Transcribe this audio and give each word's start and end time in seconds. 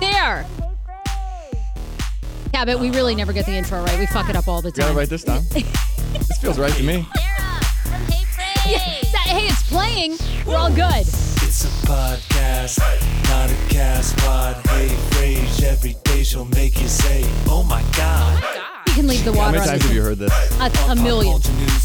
There. 0.00 0.46
Yeah, 2.54 2.64
but 2.64 2.78
we 2.80 2.90
really 2.90 3.14
never 3.14 3.32
get 3.32 3.46
the 3.46 3.52
intro 3.52 3.82
right. 3.82 3.98
We 3.98 4.06
fuck 4.06 4.28
it 4.30 4.36
up 4.36 4.48
all 4.48 4.62
the 4.62 4.68
You 4.68 4.72
got 4.74 4.84
it 4.84 4.88
time. 4.88 4.96
right 4.96 5.08
this 5.08 5.24
time. 5.24 5.42
this 5.52 6.38
feels 6.40 6.58
right 6.58 6.72
to 6.72 6.82
me. 6.82 7.06
Yeah, 7.16 7.60
that- 8.66 9.26
hey, 9.26 9.46
it's 9.46 9.62
playing. 9.68 10.16
We're 10.46 10.56
all 10.56 10.70
good. 10.70 11.06
It's 11.06 11.64
a 11.64 11.68
podcast, 11.86 12.78
not 13.28 13.50
a 13.50 13.56
cast 13.74 14.16
pod. 14.18 14.56
Hey, 14.68 14.88
Frase 15.10 15.62
every 15.62 15.96
day 16.04 16.22
she'll 16.22 16.44
make 16.46 16.80
you 16.80 16.88
say, 16.88 17.22
oh, 17.46 17.60
oh 17.60 17.62
my 17.64 17.82
god. 17.96 18.42
You 18.88 18.92
can 18.94 19.06
leave 19.08 19.24
the 19.24 19.32
How 19.32 19.38
water 19.38 19.58
many 19.58 19.62
on 19.62 19.66
times 19.68 19.82
the 19.82 19.88
have 19.88 19.94
you 19.96 20.02
heard 20.02 20.18
this? 20.18 20.32
a, 20.60 20.90
a 20.90 20.94
million. 20.96 21.40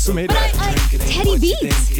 Who 0.05 0.13
made 0.13 0.27
But 0.27 0.35
that? 0.35 0.55
I, 0.59 0.71
I, 0.71 0.97
Teddy 0.97 1.37
Beats. 1.39 1.97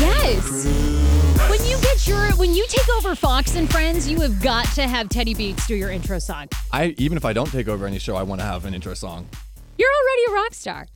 Yes. 0.00 1.21
When 1.52 1.66
you 1.66 1.78
get 1.82 2.08
your 2.08 2.34
when 2.36 2.54
you 2.54 2.64
take 2.66 2.88
over 2.96 3.14
Fox 3.14 3.56
and 3.56 3.70
Friends, 3.70 4.08
you 4.08 4.18
have 4.22 4.40
got 4.40 4.64
to 4.68 4.88
have 4.88 5.10
Teddy 5.10 5.34
Beats 5.34 5.66
do 5.66 5.74
your 5.74 5.90
intro 5.90 6.18
song. 6.18 6.48
I 6.72 6.94
even 6.96 7.18
if 7.18 7.26
I 7.26 7.34
don't 7.34 7.52
take 7.52 7.68
over 7.68 7.86
any 7.86 7.98
show, 7.98 8.16
I 8.16 8.22
want 8.22 8.40
to 8.40 8.46
have 8.46 8.64
an 8.64 8.72
intro 8.72 8.94
song. 8.94 9.28
You're 9.76 9.90
already 9.90 10.32
a 10.32 10.42
rock 10.42 10.54
star. 10.54 10.86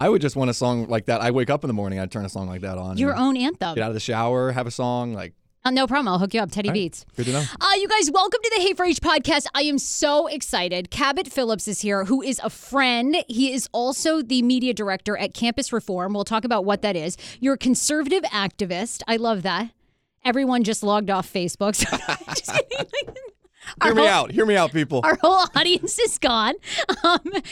I 0.00 0.08
would 0.08 0.22
just 0.22 0.34
want 0.34 0.48
a 0.48 0.54
song 0.54 0.88
like 0.88 1.04
that. 1.04 1.20
I 1.20 1.32
wake 1.32 1.50
up 1.50 1.64
in 1.64 1.68
the 1.68 1.74
morning, 1.74 1.98
I'd 1.98 2.10
turn 2.10 2.24
a 2.24 2.30
song 2.30 2.48
like 2.48 2.62
that 2.62 2.78
on. 2.78 2.96
Your 2.96 3.14
own 3.14 3.36
anthem. 3.36 3.74
Get 3.74 3.84
out 3.84 3.90
of 3.90 3.94
the 3.94 4.00
shower, 4.00 4.52
have 4.52 4.66
a 4.66 4.70
song 4.70 5.12
like. 5.12 5.34
Uh, 5.66 5.70
no 5.70 5.86
problem. 5.86 6.08
I'll 6.08 6.18
hook 6.18 6.32
you 6.32 6.40
up. 6.40 6.50
Teddy 6.50 6.70
Beats. 6.70 7.04
Good 7.14 7.26
to 7.26 7.32
know. 7.32 7.44
Uh, 7.60 7.72
you 7.74 7.86
guys, 7.86 8.10
welcome 8.10 8.40
to 8.42 8.52
the 8.56 8.62
Hey 8.62 8.72
Frase 8.72 8.98
podcast. 8.98 9.44
I 9.54 9.64
am 9.64 9.76
so 9.76 10.28
excited. 10.28 10.90
Cabot 10.90 11.28
Phillips 11.30 11.68
is 11.68 11.82
here, 11.82 12.06
who 12.06 12.22
is 12.22 12.40
a 12.42 12.48
friend. 12.48 13.22
He 13.28 13.52
is 13.52 13.68
also 13.72 14.22
the 14.22 14.40
media 14.40 14.72
director 14.72 15.18
at 15.18 15.34
Campus 15.34 15.74
Reform. 15.74 16.14
We'll 16.14 16.24
talk 16.24 16.46
about 16.46 16.64
what 16.64 16.80
that 16.80 16.96
is. 16.96 17.18
You're 17.38 17.54
a 17.54 17.58
conservative 17.58 18.22
activist. 18.22 19.02
I 19.06 19.16
love 19.16 19.42
that. 19.42 19.72
Everyone 20.24 20.64
just 20.64 20.82
logged 20.82 21.10
off 21.10 21.32
Facebook. 21.32 21.74
So 21.86 22.34
just 22.34 22.52
kidding. 22.70 23.14
Hear 23.82 23.94
me 23.94 24.02
whole- 24.02 24.08
out. 24.10 24.30
Hear 24.30 24.46
me 24.46 24.56
out, 24.56 24.72
people. 24.72 25.00
Our 25.02 25.16
whole 25.20 25.44
audience 25.56 25.98
is 25.98 26.18
gone. 26.18 26.54
Um, 27.02 27.18
and 27.24 27.42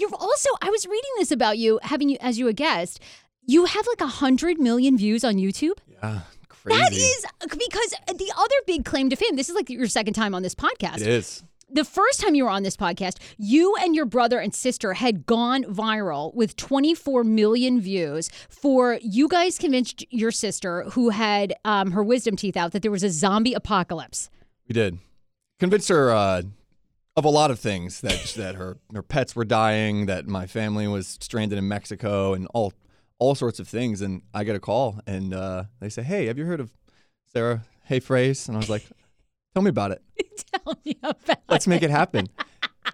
you've 0.00 0.14
also, 0.14 0.48
I 0.62 0.70
was 0.70 0.86
reading 0.86 1.10
this 1.18 1.30
about 1.30 1.58
you, 1.58 1.78
having 1.82 2.08
you 2.08 2.16
as 2.20 2.38
you 2.38 2.48
a 2.48 2.52
guest. 2.54 3.00
You 3.46 3.66
have 3.66 3.86
like 3.86 4.00
a 4.00 4.06
hundred 4.06 4.58
million 4.58 4.96
views 4.96 5.24
on 5.24 5.34
YouTube. 5.34 5.76
Yeah, 5.90 6.20
crazy. 6.48 6.80
That 6.80 6.92
is 6.92 7.26
because 7.50 7.94
the 8.16 8.32
other 8.36 8.54
big 8.66 8.84
claim 8.86 9.10
to 9.10 9.16
fame. 9.16 9.36
This 9.36 9.48
is 9.50 9.54
like 9.54 9.68
your 9.68 9.88
second 9.88 10.14
time 10.14 10.34
on 10.34 10.42
this 10.42 10.54
podcast. 10.54 11.02
It 11.02 11.08
is. 11.08 11.42
The 11.74 11.84
first 11.86 12.20
time 12.20 12.34
you 12.34 12.44
were 12.44 12.50
on 12.50 12.64
this 12.64 12.76
podcast, 12.76 13.16
you 13.38 13.74
and 13.80 13.96
your 13.96 14.04
brother 14.04 14.38
and 14.38 14.54
sister 14.54 14.92
had 14.92 15.24
gone 15.24 15.64
viral 15.64 16.34
with 16.34 16.54
24 16.56 17.24
million 17.24 17.80
views. 17.80 18.28
For 18.50 18.98
you 19.00 19.26
guys 19.26 19.56
convinced 19.56 20.04
your 20.10 20.32
sister, 20.32 20.82
who 20.90 21.08
had 21.08 21.54
um, 21.64 21.92
her 21.92 22.04
wisdom 22.04 22.36
teeth 22.36 22.58
out, 22.58 22.72
that 22.72 22.82
there 22.82 22.90
was 22.90 23.02
a 23.02 23.08
zombie 23.08 23.54
apocalypse. 23.54 24.28
We 24.68 24.74
did. 24.74 24.98
Convinced 25.60 25.88
her 25.88 26.10
uh, 26.10 26.42
of 27.16 27.24
a 27.24 27.30
lot 27.30 27.50
of 27.50 27.58
things 27.58 28.02
that 28.02 28.20
that 28.36 28.56
her 28.56 28.76
her 28.92 29.02
pets 29.02 29.34
were 29.34 29.46
dying, 29.46 30.04
that 30.04 30.26
my 30.26 30.46
family 30.46 30.86
was 30.86 31.16
stranded 31.22 31.56
in 31.56 31.68
Mexico, 31.68 32.34
and 32.34 32.46
all 32.52 32.74
all 33.18 33.34
sorts 33.34 33.58
of 33.58 33.66
things. 33.66 34.02
And 34.02 34.20
I 34.34 34.44
get 34.44 34.56
a 34.56 34.60
call, 34.60 35.00
and 35.06 35.32
uh, 35.32 35.64
they 35.80 35.88
say, 35.88 36.02
"Hey, 36.02 36.26
have 36.26 36.36
you 36.36 36.44
heard 36.44 36.60
of 36.60 36.70
Sarah 37.32 37.64
Hey 37.84 37.98
Frase?" 37.98 38.46
And 38.46 38.58
I 38.58 38.60
was 38.60 38.68
like, 38.68 38.84
"Tell 39.54 39.62
me 39.62 39.70
about 39.70 39.90
it. 39.92 40.02
Tell 40.52 40.78
me 40.84 40.96
about 41.02 41.40
Let's 41.48 41.66
make 41.66 41.82
it 41.82 41.90
happen." 41.90 42.28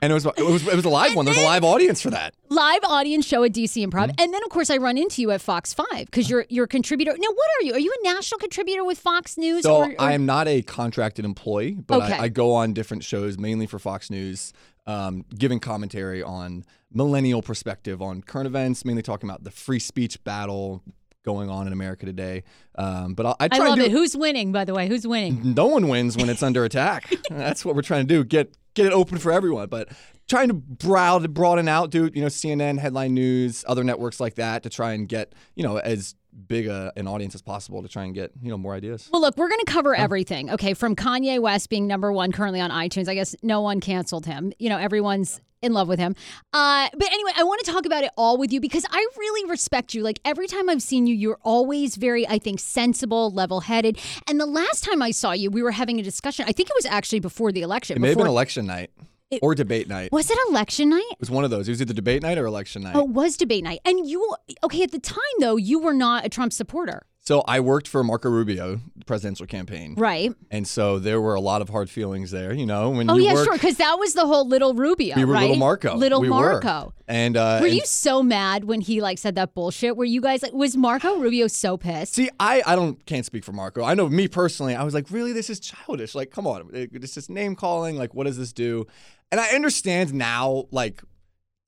And 0.02 0.12
it 0.12 0.14
was 0.14 0.26
it 0.26 0.44
was 0.44 0.67
it 0.69 0.76
was 0.76 0.85
a 0.85 0.88
live 0.90 1.17
one. 1.17 1.25
There 1.25 1.32
was 1.35 1.43
a 1.43 1.46
live 1.46 1.64
audience 1.64 2.00
for 2.02 2.11
that. 2.11 2.35
live 2.50 2.85
audience 2.85 3.26
show 3.26 3.43
at 3.43 3.52
DC 3.52 3.85
Improv, 3.87 4.12
and 4.19 4.32
then 4.35 4.43
of 4.44 4.50
course 4.50 4.70
I 4.70 4.76
run 4.76 4.99
into 4.99 5.23
you 5.23 5.31
at 5.31 5.40
Fox 5.40 5.73
Five 5.73 6.06
because 6.06 6.29
you're 6.29 6.44
you're 6.50 6.67
a 6.67 6.69
contributor. 6.69 7.12
Now, 7.12 7.29
what 7.35 7.49
are 7.58 7.64
you? 7.64 7.73
Are 7.73 7.79
you 7.79 7.93
a 7.99 8.05
national 8.05 8.38
contributor 8.38 8.85
with 8.85 8.99
Fox 8.99 9.38
News? 9.38 9.62
So 9.62 9.76
or, 9.76 9.90
or- 9.93 9.94
I 9.99 10.12
am 10.12 10.26
not 10.26 10.46
a 10.46 10.61
contracted 10.62 11.25
employee, 11.25 11.73
but 11.73 12.02
Okay. 12.02 12.12
I, 12.14 12.25
I 12.25 12.29
go 12.29 12.52
on 12.55 12.75
different 12.75 13.02
shows, 13.02 13.38
mainly 13.38 13.67
for 13.67 13.79
Fox 13.79 14.11
News, 14.11 14.52
um, 14.87 15.25
giving 15.37 15.58
commentary 15.58 16.23
on 16.23 16.64
millennial 16.93 17.43
perspective 17.43 18.00
on 18.02 18.20
current 18.23 18.46
events, 18.46 18.84
mainly 18.84 19.02
talking 19.02 19.29
about 19.29 19.43
the 19.44 19.50
free 19.50 19.79
speech 19.81 20.23
battle 20.23 20.82
going 21.25 21.50
on 21.50 21.67
in 21.67 21.73
America 21.73 22.06
today. 22.06 22.44
Um, 22.76 23.15
but 23.15 23.26
I, 23.26 23.31
I 23.31 23.35
I 23.41 23.49
try 23.49 23.59
love 23.59 23.79
and 23.79 23.81
do 23.81 23.85
it. 23.87 23.91
Who's 23.91 24.17
winning? 24.17 24.53
By 24.53 24.65
the 24.65 24.75
way, 24.75 24.88
who's 24.88 25.06
winning? 25.06 25.41
no 25.55 25.67
one 25.67 25.88
wins 25.88 26.17
when 26.17 26.29
it's 26.29 26.43
under 26.43 26.65
attack. 26.65 27.12
That's 27.31 27.65
what 27.65 27.75
we're 27.75 27.82
trying 27.82 28.06
to 28.06 28.15
do. 28.15 28.25
Get 28.25 28.56
get 28.75 28.87
it 28.87 28.93
open 28.93 29.19
for 29.19 29.32
everyone. 29.32 29.69
But 29.69 29.88
trying 30.29 30.49
to 30.49 30.55
broad, 30.55 31.35
broaden 31.35 31.69
out, 31.69 31.91
do 31.91 32.11
you 32.15 32.23
know 32.23 32.29
CNN 32.29 32.79
headline 32.79 33.15
news, 33.15 33.65
other 33.69 33.85
networks 33.85 34.20
like 34.20 34.37
that 34.37 34.62
to 34.62 34.70
try 34.70 34.93
and 34.93 35.09
get 35.09 35.35
you 35.55 35.62
know 35.62 35.79
as 35.79 36.15
big 36.47 36.69
a, 36.69 36.93
an 36.97 37.09
audience 37.09 37.35
as 37.35 37.43
possible 37.43 37.82
to 37.82 37.88
try 37.88 38.05
and 38.05 38.15
get 38.15 38.31
you 38.41 38.50
know 38.50 38.59
more 38.59 38.75
ideas. 38.75 39.09
Well, 39.12 39.20
look, 39.20 39.37
we're 39.37 39.49
going 39.49 39.61
to 39.61 39.73
cover 39.73 39.94
everything. 39.94 40.50
Okay, 40.50 40.75
from 40.75 40.94
Kanye 40.94 41.41
West 41.41 41.69
being 41.69 41.87
number 41.87 42.12
one 42.12 42.32
currently 42.32 42.61
on 42.61 42.70
iTunes. 42.70 43.09
I 43.09 43.15
guess 43.15 43.35
no 43.43 43.61
one 43.61 43.81
canceled 43.81 44.26
him. 44.26 44.53
You 44.59 44.69
know, 44.69 44.79
everyone's 44.79 45.41
in 45.62 45.72
love 45.72 45.88
with 45.88 45.99
him. 45.99 46.14
Uh, 46.52 46.88
but 46.96 47.10
anyway, 47.12 47.32
I 47.37 47.43
want 47.44 47.64
to 47.64 47.70
talk 47.70 47.87
about 47.87 48.05
it 48.05 48.10
all 48.16 48.38
with 48.38 48.52
you 48.52 48.60
because 48.60 48.84
I 48.90 49.06
really 49.16 49.50
respect 49.50 49.94
you. 49.94 50.02
Like 50.02 50.20
every 50.25 50.46
time 50.46 50.69
I've 50.69 50.82
seen 50.82 51.06
you, 51.06 51.14
you're 51.14 51.38
always 51.43 51.96
very, 51.96 52.26
I 52.28 52.38
think, 52.38 52.60
sensible, 52.60 53.31
level 53.31 53.60
headed. 53.60 53.99
And 54.28 54.38
the 54.40 54.46
last 54.46 54.84
time 54.84 55.02
I 55.02 55.10
saw 55.10 55.32
you, 55.32 55.50
we 55.50 55.62
were 55.62 55.72
having 55.72 55.99
a 55.99 56.02
discussion. 56.02 56.44
I 56.49 56.52
think 56.52 56.69
it 56.69 56.75
was 56.76 56.87
actually 56.87 57.20
before 57.20 57.52
the 57.52 57.62
election. 57.62 57.96
It 57.96 58.00
may 58.00 58.08
have 58.08 58.19
been 58.19 58.26
election 58.26 58.66
night 58.66 58.90
It- 59.31 59.40
or 59.43 59.55
debate 59.55 59.88
night. 59.88 60.12
was 60.12 60.31
it 60.31 60.38
election 60.49 60.88
night? 60.90 61.05
It 61.10 61.20
was 61.20 61.31
one 61.31 61.44
of 61.44 61.50
those. 61.50 61.69
It 61.69 61.72
was 61.72 61.82
either 61.82 61.94
debate 61.94 62.22
night 62.22 62.38
or 62.38 62.46
election 62.46 62.82
night. 62.82 62.94
Oh, 62.96 63.00
it 63.05 63.08
was 63.10 63.37
debate 63.37 63.64
night. 63.64 63.81
And 63.84 64.08
you, 64.08 64.34
okay, 64.64 64.82
at 64.82 64.93
the 64.93 64.99
time 65.00 65.19
though, 65.40 65.56
you 65.56 65.78
were 65.78 65.94
not 65.94 66.25
a 66.25 66.28
Trump 66.28 66.52
supporter, 66.52 67.05
So 67.29 67.43
I 67.47 67.61
worked 67.61 67.89
for 67.89 68.03
Marco 68.03 68.31
Rubio, 68.31 68.81
presidential 69.05 69.45
campaign. 69.45 69.97
right? 69.99 70.33
And 70.51 70.67
so 70.67 70.99
there 70.99 71.21
were 71.21 71.35
a 71.35 71.43
lot 71.43 71.61
of 71.61 71.69
hard 71.69 71.91
feelings 71.91 72.31
there, 72.31 72.55
you 72.55 72.65
know, 72.65 72.89
when 72.89 73.11
Oh 73.11 73.19
yeah, 73.19 73.35
work, 73.35 73.45
sure. 73.45 73.53
Because 73.53 73.77
that 73.77 73.99
was 73.99 74.15
the 74.15 74.27
whole 74.27 74.49
little 74.49 74.73
Rubio. 74.73 75.15
we 75.15 75.27
were 75.27 75.35
right? 75.35 75.43
little 75.43 75.57
Marco. 75.57 75.95
Little 75.95 76.23
we 76.23 76.31
Marco. 76.31 76.87
Were. 76.87 76.93
And 77.07 77.37
uh 77.37 77.59
Were 77.61 77.67
and 77.67 77.77
you 77.77 77.83
so 77.85 78.23
mad 78.23 78.65
when 78.65 78.81
he 78.81 79.03
like 79.03 79.19
said 79.19 79.35
that 79.35 79.53
bullshit? 79.53 79.95
Were 79.95 80.07
you 80.07 80.23
guys 80.23 80.43
like 80.43 80.55
was 80.55 80.75
Marco 80.75 81.19
Rubio 81.19 81.49
so 81.49 81.77
pissed? 81.77 82.15
See, 82.15 82.31
I, 82.41 82.63
I 82.65 82.75
don't 82.75 83.05
can't 83.05 83.27
speak 83.27 83.45
for 83.45 83.53
Marco. 83.53 83.85
I 83.85 83.93
know 83.93 84.09
me 84.09 84.27
personally, 84.27 84.75
I 84.75 84.83
was 84.83 84.95
like, 84.95 85.11
really, 85.11 85.35
this 85.35 85.51
is 85.51 85.61
childish. 85.61 86.15
Like, 86.15 86.31
come 86.31 86.47
on, 86.47 86.71
it's 86.73 87.13
just 87.13 87.29
name 87.29 87.57
calling. 87.57 87.99
Like, 87.99 88.15
what 88.15 88.25
does 88.27 88.39
this 88.39 88.55
do? 88.55 88.87
And 89.31 89.39
I 89.39 89.49
understand 89.51 90.15
now, 90.15 90.65
like, 90.71 91.03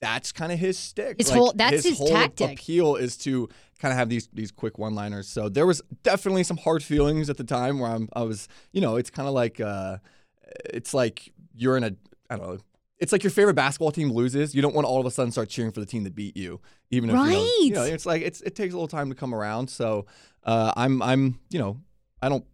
that's 0.00 0.32
kind 0.32 0.52
of 0.52 0.58
his 0.58 0.78
stick. 0.78 1.16
His 1.18 1.28
Like, 1.28 1.38
whole- 1.38 1.52
that's 1.54 1.84
his 1.84 1.98
whole 1.98 2.08
tactic. 2.08 2.52
appeal 2.52 2.96
is 2.96 3.18
to 3.18 3.50
kind 3.80 3.92
of 3.92 3.98
have 3.98 4.08
these 4.08 4.28
these 4.32 4.52
quick 4.52 4.78
one 4.78 4.94
liners. 4.94 5.28
So 5.28 5.48
there 5.48 5.66
was 5.66 5.82
definitely 6.02 6.44
some 6.44 6.58
hard 6.58 6.82
feelings 6.82 7.30
at 7.30 7.36
the 7.36 7.44
time 7.44 7.78
where 7.78 7.90
I'm 7.90 8.08
I 8.12 8.22
was, 8.22 8.46
you 8.72 8.80
know, 8.80 8.96
it's 8.96 9.10
kind 9.10 9.26
of 9.26 9.34
like 9.34 9.60
uh, 9.60 9.98
it's 10.66 10.94
like 10.94 11.32
you're 11.54 11.76
in 11.76 11.84
a 11.84 11.94
I 12.28 12.36
don't 12.36 12.46
know. 12.46 12.58
It's 12.98 13.12
like 13.12 13.24
your 13.24 13.30
favorite 13.30 13.54
basketball 13.54 13.92
team 13.92 14.12
loses. 14.12 14.54
You 14.54 14.60
don't 14.60 14.74
want 14.74 14.84
to 14.84 14.88
all 14.90 15.00
of 15.00 15.06
a 15.06 15.10
sudden 15.10 15.32
start 15.32 15.48
cheering 15.48 15.72
for 15.72 15.80
the 15.80 15.86
team 15.86 16.04
that 16.04 16.14
beat 16.14 16.36
you, 16.36 16.60
even 16.90 17.08
if 17.08 17.16
you 17.16 17.22
know, 17.22 17.50
you 17.60 17.70
know 17.72 17.82
it's 17.84 18.04
like 18.04 18.22
it's 18.22 18.42
it 18.42 18.54
takes 18.54 18.74
a 18.74 18.76
little 18.76 18.88
time 18.88 19.08
to 19.08 19.14
come 19.14 19.34
around. 19.34 19.70
So 19.70 20.04
uh, 20.44 20.72
I'm 20.76 21.00
I'm 21.00 21.40
you 21.48 21.58
know 21.58 21.80
I 22.20 22.28
don't 22.28 22.44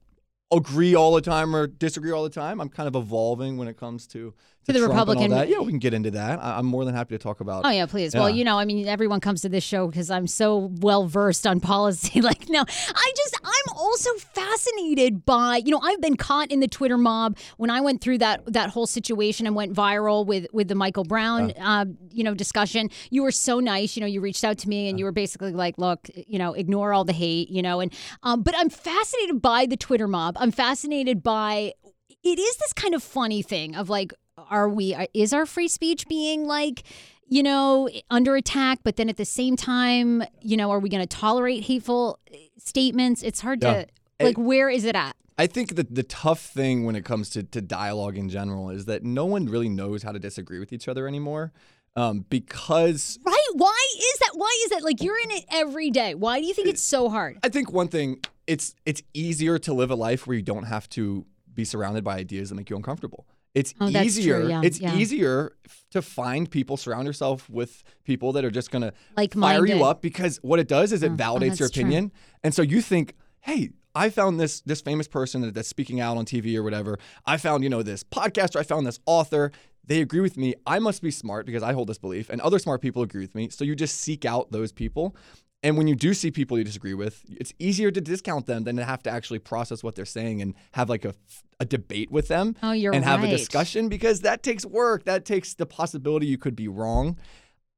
agree 0.53 0.95
all 0.95 1.13
the 1.15 1.21
time 1.21 1.55
or 1.57 1.67
disagree 1.67 2.13
all 2.13 2.23
the 2.23 2.31
time. 2.31 2.61
I'm 2.61 2.69
kind 2.69 2.87
of 2.87 2.95
evolving 2.95 3.57
when 3.57 3.67
it 3.67 3.77
comes 3.77 4.07
to 4.09 4.33
To 4.67 4.73
the 4.73 4.79
Trump 4.81 5.09
Republican-. 5.09 5.49
Yeah, 5.49 5.61
we 5.61 5.71
can 5.71 5.79
get 5.79 5.95
into 5.95 6.11
that. 6.13 6.41
I, 6.43 6.59
I'm 6.59 6.67
more 6.67 6.85
than 6.85 6.95
happy 6.95 7.15
to 7.15 7.23
talk 7.23 7.41
about. 7.41 7.65
Oh 7.65 7.71
yeah, 7.71 7.87
please. 7.87 8.15
Well, 8.15 8.29
you 8.29 8.45
know, 8.45 8.59
I 8.59 8.65
mean, 8.65 8.89
everyone 8.89 9.21
comes 9.21 9.43
to 9.43 9.49
this 9.49 9.63
show 9.63 9.87
because 9.87 10.11
I'm 10.11 10.27
so 10.27 10.73
well 10.81 11.07
versed 11.07 11.47
on 11.47 11.61
policy. 11.61 12.21
like, 12.27 12.49
no, 12.49 12.61
I 12.61 13.13
just, 13.17 13.37
I'm 13.45 13.77
also 13.77 14.11
fascinated 14.15 15.25
by, 15.25 15.63
you 15.65 15.71
know, 15.71 15.81
I've 15.83 16.01
been 16.01 16.17
caught 16.17 16.51
in 16.51 16.61
the 16.61 16.69
Twitter 16.69 16.99
mob 16.99 17.39
when 17.59 17.71
I 17.71 17.81
went 17.81 18.01
through 18.01 18.19
that 18.19 18.53
that 18.53 18.71
whole 18.71 18.87
situation 18.87 19.47
and 19.47 19.55
went 19.55 19.73
viral 19.73 20.27
with 20.27 20.47
with 20.53 20.69
the 20.69 20.75
Michael 20.75 21.05
Brown, 21.05 21.53
uh, 21.61 21.85
you 22.11 22.25
know, 22.25 22.35
discussion. 22.35 22.91
You 23.11 23.23
were 23.23 23.31
so 23.31 23.61
nice. 23.61 23.97
You 23.97 24.01
know, 24.01 24.07
you 24.07 24.21
reached 24.21 24.45
out 24.45 24.59
to 24.59 24.69
me 24.69 24.89
and 24.89 24.99
you 24.99 25.05
were 25.05 25.13
basically 25.13 25.53
like, 25.53 25.79
look, 25.79 26.09
you 26.15 26.39
know, 26.39 26.55
ignore 26.55 26.93
all 26.93 27.05
the 27.05 27.13
hate. 27.13 27.51
You 27.51 27.63
know, 27.63 27.81
and 27.81 27.93
um, 28.23 28.43
but 28.43 28.55
I'm 28.57 28.71
fascinated 28.71 29.41
by 29.41 29.67
the 29.67 29.77
Twitter 29.77 30.09
mob. 30.09 30.37
I'm 30.39 30.51
fascinated 30.51 31.23
by. 31.23 31.73
It 32.25 32.41
is 32.41 32.57
this 32.57 32.73
kind 32.73 32.93
of 32.93 33.05
funny 33.05 33.41
thing 33.41 33.77
of 33.77 33.89
like, 33.89 34.13
are 34.51 34.69
we? 34.69 34.97
Is 35.15 35.33
our 35.33 35.47
free 35.47 35.69
speech 35.69 36.07
being 36.09 36.47
like? 36.47 36.83
you 37.29 37.43
know, 37.43 37.89
under 38.09 38.37
attack, 38.37 38.79
but 38.85 38.95
then 38.95 39.09
at 39.09 39.17
the 39.17 39.25
same 39.25 39.57
time, 39.57 40.23
you 40.43 40.57
know, 40.57 40.71
are 40.71 40.79
we 40.79 40.89
going 40.89 41.03
to 41.05 41.09
tolerate 41.09 41.65
hateful 41.65 42.21
uh, 42.33 42.37
statements? 42.57 43.21
It's 43.25 43.41
hard 43.41 43.65
Yeah. 43.65 43.83
to 43.83 44.25
like 44.25 44.37
where 44.39 44.71
is 44.71 44.85
it 44.85 44.95
at? 44.95 45.17
I 45.37 45.49
think 45.49 45.75
that 45.75 45.93
the 45.93 46.05
tough 46.05 46.39
thing 46.39 46.85
when 46.85 46.95
it 46.95 47.05
comes 47.05 47.29
to, 47.31 47.43
to 47.43 47.61
dialogue 47.61 48.17
in 48.17 48.29
general 48.29 48.71
is 48.71 48.85
that 48.85 49.03
no 49.03 49.27
one 49.27 49.47
really 49.47 49.69
knows 49.69 50.05
how 50.05 50.13
to 50.13 50.21
disagree 50.21 50.61
with 50.61 50.73
each 50.73 50.87
other 50.87 51.09
anymore. 51.09 51.53
Um, 51.97 52.25
because 52.31 53.19
Right? 53.27 53.35
Why 53.55 53.77
is 53.99 54.19
that? 54.21 54.31
Why 54.35 54.63
is 54.67 54.71
that? 54.71 54.85
Like 54.85 55.03
you're 55.03 55.19
in 55.19 55.33
it 55.33 55.47
every 55.51 55.91
day. 55.91 56.15
Why 56.15 56.39
do 56.39 56.47
you 56.47 56.55
think 56.55 56.69
it's 56.69 56.81
so 56.81 57.09
hard? 57.09 57.39
I 57.43 57.49
think 57.49 57.73
one 57.73 57.89
thing 57.89 58.21
it's 58.47 58.73
it's 58.85 59.03
easier 59.15 59.59
to 59.59 59.75
live 59.75 59.91
a 59.91 59.97
life 59.97 60.29
where 60.29 60.37
you 60.37 60.45
don't 60.45 60.67
have 60.67 60.89
to 60.91 61.27
be 61.53 61.65
surrounded 61.65 62.05
by 62.05 62.19
ideas 62.19 62.51
that 62.51 62.55
make 62.55 62.71
you 62.71 62.77
uncomfortable. 62.77 63.27
It's 63.57 63.73
Oh, 63.81 63.89
easier. 63.89 64.47
yeah, 64.47 64.61
it's 64.63 64.79
yeah. 64.81 64.95
easier 64.97 65.57
to 65.91 66.03
find 66.03 66.51
people, 66.51 66.77
surround 66.77 67.07
yourself 67.07 67.49
with 67.49 67.83
people 68.05 68.33
that 68.35 68.45
are 68.45 68.51
just 68.51 68.71
gonna 68.71 68.93
Like 69.17 69.33
fire 69.33 69.67
you 69.67 69.83
up 69.83 70.03
because 70.03 70.37
what 70.43 70.59
it 70.61 70.69
does 70.69 70.93
is 70.93 71.03
it 71.03 71.13
Oh, 71.13 71.15
oh, 71.15 71.17
validates 71.17 71.59
your 71.59 71.69
that's 71.69 71.71
true. 71.71 71.83
opinion. 71.83 72.13
And 72.45 72.55
so 72.55 72.61
you 72.61 72.83
think, 72.83 73.15
hey, 73.41 73.71
I 73.95 74.11
found 74.11 74.39
this 74.39 74.61
this 74.61 74.83
famous 74.83 75.09
person 75.09 75.41
that, 75.41 75.55
that's 75.55 75.69
speaking 75.69 76.01
out 76.01 76.19
on 76.19 76.27
TV 76.27 76.55
or 76.57 76.63
whatever. 76.63 76.99
I 77.25 77.39
found, 77.39 77.65
you 77.65 77.71
know, 77.71 77.83
this 77.83 78.05
podcaster, 78.05 78.57
I 78.61 78.63
found 78.63 78.87
this 78.87 79.01
author. 79.07 79.51
They 79.89 80.03
agree 80.03 80.21
with 80.21 80.37
me. 80.37 80.55
I 80.67 80.79
must 80.81 81.01
be 81.01 81.11
smart 81.13 81.47
because 81.47 81.63
I 81.63 81.73
hold 81.73 81.89
this 81.89 81.97
belief, 81.99 82.29
and 82.29 82.41
other 82.43 82.59
smart 82.59 82.83
people 82.83 83.03
agree 83.03 83.23
with 83.23 83.35
me. 83.35 83.49
So 83.49 83.65
you 83.65 83.75
just 83.75 84.01
seek 84.01 84.27
out 84.27 84.51
those 84.53 84.71
people. 84.73 85.17
And 85.63 85.77
when 85.77 85.89
you 85.89 85.97
do 85.97 86.15
see 86.15 86.31
people 86.31 86.59
you 86.59 86.65
disagree 86.65 86.95
with, 86.95 87.25
it's 87.29 87.53
easier 87.59 87.91
to 87.91 88.01
discount 88.01 88.47
them 88.47 88.65
than 88.65 88.77
to 88.77 88.85
have 88.85 89.03
to 89.05 89.11
actually 89.11 89.39
process 89.41 89.83
what 89.83 89.95
they're 89.97 90.05
saying 90.05 90.41
and 90.43 90.55
have 90.73 90.89
like 90.89 91.05
a, 91.05 91.15
a 91.59 91.65
debate 91.65 92.11
with 92.11 92.29
them 92.29 92.55
Oh, 92.63 92.71
and 92.73 93.05
have 93.05 93.25
a 93.25 93.29
discussion 93.29 93.89
because 93.89 94.21
that 94.21 94.43
takes 94.43 94.65
work. 94.65 95.05
That 95.05 95.25
takes 95.25 95.55
the 95.55 95.67
possibility 95.67 96.27
you 96.27 96.39
could 96.39 96.55
be 96.57 96.69
wrong. 96.69 97.17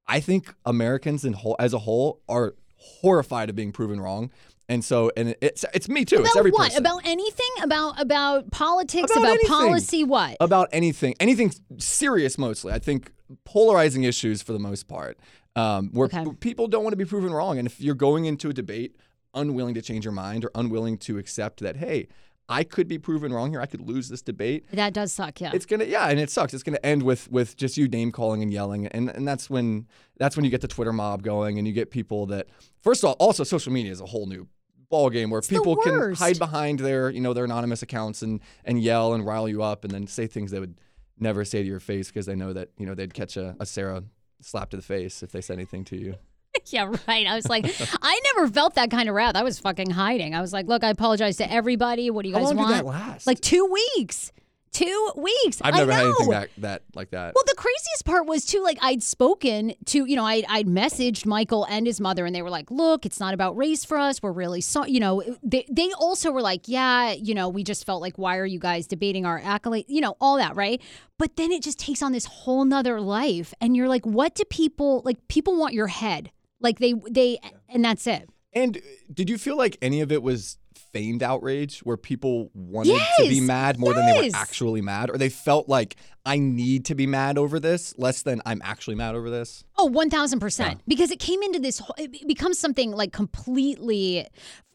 I 0.07 0.21
think 0.21 0.53
Americans 0.67 1.25
in 1.25 1.35
whole, 1.35 1.57
as 1.59 1.73
a 1.73 1.79
whole 1.79 2.21
are 2.29 2.55
horrified 2.77 3.49
of 3.51 3.57
being 3.57 3.73
proven 3.73 4.01
wrong. 4.01 4.31
And 4.71 4.85
so, 4.85 5.11
and 5.17 5.35
it's 5.41 5.65
it's 5.73 5.89
me 5.89 6.05
too. 6.05 6.17
it's 6.17 6.31
About 6.31 6.39
every 6.41 6.51
what? 6.51 6.65
person. 6.69 6.85
About 6.85 7.01
anything? 7.07 7.47
About 7.63 7.99
about 7.99 8.51
politics? 8.51 9.11
About 9.11 9.21
About, 9.23 9.31
anything. 9.31 9.49
policy? 9.49 10.05
What? 10.05 10.37
about 10.41 10.69
anything, 10.73 11.15
anything 11.21 11.55
serious 11.79 12.37
mostly. 12.37 12.73
I 12.75 12.79
think 12.79 13.13
polarizing 13.45 14.03
issues 14.05 14.43
for 14.43 14.53
the 14.53 14.59
most 14.59 14.87
part, 14.87 15.19
um, 15.59 15.91
where 15.93 16.07
Okay. 16.07 16.25
p- 16.25 16.33
people 16.49 16.67
don't 16.69 16.85
want 16.85 16.93
to 16.93 16.97
be 16.97 17.05
proven 17.05 17.33
wrong. 17.33 17.59
And 17.59 17.67
if 17.67 17.81
you're 17.81 17.95
going 17.95 18.25
into 18.27 18.49
a 18.49 18.53
debate 18.53 18.97
unwilling 19.35 19.75
to 19.75 19.83
change 19.83 20.05
your 20.05 20.13
mind 20.13 20.45
or 20.45 20.51
unwilling 20.55 20.97
to 20.99 21.19
accept 21.19 21.61
that, 21.61 21.77
hey, 21.77 22.09
I 22.51 22.65
could 22.65 22.89
be 22.89 22.99
proven 22.99 23.31
wrong 23.33 23.51
here. 23.51 23.61
I 23.61 23.67
could 23.67 23.83
lose 23.83 24.09
this 24.09 24.23
debate. 24.23 24.65
that 24.73 24.95
does 24.95 25.13
suck. 25.13 25.39
Yeah. 25.41 25.51
It's 25.53 25.67
gonna 25.67 25.85
yeah, 25.85 26.09
and 26.09 26.19
it 26.19 26.31
sucks. 26.31 26.55
It's 26.55 26.63
gonna 26.63 26.79
end 26.83 27.03
with 27.03 27.31
with 27.31 27.57
just 27.57 27.77
you 27.77 27.89
name 27.89 28.11
calling 28.11 28.43
and 28.43 28.51
yelling, 28.51 28.87
and 28.87 29.11
and 29.11 29.29
that's 29.29 29.51
when 29.51 29.87
that's 30.19 30.35
when 30.35 30.45
you 30.47 30.51
get 30.51 30.63
the 30.63 30.69
Twitter 30.69 30.93
mob 30.95 31.23
going, 31.23 31.59
and 31.59 31.67
you 31.69 31.75
get 31.75 31.91
people 31.91 32.25
that 32.27 32.47
first 32.83 33.03
of 33.05 33.09
all, 33.09 33.17
also 33.19 33.45
social 33.45 33.71
media 33.73 33.93
is 33.93 34.01
a 34.01 34.07
whole 34.07 34.27
new 34.27 34.49
ball 34.89 35.11
game 35.11 35.29
where 35.29 35.43
the 35.43 35.47
people 35.49 35.77
can 35.77 36.15
hide 36.15 36.39
behind 36.39 36.79
their 36.79 37.11
you 37.11 37.21
know 37.21 37.35
their 37.35 37.45
anonymous 37.45 37.83
accounts 37.83 38.23
and 38.23 38.41
and 38.65 38.81
yell 38.83 39.13
and 39.13 39.27
rile 39.27 39.47
you 39.47 39.63
up, 39.63 39.85
and 39.85 39.93
then 39.93 40.07
say 40.07 40.27
things 40.27 40.51
they 40.51 40.61
would 40.61 40.81
never 41.19 41.45
say 41.45 41.61
to 41.63 41.69
your 41.69 41.81
face 41.81 42.09
because 42.09 42.25
they 42.25 42.35
know 42.35 42.55
that 42.55 42.71
you 42.79 42.87
know 42.87 42.95
they'd 42.95 43.13
catch 43.13 43.37
a, 43.37 43.57
a 43.61 43.67
Sarah 43.67 44.05
slap 44.41 44.71
to 44.71 44.77
the 44.77 44.83
face 44.83 45.23
if 45.23 45.33
they 45.33 45.41
said 45.41 45.55
anything 45.55 45.85
to 45.87 45.97
you. 45.97 46.15
Yeah, 46.71 46.93
right. 47.07 47.27
I 47.27 47.35
was 47.35 47.49
like, 47.49 47.65
I 48.03 48.21
never 48.35 48.49
felt 48.49 48.75
that 48.75 48.91
kind 48.91 49.09
of 49.09 49.15
wrath. 49.15 49.37
I 49.37 49.43
was 49.43 49.59
fucking 49.59 49.91
hiding. 49.91 50.35
I 50.35 50.41
was 50.43 50.53
like, 50.53 50.67
look, 50.67 50.85
I 50.85 50.91
apologize 50.91 51.37
to 51.39 51.51
everybody. 51.51 52.11
What 52.11 52.25
do 52.25 52.29
you 52.29 52.35
How 52.35 52.41
guys 52.41 52.49
long 52.49 52.57
want? 52.57 52.69
did 52.71 52.79
that 52.79 52.85
last? 52.87 53.27
Like 53.27 53.41
two 53.41 53.65
weeks. 53.97 54.33
Two 54.73 55.11
weeks. 55.17 55.61
I've 55.63 55.75
I 55.75 55.79
never 55.79 55.93
had 55.93 56.05
anything 56.05 56.31
that 56.31 56.51
that 56.59 56.83
like 56.95 57.11
that. 57.11 57.35
Well, 57.35 57.45
the 57.47 57.55
craziest 57.57 58.05
part 58.05 58.27
was 58.27 58.45
too, 58.45 58.63
like 58.63 58.79
I'd 58.83 59.03
spoken 59.03 59.75
to, 59.87 60.05
you 60.05 60.15
know, 60.17 60.25
I'd, 60.25 60.45
I'd 60.49 60.67
messaged 60.67 61.27
Michael 61.27 61.65
and 61.65 61.87
his 61.87 62.01
mother, 62.01 62.27
and 62.27 62.35
they 62.35 62.43
were 62.43 62.51
like, 62.51 62.71
"Look, 62.71 63.07
it's 63.07 63.19
not 63.19 63.35
about 63.35 63.57
race 63.57 63.85
for 63.85 63.99
us. 63.99 64.23
We're 64.23 64.33
really 64.33 64.61
sorry." 64.61 64.91
You 64.91 65.01
know, 65.01 65.23
they 65.43 65.67
they 65.71 65.91
also 65.93 66.31
were 66.31 66.43
like, 66.43 66.63
"Yeah, 66.67 67.13
you 67.13 67.35
know, 67.35 67.49
we 67.49 67.65
just 67.65 67.87
felt 67.87 68.03
like, 68.03 68.19
why 68.19 68.37
are 68.37 68.47
you 68.47 68.59
guys 68.59 68.87
debating 68.87 69.25
our 69.25 69.41
accolade? 69.43 69.87
You 69.89 70.01
know, 70.01 70.17
all 70.21 70.37
that, 70.37 70.55
right?" 70.55 70.81
But 71.19 71.37
then 71.37 71.51
it 71.51 71.63
just 71.63 71.79
takes 71.79 72.03
on 72.03 72.13
this 72.13 72.27
whole 72.27 72.65
nother 72.65 73.01
life, 73.01 73.55
and 73.61 73.77
you're 73.77 73.89
like, 73.89 74.05
"What 74.07 74.35
do 74.35 74.45
people 74.45 75.03
like? 75.05 75.29
People 75.29 75.59
want 75.59 75.75
your 75.75 75.89
head, 75.89 76.31
like 76.61 76.79
they 76.79 76.95
they, 77.11 77.39
and 77.69 77.85
that's 77.85 78.07
it." 78.07 78.29
And 78.53 78.81
did 79.13 79.29
you 79.29 79.39
feel 79.39 79.57
like 79.57 79.77
any 79.83 80.01
of 80.01 80.11
it 80.11 80.23
was 80.23 80.59
feigned 80.93 81.23
outrage 81.23 81.81
where 81.81 81.97
people 81.97 82.51
wanted 82.55 83.01
to 83.19 83.29
be 83.29 83.41
mad 83.41 83.79
more 83.79 83.95
than 83.95 84.07
they 84.07 84.29
were 84.29 84.37
actually 84.37 84.81
mad? 84.81 85.11
Or 85.11 85.19
they 85.19 85.29
felt 85.29 85.69
like 85.69 85.97
I 86.25 86.39
need 86.39 86.85
to 86.87 86.95
be 86.95 87.07
mad 87.07 87.39
over 87.39 87.59
this 87.61 87.95
less 87.99 88.23
than 88.23 88.43
I'm 88.45 88.61
actually 88.65 88.97
mad 88.97 89.15
over 89.15 89.31
this? 89.31 89.65
Oh, 89.77 89.89
1000%. 89.89 90.81
Because 90.87 91.11
it 91.11 91.19
came 91.19 91.43
into 91.43 91.59
this, 91.59 91.81
it 91.97 92.27
becomes 92.27 92.59
something 92.59 92.93
like 92.93 93.13
completely, 93.13 94.27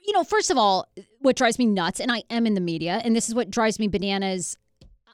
you 0.06 0.14
know, 0.14 0.24
first 0.24 0.52
of 0.52 0.58
all, 0.58 0.88
what 1.20 1.36
drives 1.36 1.60
me 1.60 1.66
nuts, 1.66 2.00
and 2.00 2.12
I 2.12 2.24
am 2.30 2.46
in 2.46 2.54
the 2.54 2.62
media, 2.62 3.02
and 3.04 3.16
this 3.16 3.30
is 3.30 3.36
what 3.36 3.50
drives 3.50 3.80
me 3.80 3.88
bananas 3.88 4.58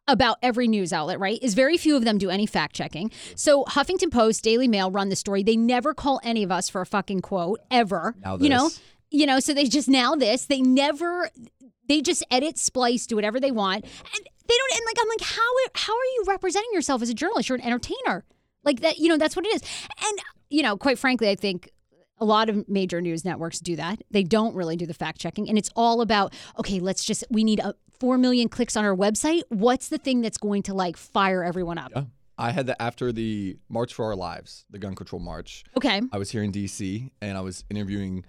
about 0.08 0.38
every 0.42 0.68
news 0.68 0.92
outlet, 0.92 1.20
right? 1.20 1.38
Is 1.42 1.54
very 1.54 1.78
few 1.78 1.96
of 1.96 2.04
them 2.04 2.18
do 2.18 2.32
any 2.32 2.48
fact 2.48 2.76
checking. 2.76 3.12
So 3.36 3.64
Huffington 3.66 4.12
Post, 4.12 4.44
Daily 4.44 4.68
Mail 4.68 4.90
run 4.90 5.10
the 5.10 5.16
story. 5.16 5.44
They 5.44 5.56
never 5.56 5.94
call 5.94 6.20
any 6.24 6.42
of 6.42 6.52
us 6.52 6.68
for 6.68 6.82
a 6.82 6.86
fucking 6.86 7.22
quote 7.22 7.60
ever. 7.70 8.16
Now 8.24 8.38
You 8.38 8.50
know. 8.50 8.70
You 9.12 9.26
know, 9.26 9.40
so 9.40 9.54
they 9.54 9.66
just 9.66 9.88
now 9.88 10.16
this. 10.16 10.46
They 10.46 10.62
never 10.62 11.30
they 11.88 12.02
just 12.02 12.24
edit, 12.30 12.58
splice, 12.58 13.08
do 13.08 13.16
whatever 13.16 13.40
they 13.40 13.52
want. 13.52 13.84
And 13.84 14.30
they 14.48 14.56
don't 14.56 14.72
and 14.74 14.86
like 14.86 14.98
I'm 15.00 15.08
like 15.08 15.22
how 15.22 15.52
how 15.76 15.94
are 15.94 16.06
you 16.16 16.24
representing 16.28 16.70
yourself 16.74 17.02
as 17.02 17.10
a 17.10 17.14
journalist? 17.14 17.50
You're 17.50 17.58
an 17.58 17.66
entertainer. 17.66 18.26
Like 18.64 18.82
that, 18.82 19.00
you 19.00 19.08
know, 19.08 19.18
that's 19.18 19.36
what 19.36 19.46
it 19.46 19.56
is. 19.56 19.62
And 20.06 20.20
you 20.50 20.64
know, 20.64 20.78
quite 20.78 21.00
frankly, 21.00 21.30
I 21.30 21.36
think 21.36 21.70
a 22.20 22.26
lot 22.26 22.50
of 22.50 22.68
major 22.68 23.00
news 23.00 23.24
networks 23.24 23.60
do 23.60 23.76
that. 23.78 24.02
They 24.12 24.24
don't 24.24 24.54
really 24.54 24.76
do 24.76 24.86
the 24.86 24.94
fact 24.94 25.20
checking 25.20 25.50
and 25.50 25.58
it's 25.58 25.70
all 25.76 26.02
about 26.02 26.34
okay, 26.60 26.80
let's 26.80 27.04
just 27.04 27.24
we 27.30 27.44
need 27.44 27.60
a 27.60 27.74
4 28.00 28.18
million 28.18 28.48
clicks 28.48 28.78
on 28.78 28.86
our 28.86 28.96
website. 28.96 29.42
What's 29.50 29.90
the 29.90 29.98
thing 29.98 30.22
that's 30.22 30.38
going 30.38 30.64
to 30.64 30.74
like 30.74 30.96
fire 30.96 31.44
everyone 31.44 31.78
up? 31.78 31.92
Yeah. 31.96 32.04
I 32.38 32.52
had 32.52 32.68
that 32.68 32.82
after 32.82 33.12
the 33.12 33.58
March 33.68 33.94
for 33.94 34.06
Our 34.06 34.16
Lives, 34.16 34.64
the 34.70 34.80
gun 34.80 34.96
control 34.96 35.20
march. 35.20 35.66
Okay. 35.76 36.02
I 36.14 36.18
was 36.18 36.32
here 36.32 36.42
in 36.42 36.54
DC 36.54 37.12
and 37.22 37.38
I 37.38 37.42
was 37.42 37.66
interviewing 37.70 38.24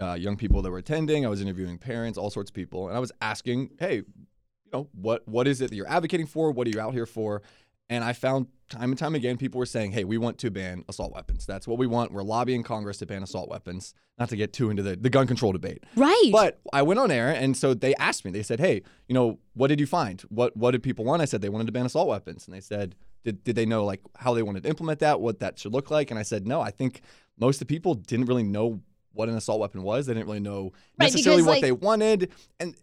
uh, 0.00 0.14
young 0.14 0.36
people 0.36 0.62
that 0.62 0.70
were 0.70 0.78
attending. 0.78 1.24
I 1.24 1.28
was 1.28 1.40
interviewing 1.40 1.78
parents, 1.78 2.18
all 2.18 2.30
sorts 2.30 2.50
of 2.50 2.54
people, 2.54 2.88
and 2.88 2.96
I 2.96 3.00
was 3.00 3.12
asking, 3.20 3.70
"Hey, 3.78 3.96
you 3.96 4.70
know, 4.72 4.88
what 4.92 5.26
what 5.26 5.46
is 5.48 5.60
it 5.60 5.70
that 5.70 5.76
you're 5.76 5.88
advocating 5.88 6.26
for? 6.26 6.50
What 6.50 6.66
are 6.66 6.70
you 6.70 6.80
out 6.80 6.94
here 6.94 7.06
for?" 7.06 7.42
And 7.88 8.02
I 8.02 8.14
found 8.14 8.48
time 8.68 8.90
and 8.90 8.98
time 8.98 9.14
again 9.14 9.36
people 9.36 9.58
were 9.58 9.66
saying, 9.66 9.92
"Hey, 9.92 10.04
we 10.04 10.18
want 10.18 10.38
to 10.38 10.50
ban 10.50 10.84
assault 10.88 11.14
weapons. 11.14 11.46
That's 11.46 11.68
what 11.68 11.78
we 11.78 11.86
want. 11.86 12.12
We're 12.12 12.22
lobbying 12.22 12.62
Congress 12.62 12.98
to 12.98 13.06
ban 13.06 13.22
assault 13.22 13.48
weapons." 13.48 13.94
Not 14.18 14.30
to 14.30 14.36
get 14.36 14.54
too 14.54 14.70
into 14.70 14.82
the, 14.82 14.96
the 14.96 15.10
gun 15.10 15.26
control 15.26 15.52
debate. 15.52 15.84
Right. 15.94 16.30
But 16.32 16.58
I 16.72 16.80
went 16.80 16.98
on 16.98 17.10
air, 17.10 17.28
and 17.28 17.54
so 17.54 17.74
they 17.74 17.94
asked 17.96 18.24
me. 18.24 18.30
They 18.30 18.42
said, 18.42 18.60
"Hey, 18.60 18.82
you 19.08 19.14
know, 19.14 19.38
what 19.52 19.68
did 19.68 19.78
you 19.78 19.86
find? 19.86 20.20
What 20.22 20.56
what 20.56 20.70
did 20.70 20.82
people 20.82 21.04
want?" 21.04 21.22
I 21.22 21.26
said 21.26 21.42
they 21.42 21.48
wanted 21.48 21.66
to 21.66 21.72
ban 21.72 21.86
assault 21.86 22.08
weapons, 22.08 22.46
and 22.46 22.54
they 22.54 22.60
said, 22.60 22.96
"Did 23.24 23.44
did 23.44 23.56
they 23.56 23.66
know 23.66 23.84
like 23.84 24.00
how 24.16 24.34
they 24.34 24.42
wanted 24.42 24.62
to 24.64 24.68
implement 24.68 25.00
that? 25.00 25.20
What 25.20 25.40
that 25.40 25.58
should 25.58 25.72
look 25.72 25.90
like?" 25.90 26.10
And 26.10 26.18
I 26.18 26.22
said, 26.22 26.46
"No, 26.46 26.60
I 26.60 26.70
think 26.70 27.02
most 27.38 27.56
of 27.56 27.60
the 27.60 27.66
people 27.66 27.94
didn't 27.94 28.26
really 28.26 28.42
know 28.42 28.80
what 29.16 29.28
an 29.28 29.36
assault 29.36 29.60
weapon 29.60 29.82
was. 29.82 30.06
They 30.06 30.14
didn't 30.14 30.26
really 30.26 30.40
know 30.40 30.72
Right, 30.98 31.06
necessarily 31.06 31.42
because, 31.42 31.46
what 31.46 31.52
like- 31.54 31.62
they 31.62 31.72
wanted, 31.72 32.32
and 32.60 32.74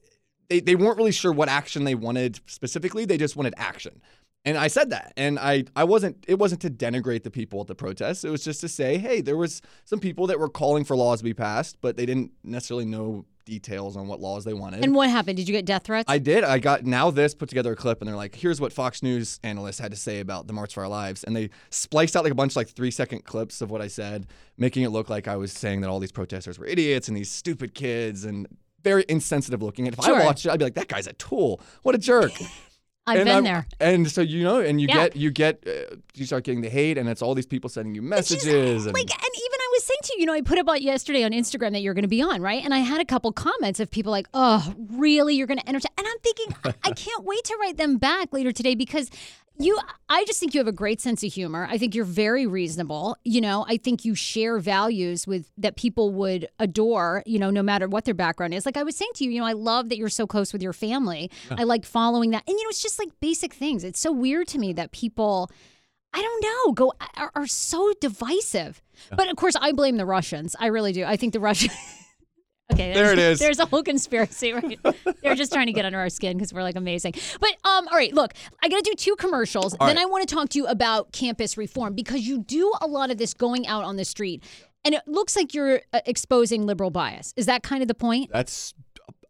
they 0.50 0.60
they 0.60 0.76
weren't 0.76 0.98
really 0.98 1.12
sure 1.12 1.32
what 1.32 1.50
action 1.50 1.84
they 1.84 1.96
wanted 1.96 2.40
specifically. 2.48 3.06
They 3.06 3.18
just 3.18 3.36
wanted 3.36 3.54
action." 3.58 4.02
And 4.46 4.58
I 4.58 4.68
said 4.68 4.90
that, 4.90 5.14
and 5.16 5.40
I, 5.40 5.64
I 5.74 5.86
wasn't. 5.86 6.26
It 6.28 6.38
wasn't 6.38 6.62
to 6.64 6.70
denigrate 6.70 7.24
the 7.24 7.32
people 7.32 7.62
at 7.62 7.68
the 7.68 7.76
protests. 7.76 8.26
It 8.26 8.30
was 8.30 8.44
just 8.44 8.60
to 8.60 8.68
say, 8.68 8.98
hey, 8.98 9.22
there 9.22 9.38
was 9.38 9.62
some 9.86 10.00
people 10.00 10.28
that 10.28 10.38
were 10.38 10.50
calling 10.50 10.84
for 10.84 10.98
laws 10.98 11.20
to 11.20 11.24
be 11.24 11.34
passed, 11.34 11.78
but 11.80 11.96
they 11.96 12.06
didn't 12.06 12.32
necessarily 12.44 12.84
know 12.84 13.26
details 13.46 13.98
on 13.98 14.08
what 14.08 14.20
laws 14.20 14.44
they 14.46 14.54
wanted. 14.54 14.84
and 14.84 14.94
what 14.96 15.10
happened? 15.10 15.38
Did 15.38 15.48
you 15.48 15.54
get 15.54 15.66
death 15.66 15.84
threats? 15.84 16.06
I 16.10 16.18
did. 16.18 16.44
I 16.44 16.60
got 16.60 16.86
now 16.86 17.12
this 17.12 17.34
put 17.36 17.50
together 17.50 17.74
a 17.74 17.76
clip, 17.76 18.02
and 18.02 18.08
they're 18.08 18.16
like, 18.16 18.36
"Here's 18.36 18.60
what 18.62 18.72
Fox 18.74 19.04
News 19.04 19.40
analysts 19.44 19.80
had 19.80 19.92
to 19.92 19.98
say 19.98 20.20
about 20.20 20.48
the 20.48 20.54
March 20.54 20.74
for 20.74 20.84
Our 20.84 20.90
Lives," 20.90 21.24
and 21.24 21.36
they 21.36 21.50
spliced 21.70 22.16
out 22.16 22.24
like 22.24 22.32
a 22.32 22.36
bunch 22.36 22.54
of 22.54 22.56
like 22.58 22.70
three 22.70 22.92
second 22.92 23.26
clips 23.26 23.62
of 23.62 23.70
what 23.72 23.82
I 23.82 23.88
said, 23.88 24.28
making 24.58 24.84
it 24.84 24.90
look 24.90 25.10
like 25.10 25.28
I 25.28 25.36
was 25.36 25.52
saying 25.52 25.82
that 25.82 25.90
all 25.90 26.00
these 26.00 26.12
protesters 26.12 26.58
were 26.60 26.66
idiots 26.66 27.08
and 27.08 27.18
these 27.18 27.30
stupid 27.32 27.74
kids 27.74 28.24
and 28.26 28.48
very 28.84 29.06
insensitive 29.08 29.62
looking. 29.62 29.88
And 29.88 29.98
if 29.98 30.04
Sure. 30.04 30.22
I 30.22 30.26
watched 30.26 30.46
it, 30.46 30.52
I'd 30.52 30.60
be 30.60 30.66
like, 30.66 30.76
"That 30.76 30.88
guy's 30.88 31.08
a 31.08 31.14
tool. 31.14 31.62
What 31.84 31.96
a 31.96 31.98
jerk." 31.98 32.32
I've 33.06 33.18
and 33.20 33.26
been 33.26 33.36
I'm- 33.36 33.44
there. 33.44 33.68
And 33.80 34.10
so 34.10 34.22
you 34.22 34.44
know, 34.44 34.60
and 34.60 34.80
you 34.80 34.88
Yeah. 34.88 34.96
get 35.10 35.16
you 35.16 35.32
get 35.32 35.64
uh, 35.68 35.96
you 36.14 36.26
start 36.26 36.44
getting 36.46 36.62
the 36.62 36.70
hate, 36.70 36.98
and 36.98 37.10
it's 37.10 37.22
all 37.22 37.36
these 37.36 37.46
people 37.46 37.70
sending 37.70 37.94
you 37.96 38.02
messages. 38.02 38.86
and 38.86 38.94
like, 38.94 39.12
and 39.12 39.22
even 39.36 39.60
I 39.60 39.70
was 39.74 39.84
saying 39.84 39.98
to 40.04 40.14
you, 40.16 40.20
you 40.22 40.26
know, 40.26 40.34
I 40.34 40.42
put 40.42 40.58
about 40.58 40.82
yesterday 40.82 41.24
on 41.24 41.32
Instagram 41.32 41.72
that 41.74 41.82
you're 41.82 41.94
going 41.94 42.04
to 42.04 42.08
be 42.10 42.22
on, 42.22 42.42
right? 42.42 42.64
And 42.64 42.74
I 42.74 42.80
had 42.80 43.02
a 43.02 43.06
couple 43.06 43.32
comments 43.34 43.80
of 43.82 43.92
people 43.92 44.12
like, 44.12 44.28
"Oh, 44.34 44.74
really? 44.92 45.36
You're 45.36 45.48
going 45.48 45.60
to 45.60 45.68
entertain?" 45.68 45.92
And 45.98 46.08
I'm 46.08 46.20
thinking, 46.24 46.56
I, 46.64 46.74
I 46.90 46.92
can't 46.94 47.24
wait 47.26 47.44
to 47.46 47.58
write 47.60 47.78
them 47.78 47.98
back 47.98 48.32
later 48.32 48.52
today 48.52 48.76
because 48.76 49.10
you, 49.58 49.80
I 50.10 50.26
just 50.26 50.40
think 50.40 50.54
you 50.54 50.60
have 50.60 50.68
a 50.68 50.72
great 50.72 51.00
sense 51.00 51.24
of 51.24 51.32
humor. 51.32 51.68
I 51.70 51.78
think 51.78 51.94
you're 51.94 52.06
very 52.06 52.48
reasonable. 52.48 53.18
You 53.24 53.42
know, 53.42 53.66
I 53.68 53.78
think 53.78 54.04
you 54.04 54.16
share 54.16 54.58
values 54.60 55.28
with 55.28 55.52
that 55.58 55.76
people 55.76 56.12
would 56.12 56.48
adore. 56.60 57.24
You 57.26 57.40
know, 57.40 57.50
no 57.50 57.62
matter 57.62 57.88
what 57.88 58.06
their 58.06 58.14
background 58.14 58.54
is. 58.54 58.66
Like 58.66 58.78
I 58.78 58.84
was 58.84 58.96
saying 58.96 59.12
to 59.16 59.24
you, 59.24 59.32
you 59.32 59.40
know, 59.40 59.46
I 59.46 59.54
love 59.54 59.90
that 59.90 59.98
you're 59.98 60.10
so 60.10 60.26
close 60.26 60.54
with 60.54 60.64
your 60.64 60.74
family. 60.74 61.30
I 61.52 61.64
like 61.64 61.86
following 61.86 62.32
that, 62.32 62.44
and 62.48 62.58
you 62.58 62.64
know, 62.64 62.70
it's 62.70 62.82
just 62.82 63.00
like 63.00 63.10
basic 63.20 63.54
things. 63.54 63.84
It's 63.84 64.00
so 64.00 64.12
weird 64.12 64.48
to 64.50 64.60
me 64.60 64.74
that 64.74 64.92
people. 64.92 65.50
I 66.16 66.22
don't 66.22 66.44
know, 66.44 66.74
go 66.74 66.94
are, 67.18 67.32
are 67.34 67.48
so 67.48 67.92
divisive. 68.00 68.84
But 69.10 69.32
of 69.32 69.36
course, 69.36 69.56
I 69.60 69.72
blame 69.72 69.98
the 69.98 70.06
Russians. 70.06 70.56
I 70.60 70.68
really 70.68 70.94
do. 70.94 71.04
I 71.04 71.18
think 71.18 71.34
the 71.34 71.40
Russians. 71.40 71.74
okay, 72.74 72.94
There 72.94 73.12
it 73.14 73.20
is. 73.20 73.40
There's 73.40 73.60
a 73.60 73.66
whole 73.66 73.84
conspiracy, 73.84 74.54
right? 74.54 74.80
They're 75.22 75.36
just 75.36 75.52
trying 75.54 75.68
to 75.68 75.74
get 75.74 75.86
under 75.86 76.00
our 76.00 76.10
skin 76.10 76.38
because 76.38 76.54
we're 76.54 76.64
like 76.64 76.76
amazing. 76.76 77.14
But 77.40 77.52
um, 77.64 77.88
all 77.88 77.98
right, 77.98 78.14
look, 78.14 78.34
I 78.62 78.70
got 78.70 78.84
to 78.84 78.90
do 78.90 78.96
two 78.96 79.16
commercials. 79.16 79.76
All 79.80 79.88
then 79.88 79.96
right. 79.98 80.04
I 80.04 80.06
want 80.06 80.28
to 80.28 80.34
talk 80.36 80.50
to 80.50 80.58
you 80.60 80.66
about 80.68 81.12
campus 81.12 81.58
reform 81.58 81.94
because 81.94 82.22
you 82.28 82.40
do 82.40 82.72
a 82.82 82.88
lot 82.88 83.12
of 83.12 83.18
this 83.18 83.34
going 83.34 83.68
out 83.68 83.84
on 83.84 83.96
the 83.98 84.06
street, 84.06 84.44
and 84.86 84.94
it 84.94 85.02
looks 85.08 85.36
like 85.36 85.54
you're 85.54 85.82
uh, 85.94 86.02
exposing 86.06 86.66
liberal 86.66 86.90
bias. 86.92 87.34
Is 87.38 87.46
that 87.46 87.64
kind 87.64 87.82
of 87.82 87.88
the 87.88 87.96
point? 87.96 88.30
that's 88.32 88.74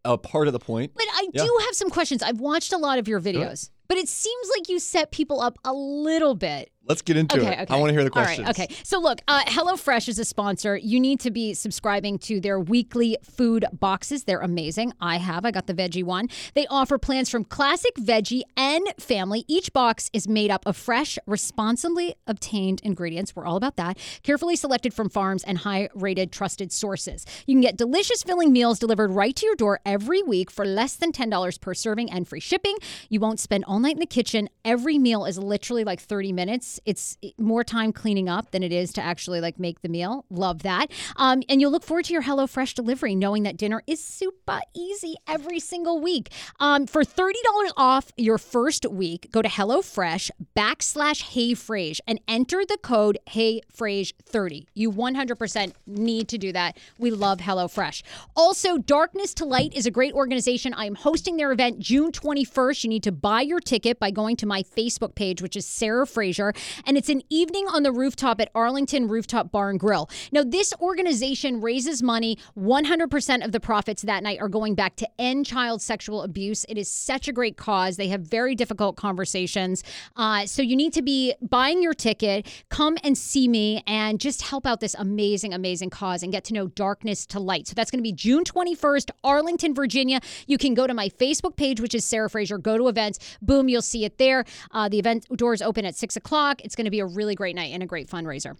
a 0.05 0.17
part 0.17 0.47
of 0.47 0.53
the 0.53 0.59
point. 0.59 0.91
But 0.95 1.05
I 1.13 1.27
Yeah. 1.33 1.43
do 1.43 1.59
have 1.65 1.75
some 1.75 1.89
questions. 1.89 2.21
I've 2.21 2.41
watched 2.41 2.73
a 2.73 2.77
lot 2.77 3.00
of 3.00 3.07
your 3.07 3.21
videos, 3.21 3.69
but 3.88 3.97
it 3.97 4.09
seems 4.09 4.50
like 4.57 4.67
you 4.67 4.79
set 4.79 5.12
people 5.12 5.39
up 5.39 5.57
a 5.63 5.71
little 5.71 6.35
bit 6.35 6.72
Let's 6.85 7.01
get 7.01 7.15
into 7.15 7.37
Okay, 7.37 7.47
it. 7.47 7.59
okay. 7.61 7.73
I 7.73 7.77
want 7.77 7.89
to 7.89 7.93
hear 7.93 8.03
the 8.03 8.09
questions. 8.09 8.45
right, 8.45 8.59
okay. 8.59 8.75
So 8.83 8.99
look, 8.99 9.19
uh, 9.29 9.43
HelloFresh 9.45 10.09
is 10.09 10.19
a 10.19 10.25
sponsor. 10.25 10.75
You 10.75 10.99
need 10.99 11.21
to 11.21 11.31
be 11.31 11.53
subscribing 11.53 12.19
to 12.19 12.41
their 12.41 12.59
weekly 12.59 13.17
food 13.23 13.63
boxes. 13.71 14.25
They're 14.25 14.41
amazing. 14.41 14.91
I 14.99 15.15
have. 15.17 15.45
I 15.45 15.51
got 15.51 15.67
the 15.67 15.73
veggie 15.73 16.03
one. 16.03 16.27
They 16.55 16.67
offer 16.67 16.97
plans 16.97 17.29
from 17.29 17.45
classic, 17.45 17.95
veggie, 17.95 18.41
and 18.57 18.85
family. 18.99 19.45
Each 19.47 19.71
box 19.71 20.09
is 20.11 20.27
made 20.27 20.51
up 20.51 20.65
of 20.65 20.75
fresh, 20.75 21.17
responsibly 21.25 22.15
obtained 22.27 22.81
ingredients. 22.83 23.33
We're 23.33 23.45
all 23.45 23.55
about 23.55 23.77
that. 23.77 23.97
Carefully 24.23 24.57
selected 24.57 24.93
from 24.93 25.07
farms 25.09 25.43
and 25.45 25.59
high-rated, 25.59 26.33
trusted 26.33 26.73
sources. 26.73 27.25
You 27.47 27.55
can 27.55 27.61
get 27.61 27.77
delicious, 27.77 28.23
filling 28.23 28.51
meals 28.51 28.77
delivered 28.77 29.11
right 29.11 29.35
to 29.37 29.45
your 29.45 29.55
door 29.55 29.79
every 29.85 30.21
week 30.21 30.51
for 30.51 30.65
less 30.65 30.95
than 30.95 31.13
ten 31.13 31.29
dollars 31.29 31.57
per 31.57 31.73
serving 31.73 32.11
and 32.11 32.27
free 32.27 32.41
shipping. 32.41 32.75
You 33.07 33.21
won't 33.21 33.39
spend 33.39 33.63
all 33.65 33.79
night 33.79 33.93
in 33.93 33.99
the 33.99 34.05
kitchen. 34.05 34.49
Every 34.65 34.97
meal 34.97 35.23
is 35.23 35.37
literally 35.37 35.85
like 35.85 36.01
thirty 36.01 36.33
minutes. 36.33 36.72
It's 36.85 37.17
more 37.37 37.63
time 37.63 37.91
cleaning 37.93 38.29
up 38.29 38.51
than 38.51 38.63
it 38.63 38.71
is 38.71 38.93
to 38.93 39.01
actually 39.01 39.41
like 39.41 39.59
make 39.59 39.81
the 39.81 39.89
meal. 39.89 40.25
Love 40.29 40.63
that. 40.63 40.91
Um, 41.15 41.43
and 41.49 41.61
you'll 41.61 41.71
look 41.71 41.83
forward 41.83 42.05
to 42.05 42.13
your 42.13 42.23
HelloFresh 42.23 42.73
delivery, 42.73 43.15
knowing 43.15 43.43
that 43.43 43.57
dinner 43.57 43.83
is 43.87 44.03
super 44.03 44.59
easy 44.75 45.15
every 45.27 45.59
single 45.59 45.99
week. 45.99 46.29
Um, 46.59 46.85
for 46.87 47.03
thirty 47.03 47.39
dollars 47.43 47.73
off 47.77 48.11
your 48.17 48.37
first 48.37 48.85
week, 48.89 49.29
go 49.31 49.41
to 49.41 49.49
HelloFresh 49.49 50.31
backslash 50.55 51.23
HeyFrase 51.33 51.99
and 52.07 52.19
enter 52.27 52.63
the 52.65 52.77
code 52.81 53.17
HeyFrase30. 53.29 54.65
You 54.73 54.89
one 54.89 55.15
hundred 55.15 55.35
percent 55.35 55.75
need 55.85 56.27
to 56.29 56.37
do 56.37 56.51
that. 56.53 56.77
We 56.97 57.11
love 57.11 57.39
HelloFresh. 57.39 58.03
Also, 58.35 58.77
Darkness 58.77 59.33
to 59.35 59.45
Light 59.45 59.73
is 59.73 59.85
a 59.85 59.91
great 59.91 60.13
organization. 60.13 60.73
I 60.73 60.85
am 60.85 60.95
hosting 60.95 61.37
their 61.37 61.51
event 61.51 61.79
June 61.79 62.11
twenty 62.11 62.43
first. 62.43 62.83
You 62.83 62.89
need 62.89 63.03
to 63.03 63.11
buy 63.11 63.41
your 63.41 63.59
ticket 63.59 63.99
by 63.99 64.11
going 64.11 64.35
to 64.37 64.45
my 64.45 64.63
Facebook 64.63 65.15
page, 65.15 65.41
which 65.41 65.55
is 65.55 65.65
Sarah 65.65 66.07
Fraser, 66.07 66.53
and 66.86 66.98
it's 66.98 67.10
an 67.10 67.22
evening 67.29 67.67
on 67.67 67.84
the 67.84 67.91
rooftop 67.91 68.39
at 68.41 68.50
Arlington 68.55 69.08
Rooftop 69.08 69.51
Bar 69.51 69.70
and 69.70 69.79
Grill. 69.79 70.10
Now, 70.32 70.43
this 70.43 70.74
organization 70.82 71.62
raises 71.62 72.03
money. 72.03 72.38
100% 72.58 73.46
of 73.46 73.51
the 73.51 73.60
profits 73.60 74.01
that 74.03 74.24
night 74.24 74.39
are 74.39 74.50
going 74.50 74.75
back 74.75 74.96
to 74.98 75.10
end 75.20 75.46
child 75.46 75.82
sexual 75.82 76.24
abuse. 76.24 76.65
It 76.70 76.77
is 76.77 76.89
such 76.89 77.27
a 77.27 77.34
great 77.34 77.58
cause. 77.58 77.98
They 77.98 78.10
have 78.10 78.22
very 78.22 78.55
difficult 78.55 78.96
conversations. 78.96 79.84
Uh, 80.15 80.46
so 80.46 80.62
you 80.62 80.75
need 80.75 80.93
to 80.93 81.01
be 81.01 81.34
buying 81.41 81.82
your 81.82 81.93
ticket, 81.93 82.48
come 82.70 82.98
and 83.03 83.17
see 83.17 83.48
me, 83.48 83.84
and 83.88 84.20
just 84.20 84.41
help 84.41 84.65
out 84.65 84.79
this 84.79 84.96
amazing, 84.98 85.53
amazing 85.53 85.89
cause 85.89 86.24
and 86.24 86.32
get 86.32 86.43
to 86.46 86.53
know 86.53 86.67
darkness 86.67 87.25
to 87.27 87.39
light. 87.39 87.67
So 87.67 87.74
that's 87.74 87.91
going 87.91 88.00
to 88.00 88.03
be 88.03 88.12
June 88.13 88.43
21st, 88.43 89.12
Arlington, 89.24 89.74
Virginia. 89.74 90.20
You 90.48 90.58
can 90.58 90.74
go 90.74 90.88
to 90.88 90.93
my 90.93 91.10
Facebook 91.10 91.55
page, 91.55 91.79
which 91.82 91.96
is 91.96 92.05
Sarah 92.05 92.29
Fraser. 92.29 92.58
Go 92.58 92.77
to 92.77 92.88
events. 92.88 93.20
Boom, 93.41 93.70
you'll 93.70 93.82
see 93.82 94.05
it 94.05 94.17
there. 94.17 94.46
Uh, 94.72 94.89
the 94.89 95.00
event 95.00 95.25
doors 95.36 95.62
open 95.62 95.86
at 95.86 95.96
six 95.96 96.15
o'clock. 96.15 96.52
It's 96.63 96.75
going 96.75 96.86
to 96.86 96.91
be 96.91 97.00
a 97.00 97.05
really 97.05 97.36
great 97.36 97.55
night 97.55 97.74
and 97.74 97.83
a 97.83 97.86
great 97.86 98.10
fundraiser. 98.10 98.55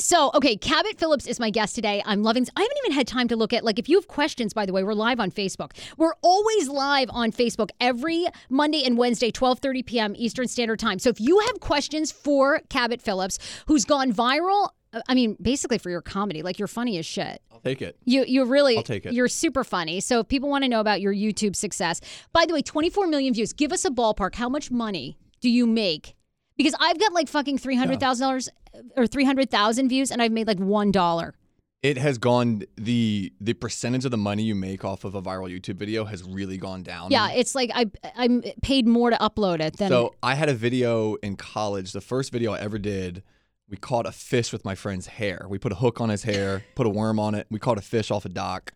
So, 0.00 0.30
okay, 0.34 0.56
Cabot 0.56 0.98
Phillips 0.98 1.26
is 1.26 1.38
my 1.38 1.50
guest 1.50 1.74
today. 1.74 2.02
I'm 2.06 2.22
loving 2.22 2.46
I 2.56 2.62
haven't 2.62 2.78
even 2.84 2.92
had 2.92 3.06
time 3.06 3.28
to 3.28 3.36
look 3.36 3.52
at 3.52 3.64
like 3.64 3.78
if 3.78 3.88
you 3.88 3.98
have 3.98 4.08
questions 4.08 4.54
by 4.54 4.64
the 4.64 4.72
way, 4.72 4.82
we're 4.82 4.94
live 4.94 5.20
on 5.20 5.30
Facebook. 5.30 5.72
We're 5.98 6.14
always 6.22 6.68
live 6.68 7.10
on 7.12 7.32
Facebook 7.32 7.68
every 7.80 8.26
Monday 8.48 8.82
and 8.84 8.96
Wednesday 8.96 9.30
12:30 9.30 9.84
p.m. 9.84 10.14
Eastern 10.16 10.48
Standard 10.48 10.78
Time. 10.78 10.98
So 10.98 11.10
if 11.10 11.20
you 11.20 11.38
have 11.40 11.60
questions 11.60 12.10
for 12.10 12.60
Cabot 12.70 13.02
Phillips 13.02 13.38
who's 13.66 13.84
gone 13.84 14.10
viral, 14.10 14.70
I 15.06 15.14
mean, 15.14 15.36
basically 15.40 15.76
for 15.76 15.90
your 15.90 16.00
comedy, 16.02 16.42
like 16.42 16.58
you're 16.58 16.68
funny 16.68 16.96
as 16.96 17.04
shit. 17.04 17.42
I'll 17.52 17.60
take 17.60 17.82
it. 17.82 17.98
You 18.04 18.24
you 18.26 18.44
really 18.46 18.78
I'll 18.78 18.82
take 18.82 19.04
it. 19.04 19.12
You're 19.12 19.28
super 19.28 19.64
funny. 19.64 20.00
So 20.00 20.20
if 20.20 20.28
people 20.28 20.48
want 20.48 20.64
to 20.64 20.68
know 20.68 20.80
about 20.80 21.02
your 21.02 21.12
YouTube 21.12 21.54
success, 21.54 22.00
by 22.32 22.46
the 22.46 22.54
way, 22.54 22.62
24 22.62 23.06
million 23.06 23.34
views. 23.34 23.52
Give 23.52 23.70
us 23.70 23.84
a 23.84 23.90
ballpark. 23.90 24.36
How 24.36 24.48
much 24.48 24.70
money 24.70 25.18
do 25.42 25.50
you 25.50 25.66
make? 25.66 26.14
Because 26.62 26.74
I've 26.78 27.00
got 27.00 27.14
like 27.14 27.26
fucking 27.26 27.56
three 27.56 27.74
hundred 27.74 28.00
thousand 28.00 28.26
dollars 28.26 28.50
or 28.94 29.06
three 29.06 29.24
hundred 29.24 29.50
thousand 29.50 29.88
views, 29.88 30.10
and 30.10 30.20
I've 30.20 30.30
made 30.30 30.46
like 30.46 30.58
one 30.58 30.92
dollar. 30.92 31.34
It 31.82 31.96
has 31.96 32.18
gone 32.18 32.64
the 32.76 33.32
the 33.40 33.54
percentage 33.54 34.04
of 34.04 34.10
the 34.10 34.18
money 34.18 34.42
you 34.42 34.54
make 34.54 34.84
off 34.84 35.04
of 35.04 35.14
a 35.14 35.22
viral 35.22 35.50
YouTube 35.50 35.76
video 35.76 36.04
has 36.04 36.22
really 36.22 36.58
gone 36.58 36.82
down. 36.82 37.10
Yeah, 37.10 37.30
it's 37.30 37.54
like 37.54 37.70
I 37.74 37.86
I'm 38.14 38.42
paid 38.60 38.86
more 38.86 39.08
to 39.08 39.16
upload 39.16 39.60
it 39.60 39.78
than 39.78 39.88
So 39.88 40.14
I 40.22 40.34
had 40.34 40.50
a 40.50 40.54
video 40.54 41.14
in 41.22 41.36
college. 41.36 41.92
The 41.92 42.02
first 42.02 42.30
video 42.30 42.52
I 42.52 42.58
ever 42.58 42.78
did, 42.78 43.22
we 43.66 43.78
caught 43.78 44.04
a 44.04 44.12
fish 44.12 44.52
with 44.52 44.62
my 44.62 44.74
friend's 44.74 45.06
hair. 45.06 45.46
We 45.48 45.58
put 45.58 45.72
a 45.72 45.76
hook 45.76 45.98
on 45.98 46.10
his 46.10 46.24
hair, 46.24 46.62
put 46.74 46.86
a 46.86 46.90
worm 46.90 47.18
on 47.18 47.34
it. 47.34 47.46
We 47.50 47.58
caught 47.58 47.78
a 47.78 47.82
fish 47.82 48.10
off 48.10 48.26
a 48.26 48.28
dock. 48.28 48.74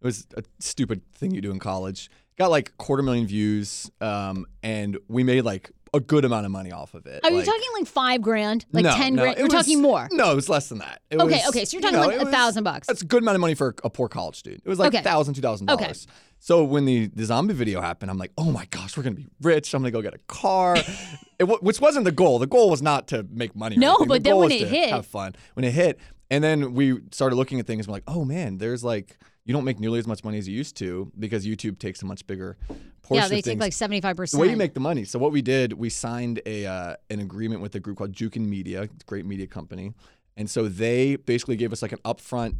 It 0.00 0.04
was 0.04 0.28
a 0.36 0.44
stupid 0.60 1.02
thing 1.14 1.34
you 1.34 1.40
do 1.40 1.50
in 1.50 1.58
college. 1.58 2.08
got 2.38 2.52
like 2.52 2.76
quarter 2.76 3.02
million 3.02 3.26
views, 3.26 3.90
um, 4.00 4.46
and 4.62 4.98
we 5.08 5.24
made 5.24 5.42
like 5.42 5.72
a 5.94 6.00
good 6.00 6.24
amount 6.24 6.44
of 6.44 6.52
money 6.52 6.72
off 6.72 6.92
of 6.94 7.06
it. 7.06 7.20
Are 7.24 7.30
you 7.30 7.42
talking 7.42 7.62
like 7.78 7.86
five 7.86 8.20
grand, 8.20 8.66
like 8.72 8.84
no, 8.84 8.94
ten 8.94 9.14
no, 9.14 9.22
grand? 9.22 9.38
You're 9.38 9.46
was- 9.46 9.52
talking 9.54 9.80
more. 9.80 10.08
No, 10.12 10.32
it 10.32 10.34
was 10.34 10.48
less 10.48 10.68
than 10.68 10.78
that. 10.78 11.00
It 11.10 11.18
Okay, 11.20 11.36
was, 11.36 11.48
okay, 11.48 11.64
so 11.64 11.76
you're 11.76 11.86
you 11.86 11.92
talking 11.96 12.10
know, 12.10 12.16
like 12.18 12.26
a 12.26 12.30
thousand 12.30 12.64
bucks. 12.64 12.86
That's 12.86 13.02
a 13.02 13.06
good 13.06 13.22
amount 13.22 13.36
of 13.36 13.40
money 13.40 13.54
for 13.54 13.74
a 13.84 13.90
poor 13.90 14.08
college 14.08 14.36
student. 14.36 14.62
It 14.64 14.68
was 14.68 14.78
like 14.78 14.94
Okay. 14.94 15.02
thousand, 15.02 15.34
two 15.34 15.40
thousand 15.40 15.70
Okay. 15.70 15.84
dollars. 15.84 16.06
So 16.40 16.62
when 16.62 16.84
the, 16.84 17.06
the 17.06 17.24
zombie 17.24 17.54
video 17.54 17.80
happened, 17.80 18.10
I'm 18.10 18.18
like, 18.18 18.32
oh 18.36 18.50
my 18.52 18.66
gosh, 18.66 18.96
we're 18.96 19.02
gonna 19.02 19.16
be 19.16 19.28
rich. 19.40 19.72
I'm 19.72 19.80
gonna 19.80 19.90
go 19.92 20.02
get 20.02 20.12
a 20.14 20.18
car, 20.28 20.76
it, 21.38 21.44
which 21.62 21.80
wasn't 21.80 22.04
the 22.04 22.12
goal. 22.12 22.38
The 22.38 22.46
goal 22.46 22.68
was 22.70 22.82
not 22.82 23.08
to 23.08 23.26
make 23.30 23.56
money. 23.56 23.76
No, 23.76 23.90
anything. 23.90 24.08
The 24.08 24.14
but 24.14 24.24
then 24.24 24.36
when 24.36 24.44
was 24.50 24.60
it 24.62 24.68
hit- 24.68 24.90
have 24.90 25.06
fun. 25.06 25.34
When 25.54 25.64
it 25.64 25.72
hit, 25.72 25.98
and 26.30 26.42
then 26.44 26.74
we 26.74 26.98
started 27.12 27.36
looking 27.36 27.60
at 27.60 27.66
things. 27.66 27.86
And 27.86 27.92
we're 27.92 27.96
like, 27.96 28.04
oh 28.08 28.24
man, 28.24 28.58
there's 28.58 28.84
like 28.84 29.16
you 29.44 29.52
don't 29.52 29.64
make 29.64 29.78
nearly 29.78 29.98
as 29.98 30.06
much 30.06 30.24
money 30.24 30.38
as 30.38 30.48
you 30.48 30.56
used 30.56 30.76
to 30.78 31.10
because 31.18 31.46
YouTube 31.46 31.78
takes 31.78 32.02
a 32.02 32.06
much 32.06 32.26
bigger 32.26 32.56
portion 33.02 33.22
yeah, 33.22 33.28
they 33.28 33.38
of 33.38 33.44
take 33.44 33.60
like 33.60 33.72
seventy 33.72 34.00
five 34.00 34.16
percent. 34.16 34.40
the 34.40 34.46
way 34.46 34.50
you 34.50 34.56
make 34.56 34.74
the 34.74 34.80
money. 34.80 35.04
So 35.04 35.18
what 35.18 35.32
we 35.32 35.42
did, 35.42 35.74
we 35.74 35.90
signed 35.90 36.40
a 36.46 36.66
uh, 36.66 36.96
an 37.10 37.20
agreement 37.20 37.60
with 37.60 37.74
a 37.74 37.80
group 37.80 37.98
called 37.98 38.12
Jukin 38.12 38.46
Media, 38.46 38.82
a 38.82 38.88
great 39.06 39.26
media 39.26 39.46
company, 39.46 39.92
and 40.36 40.48
so 40.48 40.68
they 40.68 41.16
basically 41.16 41.56
gave 41.56 41.72
us 41.72 41.82
like 41.82 41.92
an 41.92 42.00
upfront 42.04 42.56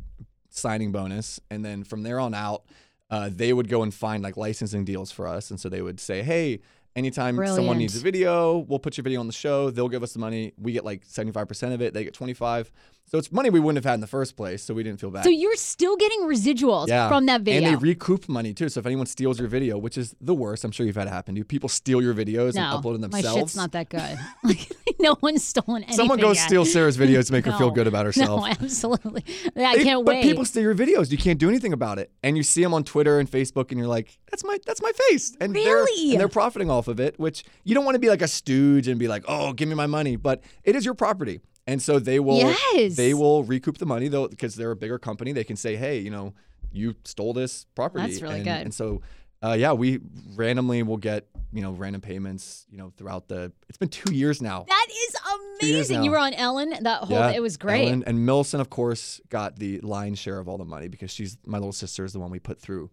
signing 0.50 0.92
bonus, 0.92 1.40
and 1.50 1.64
then 1.64 1.84
from 1.84 2.02
there 2.02 2.20
on 2.20 2.34
out, 2.34 2.64
uh, 3.10 3.30
they 3.32 3.52
would 3.52 3.68
go 3.68 3.82
and 3.82 3.92
find 3.92 4.22
like 4.22 4.36
licensing 4.36 4.84
deals 4.84 5.10
for 5.10 5.26
us, 5.26 5.50
and 5.50 5.58
so 5.58 5.68
they 5.68 5.82
would 5.82 6.00
say, 6.00 6.22
hey. 6.22 6.60
Anytime 6.96 7.44
someone 7.48 7.78
needs 7.78 7.96
a 7.96 7.98
video, 7.98 8.58
we'll 8.58 8.78
put 8.78 8.96
your 8.96 9.02
video 9.02 9.18
on 9.18 9.26
the 9.26 9.32
show. 9.32 9.68
They'll 9.68 9.88
give 9.88 10.04
us 10.04 10.12
the 10.12 10.20
money. 10.20 10.52
We 10.56 10.70
get 10.70 10.84
like 10.84 11.04
75% 11.04 11.74
of 11.74 11.82
it. 11.82 11.92
They 11.92 12.04
get 12.04 12.14
25. 12.14 12.70
So 13.06 13.18
it's 13.18 13.30
money 13.30 13.50
we 13.50 13.60
wouldn't 13.60 13.76
have 13.84 13.88
had 13.88 13.94
in 13.94 14.00
the 14.00 14.06
first 14.06 14.36
place. 14.36 14.62
So 14.62 14.74
we 14.74 14.82
didn't 14.82 14.98
feel 14.98 15.10
bad. 15.10 15.24
So 15.24 15.30
you're 15.30 15.56
still 15.56 15.96
getting 15.96 16.22
residuals 16.22 16.88
from 17.08 17.26
that 17.26 17.42
video. 17.42 17.68
And 17.68 17.76
they 17.76 17.80
recoup 17.80 18.28
money 18.28 18.54
too. 18.54 18.68
So 18.68 18.80
if 18.80 18.86
anyone 18.86 19.06
steals 19.06 19.38
your 19.38 19.46
video, 19.48 19.78
which 19.78 19.98
is 19.98 20.16
the 20.20 20.34
worst, 20.34 20.64
I'm 20.64 20.70
sure 20.72 20.86
you've 20.86 20.96
had 20.96 21.06
it 21.06 21.10
happen 21.10 21.34
to 21.34 21.38
you. 21.38 21.44
People 21.44 21.68
steal 21.68 22.00
your 22.02 22.14
videos 22.14 22.54
no, 22.54 22.62
and 22.62 22.82
upload 22.82 22.94
them 22.94 23.02
themselves. 23.02 23.34
my 23.36 23.40
shit's 23.40 23.56
not 23.56 23.72
that 23.72 23.88
good. 23.88 24.18
like 24.42 24.72
no 25.00 25.16
one's 25.20 25.44
stolen 25.44 25.82
anything. 25.82 25.96
Someone 25.96 26.18
goes 26.18 26.36
yet. 26.36 26.46
steal 26.46 26.64
Sarah's 26.64 26.96
videos 26.96 27.26
to 27.26 27.32
make 27.32 27.44
her 27.44 27.52
feel 27.58 27.70
good 27.70 27.86
about 27.86 28.06
herself. 28.06 28.40
No, 28.40 28.46
absolutely. 28.46 29.24
I 29.54 29.76
can't 29.82 30.04
but 30.04 30.14
wait. 30.14 30.22
But 30.22 30.28
people 30.28 30.44
steal 30.44 30.62
your 30.62 30.74
videos. 30.74 31.10
You 31.10 31.18
can't 31.18 31.38
do 31.38 31.48
anything 31.48 31.72
about 31.72 31.98
it. 31.98 32.10
And 32.22 32.36
you 32.36 32.42
see 32.42 32.62
them 32.62 32.74
on 32.74 32.84
Twitter 32.84 33.18
and 33.18 33.30
Facebook, 33.30 33.70
and 33.70 33.78
you're 33.78 33.88
like, 33.88 34.18
"That's 34.30 34.44
my 34.44 34.58
that's 34.66 34.80
my 34.80 34.92
face." 35.10 35.36
And 35.40 35.54
Really? 35.54 36.08
they're 36.08 36.12
and 36.14 36.20
they're 36.20 36.28
profiting 36.28 36.70
off 36.70 36.88
of 36.88 36.98
it. 37.00 37.18
Which 37.18 37.44
you 37.64 37.74
don't 37.74 37.84
want 37.84 37.96
to 37.96 38.00
be 38.00 38.08
like 38.08 38.22
a 38.22 38.28
stooge 38.28 38.88
and 38.88 38.98
be 38.98 39.08
like, 39.08 39.24
"Oh, 39.28 39.52
give 39.52 39.68
me 39.68 39.74
my 39.74 39.86
money," 39.86 40.16
but 40.16 40.42
it 40.64 40.74
is 40.74 40.84
your 40.84 40.94
property. 40.94 41.40
And 41.66 41.80
so 41.80 41.98
they 41.98 42.20
will 42.20 42.38
Yes. 42.38 42.96
they 42.96 43.14
will 43.14 43.44
recoup 43.44 43.78
the 43.78 43.86
money 43.86 44.08
though 44.08 44.28
because 44.28 44.54
they're 44.54 44.70
a 44.70 44.76
bigger 44.76 44.98
company. 44.98 45.32
They 45.32 45.44
can 45.44 45.56
say, 45.56 45.76
"Hey, 45.76 45.98
you 45.98 46.10
know, 46.10 46.34
you 46.72 46.94
stole 47.04 47.32
this 47.32 47.66
property." 47.74 48.06
That's 48.06 48.22
really 48.22 48.36
and, 48.36 48.44
good. 48.44 48.60
And 48.62 48.74
so. 48.74 49.02
Uh, 49.42 49.52
yeah, 49.52 49.72
we 49.74 50.00
randomly 50.36 50.82
will 50.82 50.96
get 50.96 51.26
you 51.52 51.60
know 51.60 51.72
random 51.72 52.00
payments 52.00 52.64
you 52.70 52.78
know 52.78 52.94
throughout 52.96 53.28
the. 53.28 53.52
It's 53.68 53.76
been 53.76 53.90
two 53.90 54.14
years 54.14 54.40
now. 54.40 54.64
that 54.66 54.86
is 54.90 55.16
amazing. 55.60 56.02
You 56.02 56.12
were 56.12 56.18
on 56.18 56.32
Ellen. 56.32 56.72
That 56.80 57.00
whole 57.00 57.14
Yeah, 57.18 57.30
it 57.30 57.42
was 57.42 57.58
great. 57.58 57.88
Ellen, 57.88 58.04
and 58.06 58.24
Millicent, 58.24 58.62
of 58.62 58.70
course, 58.70 59.20
got 59.28 59.58
the 59.58 59.80
lion's 59.80 60.18
share 60.18 60.38
of 60.38 60.48
all 60.48 60.56
the 60.56 60.64
money 60.64 60.88
because 60.88 61.10
she's 61.10 61.36
my 61.44 61.58
little 61.58 61.72
sister 61.72 62.06
is 62.06 62.14
the 62.14 62.20
one 62.20 62.30
we 62.30 62.38
put 62.38 62.58
through 62.58 62.90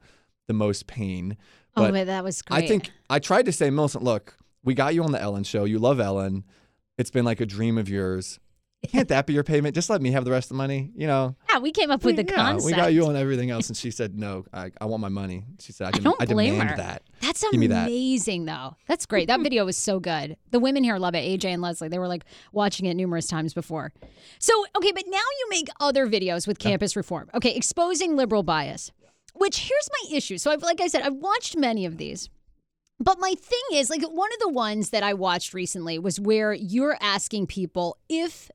the 0.47 0.53
most 0.53 0.87
pain. 0.87 1.37
oh, 1.77 1.83
But 1.83 1.93
but 1.93 2.07
that 2.07 2.21
was 2.23 2.41
great. 2.41 2.65
I 2.65 2.67
think 2.67 2.91
I 3.09 3.19
tried 3.19 3.45
to 3.45 3.53
say, 3.53 3.69
Millicent, 3.69 4.03
look, 4.03 4.35
we 4.61 4.73
got 4.73 4.93
you 4.93 5.05
on 5.05 5.13
the 5.13 5.21
Ellen 5.21 5.45
show. 5.45 5.63
You 5.63 5.79
love 5.79 6.01
Ellen. 6.01 6.43
It's 6.97 7.11
been 7.11 7.23
like 7.23 7.39
a 7.39 7.45
dream 7.45 7.77
of 7.77 7.87
yours. 7.87 8.39
Can't 8.89 9.07
that 9.09 9.27
be 9.27 9.33
your 9.33 9.43
payment? 9.43 9.75
Just 9.75 9.89
let 9.89 10.01
me 10.01 10.11
have 10.11 10.25
the 10.25 10.31
rest 10.31 10.45
of 10.45 10.49
the 10.49 10.55
money. 10.55 10.91
You 10.95 11.05
know, 11.05 11.35
yeah, 11.49 11.59
we 11.59 11.71
came 11.71 11.91
up 11.91 12.03
with 12.03 12.15
the 12.15 12.25
yeah, 12.25 12.35
concept. 12.35 12.65
we 12.65 12.73
got 12.73 12.93
you 12.93 13.05
on 13.05 13.15
everything 13.15 13.51
else. 13.51 13.67
And 13.67 13.77
she 13.77 13.91
said, 13.91 14.17
no, 14.17 14.45
I, 14.51 14.71
I 14.81 14.85
want 14.85 15.01
my 15.01 15.09
money. 15.09 15.45
She 15.59 15.71
said, 15.71 15.87
I, 15.87 15.91
dem- 15.91 16.03
don't 16.03 16.21
I 16.21 16.25
blame 16.25 16.53
demand 16.53 16.71
her. 16.71 16.77
that. 16.77 17.03
That's 17.21 17.43
me 17.53 17.67
that. 17.67 17.87
amazing, 17.87 18.45
though. 18.45 18.75
That's 18.87 19.05
great. 19.05 19.27
That 19.27 19.41
video 19.41 19.65
was 19.65 19.77
so 19.77 19.99
good. 19.99 20.35
The 20.49 20.59
women 20.59 20.83
here 20.83 20.97
love 20.97 21.13
it. 21.13 21.19
AJ 21.19 21.45
and 21.45 21.61
Leslie, 21.61 21.89
they 21.89 21.99
were 21.99 22.07
like 22.07 22.25
watching 22.51 22.87
it 22.87 22.95
numerous 22.95 23.27
times 23.27 23.53
before. 23.53 23.93
So, 24.39 24.53
okay, 24.75 24.91
but 24.91 25.03
now 25.07 25.17
you 25.17 25.47
make 25.49 25.67
other 25.79 26.07
videos 26.07 26.47
with 26.47 26.57
campus 26.57 26.95
reform. 26.95 27.29
Okay, 27.35 27.53
exposing 27.53 28.15
liberal 28.15 28.41
bias. 28.41 28.91
Which 29.35 29.59
here's 29.59 29.89
my 30.03 30.17
issue. 30.17 30.39
So, 30.39 30.51
I've 30.51 30.63
like 30.63 30.81
I 30.81 30.87
said, 30.87 31.03
I've 31.03 31.15
watched 31.15 31.55
many 31.55 31.85
of 31.85 31.97
these. 31.97 32.29
But 32.99 33.17
my 33.19 33.33
thing 33.35 33.79
is, 33.79 33.89
like, 33.89 34.03
one 34.03 34.29
of 34.31 34.39
the 34.39 34.49
ones 34.49 34.91
that 34.91 35.01
I 35.01 35.15
watched 35.15 35.55
recently 35.55 35.97
was 35.97 36.19
where 36.19 36.53
you're 36.53 36.97
asking 37.01 37.47
people 37.47 37.97
if 38.07 38.51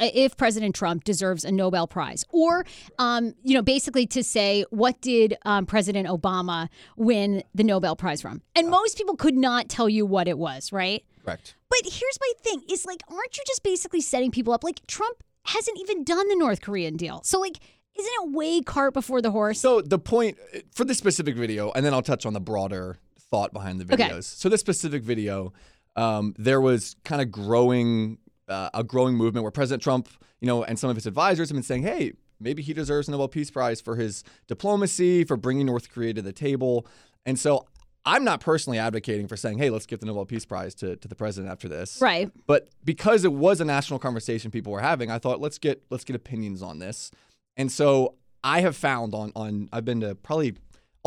if 0.00 0.36
President 0.36 0.74
Trump 0.74 1.04
deserves 1.04 1.44
a 1.44 1.52
Nobel 1.52 1.86
Prize, 1.86 2.24
or 2.30 2.64
um, 2.98 3.34
you 3.42 3.54
know, 3.54 3.62
basically 3.62 4.06
to 4.08 4.22
say 4.22 4.64
what 4.70 5.00
did 5.00 5.36
um, 5.44 5.66
President 5.66 6.08
Obama 6.08 6.68
win 6.96 7.42
the 7.54 7.64
Nobel 7.64 7.96
Prize 7.96 8.20
from? 8.20 8.42
And 8.54 8.68
most 8.68 8.96
people 8.98 9.16
could 9.16 9.36
not 9.36 9.68
tell 9.68 9.88
you 9.88 10.04
what 10.06 10.28
it 10.28 10.38
was, 10.38 10.72
right? 10.72 11.04
Correct. 11.24 11.54
But 11.68 11.80
here's 11.84 12.18
my 12.20 12.32
thing: 12.42 12.62
is 12.70 12.86
like, 12.86 13.02
aren't 13.10 13.36
you 13.36 13.42
just 13.46 13.62
basically 13.62 14.00
setting 14.00 14.30
people 14.30 14.52
up? 14.52 14.64
Like 14.64 14.86
Trump 14.86 15.22
hasn't 15.46 15.78
even 15.80 16.04
done 16.04 16.28
the 16.28 16.36
North 16.36 16.60
Korean 16.60 16.96
deal, 16.96 17.22
so 17.24 17.38
like, 17.40 17.58
isn't 17.98 18.12
it 18.22 18.32
way 18.32 18.60
cart 18.60 18.94
before 18.94 19.22
the 19.22 19.30
horse? 19.30 19.60
So 19.60 19.80
the 19.80 19.98
point 19.98 20.38
for 20.74 20.84
this 20.84 20.98
specific 20.98 21.36
video, 21.36 21.72
and 21.72 21.84
then 21.84 21.92
I'll 21.94 22.02
touch 22.02 22.26
on 22.26 22.32
the 22.32 22.40
broader 22.40 22.98
thought 23.30 23.52
behind 23.52 23.80
the 23.80 23.92
Okay. 23.92 24.04
videos. 24.04 24.24
So 24.24 24.48
this 24.48 24.60
specific 24.60 25.02
video, 25.02 25.52
um, 25.96 26.34
there 26.38 26.60
was 26.60 26.96
kind 27.04 27.20
of 27.20 27.30
growing 27.30 28.18
uh, 28.48 28.70
a 28.74 28.84
growing 28.84 29.14
movement 29.14 29.44
where 29.44 29.50
President 29.50 29.82
Trump, 29.82 30.08
you 30.40 30.46
know, 30.46 30.64
and 30.64 30.78
some 30.78 30.90
of 30.90 30.96
his 30.96 31.06
advisors 31.06 31.48
have 31.48 31.56
been 31.56 31.62
saying, 31.62 31.82
"Hey, 31.82 32.12
maybe 32.40 32.62
he 32.62 32.72
deserves 32.72 33.08
a 33.08 33.10
Nobel 33.10 33.28
Peace 33.28 33.50
Prize 33.50 33.80
for 33.80 33.96
his 33.96 34.24
diplomacy, 34.46 35.24
for 35.24 35.36
bringing 35.36 35.66
North 35.66 35.90
Korea 35.90 36.14
to 36.14 36.22
the 36.22 36.32
table." 36.32 36.86
And 37.26 37.38
so 37.38 37.66
I'm 38.04 38.24
not 38.24 38.40
personally 38.40 38.78
advocating 38.78 39.28
for 39.28 39.36
saying, 39.36 39.58
"Hey, 39.58 39.70
let's 39.70 39.86
give 39.86 40.00
the 40.00 40.06
Nobel 40.06 40.24
Peace 40.24 40.44
Prize 40.44 40.74
to, 40.76 40.96
to 40.96 41.08
the 41.08 41.14
president 41.14 41.52
after 41.52 41.68
this." 41.68 42.00
right. 42.00 42.30
But 42.46 42.68
because 42.84 43.24
it 43.24 43.32
was 43.32 43.60
a 43.60 43.64
national 43.64 43.98
conversation 43.98 44.50
people 44.50 44.72
were 44.72 44.80
having, 44.80 45.10
I 45.10 45.18
thought 45.18 45.40
let's 45.40 45.58
get 45.58 45.82
let's 45.90 46.04
get 46.04 46.16
opinions 46.16 46.62
on 46.62 46.78
this. 46.78 47.10
And 47.56 47.70
so 47.70 48.14
I 48.42 48.60
have 48.60 48.76
found 48.76 49.14
on 49.14 49.32
on 49.34 49.68
I've 49.72 49.84
been 49.84 50.00
to 50.00 50.14
probably 50.14 50.54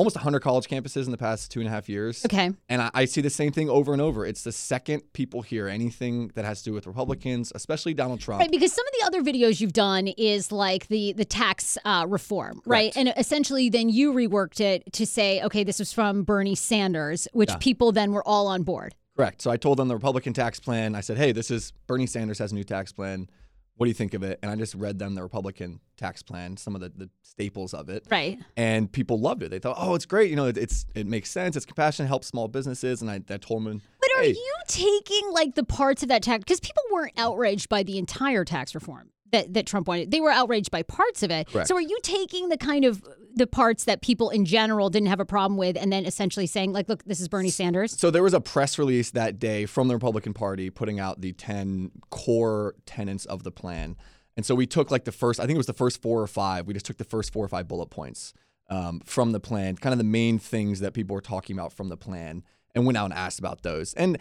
almost 0.02 0.16
100 0.16 0.40
college 0.40 0.66
campuses 0.68 1.06
in 1.06 1.12
the 1.12 1.18
past 1.18 1.52
two 1.52 1.60
and 1.60 1.68
a 1.68 1.72
half 1.72 1.88
years. 1.88 2.26
Okay. 2.26 2.52
And 2.70 2.82
I, 2.82 2.90
I 2.94 3.06
see 3.06 3.22
the 3.22 3.30
same 3.30 3.52
thing 3.52 3.70
over 3.70 3.94
and 3.94 4.02
over. 4.02 4.26
It's 4.26 4.44
the 4.44 4.52
second 4.52 5.04
people 5.14 5.44
hear 5.44 5.68
anything 5.68 6.30
that 6.34 6.44
has 6.44 6.64
to 6.64 6.72
do 6.72 6.74
with 6.74 6.88
Republicans, 6.88 7.52
especially 7.54 7.94
Donald 7.94 8.20
Trump. 8.20 8.42
Right, 8.42 8.50
because 8.50 8.74
some 8.74 8.86
of 8.88 8.94
the 9.00 9.06
other 9.06 9.22
videos 9.32 9.62
you've 9.62 9.74
done 9.74 10.08
is 10.08 10.52
like 10.52 10.88
the 10.88 11.14
the 11.14 11.26
tax 11.26 11.78
uh, 11.86 12.06
reform, 12.10 12.62
right? 12.66 12.94
Correct. 12.94 12.98
And 12.98 13.14
essentially, 13.16 13.70
then 13.70 13.90
you 13.90 14.12
reworked 14.12 14.60
it 14.60 14.92
to 14.94 15.06
say, 15.06 15.42
okay, 15.44 15.64
this 15.64 15.78
was 15.78 15.94
from 15.94 16.24
Bernie 16.24 16.56
Sanders, 16.56 17.28
which 17.34 17.50
Yeah. 17.52 17.58
people 17.58 17.92
then 17.92 18.12
were 18.12 18.28
all 18.28 18.48
on 18.48 18.64
board. 18.64 18.96
Correct. 19.16 19.42
So 19.44 19.52
I 19.52 19.58
told 19.58 19.78
them 19.78 19.88
the 19.88 19.94
Republican 19.96 20.34
tax 20.34 20.60
plan. 20.60 20.96
I 20.96 21.02
said, 21.02 21.18
hey, 21.18 21.32
this 21.32 21.52
is 21.52 21.74
Bernie 21.86 22.08
Sanders 22.08 22.40
has 22.40 22.52
a 22.54 22.56
new 22.56 22.64
tax 22.64 22.92
plan. 22.92 23.30
What 23.76 23.86
do 23.86 23.90
you 23.90 23.96
think 23.96 24.14
of 24.14 24.22
it? 24.22 24.38
And 24.42 24.52
I 24.52 24.56
just 24.56 24.76
read 24.76 25.00
them 25.00 25.16
the 25.16 25.24
Republican 25.24 25.80
tax 25.98 26.22
plan, 26.22 26.58
some 26.58 26.76
of 26.76 26.82
the, 26.82 26.90
the 26.90 27.10
staples 27.24 27.74
of 27.74 27.90
it. 27.90 28.06
Right. 28.12 28.40
and 28.56 28.92
people 28.92 29.20
loved 29.20 29.42
it. 29.44 29.50
They 29.50 29.60
thought, 29.60 29.78
"Oh, 29.80 29.96
it's 29.96 30.06
great! 30.06 30.30
You 30.30 30.36
know, 30.36 30.46
it, 30.46 30.58
it's 30.58 30.86
it 30.94 31.08
makes 31.08 31.32
sense. 31.32 31.56
It's 31.56 31.66
compassionate, 31.66 32.08
helps 32.08 32.28
small 32.28 32.48
businesses." 32.48 33.02
And 33.02 33.10
I, 33.10 33.22
I 33.30 33.38
told 33.38 33.66
them, 33.66 33.82
But 34.00 34.10
are 34.18 34.22
hey, 34.24 34.32
you 34.32 34.56
taking 34.68 35.32
like 35.32 35.56
the 35.56 35.64
parts 35.64 36.04
of 36.04 36.10
that 36.10 36.22
tax? 36.22 36.44
Because 36.44 36.60
people 36.60 36.84
weren't 36.92 37.14
outraged 37.18 37.70
by 37.70 37.84
the 37.84 37.98
entire 37.98 38.46
tax 38.46 38.76
reform 38.76 39.10
that, 39.32 39.54
that 39.54 39.66
Trump 39.66 39.88
wanted. 39.88 40.12
They 40.12 40.22
were 40.22 40.32
outraged 40.32 40.72
by 40.72 40.84
parts 40.84 41.24
of 41.24 41.32
it. 41.32 41.48
Correct. 41.48 41.68
So 41.68 41.76
are 41.76 41.82
you 41.82 41.98
taking 42.04 42.50
the 42.50 42.58
kind 42.58 42.86
of 42.86 43.04
the 43.34 43.48
parts 43.48 43.86
that 43.86 44.02
people 44.02 44.30
in 44.30 44.46
general 44.46 44.90
didn't 44.90 45.08
have 45.08 45.20
a 45.20 45.26
problem 45.26 45.58
with, 45.58 45.78
and 45.78 45.92
then 45.92 46.06
essentially 46.06 46.48
saying 46.48 46.74
like, 46.74 46.90
look, 46.90 47.04
this 47.06 47.20
is 47.20 47.28
Bernie 47.28 47.50
Sanders? 47.50 47.98
So 48.00 48.12
there 48.12 48.24
was 48.24 48.34
a 48.34 48.42
press 48.42 48.78
release 48.78 49.12
that 49.12 49.40
day 49.40 49.66
from 49.66 49.88
the 49.88 49.94
Republican 49.94 50.34
Party 50.34 50.70
putting 50.70 51.00
out 51.00 51.22
the 51.22 51.34
10 51.34 51.92
core 52.10 52.76
tenets 52.86 53.26
of 53.26 53.44
the 53.44 53.52
plan. 53.52 53.96
And 54.38 54.46
so 54.46 54.56
we 54.56 54.66
took 54.66 54.92
like 54.92 55.06
the 55.06 55.12
first, 55.12 55.40
I 55.40 55.44
think 55.44 55.56
it 55.56 55.58
was 55.58 55.68
the 55.68 55.74
first 55.74 56.02
four 56.02 56.22
or 56.22 56.28
five. 56.28 56.68
We 56.68 56.74
just 56.74 56.86
took 56.86 56.98
the 56.98 57.04
first 57.04 57.34
four 57.34 57.44
or 57.44 57.50
five 57.50 57.68
bullet 57.68 57.90
points 57.90 58.34
um, 58.70 59.02
from 59.06 59.34
the 59.34 59.40
plan, 59.40 59.76
kind 59.76 59.94
of 59.94 59.98
the 59.98 60.06
main 60.06 60.40
things 60.40 60.80
that 60.80 60.94
people 60.94 61.14
were 61.14 61.22
talking 61.22 61.56
about 61.58 61.74
from 61.74 61.90
the 61.90 61.98
plan, 61.98 62.44
and 62.74 62.86
went 62.86 62.98
out 62.98 63.06
and 63.06 63.14
asked 63.14 63.40
about 63.40 63.64
those. 63.64 63.94
And 63.96 64.18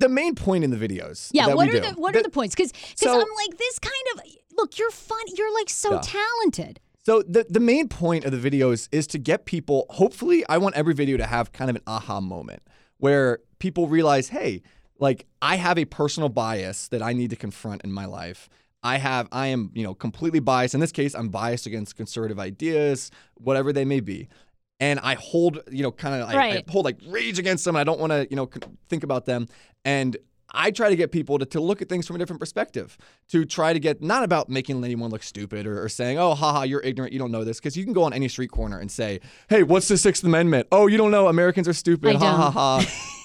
the 0.00 0.08
main 0.08 0.34
point 0.34 0.64
in 0.64 0.70
the 0.70 0.76
videos. 0.76 1.30
Yeah. 1.32 1.54
What 1.54 1.68
are 1.68 1.72
do, 1.72 1.80
the 1.80 1.92
what 1.92 2.16
are 2.16 2.22
the 2.22 2.30
points? 2.30 2.54
Because 2.54 2.72
So- 2.96 3.12
I'm 3.12 3.18
like 3.18 3.58
this 3.58 3.78
kind 3.78 3.94
of 4.14 4.22
look. 4.56 4.78
You're 4.78 4.90
fun. 4.90 5.20
You're 5.36 5.54
like 5.54 5.70
so 5.70 5.94
Yeah. 5.94 6.00
talented. 6.02 6.80
So 7.02 7.22
the 7.22 7.46
the 7.48 7.60
main 7.60 7.88
point 7.88 8.24
of 8.24 8.32
the 8.32 8.50
videos 8.50 8.88
is 8.92 9.06
to 9.08 9.18
get 9.18 9.46
people. 9.46 9.86
Hopefully, 9.90 10.44
I 10.48 10.58
want 10.58 10.74
every 10.74 10.94
video 10.94 11.16
to 11.16 11.26
have 11.26 11.52
kind 11.52 11.70
of 11.70 11.76
an 11.76 11.82
aha 11.86 12.20
moment 12.20 12.62
where 12.98 13.38
people 13.58 13.88
realize, 13.88 14.28
hey, 14.28 14.62
like 14.98 15.26
I 15.40 15.56
have 15.56 15.78
a 15.78 15.86
personal 15.86 16.28
bias 16.28 16.88
that 16.88 17.02
I 17.02 17.12
need 17.14 17.30
to 17.30 17.36
confront 17.36 17.82
in 17.84 17.92
my 17.92 18.04
life. 18.04 18.48
I 18.82 18.96
have, 18.98 19.28
I 19.30 19.48
am, 19.48 19.70
you 19.74 19.82
know, 19.82 19.92
completely 19.94 20.40
biased. 20.40 20.74
In 20.74 20.80
this 20.80 20.92
case, 20.92 21.14
I'm 21.14 21.28
biased 21.28 21.66
against 21.66 21.96
conservative 21.96 22.38
ideas, 22.38 23.10
whatever 23.34 23.72
they 23.74 23.84
may 23.84 24.00
be, 24.00 24.28
and 24.78 24.98
I 25.00 25.14
hold, 25.14 25.60
you 25.70 25.82
know, 25.82 25.92
kind 25.92 26.22
of, 26.22 26.28
I, 26.30 26.34
I 26.56 26.64
hold 26.68 26.86
like 26.86 26.98
rage 27.06 27.38
against 27.38 27.66
them. 27.66 27.76
I 27.76 27.84
don't 27.84 28.00
want 28.00 28.12
to, 28.12 28.26
you 28.30 28.36
know, 28.36 28.48
think 28.88 29.04
about 29.04 29.26
them, 29.26 29.48
and 29.84 30.16
I 30.52 30.70
try 30.72 30.90
to 30.90 30.96
get 30.96 31.12
people 31.12 31.38
to, 31.38 31.46
to 31.46 31.60
look 31.60 31.80
at 31.80 31.88
things 31.88 32.06
from 32.06 32.16
a 32.16 32.18
different 32.18 32.40
perspective, 32.40 32.98
to 33.28 33.44
try 33.44 33.72
to 33.72 33.78
get 33.78 34.02
not 34.02 34.24
about 34.24 34.48
making 34.48 34.82
anyone 34.84 35.10
look 35.10 35.22
stupid 35.22 35.66
or, 35.66 35.82
or 35.84 35.88
saying, 35.88 36.18
oh, 36.18 36.34
haha, 36.34 36.62
you're 36.62 36.80
ignorant, 36.80 37.12
you 37.12 37.18
don't 37.18 37.30
know 37.30 37.44
this. 37.44 37.58
Because 37.58 37.76
you 37.76 37.84
can 37.84 37.92
go 37.92 38.02
on 38.02 38.12
any 38.12 38.26
street 38.28 38.50
corner 38.50 38.78
and 38.78 38.90
say, 38.90 39.20
hey, 39.48 39.62
what's 39.62 39.86
the 39.88 39.96
Sixth 39.96 40.24
Amendment? 40.24 40.66
Oh, 40.72 40.88
you 40.88 40.96
don't 40.96 41.12
know, 41.12 41.28
Americans 41.28 41.68
are 41.68 41.72
stupid, 41.72 42.16
I 42.16 42.18
ha 42.18 42.36
ha 42.36 42.78
don't. 42.78 42.88
ha. 42.88 43.06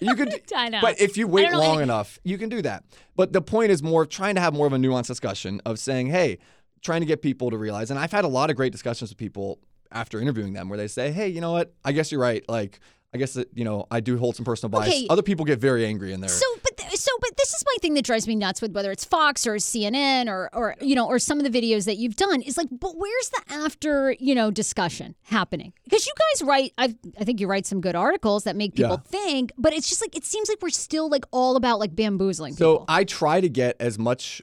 You 0.00 0.14
could, 0.14 0.28
but 0.80 1.00
if 1.00 1.16
you 1.16 1.26
wait 1.26 1.50
long 1.52 1.74
any- 1.74 1.82
enough, 1.82 2.20
you 2.22 2.38
can 2.38 2.48
do 2.48 2.62
that. 2.62 2.84
But 3.16 3.32
the 3.32 3.42
point 3.42 3.72
is 3.72 3.82
more 3.82 4.02
of 4.02 4.08
trying 4.08 4.36
to 4.36 4.40
have 4.40 4.54
more 4.54 4.66
of 4.66 4.72
a 4.72 4.76
nuanced 4.76 5.08
discussion 5.08 5.60
of 5.66 5.80
saying, 5.80 6.06
hey, 6.06 6.38
trying 6.82 7.00
to 7.00 7.06
get 7.06 7.20
people 7.20 7.50
to 7.50 7.58
realize. 7.58 7.90
And 7.90 7.98
I've 7.98 8.12
had 8.12 8.24
a 8.24 8.28
lot 8.28 8.48
of 8.48 8.54
great 8.54 8.70
discussions 8.70 9.10
with 9.10 9.18
people 9.18 9.58
after 9.90 10.20
interviewing 10.20 10.52
them 10.52 10.68
where 10.68 10.76
they 10.78 10.86
say, 10.86 11.10
hey, 11.10 11.26
you 11.26 11.40
know 11.40 11.50
what? 11.50 11.74
I 11.84 11.90
guess 11.90 12.12
you're 12.12 12.20
right. 12.20 12.44
Like, 12.48 12.78
I 13.14 13.16
guess 13.18 13.32
that, 13.34 13.48
you 13.54 13.64
know, 13.64 13.86
I 13.90 14.00
do 14.00 14.18
hold 14.18 14.36
some 14.36 14.44
personal 14.44 14.68
bias. 14.70 14.88
Okay. 14.88 15.06
Other 15.08 15.22
people 15.22 15.46
get 15.46 15.58
very 15.58 15.86
angry 15.86 16.12
in 16.12 16.20
there. 16.20 16.28
So, 16.28 16.44
but 16.62 16.76
th- 16.76 16.92
so, 16.96 17.10
but 17.20 17.36
this 17.38 17.54
is 17.54 17.64
my 17.64 17.74
thing 17.80 17.94
that 17.94 18.04
drives 18.04 18.28
me 18.28 18.34
nuts 18.36 18.60
with 18.60 18.72
whether 18.72 18.90
it's 18.92 19.04
Fox 19.04 19.46
or 19.46 19.54
CNN 19.54 20.28
or 20.28 20.50
or 20.52 20.74
you 20.82 20.94
know 20.94 21.06
or 21.06 21.18
some 21.18 21.40
of 21.40 21.50
the 21.50 21.60
videos 21.62 21.86
that 21.86 21.96
you've 21.96 22.16
done 22.16 22.42
is 22.42 22.58
like, 22.58 22.68
but 22.70 22.96
where's 22.98 23.30
the 23.30 23.42
after 23.50 24.14
you 24.20 24.34
know 24.34 24.50
discussion 24.50 25.14
happening? 25.22 25.72
Because 25.84 26.06
you 26.06 26.12
guys 26.32 26.42
write, 26.46 26.74
I 26.76 26.94
I 27.18 27.24
think 27.24 27.40
you 27.40 27.46
write 27.46 27.64
some 27.66 27.80
good 27.80 27.96
articles 27.96 28.44
that 28.44 28.56
make 28.56 28.74
people 28.74 28.98
think, 28.98 29.52
but 29.56 29.72
it's 29.72 29.88
just 29.88 30.02
like 30.02 30.14
it 30.14 30.24
seems 30.24 30.50
like 30.50 30.58
we're 30.60 30.68
still 30.68 31.08
like 31.08 31.24
all 31.30 31.56
about 31.56 31.78
like 31.78 31.96
bamboozling 31.96 32.54
So 32.54 32.74
people. 32.74 32.84
I 32.88 33.04
try 33.04 33.40
to 33.40 33.48
get 33.48 33.76
as 33.80 33.98
much 33.98 34.42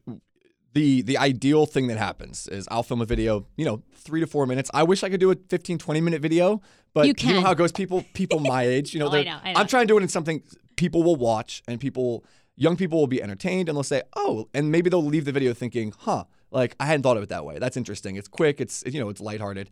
the 0.76 1.02
the 1.02 1.18
ideal 1.18 1.66
thing 1.66 1.88
that 1.88 1.98
happens 1.98 2.48
is 2.48 2.68
I'll 2.70 2.84
film 2.84 3.02
a 3.02 3.06
video, 3.06 3.48
you 3.56 3.66
know, 3.66 3.82
3 3.96 4.20
to 4.20 4.28
4 4.28 4.46
minutes. 4.46 4.70
I 4.74 4.84
wish 4.84 5.04
I 5.04 5.10
could 5.10 5.22
do 5.22 5.32
a 5.32 5.36
15 5.36 5.78
20 5.78 6.02
minute 6.02 6.22
video, 6.22 6.62
but 6.94 7.06
You 7.24 7.34
know 7.34 7.42
how 7.42 7.52
it 7.52 7.58
goes 7.58 7.72
people 7.72 8.06
people 8.14 8.40
my 8.40 8.64
age, 8.64 8.94
you 8.94 9.00
know, 9.00 9.08
Oh, 9.12 9.14
I 9.14 9.24
know, 9.24 9.40
I 9.44 9.54
know. 9.54 9.60
I'm 9.60 9.68
trying 9.68 9.88
to 9.88 9.92
do 9.94 9.98
it 9.98 10.04
in 10.04 10.10
something 10.10 10.44
people 10.76 11.02
will 11.02 11.16
watch 11.16 11.64
and 11.68 11.80
people 11.80 12.26
young 12.58 12.76
people 12.76 13.00
will 13.00 13.08
be 13.08 13.24
entertained 13.24 13.70
and 13.70 13.76
they'll 13.76 13.84
say, 13.84 14.04
"Oh," 14.16 14.50
and 14.54 14.70
maybe 14.72 14.90
they'll 14.90 15.04
leave 15.04 15.26
the 15.26 15.32
video 15.32 15.54
thinking, 15.54 15.94
"Huh, 15.98 16.26
like 16.52 16.76
I 16.80 16.86
hadn't 16.86 17.04
thought 17.04 17.18
of 17.18 17.24
it 17.24 17.30
that 17.30 17.46
way. 17.46 17.58
That's 17.58 17.78
interesting. 17.78 18.18
It's 18.18 18.28
quick, 18.28 18.60
it's 18.60 18.84
you 18.86 19.00
know, 19.00 19.10
it's 19.10 19.22
lighthearted." 19.22 19.70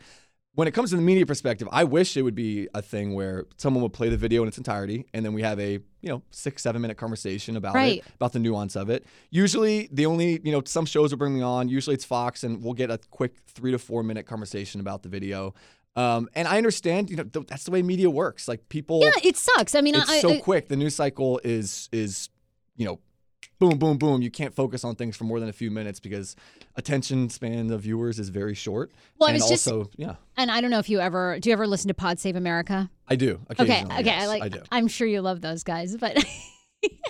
When 0.55 0.67
it 0.67 0.71
comes 0.71 0.91
to 0.91 0.95
the 0.95 1.01
media 1.01 1.25
perspective, 1.25 1.67
I 1.71 1.83
wish 1.83 2.15
it 2.15 2.21
would 2.21 2.35
be 2.35 2.67
a 2.75 2.81
thing 2.81 3.15
where 3.15 3.45
someone 3.57 3.81
would 3.81 3.93
play 3.93 4.09
the 4.09 4.17
video 4.17 4.43
in 4.43 4.47
its 4.47 4.57
entirety, 4.57 5.05
and 5.13 5.25
then 5.25 5.33
we 5.33 5.41
have 5.41 5.59
a 5.59 5.73
you 6.01 6.09
know 6.09 6.21
six 6.31 6.61
seven 6.61 6.81
minute 6.81 6.97
conversation 6.97 7.55
about 7.57 7.73
Right. 7.75 7.99
it, 7.99 8.05
about 8.15 8.33
the 8.33 8.39
nuance 8.39 8.75
of 8.75 8.89
it. 8.89 9.05
Usually, 9.31 9.89
the 9.91 10.05
only 10.05 10.39
you 10.43 10.51
know 10.51 10.61
some 10.65 10.85
shows 10.85 11.11
will 11.11 11.17
bring 11.17 11.33
me 11.35 11.41
on. 11.41 11.69
Usually, 11.69 11.95
it's 11.95 12.05
Fox, 12.05 12.43
and 12.43 12.63
we'll 12.63 12.73
get 12.73 12.91
a 12.91 12.99
quick 13.09 13.35
three 13.47 13.71
to 13.71 13.79
four 13.79 14.03
minute 14.03 14.25
conversation 14.27 14.79
about 14.79 15.01
the 15.03 15.09
video. 15.09 15.53
Um, 15.95 16.27
and 16.33 16.47
I 16.47 16.57
understand, 16.57 17.11
you 17.11 17.15
know, 17.17 17.23
th- 17.23 17.45
that's 17.45 17.65
the 17.65 17.71
way 17.71 17.83
media 17.83 18.09
works. 18.09 18.47
Like 18.47 18.67
people, 18.67 19.01
yeah, 19.03 19.11
it 19.23 19.37
sucks. 19.37 19.75
I 19.75 19.81
mean, 19.81 19.93
it's 19.95 20.09
I, 20.09 20.21
so 20.21 20.31
I, 20.31 20.39
quick. 20.39 20.67
The 20.67 20.75
news 20.75 20.95
cycle 20.95 21.39
is 21.43 21.89
is 21.91 22.29
you 22.75 22.85
know. 22.85 22.99
Boom, 23.69 23.77
boom, 23.77 23.97
boom. 23.97 24.21
You 24.21 24.29
can't 24.31 24.53
focus 24.53 24.83
on 24.83 24.95
things 24.95 25.15
for 25.15 25.23
more 25.23 25.39
than 25.39 25.47
a 25.49 25.53
few 25.53 25.71
minutes 25.71 25.99
because 25.99 26.35
attention 26.75 27.29
span 27.29 27.71
of 27.71 27.81
viewers 27.81 28.19
is 28.19 28.29
very 28.29 28.53
short. 28.55 28.91
Well, 29.19 29.29
I 29.29 29.33
and 29.33 29.41
was 29.41 29.49
just- 29.49 29.67
also, 29.67 29.89
yeah, 29.95 30.15
and 30.37 30.51
I 30.51 30.59
don't 30.61 30.69
know 30.71 30.79
if 30.79 30.89
you 30.89 30.99
ever 30.99 31.39
do 31.39 31.49
you 31.49 31.53
ever 31.53 31.65
listen 31.67 31.87
to 31.87 31.93
Pod 31.93 32.19
Save 32.19 32.35
America? 32.35 32.89
I 33.07 33.15
do. 33.15 33.39
Okay, 33.51 33.83
okay, 33.85 34.03
yes, 34.03 34.23
I 34.23 34.25
like. 34.27 34.43
I 34.43 34.49
do. 34.49 34.61
I'm 34.71 34.87
sure 34.87 35.07
you 35.07 35.21
love 35.21 35.41
those 35.41 35.63
guys, 35.63 35.95
but. 35.97 36.23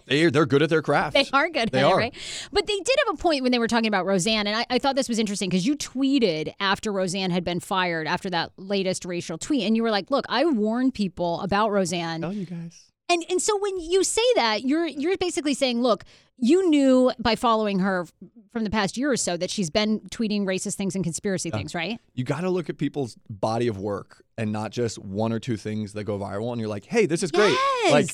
They, 0.06 0.30
they're 0.30 0.46
good 0.46 0.62
at 0.62 0.70
their 0.70 0.82
craft. 0.84 1.16
They 1.16 1.26
are 1.34 1.50
good 1.50 1.70
They 1.72 1.80
at 1.80 1.86
are. 1.86 1.94
it, 2.00 2.04
right? 2.04 2.14
But 2.52 2.68
they 2.68 2.76
did 2.76 2.96
have 3.08 3.16
a 3.16 3.18
point 3.18 3.42
when 3.42 3.52
they 3.52 3.58
were 3.58 3.68
talking 3.70 3.88
about 3.88 4.06
Roseanne, 4.06 4.46
and 4.46 4.56
I, 4.56 4.66
I 4.70 4.78
thought 4.78 4.96
this 4.96 5.10
was 5.10 5.18
interesting 5.18 5.50
because 5.50 5.66
you 5.66 5.76
tweeted 5.78 6.54
after 6.60 6.92
Roseanne 6.92 7.32
had 7.32 7.44
been 7.44 7.60
fired 7.60 8.06
after 8.06 8.30
that 8.32 8.52
latest 8.58 9.06
racial 9.06 9.38
tweet, 9.40 9.64
and 9.64 9.76
you 9.76 9.82
were 9.82 9.90
like, 9.90 10.12
"Look, 10.12 10.26
I 10.30 10.46
warned 10.46 10.94
people 10.94 11.40
about 11.42 11.72
Roseanne." 11.72 12.22
Tell 12.22 12.34
you 12.34 12.46
guys. 12.46 12.92
And 13.10 13.24
and 13.30 13.42
so 13.42 13.58
when 13.60 13.80
you 13.80 14.04
say 14.04 14.22
that, 14.36 14.64
you're 14.64 14.88
you're 14.88 15.18
basically 15.18 15.54
saying, 15.54 15.82
look, 15.82 16.04
you 16.38 16.70
knew 16.70 17.12
by 17.20 17.36
following 17.36 17.80
her 17.80 18.08
from 18.52 18.64
the 18.64 18.70
past 18.70 18.98
year 18.98 19.12
or 19.12 19.18
so 19.18 19.38
that 19.38 19.50
she's 19.50 19.70
been 19.70 20.00
tweeting 20.12 20.42
racist 20.44 20.76
things 20.76 20.96
and 20.96 21.04
conspiracy 21.04 21.50
things, 21.50 21.76
right? 21.76 22.00
You 22.14 22.24
got 22.24 22.42
to 22.42 22.50
look 22.50 22.70
at 22.70 22.78
people's 22.78 23.18
body 23.30 23.68
of 23.68 23.78
work 23.78 24.24
and 24.38 24.52
not 24.52 24.72
just 24.72 25.00
one 25.00 25.32
or 25.32 25.40
two 25.40 25.58
things 25.58 25.94
that 25.94 26.04
go 26.06 26.18
viral. 26.18 26.52
And 26.52 26.60
you're 26.60 26.70
like, 26.70 26.86
hey, 26.86 27.06
this 27.06 27.24
is 27.24 27.32
great. 27.32 27.58
Like 27.92 28.10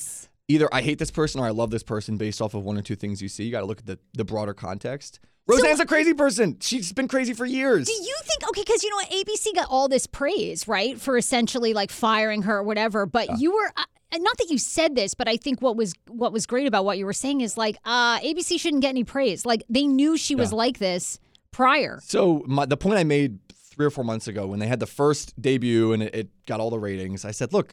either 0.48 0.68
I 0.72 0.82
hate 0.82 0.98
this 0.98 1.10
person 1.10 1.40
or 1.40 1.46
I 1.46 1.50
love 1.50 1.70
this 1.70 1.82
person 1.82 2.16
based 2.16 2.42
off 2.42 2.54
of 2.54 2.64
one 2.64 2.76
or 2.76 2.82
two 2.82 2.96
things 2.96 3.22
you 3.22 3.28
see. 3.28 3.44
You 3.44 3.52
got 3.52 3.60
to 3.60 3.66
look 3.66 3.78
at 3.78 3.86
the, 3.86 3.98
the 4.14 4.24
broader 4.24 4.54
context. 4.54 5.20
Roseanne's 5.46 5.80
a 5.80 5.86
crazy 5.86 6.14
person. 6.14 6.58
She's 6.60 6.92
been 6.92 7.08
crazy 7.08 7.32
for 7.34 7.44
years. 7.44 7.86
Do 7.86 7.92
you 7.92 8.16
think 8.24 8.48
okay? 8.50 8.62
Because 8.62 8.82
you 8.82 8.90
know 8.90 8.96
what, 8.96 9.10
ABC 9.10 9.54
got 9.54 9.68
all 9.68 9.88
this 9.88 10.06
praise, 10.06 10.68
right, 10.68 11.00
for 11.00 11.16
essentially 11.16 11.72
like 11.72 11.90
firing 11.90 12.42
her 12.42 12.58
or 12.58 12.62
whatever. 12.62 13.06
But 13.06 13.40
you 13.40 13.52
were 13.52 13.72
uh, 13.76 13.84
not 14.18 14.36
that 14.38 14.50
you 14.50 14.58
said 14.58 14.96
this, 14.96 15.14
but 15.14 15.28
I 15.28 15.36
think 15.36 15.62
what 15.62 15.76
was 15.76 15.94
what 16.08 16.32
was 16.32 16.46
great 16.46 16.66
about 16.66 16.84
what 16.84 16.98
you 16.98 17.06
were 17.06 17.12
saying 17.12 17.40
is 17.40 17.56
like 17.56 17.76
uh, 17.84 18.18
ABC 18.20 18.58
shouldn't 18.58 18.82
get 18.82 18.90
any 18.90 19.04
praise. 19.04 19.46
Like 19.46 19.62
they 19.68 19.86
knew 19.86 20.16
she 20.16 20.34
was 20.34 20.52
like 20.52 20.78
this 20.78 21.18
prior. 21.52 22.00
So 22.02 22.42
my, 22.46 22.66
the 22.66 22.76
point 22.76 22.98
I 22.98 23.04
made 23.04 23.38
three 23.52 23.86
or 23.86 23.90
four 23.90 24.04
months 24.04 24.28
ago 24.28 24.46
when 24.46 24.58
they 24.58 24.66
had 24.66 24.80
the 24.80 24.86
first 24.86 25.40
debut 25.40 25.92
and 25.92 26.02
it, 26.02 26.14
it 26.14 26.28
got 26.46 26.60
all 26.60 26.70
the 26.70 26.78
ratings, 26.78 27.24
I 27.24 27.30
said, 27.30 27.52
look, 27.52 27.72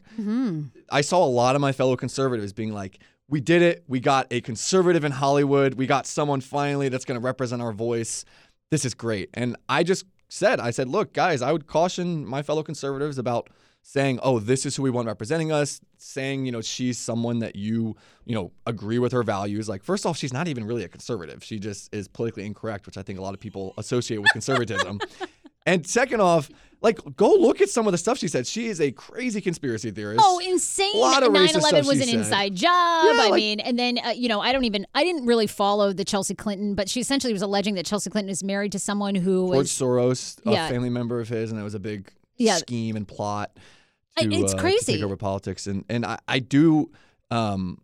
I 0.90 1.00
saw 1.02 1.24
a 1.24 1.28
lot 1.28 1.54
of 1.54 1.60
my 1.60 1.72
fellow 1.72 1.96
conservatives 1.96 2.52
being 2.52 2.72
like, 2.72 2.98
we 3.28 3.40
did 3.40 3.60
it. 3.60 3.84
We 3.88 4.00
got 4.00 4.26
a 4.30 4.40
conservative 4.40 5.04
in 5.04 5.12
Hollywood. 5.12 5.74
We 5.74 5.86
got 5.86 6.06
someone 6.06 6.40
finally 6.40 6.88
that's 6.88 7.04
going 7.04 7.20
to 7.20 7.24
represent 7.24 7.60
our 7.60 7.72
voice. 7.72 8.24
This 8.70 8.86
is 8.86 8.94
great. 8.94 9.28
And 9.34 9.56
I 9.68 9.82
just 9.82 10.06
said, 10.30 10.60
I 10.60 10.70
said, 10.70 10.88
look, 10.88 11.12
guys, 11.12 11.42
I 11.42 11.52
would 11.52 11.66
caution 11.66 12.24
my 12.24 12.42
fellow 12.42 12.62
conservatives 12.62 13.18
about 13.18 13.50
saying, 13.88 14.18
oh, 14.22 14.38
this 14.38 14.66
is 14.66 14.76
who 14.76 14.82
we 14.82 14.90
want 14.90 15.06
representing 15.06 15.50
us, 15.50 15.80
saying, 15.96 16.44
you 16.44 16.52
know, 16.52 16.60
she's 16.60 16.98
someone 16.98 17.38
that 17.38 17.56
you, 17.56 17.96
you 18.26 18.34
know, 18.34 18.52
agree 18.66 18.98
with 18.98 19.12
her 19.12 19.22
values. 19.22 19.66
Like, 19.66 19.82
first 19.82 20.04
off, 20.04 20.14
she's 20.18 20.30
not 20.30 20.46
even 20.46 20.66
really 20.66 20.84
a 20.84 20.88
conservative. 20.88 21.42
She 21.42 21.58
just 21.58 21.94
is 21.94 22.06
politically 22.06 22.44
incorrect, 22.44 22.84
which 22.84 22.98
I 22.98 23.02
think 23.02 23.18
a 23.18 23.22
lot 23.22 23.32
of 23.32 23.40
people 23.40 23.72
associate 23.78 24.18
with 24.18 24.30
conservatism. 24.30 25.00
and 25.66 25.86
second 25.86 26.20
off, 26.20 26.50
like, 26.82 26.98
go 27.16 27.30
look 27.32 27.62
at 27.62 27.70
some 27.70 27.86
of 27.86 27.92
the 27.92 27.96
stuff 27.98 28.18
she 28.18 28.28
said. 28.28 28.46
She 28.46 28.66
is 28.66 28.78
a 28.78 28.92
crazy 28.92 29.40
conspiracy 29.40 29.90
theorist. 29.90 30.20
Oh, 30.22 30.38
insane! 30.38 30.94
A 30.94 30.98
lot 30.98 31.22
of 31.22 31.32
9 31.32 31.46
racist 31.48 31.54
11 31.54 31.62
stuff 31.62 31.86
was 31.86 31.96
she 31.96 32.02
an 32.02 32.08
said. 32.08 32.18
inside 32.18 32.54
job. 32.56 33.04
Yeah, 33.06 33.22
I 33.22 33.28
like- 33.30 33.32
mean, 33.40 33.58
and 33.60 33.78
then, 33.78 33.98
uh, 34.04 34.10
you 34.10 34.28
know, 34.28 34.42
I 34.42 34.52
don't 34.52 34.64
even, 34.64 34.86
I 34.94 35.02
didn't 35.02 35.24
really 35.24 35.46
follow 35.46 35.94
the 35.94 36.04
Chelsea 36.04 36.34
Clinton, 36.34 36.74
but 36.74 36.90
she 36.90 37.00
essentially 37.00 37.32
was 37.32 37.40
alleging 37.40 37.74
that 37.76 37.86
Chelsea 37.86 38.10
Clinton 38.10 38.28
is 38.28 38.44
married 38.44 38.72
to 38.72 38.78
someone 38.78 39.14
who 39.14 39.46
George 39.46 39.56
was. 39.56 39.70
Soros, 39.70 40.38
a 40.44 40.68
family 40.68 40.90
member 40.90 41.20
of 41.20 41.30
his, 41.30 41.50
and 41.50 41.58
it 41.58 41.64
was 41.64 41.74
a 41.74 41.80
big 41.80 42.12
Yeah. 42.36 42.56
scheme 42.56 42.94
and 42.94 43.08
plot 43.08 43.56
to, 44.22 44.34
it's 44.34 44.52
uh, 44.52 44.56
to 44.56 44.62
crazy. 44.62 44.94
take 44.94 45.02
over 45.02 45.16
politics. 45.16 45.66
And 45.66 45.84
and 45.88 46.04
I, 46.06 46.18
I 46.26 46.38
do, 46.38 46.90
um, 47.30 47.80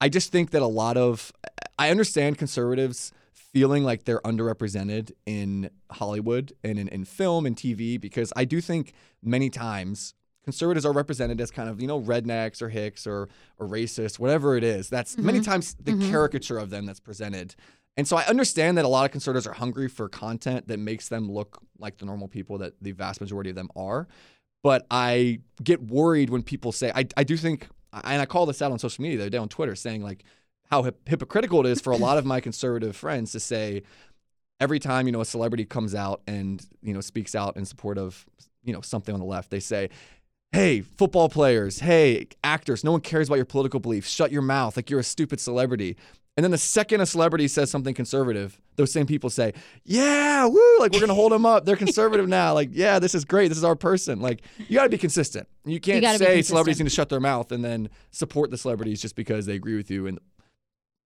I 0.00 0.08
just 0.08 0.32
think 0.32 0.50
that 0.50 0.62
a 0.62 0.66
lot 0.66 0.96
of, 0.96 1.32
I 1.78 1.90
understand 1.90 2.38
conservatives 2.38 3.12
feeling 3.32 3.84
like 3.84 4.04
they're 4.04 4.20
underrepresented 4.20 5.12
in 5.26 5.70
Hollywood 5.90 6.52
and 6.64 6.78
in, 6.78 6.88
in 6.88 7.04
film 7.04 7.44
and 7.46 7.54
TV 7.56 8.00
because 8.00 8.32
I 8.34 8.44
do 8.44 8.60
think 8.60 8.94
many 9.22 9.50
times 9.50 10.14
conservatives 10.42 10.84
are 10.86 10.92
represented 10.92 11.40
as 11.40 11.50
kind 11.50 11.68
of 11.68 11.80
you 11.80 11.86
know 11.86 12.00
rednecks 12.00 12.60
or 12.62 12.68
hicks 12.70 13.06
or 13.06 13.28
or 13.58 13.68
racist 13.68 14.18
whatever 14.18 14.56
it 14.56 14.64
is 14.64 14.88
that's 14.88 15.16
many 15.16 15.38
Mm-hmm. 15.38 15.50
times 15.50 15.76
the 15.80 15.92
caricature 16.10 16.58
of 16.58 16.70
them 16.70 16.84
that's 16.86 16.98
presented 16.98 17.54
and 17.96 18.08
so 18.08 18.16
I 18.16 18.24
understand 18.24 18.78
that 18.78 18.84
a 18.84 18.88
lot 18.88 19.04
of 19.04 19.10
conservatives 19.10 19.46
are 19.46 19.52
hungry 19.52 19.86
for 19.88 20.08
content 20.08 20.66
that 20.68 20.78
makes 20.78 21.08
them 21.08 21.30
look 21.30 21.62
like 21.78 21.98
the 21.98 22.06
normal 22.06 22.26
people 22.26 22.56
that 22.58 22.72
the 22.80 22.92
vast 22.92 23.20
majority 23.20 23.50
of 23.50 23.56
them 23.56 23.68
are. 23.76 24.08
But 24.62 24.86
I 24.90 25.40
get 25.62 25.82
worried 25.82 26.30
when 26.30 26.42
people 26.42 26.72
say, 26.72 26.92
I, 26.94 27.06
I 27.16 27.24
do 27.24 27.36
think, 27.36 27.68
and 27.92 28.22
I 28.22 28.26
call 28.26 28.46
this 28.46 28.62
out 28.62 28.72
on 28.72 28.78
social 28.78 29.02
media 29.02 29.18
the 29.18 29.24
other 29.24 29.30
day 29.30 29.38
on 29.38 29.48
Twitter, 29.48 29.74
saying 29.74 30.02
like 30.02 30.24
how 30.70 30.82
hip- 30.82 31.08
hypocritical 31.08 31.60
it 31.60 31.66
is 31.66 31.80
for 31.80 31.92
a 31.92 31.96
lot 31.96 32.18
of 32.18 32.24
my 32.24 32.40
conservative 32.48 32.96
friends 32.96 33.32
to 33.32 33.40
say 33.40 33.82
every 34.60 34.78
time, 34.78 35.06
you 35.06 35.12
know, 35.12 35.20
a 35.20 35.24
celebrity 35.24 35.64
comes 35.64 35.94
out 35.94 36.22
and, 36.26 36.64
you 36.82 36.94
know, 36.94 37.00
speaks 37.00 37.34
out 37.34 37.56
in 37.56 37.64
support 37.64 37.98
of, 37.98 38.24
you 38.62 38.72
know, 38.72 38.80
something 38.80 39.12
on 39.12 39.18
the 39.18 39.26
left, 39.26 39.50
they 39.50 39.58
say, 39.60 39.90
hey, 40.52 40.82
football 40.82 41.28
players, 41.28 41.80
hey, 41.80 42.28
actors, 42.44 42.84
no 42.84 42.92
one 42.92 43.00
cares 43.00 43.28
about 43.28 43.36
your 43.36 43.44
political 43.44 43.80
beliefs. 43.80 44.08
Shut 44.08 44.30
your 44.30 44.42
mouth. 44.42 44.76
Like 44.76 44.88
you're 44.88 45.00
a 45.00 45.04
stupid 45.04 45.40
celebrity. 45.40 45.96
And 46.36 46.44
then 46.44 46.50
the 46.50 46.58
second 46.58 47.02
a 47.02 47.06
celebrity 47.06 47.46
says 47.46 47.70
something 47.70 47.92
conservative, 47.92 48.58
those 48.76 48.90
same 48.90 49.06
people 49.06 49.28
say, 49.28 49.52
yeah, 49.84 50.46
woo, 50.46 50.78
like 50.80 50.92
we're 50.92 51.00
going 51.00 51.08
to 51.08 51.14
hold 51.14 51.30
them 51.30 51.44
up. 51.44 51.66
They're 51.66 51.76
conservative 51.76 52.26
now. 52.26 52.54
Like, 52.54 52.70
yeah, 52.72 52.98
this 52.98 53.14
is 53.14 53.26
great. 53.26 53.48
This 53.48 53.58
is 53.58 53.64
our 53.64 53.76
person. 53.76 54.20
Like, 54.20 54.40
you 54.56 54.76
got 54.76 54.84
to 54.84 54.88
be 54.88 54.96
consistent. 54.96 55.46
You 55.66 55.78
can't 55.78 56.00
gotta 56.00 56.18
say 56.18 56.40
celebrities 56.40 56.78
need 56.78 56.84
to 56.84 56.94
shut 56.94 57.10
their 57.10 57.20
mouth 57.20 57.52
and 57.52 57.62
then 57.62 57.90
support 58.12 58.50
the 58.50 58.56
celebrities 58.56 59.02
just 59.02 59.14
because 59.14 59.44
they 59.44 59.54
agree 59.54 59.76
with 59.76 59.90
you 59.90 60.06
and, 60.06 60.18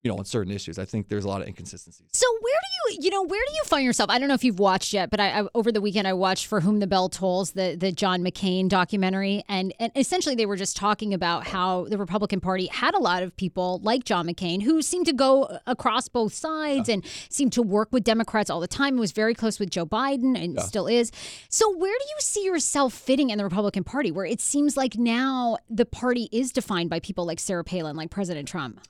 you 0.04 0.12
know, 0.12 0.16
on 0.16 0.24
certain 0.24 0.52
issues. 0.52 0.78
I 0.78 0.84
think 0.84 1.08
there's 1.08 1.24
a 1.24 1.28
lot 1.28 1.42
of 1.42 1.48
inconsistencies. 1.48 2.06
So 2.12 2.26
where 2.40 2.60
do 2.90 2.96
you, 3.00 3.10
know, 3.10 3.22
where 3.22 3.40
do 3.46 3.54
you 3.54 3.62
find 3.64 3.84
yourself? 3.84 4.10
I 4.10 4.18
don't 4.18 4.28
know 4.28 4.34
if 4.34 4.44
you've 4.44 4.58
watched 4.58 4.92
yet, 4.92 5.10
but 5.10 5.20
I, 5.20 5.40
I 5.40 5.46
over 5.54 5.70
the 5.70 5.80
weekend 5.80 6.08
I 6.08 6.12
watched 6.12 6.46
For 6.46 6.60
Whom 6.60 6.80
the 6.80 6.86
Bell 6.86 7.08
Tolls, 7.08 7.52
the 7.52 7.76
the 7.78 7.92
John 7.92 8.22
McCain 8.22 8.68
documentary, 8.68 9.44
and 9.48 9.72
and 9.78 9.92
essentially 9.94 10.34
they 10.34 10.46
were 10.46 10.56
just 10.56 10.76
talking 10.76 11.14
about 11.14 11.46
how 11.46 11.84
the 11.84 11.98
Republican 11.98 12.40
Party 12.40 12.66
had 12.66 12.94
a 12.94 12.98
lot 12.98 13.22
of 13.22 13.36
people 13.36 13.80
like 13.82 14.04
John 14.04 14.26
McCain 14.26 14.62
who 14.62 14.82
seemed 14.82 15.06
to 15.06 15.12
go 15.12 15.58
across 15.66 16.08
both 16.08 16.34
sides 16.34 16.88
and 16.88 17.04
seemed 17.28 17.52
to 17.52 17.62
work 17.62 17.88
with 17.92 18.04
Democrats 18.04 18.50
all 18.50 18.60
the 18.60 18.66
time. 18.66 18.86
And 18.86 19.00
was 19.00 19.12
very 19.12 19.34
close 19.34 19.58
with 19.58 19.70
Joe 19.70 19.84
Biden 19.84 20.42
and 20.42 20.60
still 20.60 20.86
is. 20.86 21.12
So 21.48 21.70
where 21.76 21.92
do 21.92 22.04
you 22.04 22.16
see 22.20 22.44
yourself 22.44 22.94
fitting 22.94 23.30
in 23.30 23.38
the 23.38 23.44
Republican 23.44 23.84
Party, 23.84 24.10
where 24.10 24.24
it 24.24 24.40
seems 24.40 24.76
like 24.76 24.96
now 24.96 25.58
the 25.68 25.84
party 25.84 26.28
is 26.32 26.52
defined 26.52 26.88
by 26.88 27.00
people 27.00 27.26
like 27.26 27.40
Sarah 27.40 27.64
Palin, 27.64 27.96
like 27.96 28.10
President 28.10 28.48
Trump? 28.48 28.80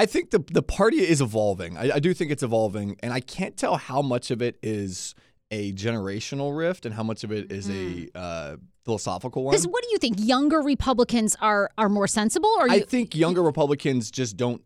I 0.00 0.06
think 0.06 0.30
the 0.30 0.42
the 0.50 0.62
party 0.62 0.98
is 0.98 1.20
evolving. 1.20 1.76
I, 1.76 1.96
I 1.96 1.98
do 1.98 2.14
think 2.14 2.30
it's 2.30 2.42
evolving, 2.42 2.96
and 3.02 3.12
I 3.12 3.20
can't 3.20 3.56
tell 3.56 3.76
how 3.76 4.00
much 4.00 4.30
of 4.30 4.40
it 4.40 4.58
is 4.62 5.14
a 5.50 5.72
generational 5.72 6.56
rift 6.56 6.86
and 6.86 6.94
how 6.94 7.02
much 7.02 7.24
of 7.24 7.32
it 7.32 7.52
is 7.52 7.68
a 7.68 8.08
uh, 8.14 8.56
philosophical 8.84 9.44
one. 9.44 9.52
Because 9.52 9.66
what 9.66 9.82
do 9.82 9.90
you 9.90 9.98
think? 9.98 10.16
Younger 10.18 10.60
Republicans 10.60 11.36
are 11.40 11.70
are 11.76 11.88
more 11.88 12.06
sensible, 12.06 12.48
or 12.58 12.70
I 12.70 12.80
think 12.80 13.14
younger 13.14 13.42
Republicans 13.42 14.10
just 14.10 14.36
don't 14.36 14.62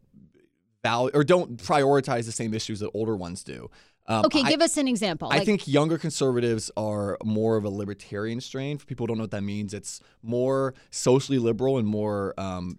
value 0.83 1.11
or 1.15 1.25
don't 1.25 1.57
prioritize 1.57 2.27
the 2.27 2.33
same 2.33 2.55
issues 2.55 2.81
that 2.81 2.91
older 2.95 3.17
ones 3.17 3.43
do. 3.43 3.71
Um, 4.07 4.27
okay, 4.27 4.43
I- 4.43 4.51
give 4.51 4.61
us 4.61 4.77
an 4.77 4.87
example. 4.87 5.29
I 5.33 5.39
Like- 5.39 5.47
think 5.47 5.67
younger 5.67 5.97
conservatives 5.99 6.71
are 6.77 7.17
more 7.25 7.57
of 7.57 7.65
a 7.65 7.71
libertarian 7.71 8.41
strain. 8.41 8.77
For 8.79 8.85
people 8.85 9.05
who 9.05 9.09
don't 9.09 9.17
know 9.19 9.25
what 9.25 9.31
that 9.31 9.43
means, 9.43 9.73
it's 9.73 10.01
more 10.23 10.75
socially 10.91 11.39
liberal 11.39 11.79
and 11.79 11.89
more 11.89 12.35
um, 12.39 12.79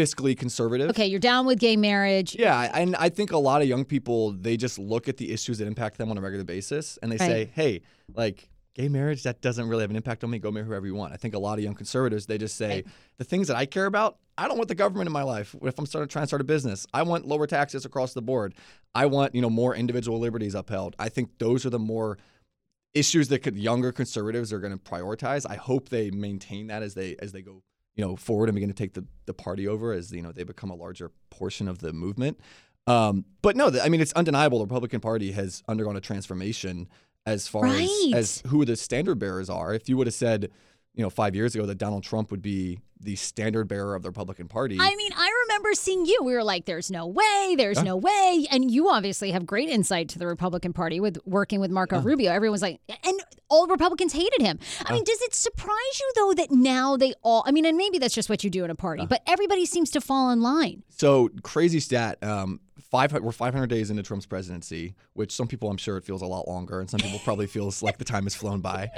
fiscally 0.00 0.36
conservative. 0.36 0.90
Okay, 0.90 1.06
you're 1.06 1.20
down 1.20 1.46
with 1.46 1.58
gay 1.58 1.76
marriage. 1.76 2.34
Yeah, 2.38 2.70
and 2.74 2.96
I 2.96 3.08
think 3.08 3.32
a 3.32 3.38
lot 3.38 3.62
of 3.62 3.68
young 3.68 3.84
people 3.84 4.32
they 4.32 4.56
just 4.56 4.78
look 4.78 5.08
at 5.08 5.16
the 5.16 5.32
issues 5.32 5.58
that 5.58 5.66
impact 5.66 5.98
them 5.98 6.10
on 6.10 6.18
a 6.18 6.20
regular 6.20 6.44
basis 6.44 6.98
and 7.02 7.12
they 7.12 7.18
say, 7.18 7.50
"Hey, 7.54 7.82
like 8.14 8.48
gay 8.74 8.88
marriage 8.88 9.24
that 9.24 9.40
doesn't 9.40 9.68
really 9.68 9.82
have 9.82 9.90
an 9.90 9.96
impact 9.96 10.24
on 10.24 10.30
me. 10.30 10.38
Go 10.38 10.50
marry 10.50 10.66
whoever 10.66 10.86
you 10.86 10.94
want." 10.94 11.12
I 11.12 11.16
think 11.16 11.34
a 11.34 11.38
lot 11.38 11.58
of 11.58 11.64
young 11.64 11.74
conservatives 11.74 12.26
they 12.26 12.38
just 12.38 12.56
say, 12.56 12.68
Right. 12.68 12.86
"The 13.18 13.24
things 13.24 13.48
that 13.48 13.56
I 13.56 13.66
care 13.66 13.86
about, 13.86 14.18
I 14.38 14.48
don't 14.48 14.56
want 14.56 14.68
the 14.68 14.74
government 14.74 15.06
in 15.06 15.12
my 15.12 15.22
life. 15.22 15.54
If 15.62 15.78
I'm 15.78 15.86
starting 15.86 16.08
trying 16.08 16.22
to 16.22 16.26
start 16.28 16.40
a 16.40 16.44
business, 16.44 16.86
I 16.94 17.02
want 17.02 17.26
lower 17.26 17.46
taxes 17.46 17.84
across 17.84 18.14
the 18.14 18.22
board. 18.22 18.54
I 18.94 19.06
want, 19.06 19.34
you 19.34 19.42
know, 19.42 19.50
more 19.50 19.74
individual 19.74 20.18
liberties 20.18 20.54
upheld." 20.54 20.96
I 20.98 21.08
think 21.08 21.38
those 21.38 21.66
are 21.66 21.70
the 21.70 21.78
more 21.78 22.18
issues 22.94 23.28
that 23.28 23.40
could 23.40 23.56
younger 23.56 23.92
conservatives 23.92 24.52
are 24.52 24.58
going 24.58 24.72
to 24.72 24.78
prioritize. 24.78 25.46
I 25.48 25.54
hope 25.54 25.90
they 25.90 26.10
maintain 26.10 26.68
that 26.68 26.82
as 26.82 26.94
they 26.94 27.16
as 27.20 27.32
they 27.32 27.42
go 27.42 27.62
you 27.96 28.04
know 28.04 28.16
forward 28.16 28.48
and 28.48 28.54
begin 28.54 28.68
to 28.68 28.74
take 28.74 28.94
the, 28.94 29.04
the 29.26 29.34
party 29.34 29.66
over 29.68 29.92
as 29.92 30.12
you 30.12 30.22
know 30.22 30.32
they 30.32 30.44
become 30.44 30.70
a 30.70 30.74
larger 30.74 31.10
portion 31.30 31.68
of 31.68 31.78
the 31.78 31.92
movement. 31.92 32.38
Um, 32.86 33.24
but 33.42 33.56
no, 33.56 33.70
I 33.82 33.88
mean 33.88 34.00
it's 34.00 34.12
undeniable 34.14 34.58
the 34.58 34.64
Republican 34.64 35.00
Party 35.00 35.32
has 35.32 35.62
undergone 35.68 35.96
a 35.96 36.00
transformation 36.00 36.88
as 37.26 37.46
far 37.46 37.64
Right. 37.64 37.88
as, 38.14 38.42
as 38.42 38.50
who 38.50 38.64
the 38.64 38.76
standard 38.76 39.18
bearers 39.18 39.50
are. 39.50 39.74
If 39.74 39.88
you 39.88 39.96
would 39.98 40.06
have 40.06 40.14
said, 40.14 40.50
you 40.94 41.02
know, 41.02 41.10
five 41.10 41.34
years 41.34 41.54
ago 41.54 41.66
that 41.66 41.78
Donald 41.78 42.02
Trump 42.02 42.30
would 42.30 42.42
be 42.42 42.80
the 43.02 43.16
standard 43.16 43.66
bearer 43.66 43.94
of 43.94 44.02
the 44.02 44.08
Republican 44.10 44.46
Party, 44.46 44.76
I 44.78 44.94
mean, 44.94 45.12
I 45.16 45.44
remember 45.46 45.72
seeing 45.72 46.04
you. 46.04 46.20
We 46.22 46.34
were 46.34 46.44
like, 46.44 46.66
"There's 46.66 46.90
no 46.90 47.06
way, 47.06 47.54
there's 47.56 47.82
no 47.82 47.96
way," 47.96 48.46
and 48.50 48.70
you 48.70 48.90
obviously 48.90 49.30
have 49.30 49.46
great 49.46 49.70
insight 49.70 50.10
to 50.10 50.18
the 50.18 50.26
Republican 50.26 50.72
Party 50.72 51.00
with 51.00 51.18
working 51.24 51.60
with 51.60 51.70
Marco 51.70 52.00
Rubio. 52.00 52.30
Everyone's 52.30 52.62
like, 52.62 52.80
and 52.88 53.20
all 53.48 53.66
Republicans 53.66 54.12
hated 54.12 54.42
him. 54.42 54.58
I 54.84 54.92
mean, 54.92 55.04
does 55.04 55.20
it 55.22 55.34
surprise 55.34 56.00
you 56.00 56.12
though 56.16 56.34
that 56.34 56.50
now 56.50 56.96
they 56.96 57.14
all? 57.22 57.42
I 57.46 57.52
mean, 57.52 57.64
and 57.64 57.76
maybe 57.78 57.98
that's 57.98 58.14
just 58.14 58.28
what 58.28 58.44
you 58.44 58.50
do 58.50 58.64
in 58.64 58.70
a 58.70 58.74
party, 58.74 59.06
but 59.06 59.22
everybody 59.26 59.64
seems 59.64 59.90
to 59.92 60.00
fall 60.00 60.30
in 60.30 60.42
line. 60.42 60.82
So 60.90 61.30
crazy 61.42 61.80
stat. 61.80 62.22
Um, 62.22 62.60
five 62.90 63.12
we're 63.12 63.32
500 63.32 63.66
days 63.68 63.90
into 63.90 64.02
Trump's 64.02 64.26
presidency, 64.26 64.94
which 65.14 65.32
some 65.32 65.46
people 65.46 65.70
I'm 65.70 65.76
sure 65.78 65.96
it 65.96 66.04
feels 66.04 66.20
a 66.20 66.26
lot 66.26 66.46
longer, 66.48 66.80
and 66.80 66.90
some 66.90 67.00
people 67.00 67.20
probably 67.20 67.46
feels 67.46 67.82
like 67.82 67.96
the 67.96 68.04
time 68.04 68.24
has 68.24 68.34
flown 68.34 68.60
by. 68.60 68.90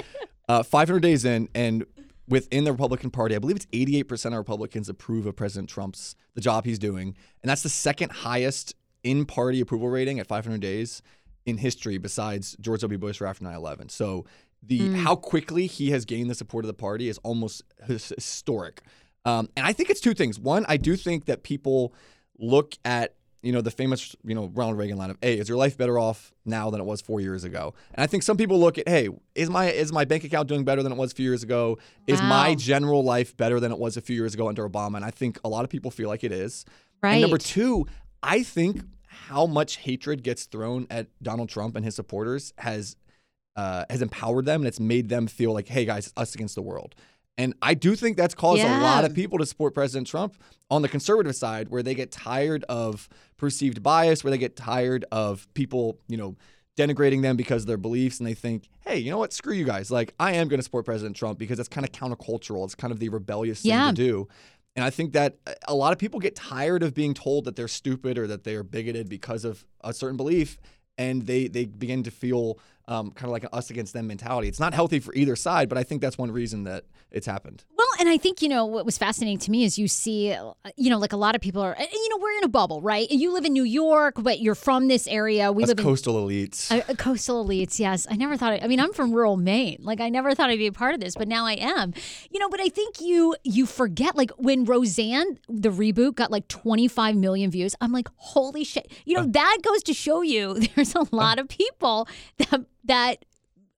Uh, 0.53 0.63
500 0.63 1.01
days 1.01 1.25
in, 1.25 1.49
and 1.55 1.87
within 2.29 2.65
the 2.65 2.73
Republican 2.73 3.11
Party, 3.11 3.35
I 3.35 3.39
believe 3.39 3.57
it's 3.57 3.67
88 3.73 4.03
percent 4.03 4.35
of 4.35 4.39
Republicans 4.39 4.91
approve 4.91 5.25
of 5.25 5.35
President 5.35 5.71
Trump's 5.71 6.15
the 6.35 6.43
job 6.43 6.67
he's 6.67 6.79
doing, 6.79 7.17
and 7.43 7.49
that's 7.49 7.63
the 7.63 7.71
second 7.71 8.13
highest 8.13 8.75
in-party 9.03 9.63
approval 9.63 9.89
rating 9.89 10.21
at 10.21 10.27
500 10.27 10.61
days 10.61 11.01
in 11.47 11.57
history, 11.57 11.97
besides 11.97 12.55
George 12.61 12.83
W. 12.83 12.99
Bush 12.99 13.23
right 13.23 13.31
after 13.31 13.43
9/11. 13.47 13.91
So 13.91 14.27
the 14.63 14.93
how 14.93 15.17
quickly 15.17 15.67
he 15.67 15.91
has 15.93 16.05
gained 16.05 16.29
the 16.29 16.35
support 16.35 16.67
of 16.67 16.67
the 16.67 16.75
party 16.75 17.09
is 17.09 17.17
almost 17.25 17.63
historic. 17.87 18.83
Um, 19.25 19.49
and 19.57 19.65
I 19.65 19.73
think 19.73 19.89
it's 19.89 20.03
two 20.03 20.13
things. 20.13 20.39
One, 20.39 20.67
I 20.69 20.77
do 20.77 20.97
think 20.97 21.25
that 21.25 21.45
people 21.45 21.95
look 22.39 22.75
at 22.85 23.15
you 23.43 23.53
know 23.53 23.61
the 23.61 23.71
famous 23.71 24.15
you 24.25 24.35
know 24.35 24.51
Ronald 24.55 24.79
Reagan 24.79 24.97
line 24.97 25.11
of, 25.11 25.19
"Hey, 25.21 25.39
is 25.39 25.49
your 25.49 25.59
life 25.59 25.77
better 25.77 25.99
off 25.99 26.33
now 26.45 26.71
than 26.71 26.81
it 26.81 26.85
was 26.85 27.01
four 27.01 27.21
years 27.21 27.45
ago?" 27.45 27.75
And 27.95 28.03
I 28.03 28.07
think 28.07 28.23
some 28.23 28.37
people 28.37 28.59
look 28.59 28.79
at, 28.79 28.89
"Hey, 28.89 29.09
is 29.35 29.51
my 29.51 29.71
is 29.71 29.93
my 29.93 30.05
bank 30.05 30.25
account 30.25 30.49
doing 30.49 30.65
better 30.65 30.83
than 30.83 30.93
it 30.93 30.99
was 30.99 31.13
a 31.13 31.15
few 31.15 31.29
years 31.29 31.43
ago? 31.43 31.79
Is 32.07 32.23
my 32.23 32.55
general 32.55 33.03
life 33.03 33.37
better 33.37 33.61
than 33.61 33.73
it 33.73 33.79
was 33.79 33.97
a 33.97 34.01
few 34.01 34.17
years 34.17 34.35
ago 34.35 34.49
under 34.49 34.69
Obama?" 34.69 34.97
And 34.97 35.05
I 35.05 35.11
think 35.11 35.39
a 35.45 35.49
lot 35.49 35.65
of 35.65 35.71
people 35.71 35.91
feel 35.91 36.09
like 36.09 36.25
it 36.25 36.33
is. 36.33 36.65
Right. 37.03 37.15
And 37.15 37.23
number 37.23 37.39
two, 37.39 37.87
I 38.23 38.45
think 38.45 38.83
how 39.07 39.47
much 39.47 39.77
hatred 39.77 40.23
gets 40.23 40.45
thrown 40.45 40.87
at 40.89 41.09
Donald 41.23 41.49
Trump 41.49 41.77
and 41.77 41.85
his 41.85 41.95
supporters 41.95 42.53
has 42.59 42.97
uh, 43.57 43.85
has 43.91 44.03
empowered 44.03 44.45
them 44.45 44.63
and 44.63 44.69
it's 44.69 44.81
made 44.81 45.09
them 45.09 45.27
feel 45.27 45.53
like, 45.53 45.69
hey 45.69 45.85
guys, 45.85 46.13
us 46.17 46.35
against 46.35 46.55
the 46.55 46.63
world. 46.63 46.95
And 47.39 47.55
I 47.63 47.75
do 47.75 47.97
think 47.97 48.17
that's 48.17 48.35
caused 48.35 48.63
a 48.63 48.81
lot 48.81 49.05
of 49.05 49.15
people 49.15 49.39
to 49.39 49.47
support 49.47 49.75
President 49.75 50.07
Trump 50.07 50.37
on 50.71 50.83
the 50.83 50.89
conservative 50.89 51.35
side, 51.35 51.69
where 51.71 51.83
they 51.83 51.95
get 51.95 52.13
tired 52.13 52.65
of 52.69 53.09
perceived 53.43 53.83
bias, 53.83 54.23
where 54.25 54.31
they 54.31 54.39
get 54.39 54.55
tired 54.57 55.05
of 55.13 55.53
people, 55.53 55.99
you 56.09 56.17
know, 56.17 56.37
denigrating 56.79 57.21
them 57.23 57.37
because 57.37 57.65
of 57.65 57.67
their 57.67 57.77
beliefs, 57.77 58.19
and 58.21 58.27
they 58.27 58.35
think, 58.35 58.69
hey, 58.87 58.97
you 58.99 59.11
know 59.11 59.19
what? 59.19 59.33
Screw 59.33 59.53
you 59.53 59.65
guys. 59.65 59.91
Like, 59.91 60.15
I 60.19 60.33
am 60.35 60.49
going 60.49 60.59
to 60.61 60.63
support 60.63 60.85
President 60.87 61.17
Trump 61.17 61.39
because 61.39 61.59
it's 61.59 61.69
kind 61.69 61.85
of 61.85 61.93
countercultural. 61.93 62.65
It's 62.65 62.75
kind 62.77 62.93
of 62.93 63.01
the 63.01 63.09
rebellious 63.11 63.61
thing 63.63 63.73
Yeah. 63.73 63.89
to 63.89 63.93
do. 63.93 64.29
And 64.77 64.85
I 64.85 64.91
think 64.91 65.13
that 65.13 65.37
uh, 65.47 65.53
a 65.69 65.75
lot 65.75 65.93
of 65.93 65.99
people 65.99 66.19
get 66.21 66.35
tired 66.37 66.83
of 66.83 66.95
being 66.95 67.13
told 67.13 67.45
that 67.45 67.57
they're 67.57 67.69
stupid 67.69 68.17
or 68.17 68.27
that 68.29 68.45
they 68.45 68.55
are 68.55 68.63
bigoted 68.63 69.09
because 69.09 69.45
of 69.45 69.67
a 69.83 69.93
certain 69.93 70.17
belief, 70.17 70.57
and 70.97 71.27
they 71.27 71.49
they 71.49 71.65
begin 71.67 72.03
to 72.05 72.11
feel 72.11 72.59
um, 72.89 73.11
kind 73.13 73.27
of 73.27 73.31
like 73.33 73.45
an 73.45 73.51
us 73.53 73.71
against 73.71 73.93
them 73.93 74.07
mentality. 74.07 74.49
It's 74.49 74.61
not 74.61 74.75
healthy 74.75 74.99
for 75.01 75.15
either 75.15 75.37
side, 75.37 75.69
but 75.69 75.79
I 75.79 75.83
think 75.85 76.01
that's 76.03 76.19
one 76.19 76.31
reason 76.33 76.65
that 76.65 76.85
it's 77.11 77.27
happened. 77.27 77.65
Well, 77.77 77.87
and 78.01 78.09
I 78.09 78.17
think, 78.17 78.43
you 78.43 78.49
know, 78.49 78.65
what 78.67 78.85
was 78.85 78.97
fascinating 78.99 79.39
to 79.39 79.51
me 79.51 79.65
is 79.65 79.79
you 79.79 79.87
see, 79.87 80.33
uh, 80.33 80.53
you 80.77 80.89
know, 80.91 80.99
like 80.99 81.13
a 81.13 81.17
lot 81.17 81.35
of 81.35 81.41
people 81.41 81.63
are, 81.63 81.77
you 81.79 82.09
know, 82.09 82.17
we're 82.19 82.33
in 82.39 82.45
a 82.45 82.49
bubble, 82.49 82.81
right? 82.81 83.09
You 83.11 83.33
live 83.33 83.45
in 83.45 83.53
New 83.53 83.63
York, 83.65 84.15
but 84.19 84.41
you're 84.41 84.55
from 84.55 84.89
this 84.89 85.07
area. 85.07 85.53
We 85.53 85.63
Us 85.65 85.69
live 85.69 85.79
in 85.79 85.85
coastal 85.85 86.15
elites. 86.27 86.73
Uh, 86.73 86.83
uh, 86.91 86.95
coastal 86.95 87.45
elites, 87.47 87.79
yes. 87.79 88.07
I 88.11 88.17
never 88.17 88.37
thought. 88.37 88.63
I 88.63 88.67
mean, 88.67 88.81
I'm 88.81 88.93
from 88.93 89.13
rural 89.13 89.37
Maine. 89.37 89.79
Like, 89.81 90.01
I 90.01 90.09
never 90.09 90.35
thought 90.35 90.51
I'd 90.51 90.59
be 90.59 90.67
a 90.67 90.73
part 90.73 90.95
of 90.95 91.01
this, 91.01 91.15
but 91.15 91.29
now 91.29 91.45
I 91.47 91.53
am. 91.55 91.93
You 92.31 92.39
know, 92.41 92.49
but 92.49 92.61
I 92.61 92.69
think 92.69 93.01
you 93.01 93.37
you 93.45 93.67
forget. 93.67 94.17
Like 94.17 94.31
when 94.39 94.65
Roseanne, 94.65 95.39
the 95.49 95.71
reboot, 95.71 96.15
got 96.17 96.31
like 96.31 96.49
25 96.49 97.15
million 97.17 97.51
views. 97.51 97.75
I'm 97.81 97.93
like, 97.93 98.09
holy 98.17 98.65
shit. 98.65 98.91
You 99.05 99.19
Uh. 99.19 99.23
know, 99.23 99.27
that 99.33 99.59
goes 99.63 99.83
to 99.85 99.95
show 99.95 100.23
you 100.23 100.55
there's 100.75 100.95
a 100.95 101.07
lot 101.15 101.39
of 101.39 101.49
people 101.49 102.09
that 102.39 102.65
that 102.85 103.25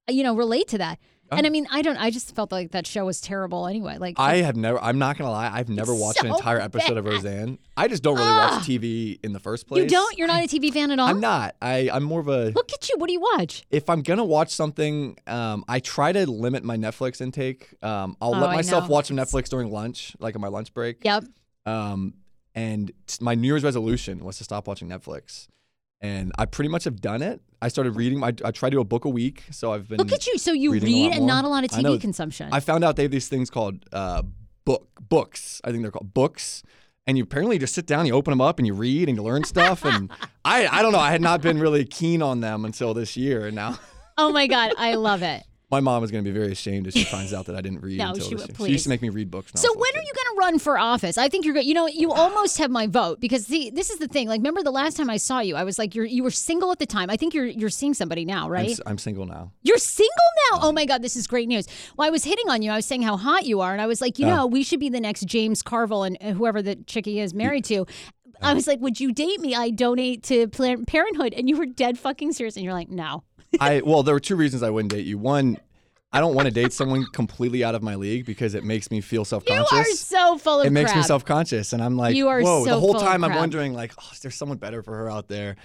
you 0.09 0.23
know 0.23 0.35
relate 0.37 0.69
to 0.69 0.79
that. 0.79 0.99
And 1.33 1.47
I 1.49 1.51
mean, 1.51 1.67
I 1.69 1.83
don't. 1.83 1.97
I 1.97 2.11
just 2.11 2.33
felt 2.37 2.53
like 2.53 2.71
that 2.73 2.87
show 2.87 3.07
was 3.07 3.21
terrible 3.21 3.67
anyway. 3.67 3.97
Like, 3.99 4.21
I 4.21 4.37
have 4.37 4.55
never. 4.55 4.79
I'm 4.81 4.99
not 5.01 5.19
gonna 5.19 5.33
lie. 5.33 5.51
I've 5.53 5.69
never 5.69 5.93
watched 5.93 6.23
an 6.23 6.29
entire 6.31 6.61
episode 6.61 6.97
of 6.97 7.05
bad. 7.07 7.13
Roseanne. 7.15 7.59
I 7.77 7.89
just 7.89 8.05
don't 8.05 8.17
really 8.17 8.31
watch 8.31 8.63
TV 8.63 9.19
in 9.25 9.33
the 9.33 9.41
first 9.41 9.67
place. 9.67 9.83
you 9.83 9.89
don't. 9.89 10.17
You're 10.17 10.29
not 10.29 10.45
a 10.45 10.47
TV 10.47 10.73
fan 10.73 10.93
at 10.93 11.01
all. 11.01 11.09
I'm 11.09 11.19
not. 11.19 11.57
I. 11.61 11.91
I'm 11.93 12.05
more 12.05 12.21
of 12.21 12.29
a. 12.29 12.51
Look 12.51 12.73
at 12.73 12.89
you. 12.89 12.97
What 12.99 13.09
do 13.09 13.15
you 13.15 13.21
watch? 13.21 13.65
If 13.71 13.91
I'm 13.91 14.03
gonna 14.03 14.25
watch 14.25 14.51
something, 14.51 15.17
um, 15.27 15.65
I 15.67 15.81
try 15.81 16.13
to 16.13 16.25
limit 16.31 16.63
my 16.63 16.77
Netflix 16.77 17.21
intake. 17.21 17.75
Um, 17.83 18.17
I'll 18.21 18.35
Oh, 18.37 18.39
let 18.39 18.51
myself 18.55 18.89
watch 18.89 19.07
some 19.07 19.17
Netflix 19.17 19.49
during 19.49 19.73
lunch, 19.73 20.15
like 20.21 20.37
on 20.37 20.41
my 20.43 20.49
lunch 20.49 20.73
break. 20.73 21.05
Yep. 21.05 21.25
Um, 21.67 22.15
and 22.55 22.93
my 23.21 23.35
New 23.35 23.49
Year's 23.49 23.65
resolution 23.65 24.25
was 24.25 24.39
to 24.39 24.45
stop 24.45 24.69
watching 24.69 24.89
Netflix, 24.89 25.49
and 26.05 26.33
I 26.39 26.45
pretty 26.45 26.69
much 26.69 26.85
have 26.85 27.01
done 27.01 27.23
it. 27.23 27.41
I 27.63 27.69
started 27.69 27.93
reading. 27.93 28.23
I, 28.23 28.29
I 28.45 28.51
try 28.51 28.69
to 28.69 28.77
do 28.77 28.81
a 28.81 28.85
book 28.85 29.07
a 29.07 29.09
week, 29.09 29.45
so 29.51 29.73
I've 29.73 29.89
been. 29.89 29.97
Look 29.97 30.13
at 30.13 30.27
you. 30.27 30.37
So 30.37 30.53
you 30.53 30.71
reading 30.71 30.89
a 30.89 30.93
lot 30.93 31.09
read 31.09 31.17
and 31.17 31.27
not 31.27 31.45
a 31.47 31.49
lot 31.49 31.65
of 31.65 31.71
I 31.73 31.81
know. 31.81 31.97
TV 31.97 32.01
consumption. 32.03 32.51
I 32.53 32.61
found 32.61 32.85
out 32.85 32.97
they 32.97 33.05
have 33.05 33.11
these 33.11 33.29
things 33.29 33.49
called 33.49 33.87
uh, 33.91 34.23
book 34.67 34.87
books. 35.01 35.63
I 35.65 35.71
think 35.71 35.83
they're 35.83 35.91
called 35.91 36.13
books. 36.13 36.63
And 37.07 37.17
you 37.19 37.25
apparently 37.25 37.59
just 37.59 37.75
sit 37.75 37.87
down, 37.87 38.07
you 38.07 38.15
open 38.15 38.33
them 38.33 38.41
up, 38.41 38.59
and 38.59 38.67
you 38.67 38.75
read 38.75 39.09
and 39.09 39.17
you 39.17 39.23
learn 39.23 39.45
stuff. 39.45 39.85
And 39.85 40.11
I, 40.45 40.67
I 40.67 40.83
don't 40.83 40.93
know. 40.93 40.99
I 40.99 41.11
had 41.11 41.21
not 41.21 41.41
been 41.41 41.59
really 41.59 41.85
keen 41.85 42.21
on 42.23 42.41
them 42.41 42.65
until 42.67 42.93
this 42.93 43.17
year, 43.17 43.47
and 43.47 43.55
now 43.55 43.79
oh 44.19 44.31
my 44.31 44.47
god, 44.47 44.73
I 44.77 44.95
love 44.97 45.23
it. 45.23 45.43
My 45.71 45.81
mom 45.81 46.05
is 46.05 46.11
going 46.11 46.23
to 46.23 46.31
be 46.31 46.37
very 46.39 46.53
ashamed 46.53 46.87
if 46.87 46.95
she 46.95 47.05
finds 47.05 47.33
out 47.35 47.47
that 47.47 47.57
I 47.57 47.61
didn't 47.61 47.81
read 47.81 47.99
No, 47.99 48.11
until 48.11 48.29
she 48.29 48.35
this 48.35 48.47
year. 48.47 48.55
please. 48.55 48.67
She 48.67 48.73
used 48.73 48.85
to 48.85 48.91
make 48.91 49.03
me 49.03 49.09
read 49.09 49.31
books. 49.31 49.51
So 49.57 49.73
when 49.73 49.91
are 49.95 50.03
you 50.03 50.13
going 50.15 50.35
to 50.35 50.37
run 50.39 50.59
for 50.59 50.79
office? 50.79 51.19
I 51.19 51.29
think 51.29 51.45
you're 51.45 51.55
good. 51.55 51.65
You 51.65 51.75
know, 51.75 51.87
you 51.89 52.13
almost 52.13 52.59
have 52.59 52.71
my 52.71 52.87
vote 52.87 53.21
because 53.21 53.47
see, 53.47 53.71
this 53.71 53.91
is 53.91 53.99
the 53.99 54.07
thing. 54.09 54.29
Like, 54.29 54.39
remember 54.39 54.63
the 54.63 54.71
last 54.71 54.97
time 54.97 55.11
I 55.11 55.17
saw 55.17 55.41
you, 55.41 55.57
I 55.57 55.65
was 55.65 55.79
like, 55.79 55.95
you're 55.95 56.05
you 56.05 56.23
were 56.23 56.31
single 56.31 56.71
at 56.71 56.79
the 56.79 56.87
time. 56.87 57.11
I 57.11 57.17
think 57.17 57.35
you're 57.35 57.47
you're 57.47 57.71
seeing 57.71 57.95
somebody 57.95 58.25
now, 58.25 58.49
right? 58.49 58.67
I'm, 58.67 58.71
s- 58.73 58.81
I'm 58.87 58.99
single 58.99 59.27
now. 59.27 59.53
You're 59.63 59.79
single 59.79 60.13
now. 60.53 60.59
Oh 60.63 60.73
my 60.73 60.85
god, 60.87 61.03
this 61.03 61.17
is 61.17 61.27
great 61.27 61.49
news. 61.49 61.67
Well, 61.97 62.07
I 62.07 62.11
was 62.11 62.25
hitting 62.25 62.49
on 62.51 62.63
you. 62.63 62.71
I 62.71 62.77
was 62.77 62.87
saying 62.87 63.03
how 63.03 63.17
hot 63.17 63.45
you 63.45 63.61
are, 63.61 63.73
and 63.73 63.81
I 63.81 63.87
was 63.87 64.01
like, 64.01 64.19
you 64.19 64.27
know, 64.27 64.47
we 64.47 64.63
should 64.63 64.81
be 64.81 64.89
the 64.91 65.01
next 65.01 65.25
James 65.27 65.63
Carville 65.63 66.05
and 66.05 66.17
uh, 66.21 66.33
whoever 66.33 66.63
the 66.63 66.77
chickie 66.77 67.21
is 67.21 67.35
married 67.35 67.65
to. 67.67 67.87
I 68.43 68.53
was 68.53 68.67
like, 68.67 68.81
would 68.81 69.01
you 69.01 69.11
date 69.13 69.41
me? 69.41 69.55
I 69.55 69.71
donate 69.71 70.23
to 70.25 70.49
Planned 70.49 70.87
Parenthood, 70.87 71.33
and 71.35 71.49
you 71.49 71.57
were 71.57 71.65
dead 71.67 71.99
fucking 71.99 72.33
serious, 72.33 72.57
and 72.57 72.65
you're 72.65 72.75
like, 72.75 72.91
no. 72.91 73.25
I 73.61 73.83
well, 73.85 74.03
there 74.03 74.15
were 74.15 74.21
two 74.21 74.37
reasons 74.37 74.63
I 74.63 74.71
wouldn't 74.71 74.93
date 74.93 75.07
you. 75.07 75.19
One, 75.19 75.59
I 76.13 76.21
don't 76.21 76.35
want 76.35 76.47
to 76.47 76.55
date 76.55 76.73
someone 76.73 77.05
completely 77.13 77.65
out 77.65 77.75
of 77.75 77.83
my 77.83 77.97
league 77.97 78.25
because 78.25 78.55
it 78.55 78.63
makes 78.63 78.91
me 78.91 79.01
feel 79.01 79.25
self-conscious. 79.25 79.73
You 79.73 79.79
are 79.79 79.85
so 79.85 80.39
full 80.39 80.61
of 80.61 80.67
it 80.67 80.71
makes 80.71 80.95
me 80.95 81.03
self-conscious 81.03 81.73
and 81.73 81.83
i'm 81.83 81.97
like 81.97 82.15
You 82.15 82.29
are 82.29 82.41
whoa 82.41 82.65
so 82.65 82.71
the 82.71 82.79
whole 82.79 82.95
time 82.95 83.25
i'm 83.25 83.35
wondering 83.35 83.75
like 83.75 83.93
oh 83.99 84.09
is 84.13 84.21
there 84.21 84.31
someone 84.31 84.59
better 84.59 84.81
for 84.83 84.97
her 84.97 85.11
out 85.11 85.27
there 85.27 85.57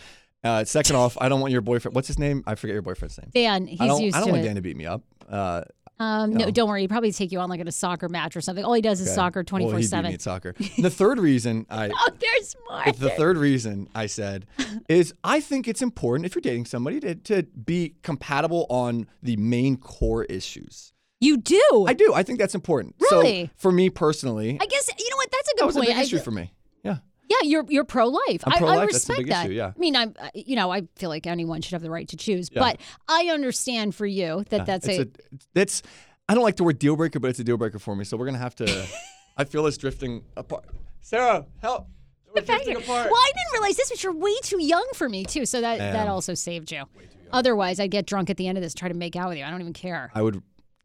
uh, 0.43 0.63
second 0.63 0.95
off 0.95 1.17
i 1.21 1.29
don't 1.29 1.39
want 1.39 1.51
your 1.51 1.61
boyfriend 1.61 1.93
what's 1.93 2.07
his 2.07 2.17
name 2.17 2.43
i 2.47 2.55
forget 2.55 2.73
your 2.73 2.81
boyfriend's 2.81 3.17
name 3.19 3.29
Dan, 3.33 3.67
he's 3.67 3.79
i 3.79 3.85
don't, 3.85 4.01
used 4.01 4.15
I 4.15 4.19
don't 4.21 4.29
to 4.29 4.33
want 4.33 4.43
it. 4.43 4.47
dan 4.47 4.55
to 4.55 4.61
beat 4.61 4.75
me 4.77 4.87
up 4.87 5.03
uh, 5.29 5.61
Um, 5.99 6.31
no, 6.33 6.45
No. 6.45 6.51
don't 6.51 6.69
worry. 6.69 6.81
He'd 6.81 6.89
probably 6.89 7.11
take 7.11 7.31
you 7.31 7.39
on 7.39 7.49
like 7.49 7.59
in 7.59 7.67
a 7.67 7.71
soccer 7.71 8.07
match 8.09 8.35
or 8.37 8.41
something. 8.41 8.63
All 8.63 8.73
he 8.73 8.81
does 8.81 9.01
is 9.01 9.13
soccer 9.13 9.43
twenty 9.43 9.65
Well, 9.65 9.73
four 9.73 9.79
he 9.79 9.83
beat 9.83 9.87
me 9.87 9.89
seven. 9.89 10.13
at 10.13 10.21
soccer. 10.21 10.53
The 10.77 10.89
third 10.89 11.19
reason 11.19 11.65
I 11.69 11.89
Oh, 11.93 12.09
there's 12.19 12.55
more. 12.69 12.93
the 12.93 13.09
third 13.11 13.37
reason 13.37 13.89
I 13.93 14.05
said 14.05 14.45
is 14.89 15.13
I 15.23 15.41
think 15.41 15.67
it's 15.67 15.81
important 15.81 16.25
if 16.25 16.35
you're 16.35 16.41
dating 16.41 16.65
somebody 16.65 16.99
to, 17.01 17.15
to 17.15 17.43
be 17.43 17.95
compatible 18.01 18.65
on 18.69 19.07
the 19.21 19.35
main 19.37 19.75
core 19.77 20.23
issues. 20.25 20.93
You 21.21 21.35
do. 21.37 21.85
I 21.85 21.93
do. 21.93 22.13
I 22.13 22.23
think 22.23 22.39
that's 22.39 22.55
important. 22.55 22.95
Really? 23.11 23.47
So 23.47 23.51
for 23.57 23.71
me 23.73 23.89
personally, 23.89 24.57
I 24.61 24.65
guess 24.67 24.87
you 24.97 25.09
know 25.09 25.17
what. 25.17 25.29
That's 25.31 25.49
a 25.49 25.51
good 25.55 25.61
that 25.63 25.65
was 25.65 25.75
a 25.75 25.79
point. 25.79 25.89
big 25.89 25.97
I- 25.97 26.01
issue 26.03 26.19
for 26.19 26.31
me. 26.31 26.53
Yeah. 26.83 26.99
Yeah, 27.29 27.37
you're 27.43 27.65
you're 27.69 27.83
pro 27.83 28.07
life. 28.07 28.43
I, 28.45 28.55
I 28.55 28.57
pro-life. 28.57 28.89
That's 28.91 29.09
a 29.09 29.13
respect 29.13 29.29
that. 29.29 29.45
issue, 29.45 29.53
yeah. 29.53 29.71
I 29.75 29.79
mean, 29.79 29.95
I'm 29.95 30.15
you 30.33 30.55
know 30.55 30.71
I 30.71 30.87
feel 30.95 31.09
like 31.09 31.27
anyone 31.27 31.61
should 31.61 31.73
have 31.73 31.83
the 31.83 31.91
right 31.91 32.07
to 32.07 32.17
choose, 32.17 32.49
Yeah. 32.51 32.59
but 32.59 32.81
I 33.07 33.29
understand 33.31 33.93
for 33.93 34.07
you 34.07 34.43
that 34.49 34.65
that's 34.65 34.87
it's 34.87 34.99
a, 34.99 35.01
a, 35.03 35.39
that's 35.53 35.83
I 36.27 36.33
don't 36.33 36.43
like 36.43 36.55
the 36.55 36.63
word 36.63 36.79
deal 36.79 36.95
breaker, 36.95 37.19
but 37.19 37.29
it's 37.29 37.39
a 37.39 37.43
deal 37.43 37.57
breaker 37.57 37.79
for 37.79 37.95
me. 37.95 38.03
So 38.03 38.17
we're 38.17 38.25
gonna 38.25 38.39
have 38.39 38.55
to. 38.55 38.87
I 39.37 39.45
feel 39.45 39.65
us 39.65 39.77
drifting 39.77 40.23
apart. 40.35 40.65
Sarah, 41.01 41.45
help! 41.61 41.87
We're 42.35 42.41
drifting 42.41 42.75
apart. 42.77 43.09
Well, 43.09 43.21
I 43.21 43.31
didn't 43.35 43.53
realize 43.53 43.77
this, 43.77 43.89
but 43.89 44.03
you're 44.03 44.13
way 44.13 44.35
too 44.43 44.61
young 44.61 44.87
for 44.95 45.07
me 45.07 45.23
too. 45.23 45.45
So 45.45 45.61
that 45.61 45.77
that 45.77 46.07
also 46.07 46.33
saved 46.33 46.71
you. 46.71 46.83
Otherwise, 47.31 47.79
I'd 47.79 47.91
get 47.91 48.07
drunk 48.07 48.29
at 48.29 48.37
the 48.37 48.47
end 48.47 48.57
of 48.57 48.63
this, 48.63 48.73
try 48.73 48.87
to 48.89 48.95
make 48.95 49.15
out 49.15 49.29
with 49.29 49.37
you. 49.37 49.43
I 49.43 49.51
don't 49.51 49.61
even 49.61 49.73
care. 49.73 50.11
I 50.15 50.21
would. 50.21 50.41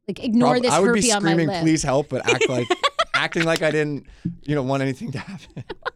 Like 0.06 0.22
ignore 0.22 0.52
prob- 0.52 0.62
this 0.62 0.72
I 0.72 0.80
would 0.80 0.92
be 0.92 1.00
screaming, 1.00 1.48
"Please 1.48 1.82
help!" 1.82 2.10
But 2.10 2.28
act 2.28 2.46
like 2.50 2.68
acting 3.14 3.44
like 3.44 3.62
I 3.62 3.70
didn't, 3.70 4.06
you 4.42 4.54
know, 4.54 4.62
want 4.62 4.82
anything 4.82 5.12
to 5.12 5.18
happen. 5.18 5.64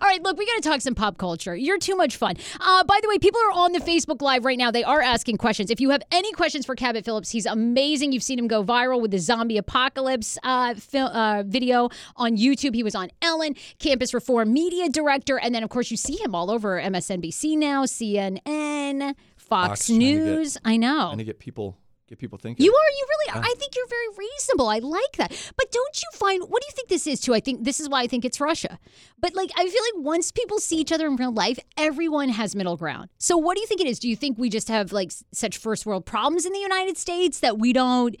All 0.00 0.08
right, 0.08 0.22
look, 0.22 0.36
we 0.38 0.46
got 0.46 0.62
to 0.62 0.68
talk 0.68 0.80
some 0.80 0.94
pop 0.94 1.18
culture. 1.18 1.54
You're 1.56 1.78
too 1.78 1.96
much 1.96 2.16
fun. 2.16 2.36
Uh, 2.60 2.84
by 2.84 2.98
the 3.02 3.08
way, 3.08 3.18
people 3.18 3.40
are 3.48 3.52
on 3.52 3.72
the 3.72 3.80
Facebook 3.80 4.20
Live 4.22 4.44
right 4.44 4.58
now. 4.58 4.70
They 4.70 4.84
are 4.84 5.00
asking 5.00 5.36
questions. 5.38 5.70
If 5.70 5.80
you 5.80 5.90
have 5.90 6.02
any 6.10 6.32
questions 6.32 6.64
for 6.66 6.74
Cabot 6.74 7.04
Phillips, 7.04 7.30
he's 7.30 7.46
amazing. 7.46 8.12
You've 8.12 8.22
seen 8.22 8.38
him 8.38 8.48
go 8.48 8.62
viral 8.64 9.00
with 9.00 9.10
the 9.10 9.18
zombie 9.18 9.56
apocalypse 9.58 10.38
uh, 10.42 10.74
fil- 10.74 11.06
uh, 11.08 11.42
video 11.44 11.88
on 12.16 12.36
YouTube. 12.36 12.74
He 12.74 12.82
was 12.82 12.94
on 12.94 13.10
Ellen, 13.22 13.54
Campus 13.78 14.12
Reform 14.14 14.52
Media 14.52 14.88
Director, 14.88 15.38
and 15.38 15.54
then 15.54 15.62
of 15.62 15.70
course 15.70 15.90
you 15.90 15.96
see 15.96 16.16
him 16.22 16.34
all 16.34 16.50
over 16.50 16.80
MSNBC 16.80 17.56
now, 17.56 17.84
CNN, 17.84 19.14
Fox, 19.36 19.68
Fox, 19.68 19.86
to 19.86 19.92
get- 19.92 19.98
News. 19.98 20.56
I 20.64 20.76
know. 20.76 21.10
and 21.10 21.18
to 21.18 21.24
get 21.24 21.38
people 21.38 21.76
get 22.12 22.18
people 22.18 22.38
thinking. 22.38 22.64
You 22.64 22.72
are. 22.72 22.90
You 22.98 23.06
really 23.08 23.40
are. 23.40 23.42
I 23.44 23.54
think 23.58 23.74
you're 23.74 23.88
very 23.88 24.08
reasonable. 24.16 24.68
I 24.68 24.78
like 24.78 25.16
that. 25.16 25.52
But 25.56 25.72
don't 25.72 26.02
you 26.02 26.08
find, 26.18 26.42
what 26.42 26.60
do 26.62 26.66
you 26.66 26.72
think 26.76 26.88
this 26.88 27.06
is 27.06 27.20
too? 27.20 27.34
I 27.34 27.40
think 27.40 27.64
this 27.64 27.80
is 27.80 27.88
why 27.88 28.02
I 28.02 28.06
think 28.06 28.24
it's 28.24 28.40
Russia. 28.40 28.78
But 29.18 29.34
like, 29.34 29.50
I 29.56 29.66
feel 29.66 29.82
like 29.94 30.04
once 30.04 30.30
people 30.30 30.58
see 30.58 30.76
each 30.76 30.92
other 30.92 31.06
in 31.06 31.16
real 31.16 31.32
life, 31.32 31.58
everyone 31.76 32.28
has 32.28 32.54
middle 32.54 32.76
ground. 32.76 33.08
So 33.18 33.36
what 33.38 33.54
do 33.56 33.60
you 33.62 33.66
think 33.66 33.80
it 33.80 33.86
is? 33.86 33.98
Do 33.98 34.08
you 34.08 34.16
think 34.16 34.36
we 34.38 34.50
just 34.50 34.68
have 34.68 34.92
like 34.92 35.10
such 35.32 35.56
first 35.56 35.86
world 35.86 36.04
problems 36.04 36.44
in 36.44 36.52
the 36.52 36.58
United 36.58 36.98
States 36.98 37.40
that 37.40 37.58
we 37.58 37.72
don't? 37.72 38.14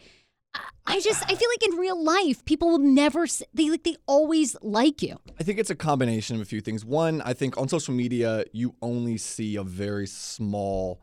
I- 0.54 0.60
I 0.84 1.00
just, 1.00 1.22
I 1.30 1.34
feel 1.36 1.48
like 1.48 1.64
in 1.72 1.78
real 1.78 2.02
life, 2.02 2.44
people 2.44 2.68
will 2.68 2.78
never, 2.78 3.26
they 3.54 3.70
like, 3.70 3.84
they 3.84 3.96
always 4.06 4.56
like 4.62 5.00
you. 5.00 5.16
I 5.38 5.44
think 5.44 5.58
it's 5.60 5.70
a 5.70 5.76
combination 5.76 6.34
of 6.36 6.42
a 6.42 6.44
few 6.44 6.60
things. 6.60 6.84
One, 6.84 7.22
I 7.22 7.32
think 7.34 7.56
on 7.56 7.68
social 7.68 7.94
media, 7.94 8.44
you 8.52 8.74
only 8.82 9.16
see 9.16 9.54
a 9.56 9.62
very 9.62 10.06
small 10.08 11.00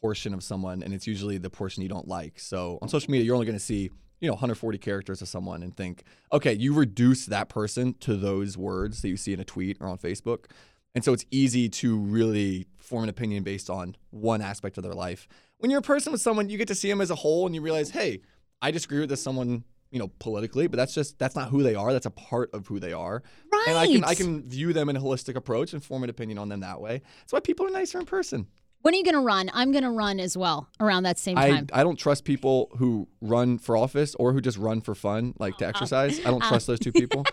portion 0.00 0.34
of 0.34 0.42
someone, 0.42 0.82
and 0.82 0.92
it's 0.94 1.06
usually 1.06 1.38
the 1.38 1.50
portion 1.50 1.82
you 1.82 1.88
don't 1.88 2.08
like. 2.08 2.38
So 2.38 2.78
on 2.82 2.88
social 2.88 3.10
media, 3.10 3.26
you're 3.26 3.34
only 3.34 3.46
going 3.46 3.58
to 3.58 3.64
see, 3.64 3.90
you 4.20 4.28
know, 4.28 4.34
140 4.34 4.78
characters 4.78 5.22
of 5.22 5.28
someone 5.28 5.62
and 5.62 5.76
think, 5.76 6.04
okay, 6.32 6.52
you 6.52 6.72
reduce 6.72 7.26
that 7.26 7.48
person 7.48 7.94
to 8.00 8.16
those 8.16 8.56
words 8.56 9.02
that 9.02 9.08
you 9.08 9.16
see 9.16 9.32
in 9.32 9.40
a 9.40 9.44
tweet 9.44 9.76
or 9.80 9.88
on 9.88 9.98
Facebook. 9.98 10.46
And 10.94 11.04
so 11.04 11.12
it's 11.12 11.26
easy 11.30 11.68
to 11.68 11.96
really 11.96 12.66
form 12.78 13.04
an 13.04 13.08
opinion 13.08 13.42
based 13.42 13.70
on 13.70 13.96
one 14.10 14.40
aspect 14.40 14.78
of 14.78 14.82
their 14.82 14.94
life. 14.94 15.28
When 15.58 15.70
you're 15.70 15.80
a 15.80 15.82
person 15.82 16.12
with 16.12 16.20
someone, 16.20 16.48
you 16.48 16.58
get 16.58 16.68
to 16.68 16.74
see 16.74 16.88
them 16.88 17.00
as 17.00 17.10
a 17.10 17.14
whole 17.14 17.46
and 17.46 17.54
you 17.54 17.60
realize, 17.60 17.90
hey, 17.90 18.20
I 18.60 18.70
disagree 18.70 19.00
with 19.00 19.10
this 19.10 19.22
someone, 19.22 19.64
you 19.90 19.98
know, 19.98 20.10
politically, 20.18 20.66
but 20.66 20.76
that's 20.76 20.94
just 20.94 21.18
that's 21.18 21.36
not 21.36 21.50
who 21.50 21.62
they 21.62 21.74
are. 21.74 21.92
That's 21.92 22.06
a 22.06 22.10
part 22.10 22.50
of 22.52 22.66
who 22.66 22.80
they 22.80 22.92
are. 22.92 23.22
right 23.52 23.64
And 23.68 23.78
I 23.78 23.86
can 23.86 24.04
I 24.04 24.14
can 24.14 24.48
view 24.48 24.72
them 24.72 24.88
in 24.88 24.96
a 24.96 25.00
holistic 25.00 25.36
approach 25.36 25.72
and 25.72 25.84
form 25.84 26.04
an 26.04 26.10
opinion 26.10 26.38
on 26.38 26.48
them 26.48 26.60
that 26.60 26.80
way. 26.80 27.02
That's 27.20 27.32
why 27.32 27.40
people 27.40 27.66
are 27.66 27.70
nicer 27.70 27.98
in 27.98 28.06
person. 28.06 28.46
When 28.82 28.94
are 28.94 28.96
you 28.96 29.04
going 29.04 29.14
to 29.14 29.20
run? 29.20 29.50
I'm 29.52 29.72
going 29.72 29.84
to 29.84 29.90
run 29.90 30.20
as 30.20 30.36
well 30.36 30.68
around 30.80 31.02
that 31.02 31.18
same 31.18 31.36
time. 31.36 31.66
I 31.72 31.80
I 31.80 31.84
don't 31.84 31.96
trust 31.98 32.24
people 32.24 32.70
who 32.78 33.08
run 33.20 33.58
for 33.58 33.76
office 33.76 34.14
or 34.14 34.32
who 34.32 34.40
just 34.40 34.56
run 34.58 34.80
for 34.80 34.94
fun, 34.94 35.34
like 35.38 35.56
to 35.58 35.66
exercise. 35.66 36.20
I 36.20 36.30
don't 36.30 36.42
trust 36.48 36.66
those 36.68 36.78
two 36.78 36.92
people. 36.92 37.24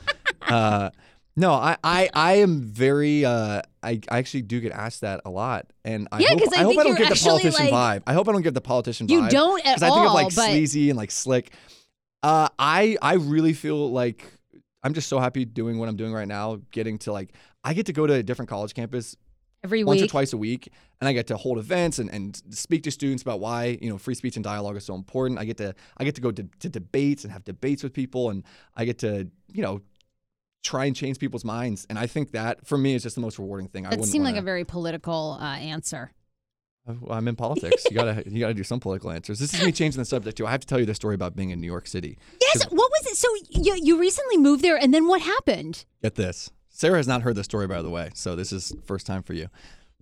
Uh, 0.41 0.89
no, 1.37 1.51
I, 1.53 1.75
I, 1.83 2.09
I 2.13 2.33
am 2.35 2.61
very. 2.61 3.25
Uh, 3.25 3.61
I, 3.83 3.99
I 4.09 4.17
actually 4.19 4.43
do 4.43 4.59
get 4.61 4.71
asked 4.71 5.01
that 5.01 5.21
a 5.25 5.29
lot, 5.29 5.67
and 5.83 6.07
I 6.11 6.19
Yeah, 6.19 6.29
hope, 6.29 6.39
I 6.55 6.61
I, 6.61 6.63
hope 6.63 6.77
I 6.79 6.83
don't 6.83 6.97
give 6.97 7.09
the 7.09 7.21
politician 7.23 7.65
like- 7.65 7.73
vibe. 7.73 8.03
I 8.07 8.13
hope 8.13 8.29
I 8.29 8.31
don't 8.31 8.41
give 8.41 8.53
the 8.53 8.61
politician 8.61 9.07
You 9.09 9.21
vibe. 9.23 9.29
don't 9.29 9.59
at 9.65 9.75
Because 9.75 9.83
I 9.83 9.87
think 9.89 9.99
of 10.01 10.07
all, 10.07 10.13
like 10.15 10.31
sleazy 10.31 10.89
and 10.89 10.97
like 10.97 11.11
slick. 11.11 11.51
Uh, 12.23 12.47
I 12.57 12.97
I 13.01 13.15
really 13.15 13.53
feel 13.53 13.91
like 13.91 14.25
I'm 14.81 14.93
just 14.93 15.09
so 15.09 15.19
happy 15.19 15.45
doing 15.45 15.77
what 15.77 15.89
I'm 15.89 15.97
doing 15.97 16.13
right 16.13 16.27
now. 16.27 16.59
Getting 16.71 16.97
to 16.99 17.11
like 17.11 17.33
I 17.63 17.73
get 17.73 17.85
to 17.87 17.93
go 17.93 18.07
to 18.07 18.13
a 18.13 18.23
different 18.23 18.49
college 18.49 18.73
campus 18.73 19.15
Every 19.65 19.83
once 19.83 20.01
or 20.01 20.07
twice 20.07 20.31
a 20.33 20.37
week 20.37 20.63
and 20.99 21.07
i 21.09 21.13
get 21.13 21.27
to 21.27 21.37
hold 21.37 21.57
events 21.57 21.97
and, 21.99 22.09
and 22.11 22.41
speak 22.51 22.83
to 22.83 22.91
students 22.91 23.23
about 23.23 23.39
why 23.39 23.77
you 23.81 23.89
know 23.89 23.97
free 23.97 24.15
speech 24.15 24.35
and 24.37 24.43
dialogue 24.43 24.77
is 24.77 24.85
so 24.85 24.95
important 24.95 25.39
i 25.39 25.45
get 25.45 25.57
to 25.57 25.73
i 25.97 26.03
get 26.03 26.15
to 26.15 26.21
go 26.21 26.31
to, 26.31 26.43
to 26.59 26.69
debates 26.69 27.23
and 27.23 27.33
have 27.33 27.43
debates 27.43 27.81
with 27.83 27.93
people 27.93 28.29
and 28.29 28.43
i 28.75 28.85
get 28.85 28.97
to 28.99 29.09
you 29.51 29.63
know 29.63 29.81
try 30.63 30.85
and 30.85 30.95
change 30.95 31.17
people's 31.19 31.43
minds 31.43 31.85
and 31.89 31.97
i 31.97 32.07
think 32.13 32.31
that 32.31 32.65
for 32.65 32.77
me 32.77 32.93
is 32.95 33.03
just 33.03 33.15
the 33.15 33.21
most 33.21 33.37
rewarding 33.39 33.67
thing 33.67 33.85
I 33.85 33.89
That 33.89 34.05
seemed 34.05 34.25
like 34.25 34.37
a 34.37 34.41
very 34.41 34.65
political 34.65 35.37
uh, 35.39 35.57
answer. 35.57 36.11
I'm 37.09 37.27
in 37.27 37.35
politics 37.35 37.81
you 37.89 37.95
gotta 37.95 38.23
you 38.29 38.39
gotta 38.39 38.53
do 38.53 38.63
some 38.63 38.79
political 38.79 39.09
answers 39.11 39.39
this 39.39 39.53
is 39.55 39.65
me 39.65 39.71
changing 39.71 39.99
the 39.99 40.05
subject 40.05 40.37
too 40.37 40.45
i 40.45 40.51
have 40.51 40.63
to 40.65 40.67
tell 40.67 40.79
you 40.79 40.85
the 40.85 40.93
story 40.93 41.15
about 41.15 41.35
being 41.35 41.49
in 41.49 41.59
new 41.59 41.71
york 41.75 41.87
city 41.87 42.17
Yes. 42.55 42.63
What 42.69 42.91
was 42.91 43.05
it? 43.07 43.17
So 43.17 43.27
you, 43.49 43.77
you 43.81 43.99
recently 43.99 44.37
moved 44.37 44.63
there, 44.63 44.77
and 44.77 44.93
then 44.93 45.07
what 45.07 45.21
happened? 45.21 45.85
get 46.01 46.15
this 46.15 46.51
sarah 46.75 46.97
has 46.97 47.07
not 47.07 47.21
heard 47.21 47.35
the 47.35 47.43
story 47.43 47.67
by 47.67 47.81
the 47.81 47.89
way 47.89 48.09
so 48.13 48.35
this 48.35 48.51
is 48.51 48.73
first 48.85 49.05
time 49.07 49.23
for 49.23 49.33
you 49.33 49.47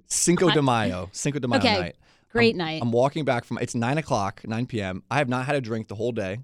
cinco 0.07 0.49
de 0.49 0.61
mayo 0.61 1.09
cinco 1.11 1.39
de 1.39 1.47
mayo 1.47 1.59
Okay. 1.59 1.79
night 1.79 1.95
Great 2.31 2.55
I'm, 2.55 2.57
night. 2.57 2.81
I'm 2.81 2.91
walking 2.91 3.25
back 3.25 3.43
from 3.45 3.59
it's 3.59 3.75
nine 3.75 3.99
o'clock, 3.99 4.41
nine 4.43 4.65
p.m. 4.65 5.03
I 5.11 5.19
have 5.19 5.29
not 5.29 5.45
had 5.45 5.53
a 5.55 5.61
drink 5.61 5.87
the 5.87 5.93
whole 5.93 6.11
day, 6.11 6.39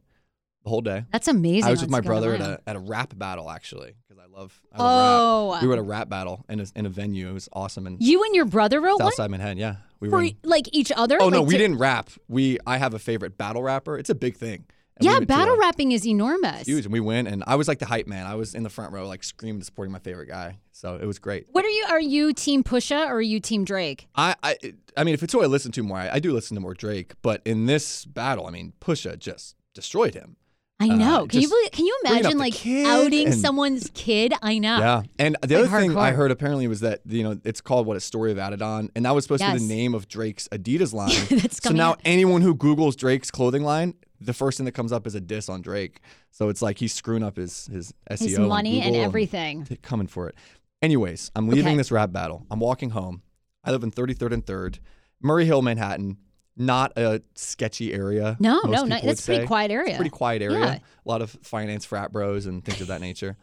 the 0.64 0.70
whole 0.70 0.82
day. 0.82 1.06
That's 1.12 1.28
amazing. 1.28 1.68
I 1.68 1.72
was 1.72 1.82
with 1.82 1.90
my 1.90 2.00
brother 2.00 2.36
at 2.36 2.42
a 2.42 2.60
at 2.68 2.76
a 2.76 2.80
rap 2.80 3.18
battle 3.18 3.50
actually 3.50 3.96
because 4.08 4.24
I 4.24 4.28
love 4.32 4.62
I 4.72 4.76
Oh. 4.78 5.54
rap. 5.54 5.62
We 5.64 5.68
were 5.68 5.74
at 5.74 5.80
a 5.80 5.82
rap 5.82 6.08
battle 6.08 6.46
in 6.48 6.60
a, 6.60 6.66
in 6.76 6.86
a 6.86 6.90
venue. 6.90 7.28
It 7.28 7.34
was 7.34 7.50
awesome 7.54 7.88
and 7.88 7.98
You 8.00 8.24
and 8.24 8.36
your 8.36 8.46
brother 8.46 8.80
wrote 8.80 9.02
outside 9.02 9.32
Manhattan. 9.32 9.58
Yeah, 9.58 9.78
we 10.00 10.10
for 10.12 10.18
were. 10.18 10.24
in- 10.26 10.38
like 10.44 10.70
each 10.74 10.92
other. 10.96 11.18
oh 11.20 11.30
no, 11.30 11.40
Like 11.42 11.48
we 11.48 11.58
didn't 11.58 11.80
rap. 11.80 12.12
We 12.28 12.60
I 12.68 12.78
have 12.78 12.94
a 12.94 13.00
favorite 13.00 13.36
battle 13.40 13.64
rapper. 13.64 13.98
It's 13.98 14.12
a 14.12 14.16
big 14.16 14.38
thing. 14.38 14.66
We 15.00 15.06
Yeah, 15.06 15.14
went 15.14 15.22
to 15.24 15.28
battle 15.28 15.58
rapping 15.58 15.92
is 15.94 16.06
enormous. 16.06 16.68
Huge, 16.68 16.86
and 16.86 16.92
we 16.92 17.00
went, 17.00 17.28
and 17.28 17.44
I 17.48 17.56
was 17.56 17.68
like 17.68 17.80
the 17.80 17.86
hype 17.86 18.06
man. 18.08 18.26
I 18.26 18.36
was 18.36 18.54
in 18.54 18.64
the 18.64 18.70
front 18.70 18.92
row, 18.92 19.08
like 19.08 19.24
screaming, 19.24 19.62
supporting 19.64 19.92
my 19.94 20.00
favorite 20.00 20.28
guy. 20.28 20.60
So 20.72 20.96
it 20.96 21.06
was 21.06 21.20
great. 21.20 21.48
What 21.52 21.64
are 21.64 21.70
you? 21.70 21.86
Are 21.90 22.02
you 22.02 22.34
Team 22.34 22.64
Pusha 22.64 23.08
or 23.08 23.16
are 23.16 23.22
you 23.22 23.40
Team 23.40 23.64
Drake? 23.64 24.08
I, 24.16 24.36
I, 24.44 24.58
I 24.98 25.04
mean, 25.04 25.14
if 25.14 25.24
it's 25.24 25.32
who 25.34 25.42
I 25.42 25.46
listen 25.46 25.72
to 25.74 25.84
more, 25.84 25.98
I, 25.98 26.16
I 26.16 26.20
do 26.20 26.34
listen 26.34 26.56
to 26.56 26.62
more 26.62 26.74
Drake. 26.74 27.14
But 27.22 27.42
in 27.46 27.66
this 27.66 28.06
battle, 28.06 28.46
I 28.46 28.52
mean, 28.52 28.74
Pusha 28.82 29.18
just 29.18 29.56
destroyed 29.74 30.14
him. 30.16 30.36
I 30.82 30.90
Uh, 30.90 30.96
know. 30.96 31.28
can 31.28 31.42
you 31.42 31.50
believe, 31.50 31.72
can 31.72 31.86
you 31.86 32.00
imagine 32.06 32.38
like 32.38 32.54
outing 32.66 33.28
and- 33.28 33.36
someone's 33.36 33.90
kid? 33.94 34.34
I 34.42 34.60
know. 34.60 34.78
Yeah. 34.80 35.02
And 35.18 35.36
the 35.42 35.56
Like 35.60 35.68
other 35.70 35.80
thing 35.82 35.98
I 35.98 36.12
heard 36.12 36.32
apparently 36.32 36.68
was 36.70 36.80
that, 36.80 37.02
you 37.06 37.22
know, 37.24 37.38
it's 37.44 37.60
called 37.60 37.86
what 37.86 37.98
a 37.98 38.00
story 38.00 38.32
of 38.32 38.38
Adidon. 38.38 38.90
And 38.96 39.04
that 39.06 39.14
was 39.14 39.26
supposed 39.26 39.44
to 39.44 39.52
be 39.52 39.60
the 39.60 39.66
name 39.68 39.94
of 39.94 40.08
Drake's 40.08 40.48
Adidas 40.50 40.94
line. 41.00 41.12
That's 41.42 41.62
so 41.62 41.72
now 41.72 41.92
out. 41.92 42.02
anyone 42.06 42.42
who 42.42 42.56
Googles 42.56 42.96
Drake's 42.96 43.30
clothing 43.30 43.64
line, 43.64 43.94
the 44.22 44.34
first 44.34 44.58
thing 44.58 44.66
that 44.66 44.72
comes 44.74 44.94
up 44.94 45.06
is 45.06 45.16
a 45.16 45.22
diss 45.22 45.50
on 45.50 45.62
Drake. 45.62 46.00
So 46.32 46.48
it's 46.50 46.62
like 46.62 46.78
he's 46.78 46.94
screwing 46.94 47.24
up 47.24 47.36
his 47.36 47.68
his 47.68 47.94
SEO, 48.10 48.28
His 48.28 48.40
money 48.40 48.80
and 48.82 48.92
Google 48.92 49.02
everything. 49.06 49.66
t- 49.66 49.76
coming 49.78 50.08
for 50.08 50.30
it. 50.30 50.36
Anyways, 50.82 51.30
I'm 51.36 51.50
leaving 51.50 51.68
Okay. 51.68 51.78
this 51.78 51.92
rap 51.92 52.14
battle. 52.14 52.46
I'm 52.50 52.60
walking 52.62 52.92
home. 52.92 53.22
I 53.66 53.72
live 53.72 53.84
in 53.84 53.92
33rd 53.92 54.32
and 54.34 54.46
3rd, 54.46 54.80
Murray 55.22 55.46
Hill, 55.46 55.62
Manhattan. 55.62 56.18
Not 56.58 56.92
a 56.98 57.22
sketchy 57.36 57.94
area. 57.94 58.36
No, 58.40 58.62
no, 58.66 58.84
no. 58.84 59.00
That's 59.02 59.22
a 59.24 59.26
pretty 59.26 59.46
quiet 59.48 59.72
It's 59.72 59.76
area. 59.78 59.94
a 59.94 59.96
pretty 59.96 60.10
quiet 60.10 60.42
area. 60.42 60.60
Yeah. 60.60 60.74
A 60.76 61.08
lot 61.10 61.22
of 61.22 61.32
finance 61.42 61.86
frat 61.86 62.12
bros 62.12 62.46
and 62.46 62.64
things 62.66 62.82
of 62.82 62.88
that 62.88 63.00
nature. 63.02 63.38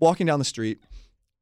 Walking 0.00 0.26
down 0.26 0.38
the 0.38 0.44
street, 0.46 0.80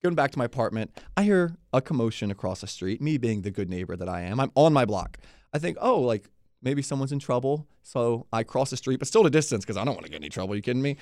going 0.03 0.15
back 0.17 0.33
to 0.33 0.39
my 0.39 0.45
apartment, 0.45 0.91
I 1.17 1.23
hear 1.23 1.57
a 1.73 1.81
commotion 1.81 2.31
across 2.31 2.61
the 2.61 2.67
street. 2.67 3.01
Me 3.01 3.19
being 3.19 3.43
the 3.43 3.51
good 3.53 3.71
neighbor 3.71 3.97
that 3.97 4.09
I 4.09 4.23
am, 4.23 4.41
I'm 4.41 4.51
on 4.57 4.73
my 4.73 4.85
block. 4.85 5.19
I 5.53 5.59
think, 5.59 5.79
oh, 5.81 6.01
like 6.01 6.29
maybe 6.61 6.83
someone's 6.83 7.13
in 7.13 7.19
trouble. 7.21 7.67
So 7.83 8.27
I 8.33 8.43
cross 8.43 8.71
the 8.71 8.77
street, 8.77 8.99
but 8.99 9.07
still 9.09 9.21
at 9.23 9.27
a 9.29 9.31
distance 9.31 9.65
because 9.65 9.77
I 9.77 9.85
don't 9.85 9.95
want 9.95 10.07
to 10.07 10.11
get 10.11 10.17
any 10.21 10.29
trouble. 10.29 10.57
you 10.57 10.63
kidding 10.63 10.83
me? 10.83 10.97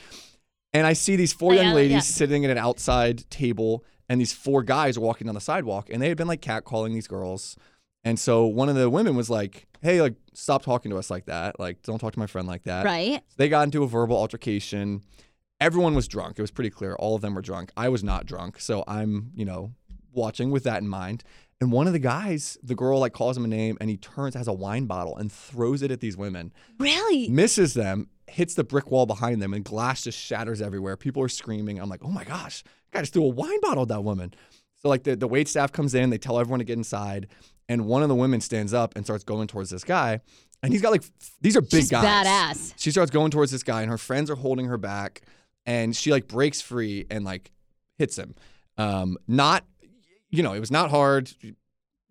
And 0.73 0.87
I 0.87 0.93
see 0.93 1.17
these 1.17 1.33
four 1.33 1.55
Yeah, 1.55 1.63
young 1.63 1.75
ladies 1.75 1.93
yeah. 1.95 2.01
sitting 2.01 2.45
at 2.45 2.51
an 2.51 2.59
outside 2.59 3.29
table, 3.31 3.85
and 4.09 4.21
these 4.21 4.33
four 4.33 4.63
guys 4.63 4.97
are 4.97 5.01
walking 5.01 5.27
down 5.27 5.35
the 5.35 5.41
sidewalk, 5.41 5.89
and 5.91 6.01
they 6.03 6.09
had 6.09 6.17
been 6.17 6.29
like 6.29 6.41
catcalling 6.43 6.93
these 6.93 7.09
girls. 7.09 7.57
And 8.05 8.19
so 8.19 8.47
one 8.47 8.69
of 8.69 8.77
the 8.77 8.89
women 8.89 9.17
was 9.17 9.29
like, 9.29 9.67
"Hey, 9.83 10.01
like, 10.01 10.15
stop 10.33 10.63
talking 10.63 10.91
to 10.91 10.99
us 10.99 11.11
like 11.11 11.27
that. 11.27 11.59
Like, 11.61 11.83
don't 11.83 11.99
talk 11.99 12.13
to 12.13 12.19
my 12.19 12.27
friend 12.27 12.47
like 12.49 12.65
that." 12.65 12.85
Right. 12.85 13.23
They 13.37 13.49
got 13.49 13.63
into 13.65 13.83
a 13.83 13.87
verbal 13.89 14.17
altercation. 14.17 15.03
Everyone 15.61 15.95
was 15.95 16.09
drunk. 16.09 16.39
It 16.39 16.43
was 16.43 16.51
pretty 16.51 16.71
clear. 16.71 16.95
All 16.97 17.15
of 17.15 17.23
them 17.23 17.35
were 17.35 17.43
drunk. 17.43 17.71
I 17.77 17.89
was 17.91 18.03
not 18.03 18.25
drunk. 18.27 18.61
So 18.61 18.83
I'm, 18.89 19.31
you 19.35 19.45
know, 19.45 19.73
watching 20.13 20.51
with 20.51 20.65
that 20.65 20.81
in 20.83 20.89
mind. 20.89 21.23
And 21.61 21.71
one 21.71 21.87
of 21.87 21.93
the 21.93 21.99
guys, 21.99 22.57
the 22.63 22.75
girl 22.75 23.01
like 23.01 23.13
calls 23.13 23.37
him 23.37 23.45
a 23.45 23.49
name 23.49 23.77
and 23.83 23.91
he 23.91 23.99
turns, 23.99 24.35
has 24.35 24.49
a 24.49 24.53
wine 24.53 24.87
bottle 24.87 25.15
and 25.19 25.31
throws 25.31 25.83
it 25.83 25.91
at 25.91 26.01
these 26.01 26.17
women, 26.17 26.55
Really? 26.79 27.29
misses 27.29 27.75
them, 27.75 28.09
hits 28.27 28.55
the 28.55 28.65
brick 28.65 28.91
wall 28.91 29.05
behind 29.05 29.43
them, 29.43 29.53
and 29.53 29.63
glass 29.63 30.03
just 30.05 30.19
shatters 30.19 30.63
everywhere. 30.63 30.97
People 30.97 31.23
are 31.23 31.29
screaming. 31.29 31.79
I'm 31.79 31.91
like, 31.91 32.03
oh 32.03 32.09
my 32.11 32.25
gosh, 32.25 32.65
guy 32.93 33.01
just 33.01 33.13
threw 33.13 33.25
a 33.25 33.29
wine 33.29 33.61
bottle 33.61 33.83
at 33.83 33.89
that 33.89 34.03
woman. 34.03 34.33
So 34.77 34.89
like 34.89 35.03
the, 35.03 35.15
the 35.17 35.29
wait 35.29 35.49
staff 35.49 35.71
comes 35.71 35.95
in, 35.95 36.09
they 36.09 36.17
tell 36.17 36.39
everyone 36.39 36.61
to 36.61 36.65
get 36.65 36.79
inside, 36.79 37.27
and 37.71 37.87
one 37.87 38.03
of 38.03 38.09
the 38.11 38.15
women 38.15 38.41
stands 38.43 38.75
up 38.75 38.95
and 38.97 39.07
starts 39.07 39.25
going 39.25 39.47
towards 39.47 39.71
this 39.71 39.85
guy. 39.85 40.21
And 40.63 40.73
he's 40.73 40.83
got 40.83 40.91
like 40.93 41.05
these 41.41 41.57
are 41.57 41.63
big 41.63 41.71
She's 41.83 41.91
guys. 41.91 42.05
badass. 42.27 42.75
She 42.77 42.91
starts 42.91 43.11
going 43.11 43.31
towards 43.31 43.51
this 43.51 43.63
guy, 43.63 43.81
and 43.81 43.91
her 43.91 43.97
friends 43.97 44.29
are 44.31 44.35
holding 44.37 44.67
her 44.67 44.77
back, 44.77 45.23
and 45.65 45.97
she 45.97 46.11
like 46.11 46.29
breaks 46.29 46.61
free 46.61 47.07
and 47.11 47.25
like 47.25 47.51
hits 47.97 48.19
him. 48.19 48.35
Um, 48.77 49.17
not, 49.27 49.65
you 50.31 50.43
know, 50.43 50.53
it 50.53 50.61
was 50.61 50.71
not 50.71 50.91
hard. 50.91 51.31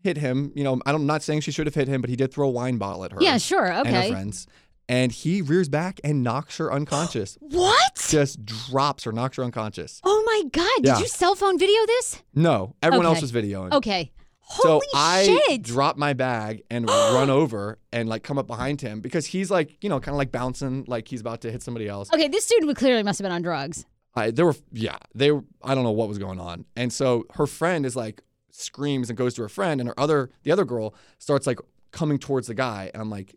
Hit 0.04 0.18
him. 0.18 0.52
You 0.56 0.64
know, 0.64 0.80
I'm 0.86 1.06
not 1.06 1.22
saying 1.24 1.42
she 1.42 1.52
should 1.52 1.68
have 1.68 1.76
hit 1.76 1.88
him, 1.88 2.00
but 2.02 2.10
he 2.10 2.16
did 2.16 2.34
throw 2.34 2.48
a 2.48 2.52
wine 2.52 2.78
bottle 2.78 3.04
at 3.04 3.12
her. 3.12 3.18
Yeah, 3.22 3.38
sure. 3.38 3.68
Okay. 3.72 3.78
And 3.80 3.88
her 3.90 4.00
Okay. 4.00 4.12
friends, 4.12 4.48
and 4.88 5.12
he 5.12 5.42
rears 5.42 5.68
back 5.70 6.00
and 6.04 6.24
knocks 6.24 6.58
her 6.58 6.72
unconscious. 6.74 7.38
What? 7.52 7.96
Just 8.10 8.44
drops 8.46 9.04
her, 9.04 9.12
knocks 9.12 9.36
her 9.38 9.44
unconscious. 9.44 10.00
Oh 10.04 10.24
my 10.26 10.50
God. 10.52 10.76
Did 10.78 10.86
Yeah. 10.86 11.00
you 11.00 11.08
cell 11.08 11.36
phone 11.36 11.60
video 11.60 11.86
this? 11.86 12.24
No, 12.34 12.76
everyone 12.82 13.06
else 13.06 13.22
was 13.22 13.32
videoing. 13.32 13.74
Okay. 13.74 14.12
So 14.50 14.82
I 14.96 15.24
shit. 15.48 15.62
drop 15.62 15.98
my 15.98 16.14
bag 16.14 16.64
and 16.70 16.88
run 16.88 17.30
over 17.42 17.78
and 17.92 18.10
like 18.10 18.24
come 18.24 18.38
up 18.38 18.48
behind 18.48 18.82
him 18.82 19.00
because 19.00 19.26
he's 19.26 19.52
like, 19.52 19.78
you 19.84 19.90
know, 19.90 20.00
kind 20.00 20.14
of 20.14 20.18
like 20.18 20.32
bouncing, 20.32 20.86
like 20.88 21.08
he's 21.08 21.22
about 21.22 21.42
to 21.42 21.52
hit 21.52 21.62
somebody 21.62 21.88
else. 21.88 22.12
okay, 22.12 22.28
this 22.28 22.48
dude 22.48 22.66
would 22.66 22.78
clearly 22.78 23.04
must 23.04 23.20
have 23.20 23.26
been 23.26 23.32
on 23.32 23.42
drugs. 23.42 23.86
I, 24.16 24.32
there 24.32 24.46
were, 24.46 24.56
yeah, 24.72 24.98
they 25.14 25.32
were, 25.32 25.44
I 25.64 25.76
don't 25.76 25.84
know 25.84 25.92
what 25.92 26.08
was 26.08 26.18
going 26.18 26.40
on. 26.40 26.66
And 26.76 26.92
so 26.92 27.26
her 27.36 27.46
friend 27.46 27.86
is 27.86 27.96
like, 27.96 28.22
screams 28.60 29.10
and 29.10 29.18
goes 29.18 29.34
to 29.36 29.42
her 29.42 29.50
friend, 29.50 29.80
and 29.80 29.88
her 29.88 30.00
other, 30.00 30.30
the 30.44 30.52
other 30.52 30.66
girl 30.66 30.94
starts 31.18 31.48
like 31.48 31.60
coming 31.92 32.20
towards 32.20 32.48
the 32.48 32.54
guy. 32.54 32.92
And 32.94 33.02
I'm 33.02 33.10
like, 33.10 33.36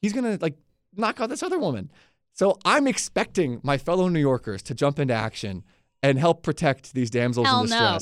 he's 0.00 0.12
gonna 0.12 0.38
like 0.40 0.56
knock 0.96 1.20
out 1.20 1.28
this 1.28 1.42
other 1.42 1.58
woman. 1.58 1.90
So 2.32 2.58
I'm 2.64 2.86
expecting 2.86 3.60
my 3.62 3.78
fellow 3.78 4.08
New 4.08 4.20
Yorkers 4.20 4.62
to 4.64 4.74
jump 4.74 4.98
into 4.98 5.14
action 5.14 5.62
and 6.02 6.18
help 6.18 6.42
protect 6.42 6.94
these 6.94 7.10
damsels 7.10 7.46
Hell 7.46 7.64
in 7.64 7.70
no. 7.70 7.98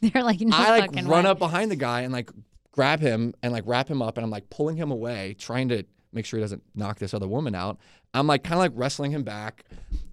They're 0.12 0.22
like, 0.22 0.40
no 0.40 0.56
I 0.56 0.80
like 0.80 0.94
run 0.94 1.24
way. 1.24 1.30
up 1.30 1.38
behind 1.38 1.70
the 1.70 1.76
guy 1.76 2.02
and 2.02 2.12
like 2.12 2.30
grab 2.72 3.00
him 3.00 3.34
and 3.42 3.52
like 3.52 3.64
wrap 3.66 3.88
him 3.88 4.00
up 4.02 4.16
and 4.16 4.24
I'm 4.24 4.30
like 4.30 4.48
pulling 4.50 4.76
him 4.76 4.90
away, 4.90 5.34
trying 5.38 5.68
to 5.68 5.84
make 6.12 6.24
sure 6.24 6.38
he 6.38 6.42
doesn't 6.42 6.62
knock 6.74 6.98
this 6.98 7.14
other 7.14 7.28
woman 7.28 7.54
out. 7.54 7.78
I'm 8.14 8.26
like 8.26 8.42
kind 8.42 8.54
of 8.54 8.60
like 8.60 8.72
wrestling 8.74 9.12
him 9.12 9.22
back. 9.22 9.64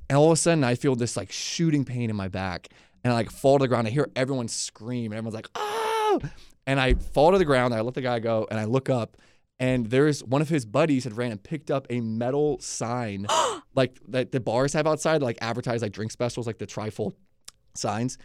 And 0.10 0.18
all 0.18 0.28
of 0.28 0.34
a 0.34 0.36
sudden 0.36 0.64
I 0.64 0.76
feel 0.76 0.96
this 0.96 1.18
like 1.18 1.32
shooting 1.32 1.86
pain 1.86 2.10
in 2.10 2.16
my 2.16 2.28
back. 2.28 2.70
And 3.04 3.14
I 3.14 3.16
like 3.16 3.32
fall 3.32 3.58
to 3.58 3.64
the 3.64 3.68
ground. 3.68 3.88
I 3.88 3.92
hear 3.92 4.10
everyone 4.16 4.48
scream 4.48 5.12
and 5.12 5.18
everyone's 5.18 5.36
like, 5.36 5.50
oh! 5.56 6.20
And 6.66 6.80
I 6.80 6.96
fall 6.96 7.32
to 7.32 7.38
the 7.38 7.46
ground. 7.46 7.74
I 7.74 7.82
let 7.82 7.94
the 7.94 8.02
guy 8.02 8.20
go 8.20 8.48
and 8.50 8.60
I 8.60 8.66
look 8.66 8.90
up 8.90 9.18
and 9.60 9.88
there's 9.88 10.24
one 10.24 10.42
of 10.42 10.50
his 10.50 10.66
buddies 10.66 11.04
had 11.04 11.18
ran 11.18 11.32
and 11.32 11.42
picked 11.42 11.72
up 11.72 11.88
a 11.90 12.02
metal 12.02 12.60
sign 12.60 13.26
like 13.76 13.98
that 14.10 14.32
the 14.32 14.40
bars 14.40 14.74
have 14.74 14.86
outside, 14.88 15.22
like 15.22 15.38
advertise 15.42 15.82
like 15.82 15.94
drink 15.94 16.12
specials, 16.12 16.48
like 16.48 16.58
the 16.58 16.68
trifold 16.68 17.14
signs. 17.76 18.18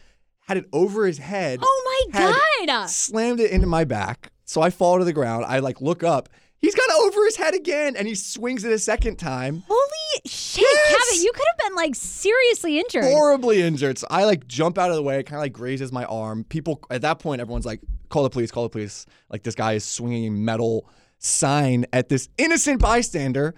Had 0.46 0.56
it 0.56 0.66
over 0.72 1.06
his 1.06 1.18
head 1.18 1.60
Oh 1.62 2.06
my 2.12 2.20
God. 2.66 2.86
slammed 2.86 3.40
it 3.40 3.50
into 3.52 3.66
my 3.66 3.84
back. 3.84 4.30
So 4.44 4.60
I 4.60 4.70
fall 4.70 4.98
to 4.98 5.04
the 5.04 5.12
ground. 5.12 5.44
I 5.46 5.60
like 5.60 5.80
look 5.80 6.02
up. 6.02 6.28
He's 6.58 6.74
got 6.74 6.84
it 6.88 7.02
over 7.02 7.24
his 7.24 7.36
head 7.36 7.54
again, 7.54 7.96
and 7.96 8.06
he 8.06 8.14
swings 8.14 8.64
it 8.64 8.70
a 8.72 8.78
second 8.78 9.16
time. 9.16 9.64
Holy 9.66 10.20
shit, 10.26 10.62
Yes! 10.62 11.08
Kevin, 11.10 11.24
you 11.24 11.32
could 11.32 11.44
have 11.50 11.68
been 11.68 11.74
like 11.76 11.94
seriously 11.96 12.78
injured. 12.78 13.02
Horribly 13.04 13.62
injured. 13.62 13.98
So 13.98 14.06
I 14.10 14.24
like 14.24 14.46
jump 14.46 14.78
out 14.78 14.90
of 14.90 14.96
the 14.96 15.02
way, 15.02 15.18
It 15.18 15.24
kind 15.24 15.38
of 15.38 15.42
like 15.42 15.52
grazes 15.52 15.90
my 15.90 16.04
arm. 16.04 16.44
People 16.44 16.80
at 16.90 17.02
that 17.02 17.18
point, 17.18 17.40
everyone's 17.40 17.66
like, 17.66 17.80
"Call 18.10 18.22
the 18.22 18.30
police! 18.30 18.50
Call 18.52 18.62
the 18.64 18.68
police!" 18.68 19.06
Like 19.30 19.42
this 19.42 19.54
guy 19.56 19.72
is 19.72 19.84
swinging 19.84 20.26
a 20.26 20.30
metal 20.30 20.88
sign 21.18 21.86
at 21.92 22.08
this 22.08 22.28
innocent 22.38 22.80
bystander. 22.80 23.54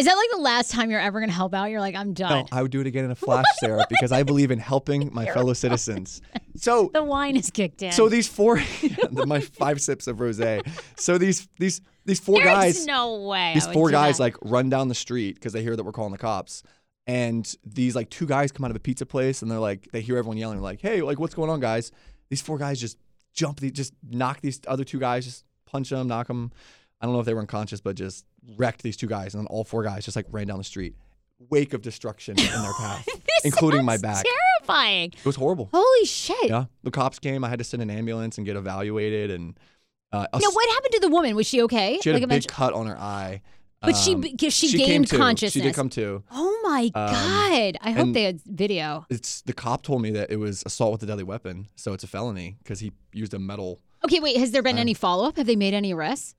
Is 0.00 0.06
that 0.06 0.14
like 0.14 0.30
the 0.30 0.40
last 0.40 0.70
time 0.70 0.90
you're 0.90 0.98
ever 0.98 1.20
gonna 1.20 1.30
help 1.30 1.52
out? 1.52 1.66
You're 1.66 1.80
like, 1.80 1.94
I'm 1.94 2.14
done. 2.14 2.30
No, 2.30 2.46
I 2.50 2.62
would 2.62 2.70
do 2.70 2.80
it 2.80 2.86
again 2.86 3.04
in 3.04 3.10
a 3.10 3.14
flash, 3.26 3.44
Sarah, 3.58 3.84
because 3.90 4.12
I 4.12 4.22
believe 4.22 4.50
in 4.50 4.58
helping 4.58 5.12
my 5.12 5.26
fellow 5.26 5.52
citizens. 5.52 6.22
So 6.56 6.90
the 6.94 7.04
wine 7.04 7.36
is 7.36 7.50
kicked 7.50 7.82
in. 7.82 7.92
So 7.92 8.08
these 8.08 8.26
four, 8.26 8.62
my 9.26 9.40
five 9.40 9.78
sips 9.78 10.06
of 10.06 10.16
rosé. 10.16 10.66
So 10.98 11.18
these 11.18 11.46
these 11.58 11.82
these 12.06 12.18
four 12.18 12.36
There's 12.36 12.48
guys, 12.48 12.86
no 12.86 13.28
way. 13.28 13.52
these 13.52 13.66
four 13.66 13.90
guys 13.90 14.16
that. 14.16 14.22
like 14.22 14.36
run 14.40 14.70
down 14.70 14.88
the 14.88 14.94
street 14.94 15.34
because 15.34 15.52
they 15.52 15.62
hear 15.62 15.76
that 15.76 15.84
we're 15.84 15.92
calling 15.92 16.12
the 16.12 16.18
cops. 16.18 16.62
And 17.06 17.54
these 17.62 17.94
like 17.94 18.08
two 18.08 18.26
guys 18.26 18.52
come 18.52 18.64
out 18.64 18.70
of 18.70 18.76
a 18.78 18.80
pizza 18.80 19.04
place 19.04 19.42
and 19.42 19.50
they're 19.50 19.58
like 19.58 19.86
they 19.92 20.00
hear 20.00 20.16
everyone 20.16 20.38
yelling 20.38 20.62
like, 20.62 20.80
"Hey, 20.80 21.02
like 21.02 21.20
what's 21.20 21.34
going 21.34 21.50
on, 21.50 21.60
guys?" 21.60 21.92
These 22.30 22.40
four 22.40 22.56
guys 22.56 22.80
just 22.80 22.96
jump, 23.34 23.60
they 23.60 23.70
just 23.70 23.92
knock 24.02 24.40
these 24.40 24.62
other 24.66 24.84
two 24.84 24.98
guys, 24.98 25.26
just 25.26 25.44
punch 25.66 25.90
them, 25.90 26.08
knock 26.08 26.28
them. 26.28 26.52
I 27.02 27.06
don't 27.06 27.14
know 27.14 27.20
if 27.20 27.26
they 27.26 27.34
were 27.34 27.40
unconscious, 27.40 27.82
but 27.82 27.96
just 27.96 28.24
wrecked 28.56 28.82
these 28.82 28.96
two 28.96 29.06
guys, 29.06 29.34
and 29.34 29.42
then 29.42 29.46
all 29.48 29.64
four 29.64 29.82
guys 29.82 30.04
just 30.04 30.16
like 30.16 30.26
ran 30.30 30.46
down 30.46 30.58
the 30.58 30.64
street. 30.64 30.94
Wake 31.48 31.72
of 31.72 31.80
destruction 31.82 32.38
in 32.38 32.44
their 32.62 32.72
path, 32.74 33.08
including 33.44 33.84
my 33.84 33.96
back. 33.96 34.24
Terrifying. 34.60 35.12
It 35.16 35.24
was 35.24 35.36
horrible. 35.36 35.70
Holy 35.72 36.04
shit. 36.04 36.48
Yeah, 36.50 36.66
the 36.82 36.90
cops 36.90 37.18
came. 37.18 37.44
I 37.44 37.48
had 37.48 37.58
to 37.60 37.64
send 37.64 37.82
an 37.82 37.90
ambulance 37.90 38.36
and 38.36 38.46
get 38.46 38.56
evaluated. 38.56 39.30
And 39.30 39.58
uh, 40.12 40.26
Now, 40.34 40.50
what 40.50 40.68
happened 40.74 40.92
to 40.92 41.00
the 41.00 41.08
woman? 41.08 41.34
Was 41.36 41.46
she 41.46 41.62
okay? 41.62 41.98
she 42.02 42.10
had 42.10 42.14
like 42.16 42.24
a 42.24 42.26
big 42.26 42.46
cut 42.46 42.72
on 42.74 42.86
her 42.86 42.98
eye. 42.98 43.40
But 43.82 43.96
she 43.96 44.12
Um, 44.14 44.22
'cause 44.38 44.52
she 44.52 44.68
came 44.76 44.86
gained 44.86 45.06
to. 45.08 45.14
She 45.16 45.18
consciousness. 45.18 45.62
did 45.64 45.74
come 45.74 45.88
to. 45.90 46.22
Oh 46.30 46.60
my 46.62 46.90
Um, 46.94 47.12
god! 47.14 47.78
I 47.80 47.92
hope 47.92 48.12
they 48.12 48.24
had 48.24 48.42
video. 48.44 49.06
It's 49.08 49.40
the 49.40 49.54
cop 49.54 49.82
told 49.82 50.02
me 50.02 50.10
that 50.10 50.30
it 50.30 50.36
was 50.36 50.62
assault 50.66 50.92
with 50.92 51.02
a 51.04 51.06
deadly 51.06 51.24
weapon, 51.24 51.68
so 51.76 51.94
it's 51.94 52.04
a 52.04 52.06
felony 52.06 52.58
because 52.62 52.80
he 52.80 52.92
used 53.14 53.32
a 53.32 53.38
metal. 53.38 53.80
Okay, 54.04 54.20
wait. 54.20 54.36
Has 54.36 54.50
there 54.50 54.62
been 54.62 54.76
um, 54.76 54.80
any 54.80 54.92
follow 54.92 55.26
up? 55.26 55.38
Have 55.38 55.46
they 55.46 55.56
made 55.56 55.72
any 55.72 55.94
arrests? 55.94 56.34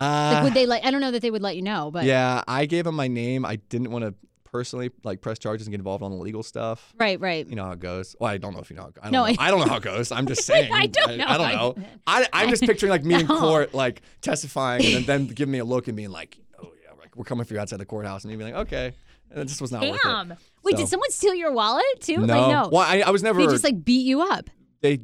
Uh, 0.00 0.30
Like, 0.34 0.44
would 0.44 0.54
they 0.54 0.66
let? 0.66 0.84
I 0.84 0.90
don't 0.90 1.00
know 1.00 1.10
that 1.10 1.22
they 1.22 1.30
would 1.30 1.42
let 1.42 1.56
you 1.56 1.62
know, 1.62 1.90
but 1.90 2.04
yeah, 2.04 2.42
I 2.46 2.66
gave 2.66 2.86
him 2.86 2.94
my 2.96 3.08
name. 3.08 3.44
I 3.44 3.56
didn't 3.56 3.90
want 3.90 4.04
to 4.04 4.14
personally 4.44 4.90
like 5.04 5.20
press 5.20 5.38
charges 5.38 5.66
and 5.66 5.72
get 5.72 5.80
involved 5.80 6.02
on 6.02 6.10
the 6.10 6.16
legal 6.16 6.42
stuff. 6.42 6.94
right, 6.98 7.20
right. 7.20 7.46
You 7.46 7.56
know 7.56 7.64
how 7.64 7.72
it 7.72 7.80
goes. 7.80 8.14
Well, 8.20 8.30
I 8.30 8.38
don't 8.38 8.54
know 8.54 8.60
if 8.60 8.70
you 8.70 8.76
know. 8.76 8.82
How 8.82 8.88
it. 8.88 8.96
I 9.00 9.04
don't 9.04 9.12
No, 9.12 9.18
know. 9.20 9.26
I- 9.26 9.36
I, 9.46 9.50
don't 9.50 9.60
know 9.60 9.66
how 9.66 9.76
it 9.76 9.82
goes. 9.82 10.12
I'm 10.12 10.26
just 10.26 10.42
saying. 10.46 10.72
I 10.72 10.86
don't 10.86 11.16
know 11.18 11.24
I 11.26 11.36
don't 11.36 11.76
know. 11.78 11.84
I'm 12.32 12.48
just 12.50 12.62
picturing 12.62 12.90
like 12.90 13.04
me 13.04 13.14
in 13.20 13.26
court, 13.26 13.74
like 13.74 14.02
testifying, 14.22 14.84
and 14.84 15.04
then 15.06 15.26
them 15.26 15.34
giving 15.34 15.52
me 15.52 15.58
a 15.58 15.64
look 15.64 15.88
and 15.88 15.96
being 15.96 16.10
like, 16.10 16.38
"Oh 16.62 16.70
yeah, 16.82 16.90
like, 16.98 17.16
we're 17.16 17.24
coming 17.24 17.44
for 17.44 17.54
you 17.54 17.60
outside 17.60 17.78
the 17.80 17.86
courthouse," 17.86 18.24
and 18.24 18.30
you'd 18.30 18.38
be 18.38 18.44
like, 18.44 18.54
"Okay." 18.54 18.92
And 19.30 19.40
it 19.40 19.46
just 19.48 19.60
was 19.60 19.72
not 19.72 19.82
worth 19.82 19.94
it. 19.96 20.00
Damn. 20.04 20.28
Wait, 20.62 20.72
So- 20.72 20.76
did 20.78 20.88
someone 20.88 21.10
steal 21.10 21.34
your 21.34 21.52
wallet 21.52 21.84
too? 22.00 22.18
No. 22.18 22.38
Like, 22.38 22.50
no. 22.52 22.68
Well, 22.70 22.82
I, 22.86 23.00
I 23.00 23.10
was 23.10 23.22
never. 23.22 23.40
they 23.40 23.46
just 23.48 23.64
like 23.64 23.84
beat 23.84 24.06
you 24.06 24.20
up. 24.22 24.48
they 24.82 25.00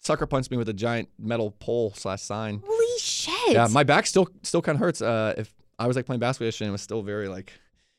sucker 0.00 0.26
punched 0.26 0.50
me 0.50 0.56
with 0.56 0.68
a 0.68 0.72
giant 0.74 1.08
metal 1.18 1.52
pole 1.52 1.92
slash 1.96 2.22
sign. 2.22 2.62
Holy 2.66 2.98
shit! 3.00 3.52
Yeah, 3.52 3.68
my 3.70 3.84
back 3.84 4.06
still 4.06 4.28
still 4.42 4.62
kind 4.62 4.76
of 4.76 4.80
hurts. 4.80 5.00
Uh, 5.02 5.34
if 5.38 5.54
I 5.78 5.86
was 5.86 5.96
like 5.96 6.06
playing 6.06 6.20
basketball 6.20 6.46
yesterday, 6.46 6.66
and 6.66 6.70
it 6.70 6.72
was 6.72 6.82
still 6.82 7.02
very 7.02 7.28
like. 7.28 7.52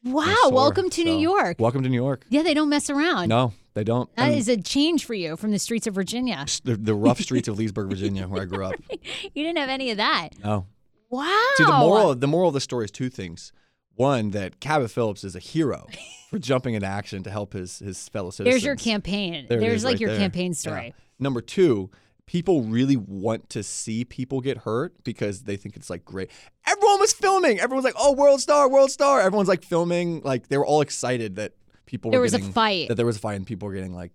wow. 0.03 0.33
sore, 0.43 0.51
Welcome 0.51 0.89
to 0.91 1.03
New 1.03 1.17
York. 1.17 1.57
Welcome 1.59 1.83
to 1.83 1.89
New 1.89 1.95
York. 2.01 2.25
Yeah, 2.29 2.43
they 2.43 2.53
don't 2.53 2.69
mess 2.69 2.89
around. 2.89 3.29
No, 3.29 3.53
they 3.73 3.83
don't. 3.83 4.13
That 4.15 4.29
And 4.29 4.35
is 4.35 4.47
a 4.49 4.57
change 4.57 5.05
for 5.05 5.13
you 5.13 5.35
from 5.37 5.51
the 5.51 5.59
streets 5.59 5.87
of 5.87 5.95
Virginia. 5.95 6.45
the, 6.63 6.75
the 6.75 6.93
rough 6.95 7.19
streets 7.19 7.47
of 7.47 7.57
Leesburg, 7.59 7.89
Virginia, 7.89 8.27
where 8.27 8.41
I 8.43 8.45
grew 8.45 8.65
up. 8.65 8.75
You 9.33 9.43
didn't 9.45 9.57
have 9.59 9.69
any 9.69 9.91
of 9.91 9.97
that. 9.97 10.29
No. 10.43 10.65
Wow. 11.09 11.27
See, 11.55 11.63
the 11.65 11.71
moral 11.71 12.15
the 12.15 12.27
moral 12.27 12.49
of 12.49 12.53
the 12.53 12.61
story 12.61 12.85
is 12.85 12.91
two 12.91 13.09
things. 13.09 13.51
One, 13.95 14.31
that 14.31 14.59
Cabot 14.59 14.89
Phillips 14.89 15.23
is 15.23 15.35
a 15.35 15.39
hero 15.39 15.87
for 16.29 16.39
jumping 16.39 16.73
into 16.73 16.87
action 16.87 17.23
to 17.23 17.29
help 17.31 17.53
his 17.53 17.79
his 17.79 18.07
fellow 18.09 18.29
citizens. 18.29 18.53
There's 18.53 18.63
your 18.63 18.75
campaign. 18.75 19.45
There 19.49 19.59
There's 19.59 19.83
like 19.83 19.93
right 19.93 19.99
your 20.01 20.09
there. 20.11 20.19
campaign 20.19 20.53
Yeah. 20.65 20.93
Number 21.21 21.39
two, 21.39 21.89
people 22.25 22.63
really 22.63 22.97
want 22.97 23.49
to 23.51 23.61
see 23.63 24.03
people 24.03 24.41
get 24.41 24.57
hurt 24.59 24.93
because 25.03 25.43
they 25.43 25.55
think 25.55 25.75
it's 25.75 25.89
like 25.89 26.03
great. 26.03 26.29
Everyone 26.67 26.99
was 26.99 27.13
filming. 27.13 27.59
Everyone's 27.59 27.85
like, 27.85 27.95
"Oh, 27.97 28.13
world 28.13 28.41
star, 28.41 28.69
world 28.69 28.91
star!" 28.91 29.21
Everyone's 29.21 29.47
like 29.49 29.63
filming. 29.63 30.21
Like 30.21 30.47
they 30.49 30.57
were 30.57 30.65
all 30.65 30.81
excited 30.81 31.35
that 31.35 31.53
people 31.85 32.11
There 32.11 32.19
were 32.19 32.23
was 32.25 32.33
a 32.33 32.39
fight. 32.39 32.87
That 32.89 32.95
there 32.95 33.05
was 33.05 33.17
a 33.17 33.19
fight 33.19 33.35
and 33.35 33.45
people 33.45 33.67
were 33.67 33.73
getting 33.75 33.93
like 33.93 34.11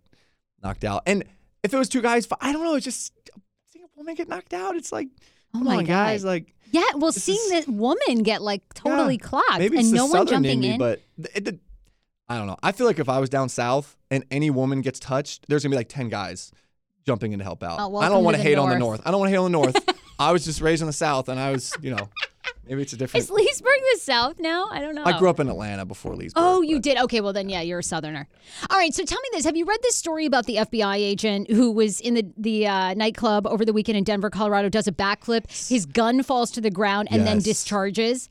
knocked 0.62 0.84
out. 0.84 1.02
And 1.06 1.24
if 1.62 1.72
it 1.72 1.76
was 1.78 1.88
two 1.88 2.02
guys, 2.02 2.26
I 2.40 2.52
don't 2.52 2.62
know. 2.64 2.74
It's 2.74 2.84
just 2.84 3.12
seeing 3.70 3.84
a 3.84 3.88
woman 3.96 4.14
get 4.14 4.28
knocked 4.28 4.52
out. 4.52 4.76
It's 4.76 4.92
like, 4.92 5.08
Oh 5.54 5.60
my 5.60 5.76
on, 5.76 5.84
guys, 5.84 6.22
God. 6.22 6.28
like. 6.28 6.52
Yeah, 6.72 6.82
well, 6.96 7.12
seeing 7.12 7.38
is- 7.38 7.50
this 7.50 7.66
woman 7.68 8.22
get 8.24 8.42
like 8.42 8.62
totally 8.74 9.14
Yeah, 9.22 9.28
clocked 9.28 9.60
and 9.60 9.92
no 9.92 10.06
one 10.06 10.26
jumping 10.26 10.64
in 10.64 10.72
me, 10.72 10.78
but 10.78 11.00
it, 11.34 11.46
it- 11.48 11.60
I 12.28 12.36
don't 12.38 12.48
know. 12.48 12.56
I 12.60 12.72
feel 12.72 12.88
like 12.88 12.98
if 12.98 13.08
I 13.08 13.20
was 13.20 13.30
down 13.30 13.48
south 13.48 13.96
and 14.10 14.24
any 14.32 14.50
woman 14.50 14.80
gets 14.80 14.98
touched, 14.98 15.46
there's 15.48 15.62
gonna 15.62 15.70
be 15.74 15.76
like 15.76 15.88
ten 15.88 16.08
guys 16.08 16.50
jumping 17.06 17.32
in 17.32 17.38
to 17.38 17.44
help 17.44 17.62
out. 17.62 17.78
I 17.78 18.08
don't 18.08 18.24
want 18.24 18.36
to 18.36 18.42
hate 18.42 18.58
on 18.58 18.68
the 18.68 18.78
north. 18.78 18.98
north. 18.98 19.02
I 19.06 19.10
don't 19.10 19.20
want 19.20 19.28
to 19.28 19.30
hate 19.30 19.38
on 19.38 19.50
the 19.50 19.58
north. 19.58 19.98
I 20.18 20.32
was 20.32 20.44
just 20.44 20.60
raised 20.60 20.82
in 20.82 20.86
the 20.86 20.92
south, 20.92 21.28
and 21.28 21.38
I 21.38 21.52
was, 21.52 21.72
you 21.80 21.90
know, 21.94 22.08
maybe 22.66 22.82
it's 22.82 22.92
a 22.92 22.96
different. 22.96 23.22
Is 23.22 23.30
Leesburg 23.30 23.78
the 23.92 24.00
South 24.00 24.40
now? 24.40 24.66
I 24.70 24.80
don't 24.80 24.94
know. 24.94 25.04
I 25.04 25.18
grew 25.18 25.28
up 25.28 25.38
in 25.40 25.48
Atlanta 25.48 25.84
before 25.84 26.16
Leesburg. 26.16 26.42
Oh, 26.44 26.62
you 26.62 26.76
but- 26.76 26.82
did? 26.82 26.98
Okay, 26.98 27.20
well 27.20 27.32
then, 27.32 27.48
yeah, 27.48 27.60
you're 27.60 27.78
a 27.78 27.82
Southerner. 27.82 28.26
All 28.70 28.78
right, 28.78 28.92
so 28.94 29.04
tell 29.04 29.20
me 29.20 29.28
this: 29.32 29.44
Have 29.44 29.56
you 29.56 29.66
read 29.66 29.78
this 29.82 29.94
story 29.94 30.26
about 30.26 30.46
the 30.46 30.56
FBI 30.56 30.96
agent 30.96 31.50
who 31.50 31.70
was 31.70 32.00
in 32.00 32.14
the 32.14 32.26
the 32.36 32.66
uh, 32.66 32.94
nightclub 32.94 33.46
over 33.46 33.64
the 33.64 33.72
weekend 33.74 33.98
in 33.98 34.04
Denver, 34.04 34.30
Colorado? 34.30 34.68
Does 34.68 34.88
a 34.88 34.92
backflip, 34.92 35.68
his 35.68 35.86
gun 35.86 36.22
falls 36.22 36.50
to 36.52 36.60
the 36.60 36.70
ground, 36.70 37.08
and 37.10 37.26
then 37.26 37.38
discharges. 37.38 38.28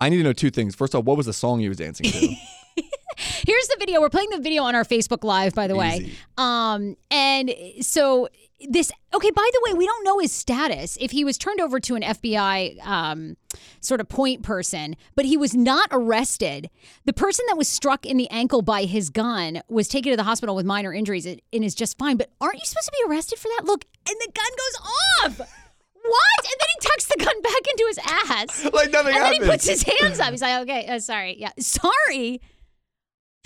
I 0.00 0.08
need 0.10 0.18
to 0.18 0.22
know 0.24 0.32
two 0.32 0.50
things. 0.50 0.74
First 0.74 0.94
off, 0.94 1.04
what 1.04 1.16
was 1.16 1.26
the 1.26 1.32
song 1.32 1.60
he 1.60 1.68
was 1.68 1.78
dancing 1.78 2.10
to? 2.10 2.34
Here's 3.16 3.68
the 3.68 3.76
video. 3.78 4.00
We're 4.00 4.10
playing 4.10 4.30
the 4.30 4.38
video 4.38 4.62
on 4.62 4.74
our 4.74 4.84
Facebook 4.84 5.24
Live, 5.24 5.54
by 5.54 5.66
the 5.66 5.76
way. 5.76 6.12
Um, 6.36 6.96
and 7.10 7.52
so 7.80 8.28
this 8.66 8.90
okay 9.14 9.30
by 9.30 9.48
the 9.52 9.60
way 9.64 9.74
we 9.74 9.86
don't 9.86 10.04
know 10.04 10.18
his 10.18 10.32
status. 10.32 10.98
If 11.00 11.12
he 11.12 11.24
was 11.24 11.38
turned 11.38 11.60
over 11.60 11.78
to 11.80 11.94
an 11.94 12.02
fbi 12.02 12.84
um, 12.84 13.36
sort 13.80 14.00
of 14.00 14.08
point 14.08 14.42
person 14.42 14.96
but 15.14 15.24
he 15.24 15.36
was 15.36 15.54
not 15.54 15.88
arrested. 15.92 16.70
The 17.04 17.12
person 17.12 17.44
that 17.48 17.56
was 17.56 17.68
struck 17.68 18.04
in 18.04 18.16
the 18.16 18.28
ankle 18.30 18.62
by 18.62 18.84
his 18.84 19.10
gun 19.10 19.62
was 19.68 19.88
taken 19.88 20.10
to 20.10 20.16
the 20.16 20.24
hospital 20.24 20.56
with 20.56 20.66
minor 20.66 20.92
injuries 20.92 21.26
and 21.26 21.40
and 21.52 21.64
is 21.64 21.74
just 21.74 21.98
fine. 21.98 22.16
But 22.16 22.30
aren't 22.40 22.58
you 22.58 22.64
supposed 22.64 22.86
to 22.86 22.92
be 22.92 23.10
arrested 23.10 23.38
for 23.38 23.48
that? 23.56 23.64
Look 23.64 23.84
and 24.08 24.16
the 24.20 24.32
gun 24.32 24.50
goes 24.50 25.38
off. 25.38 25.38
What? 25.38 26.44
And 26.44 26.54
then 26.58 26.68
he 26.74 26.88
tucks 26.88 27.06
the 27.06 27.24
gun 27.24 27.42
back 27.42 27.68
into 27.70 27.84
his 27.86 27.98
ass. 27.98 28.70
Like 28.72 28.90
nothing 28.90 29.14
and 29.14 29.24
then 29.24 29.32
he 29.34 29.40
puts 29.40 29.66
his 29.66 29.82
hands 29.82 30.18
up. 30.18 30.30
He's 30.30 30.42
like 30.42 30.62
okay 30.62 30.86
uh, 30.86 30.98
sorry. 30.98 31.36
Yeah 31.38 31.52
sorry 31.60 32.40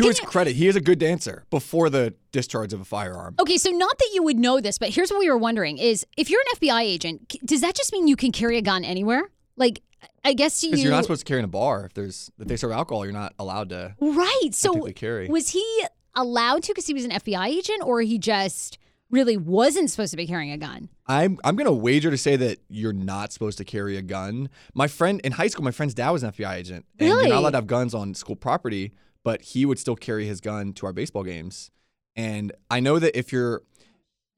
to 0.03 0.09
his 0.09 0.20
credit, 0.20 0.55
he 0.57 0.68
is 0.68 0.76
a 0.76 0.80
good 0.80 0.98
dancer 0.98 1.44
before 1.50 1.90
the 1.90 2.14
discharge 2.32 2.72
of 2.72 2.80
a 2.80 2.84
firearm. 2.84 3.34
Okay, 3.40 3.57
so 3.57 3.70
not 3.70 3.98
that 3.98 4.11
you 4.14 4.22
would 4.22 4.38
know 4.38 4.61
this, 4.61 4.78
but 4.78 4.90
here's 4.90 5.11
what 5.11 5.20
we 5.20 5.30
were 5.30 5.38
wondering: 5.38 5.78
is 5.78 6.07
if 6.16 6.30
you're 6.30 6.40
an 6.40 6.59
FBI 6.61 6.82
agent, 6.82 7.34
does 7.44 7.61
that 7.61 7.74
just 7.74 7.92
mean 7.92 8.09
you 8.09 8.16
can 8.16 8.32
carry 8.32 8.59
a 8.59 8.62
gun 8.62 8.84
anywhere? 8.84 9.30
Like, 9.57 9.82
I 10.24 10.34
guess 10.34 10.62
you. 10.62 10.70
Because 10.70 10.84
you're 10.84 10.92
not 10.92 11.05
supposed 11.05 11.20
to 11.20 11.24
carry 11.24 11.40
in 11.40 11.44
a 11.44 11.48
bar. 11.48 11.86
If 11.86 11.94
there's 11.94 12.30
if 12.38 12.48
they 12.48 12.57
serve 12.57 12.72
alcohol, 12.72 13.05
you're 13.05 13.12
not 13.12 13.34
allowed 13.38 13.70
to. 13.70 13.94
right. 14.00 14.50
So 14.53 14.86
carry. 14.92 15.28
was 15.28 15.50
he 15.50 15.84
allowed 16.14 16.62
to 16.64 16.72
because 16.72 16.86
he 16.86 16.94
was 16.94 17.05
an 17.05 17.11
FBI 17.11 17.46
agent, 17.46 17.82
or 17.82 18.00
he 18.00 18.18
just 18.18 18.78
really 19.11 19.36
wasn't 19.36 19.90
supposed 19.90 20.11
to 20.11 20.16
be 20.16 20.26
carrying 20.26 20.50
a 20.53 20.59
gun? 20.59 20.88
I'm 21.07 21.38
I'm 21.44 21.57
gonna 21.57 21.72
wager 21.72 22.11
to 22.11 22.18
say 22.18 22.36
that 22.36 22.59
you're 22.68 22.92
not 22.92 23.32
supposed 23.32 23.59
to 23.59 23.64
carry 23.64 23.96
a 23.96 24.03
gun. 24.03 24.48
My 24.74 24.88
friend 24.88 25.20
in 25.22 25.32
high 25.32 25.48
school, 25.48 25.64
my 25.64 25.70
friend's 25.70 25.94
dad 25.94 26.11
was 26.11 26.22
an 26.22 26.32
FBI 26.32 26.55
agent, 26.55 26.86
and 26.98 27.09
you're 27.09 27.28
not 27.28 27.38
allowed 27.38 27.50
to 27.50 27.59
have 27.59 27.66
guns 27.66 27.94
on 27.94 28.14
school 28.14 28.36
property. 28.36 28.92
But 29.25 29.43
he 29.43 29.64
would 29.64 29.79
still 29.79 29.97
carry 29.97 30.27
his 30.27 30.41
gun 30.41 30.73
to 30.75 30.87
our 30.87 30.93
baseball 30.93 31.23
games. 31.23 31.70
And 32.16 32.53
I 32.70 32.81
know 32.81 32.99
that 32.99 33.16
if 33.16 33.33
you're, 33.33 33.62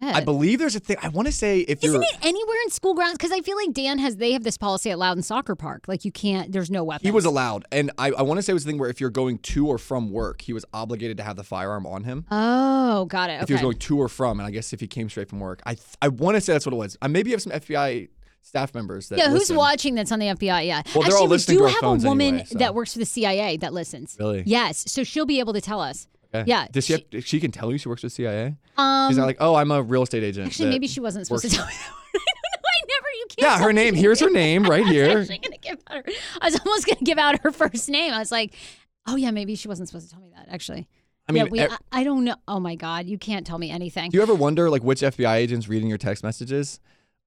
I 0.02 0.22
believe 0.22 0.58
there's 0.58 0.76
a 0.76 0.80
thing. 0.80 0.98
I 1.02 1.08
want 1.08 1.26
to 1.26 1.32
say 1.32 1.60
if 1.60 1.82
you 1.82 1.88
Isn't 1.88 2.02
you're, 2.02 2.10
it 2.20 2.26
anywhere 2.26 2.58
in 2.66 2.70
school 2.70 2.92
grounds? 2.92 3.14
Because 3.16 3.32
I 3.32 3.40
feel 3.40 3.56
like 3.56 3.72
Dan 3.72 3.98
has 3.98 4.16
they 4.16 4.32
have 4.32 4.44
this 4.44 4.58
policy 4.58 4.90
at 4.90 4.98
Loudoun 4.98 5.22
Soccer 5.22 5.54
Park, 5.54 5.88
like 5.88 6.04
you 6.04 6.12
can't. 6.12 6.52
There's 6.52 6.70
no 6.70 6.84
weapon. 6.84 7.06
he 7.06 7.10
was 7.10 7.24
allowed, 7.24 7.64
and 7.72 7.90
I, 7.96 8.10
I 8.10 8.22
want 8.22 8.36
to 8.36 8.42
say 8.42 8.50
it 8.50 8.54
was 8.54 8.64
a 8.64 8.68
thing 8.68 8.76
where 8.78 8.90
if 8.90 9.00
you're 9.00 9.08
going 9.08 9.38
to 9.38 9.66
or 9.66 9.78
from 9.78 10.10
work, 10.10 10.42
he 10.42 10.52
was 10.52 10.64
obligated 10.74 11.16
to 11.16 11.22
have 11.22 11.36
the 11.36 11.44
firearm 11.44 11.86
on 11.86 12.04
him. 12.04 12.26
Oh, 12.30 13.06
got 13.06 13.30
it. 13.30 13.40
If 13.40 13.48
he 13.48 13.54
was 13.54 13.62
going 13.62 13.78
to 13.78 13.98
or 13.98 14.08
from, 14.08 14.40
and 14.40 14.46
I 14.46 14.50
guess 14.50 14.74
if 14.74 14.80
he 14.80 14.86
came 14.86 15.08
straight 15.08 15.30
from 15.30 15.40
work, 15.40 15.62
I 15.64 15.74
th- 15.74 15.96
I 16.02 16.08
want 16.08 16.34
to 16.34 16.40
say 16.42 16.52
that's 16.52 16.66
what 16.66 16.74
it 16.74 16.78
was. 16.78 16.98
I 17.00 17.08
maybe 17.08 17.30
have 17.30 17.40
some 17.40 17.52
FBI 17.52 18.08
staff 18.44 18.74
members 18.74 19.08
that 19.08 19.18
Yeah, 19.18 19.28
who's 19.30 19.40
listen. 19.40 19.56
watching 19.56 19.94
that's 19.94 20.12
on 20.12 20.18
the 20.20 20.26
FBI? 20.26 20.66
Yeah. 20.66 20.82
Well, 20.86 20.94
they're 20.94 21.02
Actually, 21.04 21.14
all 21.18 21.26
listening 21.28 21.56
we 21.56 21.58
to 21.58 21.62
do 21.62 21.64
our 21.64 21.70
have 21.70 21.80
phones 21.80 22.04
a 22.04 22.08
woman 22.08 22.26
anyway, 22.28 22.44
so. 22.46 22.58
that 22.58 22.74
works 22.74 22.92
for 22.92 22.98
the 23.00 23.06
CIA 23.06 23.56
that 23.58 23.72
listens. 23.72 24.16
Really? 24.20 24.42
Yes. 24.46 24.84
So 24.90 25.02
she'll 25.02 25.26
be 25.26 25.40
able 25.40 25.52
to 25.54 25.60
tell 25.60 25.80
us. 25.80 26.06
Okay. 26.34 26.44
Yeah, 26.48 26.66
Does 26.70 26.84
she, 26.86 26.94
she- 26.96 27.06
have, 27.16 27.24
she 27.26 27.40
can 27.40 27.50
tell 27.52 27.70
you 27.70 27.78
she 27.78 27.88
works 27.88 28.02
with 28.02 28.12
CIA? 28.12 28.56
Um, 28.76 29.08
She's 29.10 29.16
not 29.16 29.26
like, 29.26 29.36
oh, 29.40 29.54
I'm 29.54 29.70
a 29.70 29.80
real 29.82 30.02
estate 30.02 30.24
agent. 30.24 30.46
actually, 30.48 30.68
maybe 30.70 30.86
she 30.88 30.98
wasn't 31.00 31.26
supposed 31.26 31.44
to 31.44 31.50
tell 31.50 31.64
me 31.66 31.72
that. 31.72 31.90
I. 32.14 32.18
I 32.18 32.80
never. 32.88 33.06
You 33.18 33.26
can't. 33.28 33.60
Yeah, 33.60 33.64
her 33.64 33.72
name. 33.72 33.94
Here's 33.94 34.18
her 34.20 34.30
name 34.30 34.64
right 34.68 34.84
here. 34.84 35.10
I 35.10 35.14
was 35.14 35.28
here. 35.28 35.36
actually 35.36 35.38
gonna 35.38 35.58
give 35.58 35.78
out 35.88 35.96
her. 36.06 36.12
I 36.40 36.46
was 36.46 36.60
almost 36.66 36.86
gonna 36.86 37.00
give 37.04 37.18
out 37.18 37.40
her 37.42 37.52
first 37.52 37.88
name. 37.88 38.12
I 38.12 38.18
was 38.18 38.32
like, 38.32 38.54
oh 39.06 39.14
yeah, 39.16 39.30
maybe 39.30 39.54
she 39.54 39.68
wasn't 39.68 39.88
supposed 39.88 40.08
to 40.08 40.12
tell 40.14 40.22
me 40.22 40.30
that. 40.34 40.48
Actually. 40.50 40.88
I 41.28 41.32
mean, 41.32 41.44
yeah, 41.46 41.50
we, 41.50 41.60
e- 41.60 41.66
I, 41.92 42.00
I 42.00 42.04
don't 42.04 42.24
know. 42.24 42.34
Oh 42.48 42.58
my 42.60 42.74
God, 42.74 43.06
you 43.06 43.16
can't 43.16 43.46
tell 43.46 43.56
me 43.58 43.70
anything. 43.70 44.10
Do 44.10 44.16
you 44.18 44.22
ever 44.22 44.34
wonder 44.34 44.68
like 44.70 44.82
which 44.82 45.00
FBI 45.02 45.36
agent's 45.36 45.68
reading 45.68 45.88
your 45.88 45.98
text 45.98 46.22
messages? 46.24 46.80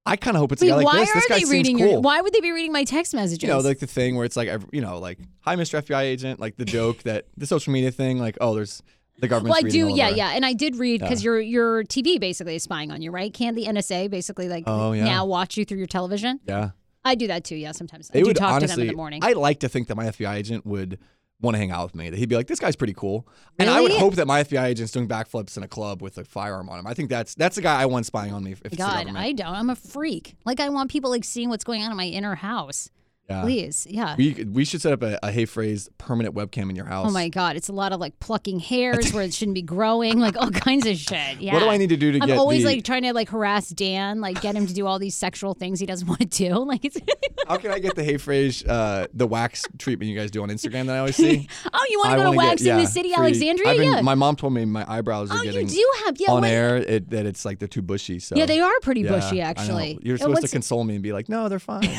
I 0.06 0.16
kind 0.16 0.36
of 0.36 0.40
hope 0.40 0.52
it's 0.52 0.62
a 0.62 0.64
Wait, 0.64 0.70
guy 0.70 0.76
like 0.76 0.86
why 0.86 0.98
this. 1.00 1.10
are 1.10 1.20
guy 1.28 1.34
they 1.34 1.38
seems 1.40 1.50
reading 1.50 1.78
cool. 1.78 1.86
your? 1.88 2.00
Why 2.00 2.20
would 2.20 2.32
they 2.32 2.40
be 2.40 2.50
reading 2.52 2.72
my 2.72 2.84
text 2.84 3.14
messages? 3.14 3.42
you 3.42 3.48
know, 3.48 3.58
like 3.58 3.78
the 3.78 3.86
thing 3.86 4.16
where 4.16 4.24
it's 4.24 4.36
like, 4.36 4.48
you 4.72 4.80
know, 4.80 4.98
like, 4.98 5.18
hi, 5.40 5.54
Mr. 5.56 5.82
FBI 5.82 6.02
agent, 6.02 6.40
like 6.40 6.56
the 6.56 6.64
joke 6.64 7.02
that 7.02 7.26
the 7.36 7.46
social 7.46 7.72
media 7.72 7.90
thing, 7.90 8.18
like, 8.18 8.38
oh, 8.40 8.54
there's 8.54 8.82
the 9.18 9.28
government. 9.28 9.50
well, 9.50 9.66
I 9.66 9.68
do, 9.68 9.88
yeah, 9.88 10.08
yeah, 10.08 10.30
and 10.30 10.46
I 10.46 10.52
did 10.54 10.76
read 10.76 11.00
because 11.00 11.22
your 11.22 11.40
your 11.40 11.84
TV 11.84 12.18
basically 12.20 12.54
is 12.54 12.62
spying 12.62 12.90
on 12.90 13.02
you, 13.02 13.10
right? 13.10 13.32
Can't 13.34 13.54
the 13.56 13.66
NSA 13.66 14.08
basically 14.10 14.48
like 14.48 14.64
Oh, 14.66 14.92
yeah. 14.92 15.04
now 15.04 15.26
watch 15.26 15.56
you 15.56 15.64
through 15.64 15.78
your 15.78 15.86
television? 15.88 16.40
Yeah. 16.46 16.70
I 17.04 17.14
do 17.14 17.26
that 17.28 17.44
too. 17.44 17.56
Yeah, 17.56 17.72
sometimes 17.72 18.10
I 18.14 18.18
do 18.20 18.26
would 18.26 18.36
talk 18.36 18.60
to 18.60 18.66
them 18.66 18.80
in 18.80 18.86
the 18.86 18.92
morning. 18.94 19.20
I 19.24 19.32
like 19.32 19.60
to 19.60 19.68
think 19.68 19.88
that 19.88 19.96
my 19.96 20.06
FBI 20.06 20.34
agent 20.36 20.64
would 20.66 20.98
want 21.40 21.54
to 21.54 21.58
hang 21.58 21.70
out 21.70 21.84
with 21.84 21.94
me. 21.94 22.10
That 22.10 22.18
he'd 22.18 22.28
be 22.28 22.36
like, 22.36 22.46
this 22.46 22.58
guy's 22.58 22.76
pretty 22.76 22.94
cool. 22.94 23.26
And 23.58 23.70
I 23.70 23.80
would 23.80 23.92
hope 23.92 24.14
that 24.16 24.26
my 24.26 24.42
FBI 24.42 24.64
agent's 24.64 24.92
doing 24.92 25.08
backflips 25.08 25.56
in 25.56 25.62
a 25.62 25.68
club 25.68 26.02
with 26.02 26.18
a 26.18 26.24
firearm 26.24 26.68
on 26.68 26.78
him. 26.78 26.86
I 26.86 26.94
think 26.94 27.10
that's 27.10 27.34
that's 27.34 27.56
the 27.56 27.62
guy 27.62 27.80
I 27.80 27.86
want 27.86 28.06
spying 28.06 28.32
on 28.32 28.42
me 28.42 28.52
if 28.52 28.76
God. 28.76 29.08
I 29.08 29.32
don't. 29.32 29.54
I'm 29.54 29.70
a 29.70 29.76
freak. 29.76 30.36
Like 30.44 30.60
I 30.60 30.68
want 30.68 30.90
people 30.90 31.10
like 31.10 31.24
seeing 31.24 31.48
what's 31.48 31.64
going 31.64 31.82
on 31.82 31.90
in 31.90 31.96
my 31.96 32.06
inner 32.06 32.34
house. 32.34 32.90
Yeah. 33.28 33.42
Please, 33.42 33.86
yeah. 33.90 34.16
We, 34.16 34.44
we 34.50 34.64
should 34.64 34.80
set 34.80 34.92
up 34.94 35.02
a, 35.02 35.18
a 35.22 35.30
Hey 35.30 35.44
Frase 35.44 35.90
permanent 35.98 36.34
webcam 36.34 36.70
in 36.70 36.76
your 36.76 36.86
house. 36.86 37.08
Oh 37.08 37.12
my 37.12 37.28
God, 37.28 37.56
it's 37.56 37.68
a 37.68 37.74
lot 37.74 37.92
of 37.92 38.00
like 38.00 38.18
plucking 38.20 38.58
hairs 38.58 39.12
where 39.12 39.22
it 39.22 39.34
shouldn't 39.34 39.54
be 39.54 39.60
growing, 39.60 40.18
like 40.18 40.34
all 40.36 40.50
kinds 40.50 40.86
of 40.86 40.96
shit. 40.96 41.38
Yeah. 41.38 41.52
What 41.58 41.64
do 41.64 41.68
I 41.68 41.76
need 41.76 41.90
to 41.90 41.96
do 41.96 42.12
to 42.12 42.20
I'm 42.22 42.28
get 42.28 42.38
always 42.38 42.62
the- 42.62 42.68
like 42.68 42.84
trying 42.84 43.02
to 43.02 43.12
like 43.12 43.28
harass 43.28 43.68
Dan, 43.68 44.20
like 44.22 44.40
get 44.40 44.54
him 44.54 44.66
to 44.66 44.72
do 44.72 44.86
all 44.86 44.98
these 44.98 45.14
sexual 45.14 45.52
things 45.54 45.78
he 45.80 45.86
doesn't 45.86 46.06
want 46.06 46.20
to 46.20 46.26
do. 46.26 46.48
Like 46.68 46.84
it's. 46.84 46.98
How 47.48 47.56
can 47.56 47.70
I 47.70 47.78
get 47.78 47.96
the 47.96 48.04
Hey 48.04 48.14
Frase, 48.14 48.66
uh, 48.68 49.06
the 49.14 49.26
wax 49.26 49.64
treatment 49.78 50.10
you 50.10 50.18
guys 50.18 50.30
do 50.30 50.42
on 50.42 50.48
Instagram 50.50 50.86
that 50.86 50.96
I 50.96 50.98
always 50.98 51.16
see? 51.16 51.48
oh, 51.72 51.86
you 51.90 51.98
want 51.98 52.10
to 52.12 52.16
go 52.16 52.22
to 52.22 52.28
wanna 52.28 52.40
get- 52.40 52.48
wax 52.48 52.60
in 52.62 52.66
yeah, 52.68 52.76
the 52.76 52.86
city, 52.86 53.08
free- 53.10 53.16
Alexandria? 53.18 53.74
Been- 53.74 53.92
yeah. 53.92 54.00
My 54.00 54.14
mom 54.14 54.36
told 54.36 54.54
me 54.54 54.64
my 54.64 54.84
eyebrows 54.88 55.30
are 55.30 55.38
oh, 55.38 55.42
you 55.42 55.52
getting 55.52 55.66
do 55.66 55.92
have 56.06 56.16
yeah. 56.18 56.30
on 56.30 56.44
air 56.44 56.76
it, 56.76 57.10
that 57.10 57.26
it's 57.26 57.44
like 57.44 57.58
they're 57.58 57.68
too 57.68 57.82
bushy. 57.82 58.18
So 58.20 58.36
Yeah, 58.36 58.46
they 58.46 58.60
are 58.60 58.72
pretty 58.80 59.02
bushy 59.02 59.40
actually. 59.42 59.98
You're 60.02 60.16
supposed 60.16 60.42
to 60.42 60.48
console 60.48 60.84
me 60.84 60.94
and 60.94 61.02
be 61.02 61.12
like, 61.12 61.28
no, 61.28 61.48
they're 61.48 61.58
fine. 61.58 61.90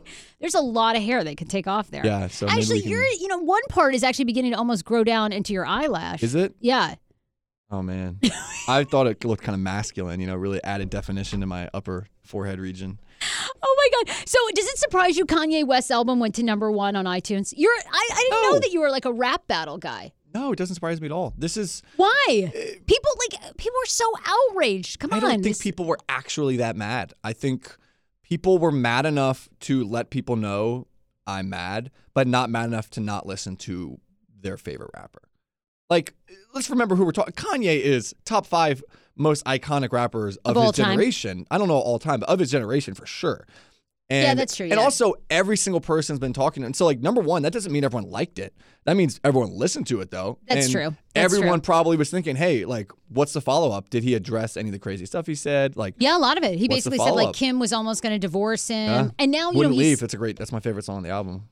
There's 0.40 0.54
a 0.54 0.60
lot 0.60 0.96
of 0.96 1.02
hair 1.02 1.24
they 1.24 1.34
could 1.34 1.48
take 1.50 1.66
off 1.66 1.90
there. 1.90 2.04
yeah. 2.04 2.26
So 2.28 2.46
actually, 2.48 2.80
can- 2.82 2.90
you're 2.90 3.06
you 3.06 3.28
know 3.28 3.38
one 3.38 3.62
part 3.68 3.94
is 3.94 4.02
actually 4.02 4.26
beginning 4.26 4.52
to 4.52 4.58
almost 4.58 4.84
grow 4.84 5.04
down 5.04 5.32
into 5.32 5.52
your 5.52 5.66
eyelash. 5.66 6.22
Is 6.22 6.34
it? 6.34 6.54
Yeah. 6.60 6.94
Oh 7.70 7.80
man, 7.82 8.20
I 8.68 8.84
thought 8.84 9.06
it 9.06 9.24
looked 9.24 9.42
kind 9.42 9.54
of 9.54 9.60
masculine. 9.60 10.20
You 10.20 10.26
know, 10.26 10.36
really 10.36 10.62
added 10.62 10.90
definition 10.90 11.40
to 11.40 11.46
my 11.46 11.70
upper 11.72 12.06
forehead 12.22 12.60
region. 12.60 13.00
Oh 13.62 13.76
my 13.78 14.04
god. 14.12 14.14
So 14.26 14.38
does 14.54 14.66
it 14.66 14.76
surprise 14.78 15.16
you 15.16 15.24
Kanye 15.24 15.66
West's 15.66 15.90
album 15.90 16.18
went 16.20 16.34
to 16.34 16.42
number 16.42 16.70
one 16.70 16.96
on 16.96 17.06
iTunes? 17.06 17.54
You're 17.56 17.72
I, 17.72 18.08
I 18.12 18.28
didn't 18.30 18.42
know 18.52 18.58
that 18.60 18.72
you 18.72 18.80
were 18.80 18.90
like 18.90 19.04
a 19.06 19.12
rap 19.12 19.46
battle 19.46 19.78
guy. 19.78 20.12
No, 20.34 20.52
it 20.52 20.56
doesn't 20.56 20.74
surprise 20.74 21.00
me 21.00 21.06
at 21.06 21.12
all. 21.12 21.34
This 21.36 21.56
is. 21.56 21.82
Why? 21.96 22.24
Uh, 22.30 22.50
people 22.86 23.10
like 23.30 23.56
people 23.56 23.76
were 23.82 23.86
so 23.86 24.04
outraged. 24.26 24.98
Come 24.98 25.12
I 25.12 25.16
on. 25.16 25.18
I 25.18 25.20
don't 25.20 25.30
think 25.42 25.56
this- 25.56 25.62
people 25.62 25.86
were 25.86 25.98
actually 26.08 26.58
that 26.58 26.76
mad. 26.76 27.14
I 27.24 27.32
think 27.32 27.74
people 28.32 28.56
were 28.56 28.72
mad 28.72 29.04
enough 29.04 29.46
to 29.60 29.84
let 29.84 30.08
people 30.08 30.36
know 30.36 30.86
I'm 31.26 31.50
mad, 31.50 31.90
but 32.14 32.26
not 32.26 32.48
mad 32.48 32.64
enough 32.64 32.88
to 32.92 33.00
not 33.00 33.26
listen 33.26 33.56
to 33.56 34.00
their 34.40 34.56
favorite 34.56 34.90
rapper. 34.94 35.20
Like, 35.90 36.14
let's 36.54 36.70
remember 36.70 36.94
who 36.96 37.04
we're 37.04 37.12
talking. 37.12 37.34
Kanye 37.34 37.78
is 37.78 38.14
top 38.24 38.46
five 38.46 38.82
most 39.16 39.44
iconic 39.44 39.92
rappers 39.92 40.38
of, 40.38 40.56
Of 40.56 40.62
his 40.64 40.72
time. 40.72 40.86
generation. 40.92 41.46
I 41.50 41.58
don't 41.58 41.68
know 41.68 41.76
all 41.76 41.98
time, 41.98 42.20
but 42.20 42.30
of 42.30 42.38
his 42.38 42.50
generation 42.50 42.94
for 42.94 43.04
sure. 43.04 43.46
And, 44.12 44.24
Yeah, 44.26 44.34
that's 44.34 44.54
true, 44.56 44.64
And 44.66 44.74
yeah. 44.74 44.80
also, 44.80 45.14
every 45.30 45.56
single 45.56 45.80
person's 45.80 46.18
been 46.18 46.32
talking. 46.32 46.64
And 46.64 46.76
so, 46.76 46.84
like, 46.84 47.00
number 47.00 47.20
one, 47.20 47.42
that 47.42 47.52
doesn't 47.52 47.72
mean 47.72 47.82
everyone 47.84 48.10
liked 48.10 48.38
it. 48.38 48.54
That 48.84 48.96
means 48.96 49.18
everyone 49.24 49.50
listened 49.56 49.86
to 49.88 50.00
it, 50.00 50.10
though. 50.10 50.38
That's 50.46 50.66
And 50.66 50.72
true. 50.72 50.96
That's 51.14 51.24
everyone 51.34 51.60
true. 51.60 51.66
probably 51.66 51.96
was 51.96 52.10
thinking, 52.10 52.36
hey, 52.36 52.64
like, 52.64 52.90
what's 53.08 53.32
the 53.32 53.40
follow 53.40 53.70
up? 53.70 53.88
Did 53.90 54.02
he 54.04 54.14
address 54.14 54.56
any 54.56 54.68
of 54.68 54.72
the 54.72 54.78
crazy 54.78 55.06
stuff 55.06 55.26
he 55.26 55.34
said? 55.34 55.76
Like, 55.76 55.94
Yeah, 55.98 56.16
a 56.16 56.20
lot 56.20 56.36
of 56.36 56.44
it. 56.44 56.58
He 56.58 56.68
basically 56.68 56.98
said 56.98 57.12
like? 57.12 57.34
Kim 57.34 57.58
was 57.58 57.72
almost 57.72 58.02
going 58.02 58.12
to 58.14 58.18
divorce 58.18 58.68
him, 58.68 58.88
Yeah. 58.90 59.10
and 59.18 59.30
now 59.32 59.50
you 59.50 59.58
Wouldn't 59.58 59.74
know 59.76 59.78
leave. 59.80 60.00
That's 60.00 60.14
a 60.14 60.18
great. 60.18 60.36
That's 60.36 60.52
my 60.52 60.60
favorite 60.60 60.84
song 60.84 60.96
on 60.98 61.02
the 61.02 61.10
album. 61.10 61.48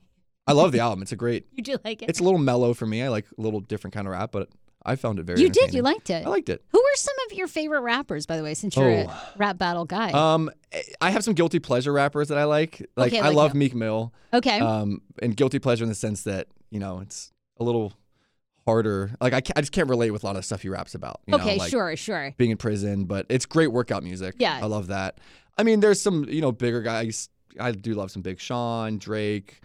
I 0.47 0.53
love 0.53 0.71
the 0.71 0.79
album. 0.79 1.01
It's 1.01 1.11
a 1.11 1.15
great. 1.15 1.45
You 1.53 1.63
do 1.63 1.77
like 1.85 2.01
it? 2.01 2.09
It's 2.09 2.19
a 2.19 2.23
little 2.23 2.39
mellow 2.39 2.73
for 2.73 2.85
me. 2.85 3.01
I 3.01 3.07
like 3.09 3.25
a 3.37 3.41
little 3.41 3.59
different 3.61 3.93
kind 3.93 4.07
of 4.07 4.11
rap, 4.13 4.31
but 4.31 4.49
I 4.85 4.95
found 4.95 5.19
it 5.19 5.23
very. 5.23 5.39
you 5.41 5.49
did. 5.49 5.73
You 5.73 5.81
liked 5.81 6.09
it. 6.09 6.25
I 6.25 6.29
liked 6.29 6.49
it. 6.49 6.63
Who 6.71 6.79
are 6.79 6.95
some 6.95 7.13
of 7.29 7.37
your 7.37 7.47
favorite 7.47 7.81
rappers, 7.81 8.25
by 8.25 8.37
the 8.37 8.43
way? 8.43 8.53
Since 8.53 8.75
you're 8.75 8.89
a 8.89 9.05
Oh. 9.09 9.29
rap 9.37 9.57
battle 9.57 9.85
guy. 9.85 10.11
Um, 10.11 10.49
I 10.99 11.11
have 11.11 11.23
some 11.23 11.33
guilty 11.35 11.59
pleasure 11.59 11.93
rappers 11.93 12.29
that 12.29 12.37
I 12.37 12.45
like. 12.45 12.85
Like 12.95 13.13
Okay, 13.13 13.19
I 13.21 13.27
like 13.27 13.35
love 13.35 13.51
who? 13.53 13.59
Meek 13.59 13.75
Mill. 13.75 14.13
okay. 14.33 14.59
Um, 14.59 15.01
and 15.21 15.35
guilty 15.37 15.59
pleasure 15.59 15.83
in 15.83 15.89
the 15.89 15.95
sense 15.95 16.23
that 16.23 16.47
you 16.71 16.79
know 16.79 16.99
it's 16.99 17.31
a 17.59 17.63
little 17.63 17.93
harder. 18.65 19.11
Like 19.21 19.33
I, 19.33 19.41
I 19.55 19.61
just 19.61 19.71
can't 19.71 19.89
relate 19.89 20.11
with 20.11 20.23
a 20.23 20.25
lot 20.25 20.35
of 20.35 20.45
stuff 20.45 20.61
he 20.61 20.69
raps 20.69 20.95
about. 20.95 21.21
You 21.27 21.35
okay, 21.35 21.57
know, 21.57 21.63
like 21.63 21.69
sure, 21.71 21.95
sure. 21.95 22.33
Being 22.37 22.51
in 22.51 22.57
prison, 22.57 23.05
but 23.05 23.25
it's 23.29 23.45
great 23.45 23.67
workout 23.71 24.03
music. 24.03 24.35
Yeah. 24.39 24.59
I 24.61 24.65
love 24.65 24.87
that. 24.87 25.19
I 25.57 25.63
mean, 25.63 25.79
there's 25.79 26.01
some 26.01 26.25
you 26.29 26.41
know 26.41 26.51
bigger 26.51 26.81
guys. 26.81 27.29
I 27.59 27.71
do 27.71 27.93
love 27.93 28.11
some 28.11 28.21
Big 28.21 28.39
Sean, 28.39 28.97
Drake, 28.97 29.59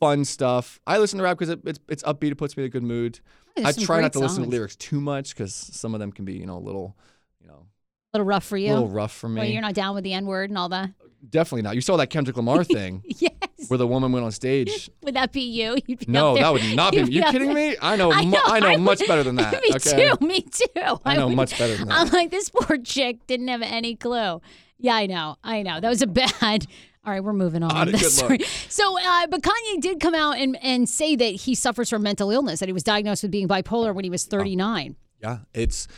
fun 0.00 0.24
stuff. 0.24 0.80
I 0.86 0.98
listen 0.98 1.18
to 1.18 1.24
rap 1.24 1.36
because 1.38 1.50
it, 1.50 1.60
it's 1.66 1.80
it's 1.88 2.02
upbeat. 2.04 2.30
It 2.32 2.36
puts 2.36 2.56
me 2.56 2.62
in 2.62 2.66
a 2.68 2.70
good 2.70 2.84
mood. 2.84 3.20
I 3.64 3.72
try 3.72 4.00
not 4.00 4.12
to 4.14 4.18
listen 4.20 4.44
to 4.44 4.48
lyrics 4.48 4.76
too 4.76 5.00
much 5.00 5.34
because 5.34 5.54
some 5.54 5.94
of 5.94 6.00
them 6.00 6.12
can 6.12 6.24
be 6.24 6.34
you 6.34 6.46
know 6.46 6.56
a 6.56 6.60
little, 6.64 6.96
you 7.40 7.46
know, 7.48 7.66
A 8.12 8.18
little 8.18 8.26
rough 8.26 8.44
for 8.44 8.56
you. 8.56 8.72
a 8.72 8.74
little 8.74 8.88
rough 8.88 9.12
for 9.12 9.28
me. 9.28 9.40
Well, 9.40 9.48
you're 9.50 9.62
not 9.62 9.74
down 9.74 9.94
with 9.94 10.04
the 10.04 10.12
N 10.14 10.26
word 10.26 10.50
and 10.50 10.58
all 10.58 10.68
that. 10.70 10.90
Definitely 11.28 11.62
not. 11.62 11.76
You 11.76 11.80
saw 11.80 11.96
that 11.98 12.08
Kendrick 12.10 12.36
Lamar 12.36 12.64
thing 12.78 13.02
Yes. 13.06 13.30
where 13.68 13.78
the 13.78 13.86
woman 13.86 14.10
went 14.10 14.24
on 14.24 14.32
stage. 14.32 14.90
Would 15.04 15.14
that 15.14 15.30
be 15.32 15.42
you? 15.42 15.76
You'd 15.86 16.00
be 16.00 16.06
No, 16.08 16.34
that 16.34 16.52
would 16.52 16.74
not 16.74 16.90
be. 16.92 16.98
You'd 16.98 17.12
You 17.14 17.22
kidding 17.24 17.54
there. 17.54 17.70
me? 17.72 17.76
I 17.80 17.94
know. 17.94 18.10
I 18.12 18.24
mu- 18.24 18.30
know, 18.32 18.40
I 18.44 18.58
know 18.58 18.66
I 18.68 18.76
much 18.76 18.98
would- 19.00 19.06
better 19.08 19.22
than 19.22 19.36
that. 19.36 19.52
me 19.62 19.70
okay. 19.76 20.10
too. 20.18 20.26
Me 20.26 20.40
too. 20.42 20.66
I 21.04 21.16
know 21.16 21.28
would- 21.28 21.36
much 21.36 21.56
better 21.58 21.76
than 21.76 21.86
that. 21.88 21.98
I'm 22.00 22.08
like 22.08 22.30
this 22.32 22.50
poor 22.50 22.76
chick 22.78 23.24
didn't 23.28 23.46
have 23.48 23.62
any 23.62 23.94
clue. 23.94 24.40
Yeah, 24.78 24.94
I 24.96 25.06
know. 25.06 25.36
I 25.44 25.62
know. 25.62 25.78
That 25.78 25.88
was 25.90 26.02
a 26.02 26.08
bad. 26.08 26.66
All 27.04 27.12
right, 27.12 27.22
we're 27.22 27.32
moving 27.32 27.62
on. 27.64 27.74
Not 27.74 27.88
good 27.90 27.98
story. 28.12 28.38
So, 28.68 28.96
uh, 28.98 29.26
but 29.26 29.42
Kanye 29.42 29.80
did 29.80 29.98
come 30.00 30.14
out 30.14 30.38
and, 30.38 30.56
and 30.62 30.88
say 30.88 31.16
that 31.16 31.34
he 31.34 31.54
suffers 31.54 31.90
from 31.90 32.02
mental 32.02 32.30
illness, 32.30 32.60
that 32.60 32.68
he 32.68 32.72
was 32.72 32.84
diagnosed 32.84 33.22
with 33.24 33.32
being 33.32 33.48
bipolar 33.48 33.92
when 33.94 34.04
he 34.04 34.10
was 34.10 34.24
39. 34.24 34.94
Yeah, 35.20 35.38
it's 35.52 35.88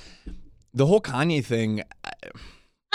the 0.72 0.86
whole 0.86 1.00
Kanye 1.00 1.44
thing. 1.44 1.82
I, 2.04 2.10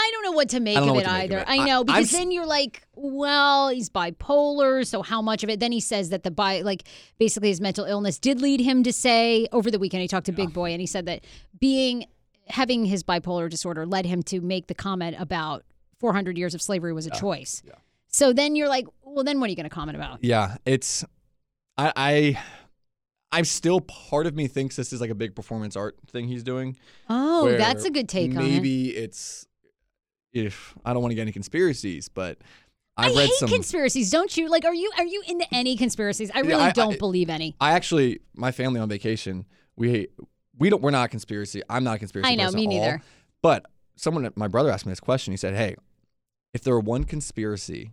I 0.00 0.10
don't 0.12 0.24
know 0.24 0.32
what 0.32 0.48
to 0.50 0.60
make 0.60 0.76
of 0.78 0.88
it 0.88 0.92
make 0.92 1.04
of 1.06 1.12
either. 1.12 1.38
it. 1.38 1.44
I 1.46 1.64
know 1.64 1.84
because 1.84 2.10
then 2.10 2.32
you're 2.32 2.46
like, 2.46 2.82
well, 2.94 3.68
he's 3.68 3.90
bipolar, 3.90 4.84
so 4.86 5.02
how 5.02 5.20
much 5.22 5.44
of 5.44 5.50
it? 5.50 5.60
Then 5.60 5.72
he 5.72 5.80
says 5.80 6.08
that 6.08 6.22
the 6.22 6.30
bi 6.30 6.62
like 6.62 6.84
basically 7.18 7.50
his 7.50 7.60
mental 7.60 7.84
illness 7.84 8.18
did 8.18 8.40
lead 8.40 8.60
him 8.60 8.82
to 8.84 8.92
say 8.92 9.46
over 9.52 9.70
the 9.70 9.78
weekend 9.78 10.00
he 10.00 10.08
talked 10.08 10.26
to 10.26 10.32
Big 10.32 10.52
Boy 10.52 10.70
and 10.70 10.80
he 10.80 10.86
said 10.86 11.04
that 11.06 11.24
being 11.60 12.06
having 12.48 12.86
his 12.86 13.02
bipolar 13.04 13.48
disorder 13.50 13.84
led 13.86 14.06
him 14.06 14.22
to 14.24 14.40
make 14.40 14.66
the 14.68 14.74
comment 14.74 15.16
about 15.18 15.64
400 15.98 16.38
years 16.38 16.54
of 16.54 16.62
slavery 16.62 16.92
was 16.92 17.06
a 17.06 17.10
choice. 17.10 17.62
yeah. 17.64 17.74
So 18.10 18.32
then 18.32 18.56
you're 18.56 18.68
like, 18.68 18.86
well, 19.02 19.24
then 19.24 19.40
what 19.40 19.46
are 19.46 19.50
you 19.50 19.56
going 19.56 19.68
to 19.68 19.74
comment 19.74 19.96
about? 19.96 20.18
Yeah, 20.22 20.56
it's 20.64 21.04
I 21.78 21.92
I 21.96 22.42
I'm 23.32 23.44
still 23.44 23.80
part 23.80 24.26
of 24.26 24.34
me 24.34 24.48
thinks 24.48 24.76
this 24.76 24.92
is 24.92 25.00
like 25.00 25.10
a 25.10 25.14
big 25.14 25.34
performance 25.34 25.76
art 25.76 25.96
thing 26.08 26.28
he's 26.28 26.42
doing. 26.42 26.76
Oh, 27.08 27.50
that's 27.56 27.84
a 27.84 27.90
good 27.90 28.08
take 28.08 28.32
on 28.36 28.38
it. 28.38 28.40
Maybe 28.40 28.88
it's 28.90 29.46
if 30.32 30.74
I 30.84 30.92
don't 30.92 31.02
want 31.02 31.12
to 31.12 31.14
get 31.16 31.22
any 31.22 31.32
conspiracies, 31.32 32.08
but 32.08 32.38
I 32.96 33.06
I've 33.06 33.16
read 33.16 33.26
hate 33.26 33.34
some 33.34 33.48
conspiracies, 33.48 34.10
don't 34.10 34.36
you? 34.36 34.48
Like, 34.48 34.64
are 34.64 34.74
you 34.74 34.90
are 34.98 35.04
you 35.04 35.22
into 35.28 35.46
any 35.52 35.76
conspiracies? 35.76 36.30
I 36.34 36.40
really 36.40 36.64
I- 36.64 36.72
don't 36.72 36.94
I- 36.94 36.98
believe 36.98 37.30
any. 37.30 37.56
I 37.60 37.72
actually 37.72 38.20
my 38.34 38.50
family 38.52 38.80
on 38.80 38.88
vacation, 38.88 39.46
we 39.76 40.08
we 40.58 40.68
don't 40.68 40.82
we're 40.82 40.90
not 40.90 41.06
a 41.06 41.08
conspiracy. 41.08 41.62
I'm 41.70 41.84
not 41.84 41.96
a 41.96 41.98
conspiracy 41.98 42.30
I 42.30 42.34
know, 42.34 42.50
me 42.50 42.64
at 42.64 42.68
all. 42.68 42.78
neither. 42.80 43.02
But 43.42 43.66
someone 43.96 44.28
my 44.34 44.48
brother 44.48 44.70
asked 44.70 44.86
me 44.86 44.92
this 44.92 45.00
question. 45.00 45.32
He 45.32 45.36
said, 45.36 45.54
"Hey, 45.54 45.76
if 46.52 46.62
there 46.62 46.74
were 46.74 46.80
one 46.80 47.04
conspiracy 47.04 47.92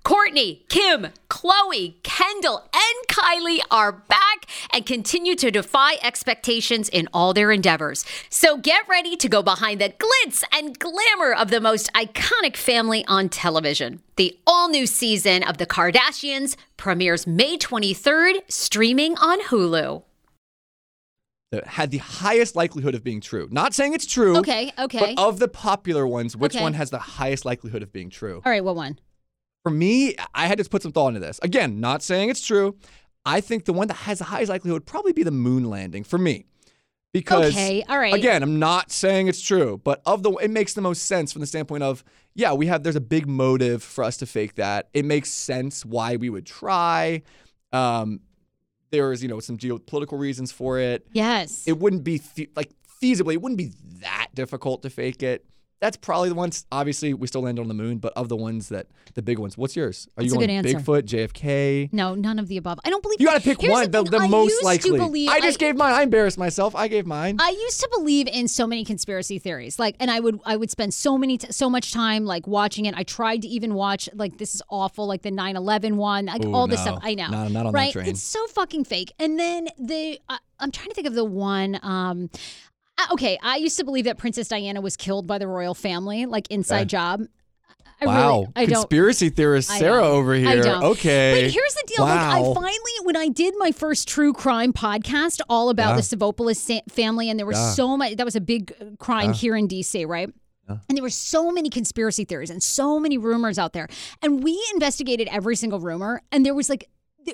Kourtney, 0.03 0.67
Kim, 0.67 1.07
Khloé, 1.29 1.93
Kendall, 2.01 2.67
and 2.73 3.07
Kylie 3.07 3.59
are 3.69 3.91
back 3.91 4.45
and 4.71 4.83
continue 4.85 5.35
to 5.35 5.51
defy 5.51 5.93
expectations 6.01 6.89
in 6.89 7.07
all 7.13 7.33
their 7.33 7.51
endeavors. 7.51 8.03
So 8.29 8.57
get 8.57 8.87
ready 8.87 9.15
to 9.17 9.29
go 9.29 9.43
behind 9.43 9.79
the 9.79 9.89
glitz 9.89 10.43
and 10.51 10.77
glamour 10.79 11.33
of 11.33 11.51
the 11.51 11.61
most 11.61 11.91
iconic 11.93 12.57
family 12.57 13.05
on 13.07 13.29
television. 13.29 14.01
The 14.15 14.37
all 14.47 14.69
new 14.69 14.87
season 14.87 15.43
of 15.43 15.57
The 15.59 15.67
Kardashians 15.67 16.55
premieres 16.77 17.27
May 17.27 17.57
23rd, 17.57 18.41
streaming 18.49 19.15
on 19.17 19.39
Hulu. 19.43 20.03
that 21.51 21.67
had 21.67 21.91
the 21.91 21.97
highest 21.97 22.55
likelihood 22.55 22.95
of 22.95 23.03
being 23.03 23.19
true. 23.19 23.45
Not 23.51 23.73
saying 23.73 23.93
it's 23.93 24.05
true. 24.05 24.37
Okay, 24.37 24.71
okay. 24.79 25.13
But 25.15 25.21
of 25.21 25.37
the 25.37 25.49
popular 25.49 26.07
ones, 26.07 26.35
which 26.35 26.55
Okay. 26.55 26.63
one 26.63 26.73
has 26.75 26.89
the 26.91 26.97
highest 26.97 27.43
likelihood 27.43 27.83
of 27.83 27.91
being 27.91 28.09
true? 28.09 28.41
All 28.45 28.51
right, 28.51 28.63
what 28.63 28.75
one? 28.77 28.97
For 29.63 29.69
me, 29.69 30.15
I 30.33 30.47
had 30.47 30.57
to 30.57 30.63
put 30.69 30.81
some 30.81 30.91
thought 30.91 31.09
into 31.09 31.19
this. 31.19 31.39
Again, 31.43 31.79
not 31.79 32.01
saying 32.01 32.29
it's 32.29 32.45
true. 32.45 32.75
I 33.25 33.41
think 33.41 33.65
the 33.65 33.73
one 33.73 33.87
that 33.87 33.93
has 33.95 34.17
the 34.19 34.25
highest 34.25 34.49
likelihood 34.49 34.73
would 34.81 34.85
probably 34.87 35.13
be 35.13 35.23
the 35.23 35.31
moon 35.31 35.69
landing 35.69 36.03
for 36.03 36.17
me. 36.17 36.45
Because 37.13 37.51
Okay, 37.53 37.83
all 37.89 37.99
right. 37.99 38.13
again, 38.13 38.41
I'm 38.41 38.57
not 38.57 38.89
saying 38.89 39.27
it's 39.27 39.41
true, 39.41 39.79
but 39.83 40.01
of 40.05 40.23
the 40.23 40.31
it 40.37 40.49
makes 40.49 40.73
the 40.73 40.81
most 40.81 41.03
sense 41.07 41.33
from 41.33 41.41
the 41.41 41.45
standpoint 41.45 41.83
of 41.83 42.03
yeah, 42.33 42.53
we 42.53 42.67
have 42.67 42.83
there's 42.83 42.95
a 42.95 43.01
big 43.01 43.27
motive 43.27 43.83
for 43.83 44.05
us 44.05 44.15
to 44.17 44.25
fake 44.25 44.55
that. 44.55 44.87
It 44.93 45.03
makes 45.03 45.29
sense 45.29 45.85
why 45.85 46.15
we 46.15 46.29
would 46.29 46.45
try. 46.45 47.21
Um, 47.73 48.21
there's 48.91 49.21
you 49.21 49.27
know 49.27 49.41
some 49.41 49.57
geopolitical 49.57 50.17
reasons 50.17 50.53
for 50.53 50.79
it. 50.79 51.05
Yes. 51.11 51.63
It 51.67 51.77
wouldn't 51.79 52.05
be 52.05 52.21
the- 52.35 52.49
like 52.55 52.71
feasibly, 53.03 53.33
it 53.33 53.41
wouldn't 53.41 53.57
be 53.57 53.73
that 53.99 54.29
difficult 54.33 54.81
to 54.83 54.89
fake 54.89 55.21
it. 55.21 55.45
That's 55.81 55.97
probably 55.97 56.29
the 56.29 56.35
ones. 56.35 56.67
Obviously, 56.71 57.11
we 57.15 57.25
still 57.25 57.41
land 57.41 57.57
on 57.57 57.67
the 57.67 57.73
moon, 57.73 57.97
but 57.97 58.13
of 58.15 58.29
the 58.29 58.35
ones 58.35 58.69
that 58.69 58.85
the 59.15 59.23
big 59.23 59.39
ones, 59.39 59.57
what's 59.57 59.75
yours? 59.75 60.07
Are 60.15 60.21
That's 60.21 60.33
you 60.35 60.39
a 60.39 60.45
going. 60.47 60.63
Bigfoot, 60.63 61.01
JFK? 61.03 61.91
No, 61.91 62.13
none 62.13 62.37
of 62.37 62.47
the 62.47 62.57
above. 62.57 62.79
I 62.85 62.91
don't 62.91 63.01
believe 63.01 63.19
You 63.19 63.25
got 63.25 63.41
to 63.41 63.41
pick 63.41 63.59
Here's 63.59 63.71
one. 63.71 63.89
The, 63.89 64.03
the 64.03 64.17
I 64.17 64.27
most 64.27 64.63
likely. 64.63 64.99
Believe, 64.99 65.29
I 65.29 65.39
just 65.39 65.57
gave 65.57 65.75
mine. 65.75 65.93
I 65.93 66.03
embarrassed 66.03 66.37
myself. 66.37 66.75
I 66.75 66.87
gave 66.87 67.07
mine. 67.07 67.37
I 67.39 67.49
used 67.49 67.79
to 67.81 67.89
believe 67.91 68.27
in 68.27 68.47
so 68.47 68.67
many 68.67 68.85
conspiracy 68.85 69.39
theories, 69.39 69.79
like, 69.79 69.95
and 69.99 70.11
I 70.11 70.19
would 70.19 70.39
I 70.45 70.55
would 70.55 70.69
spend 70.69 70.93
so 70.93 71.17
many 71.17 71.39
t- 71.39 71.51
so 71.51 71.67
much 71.67 71.91
time 71.91 72.25
like 72.25 72.45
watching 72.45 72.85
it. 72.85 72.93
I 72.95 73.01
tried 73.01 73.41
to 73.41 73.47
even 73.47 73.73
watch 73.73 74.07
like 74.13 74.37
this 74.37 74.53
is 74.53 74.61
awful, 74.69 75.07
like 75.07 75.23
the 75.23 75.31
9/11 75.31 75.95
one, 75.95 76.27
like 76.27 76.45
Ooh, 76.45 76.53
all 76.53 76.67
this 76.67 76.85
no. 76.85 76.91
stuff. 76.91 76.99
I 77.03 77.15
know, 77.15 77.27
No, 77.29 77.47
not 77.47 77.65
on 77.65 77.73
that 77.73 77.73
right? 77.73 77.91
train. 77.91 78.05
It's 78.07 78.21
so 78.21 78.45
fucking 78.47 78.83
fake. 78.85 79.13
And 79.17 79.39
then 79.39 79.67
the 79.79 80.19
uh, 80.29 80.37
I'm 80.59 80.69
trying 80.71 80.89
to 80.89 80.93
think 80.93 81.07
of 81.07 81.15
the 81.15 81.25
one. 81.25 81.79
Um, 81.81 82.29
okay, 83.13 83.37
I 83.41 83.57
used 83.57 83.77
to 83.77 83.83
believe 83.83 84.05
that 84.05 84.17
Princess 84.17 84.47
Diana 84.47 84.81
was 84.81 84.95
killed 84.97 85.27
by 85.27 85.37
the 85.37 85.47
royal 85.47 85.73
family, 85.73 86.25
like 86.25 86.49
inside 86.49 86.81
Okay. 86.81 86.85
job. 86.85 87.21
I 88.03 88.05
wow. 88.07 88.47
really. 88.55 88.67
Conspiracy 88.67 89.29
theorist 89.29 89.69
Sarah 89.69 90.03
over 90.03 90.33
here. 90.33 90.49
I 90.49 90.55
don't. 90.55 90.83
Okay. 90.83 91.43
But 91.43 91.51
here's 91.51 91.73
the 91.75 91.83
deal. 91.85 92.03
Like, 92.03 92.19
I 92.19 92.41
finally, 92.41 92.91
when 93.03 93.15
I 93.15 93.27
did 93.27 93.53
my 93.59 93.71
first 93.71 94.07
true 94.07 94.33
crime 94.33 94.73
podcast, 94.73 95.39
all 95.47 95.69
about 95.69 95.89
Yeah. 95.91 95.95
the 95.97 96.01
Savopoulos 96.01 96.81
family, 96.89 97.29
and 97.29 97.37
there 97.37 97.45
was 97.45 97.57
Yeah. 97.57 97.73
so 97.73 97.95
much. 97.97 98.15
That 98.15 98.25
was 98.25 98.35
a 98.35 98.41
big 98.41 98.73
uh, 98.81 98.85
crime 98.97 99.29
Yeah. 99.29 99.33
here 99.35 99.55
in 99.55 99.67
DC, 99.67 100.05
right? 100.05 100.29
And 100.87 100.97
there 100.97 101.03
were 101.03 101.09
so 101.09 101.51
many 101.51 101.69
conspiracy 101.69 102.23
theories 102.23 102.49
and 102.49 102.63
so 102.63 102.97
many 102.97 103.17
rumors 103.17 103.59
out 103.59 103.73
there. 103.73 103.89
And 104.21 104.41
we 104.41 104.57
investigated 104.73 105.27
every 105.27 105.57
single 105.57 105.81
rumor, 105.81 106.21
and 106.31 106.45
there 106.45 106.53
was 106.55 106.69
like, 106.69 106.87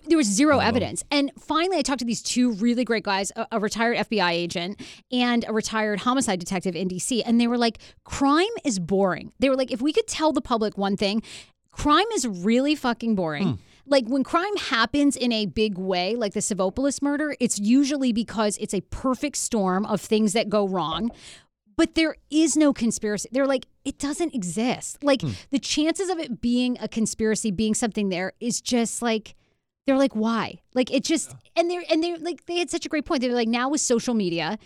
there 0.08 0.18
was 0.18 0.28
zero 0.28 0.58
oh, 0.58 0.60
evidence. 0.60 1.04
And 1.12 1.32
finally, 1.40 1.78
I 1.78 1.82
talked 1.82 2.00
to 2.00 2.06
these 2.06 2.22
two 2.22 2.54
really 2.54 2.84
great 2.84 3.04
guys, 3.04 3.32
a, 3.36 3.48
a 3.54 3.60
retired 3.60 3.98
FBI 3.98 4.32
agent 4.32 4.82
and 5.12 5.46
a 5.48 5.54
retired 5.54 6.00
homicide 6.00 6.40
detective 6.40 6.76
in 6.76 6.88
DC. 6.88 7.22
And 7.26 7.40
they 7.40 7.48
were 7.48 7.58
like, 7.58 7.80
crime 8.04 8.46
is 8.64 8.80
boring. 8.80 9.32
They 9.40 9.50
were 9.50 9.56
like, 9.56 9.72
if 9.72 9.82
we 9.82 9.94
could 9.94 10.08
tell 10.08 10.34
the 10.34 10.42
public 10.42 10.78
one 10.78 10.98
thing, 10.98 11.22
crime 11.72 12.06
is 12.14 12.28
really 12.28 12.76
fucking 12.76 13.16
boring. 13.16 13.48
Hmm. 13.48 13.54
Like 13.86 14.06
when 14.08 14.24
crime 14.24 14.56
happens 14.58 15.16
in 15.16 15.32
a 15.32 15.46
big 15.46 15.78
way, 15.78 16.16
like 16.16 16.34
the 16.34 16.42
Savopoulos 16.42 17.02
murder, 17.02 17.36
it's 17.40 17.58
usually 17.58 18.12
because 18.12 18.58
it's 18.58 18.74
a 18.74 18.82
perfect 18.82 19.38
storm 19.38 19.86
of 19.86 20.02
things 20.02 20.34
that 20.34 20.50
go 20.50 20.68
wrong. 20.68 21.10
But 21.78 21.96
there 21.96 22.16
is 22.30 22.58
no 22.58 22.74
conspiracy. 22.74 23.30
They're 23.32 23.46
like, 23.46 23.68
it 23.86 24.00
doesn't 24.00 24.34
exist. 24.34 25.04
Like 25.04 25.22
hmm. 25.22 25.32
the 25.52 25.60
chances 25.60 26.10
of 26.10 26.20
it 26.20 26.42
being 26.42 26.78
a 26.82 26.88
conspiracy, 26.88 27.52
being 27.52 27.74
something 27.74 28.10
there 28.10 28.34
is 28.42 28.60
just 28.60 29.02
like, 29.02 29.36
they're 29.88 29.98
like, 29.98 30.16
why? 30.16 30.60
Like 30.76 30.94
it 30.94 31.04
just, 31.04 31.34
and 31.56 31.72
they're, 31.72 31.84
and 31.90 32.04
they're 32.04 32.18
like, 32.20 32.46
they 32.46 32.58
had 32.60 32.70
such 32.70 32.86
a 32.86 32.90
great 32.90 33.06
point. 33.06 33.22
They're 33.22 33.34
like, 33.34 33.48
now 33.48 33.70
with 33.70 33.82
social 33.82 34.14
media, 34.14 34.60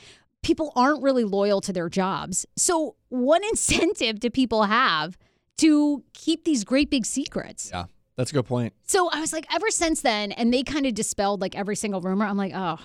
people 0.44 0.74
aren't 0.76 1.02
really 1.04 1.24
loyal 1.24 1.62
to 1.62 1.72
their 1.72 1.88
jobs. 1.88 2.46
So 2.58 2.96
what 3.10 3.42
incentive 3.50 4.20
do 4.20 4.30
people 4.30 4.64
have 4.64 5.18
to 5.60 6.04
keep 6.14 6.44
these 6.44 6.64
great 6.64 6.90
big 6.90 7.06
secrets? 7.06 7.70
yeah, 7.72 7.86
that's 8.18 8.32
a 8.32 8.34
good 8.34 8.46
point. 8.48 8.74
So 8.88 9.10
I 9.12 9.22
was 9.22 9.32
like, 9.32 9.46
ever 9.54 9.70
since 9.70 10.02
then, 10.02 10.32
and 10.34 10.52
they 10.54 10.64
kind 10.64 10.86
of 10.88 10.96
dispelled 10.96 11.40
like 11.40 11.56
every 11.56 11.76
single 11.76 12.02
rumor. 12.02 12.26
I'm 12.26 12.38
like, 12.38 12.54
oh, 12.56 12.80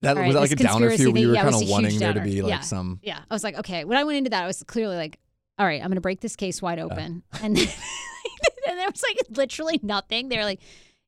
That 0.00 0.16
All 0.16 0.22
right, 0.22 0.26
was 0.28 0.34
that 0.34 0.40
like 0.40 0.50
a 0.52 0.56
downer 0.56 0.86
for 0.86 0.96
conspiracy 0.96 1.02
you. 1.02 1.12
thing, 1.12 1.22
You 1.22 1.28
were 1.28 1.34
yeah, 1.34 1.42
kind 1.42 1.54
of 1.62 1.68
wanting 1.68 1.98
there 1.98 2.14
to 2.14 2.20
be 2.22 2.40
like 2.42 2.48
Yeah. 2.50 2.60
some. 2.60 2.98
yeah. 3.02 3.18
I 3.30 3.34
was 3.34 3.44
like, 3.44 3.58
okay. 3.58 3.84
When 3.84 3.98
I 3.98 4.04
went 4.04 4.16
into 4.18 4.30
that, 4.30 4.42
I 4.42 4.46
was 4.46 4.62
clearly 4.64 4.96
like, 4.96 5.18
all 5.58 5.66
right, 5.66 5.80
I'm 5.82 5.88
going 5.88 5.96
to 5.96 6.00
break 6.00 6.20
this 6.20 6.34
case 6.34 6.62
wide 6.62 6.78
open. 6.78 7.22
And 7.42 7.54
then, 7.56 7.68
and 8.68 8.78
there 8.78 8.88
was 8.90 9.02
like 9.02 9.18
literally 9.36 9.78
nothing. 9.82 10.28
They 10.30 10.38
were 10.38 10.44
like, 10.44 10.60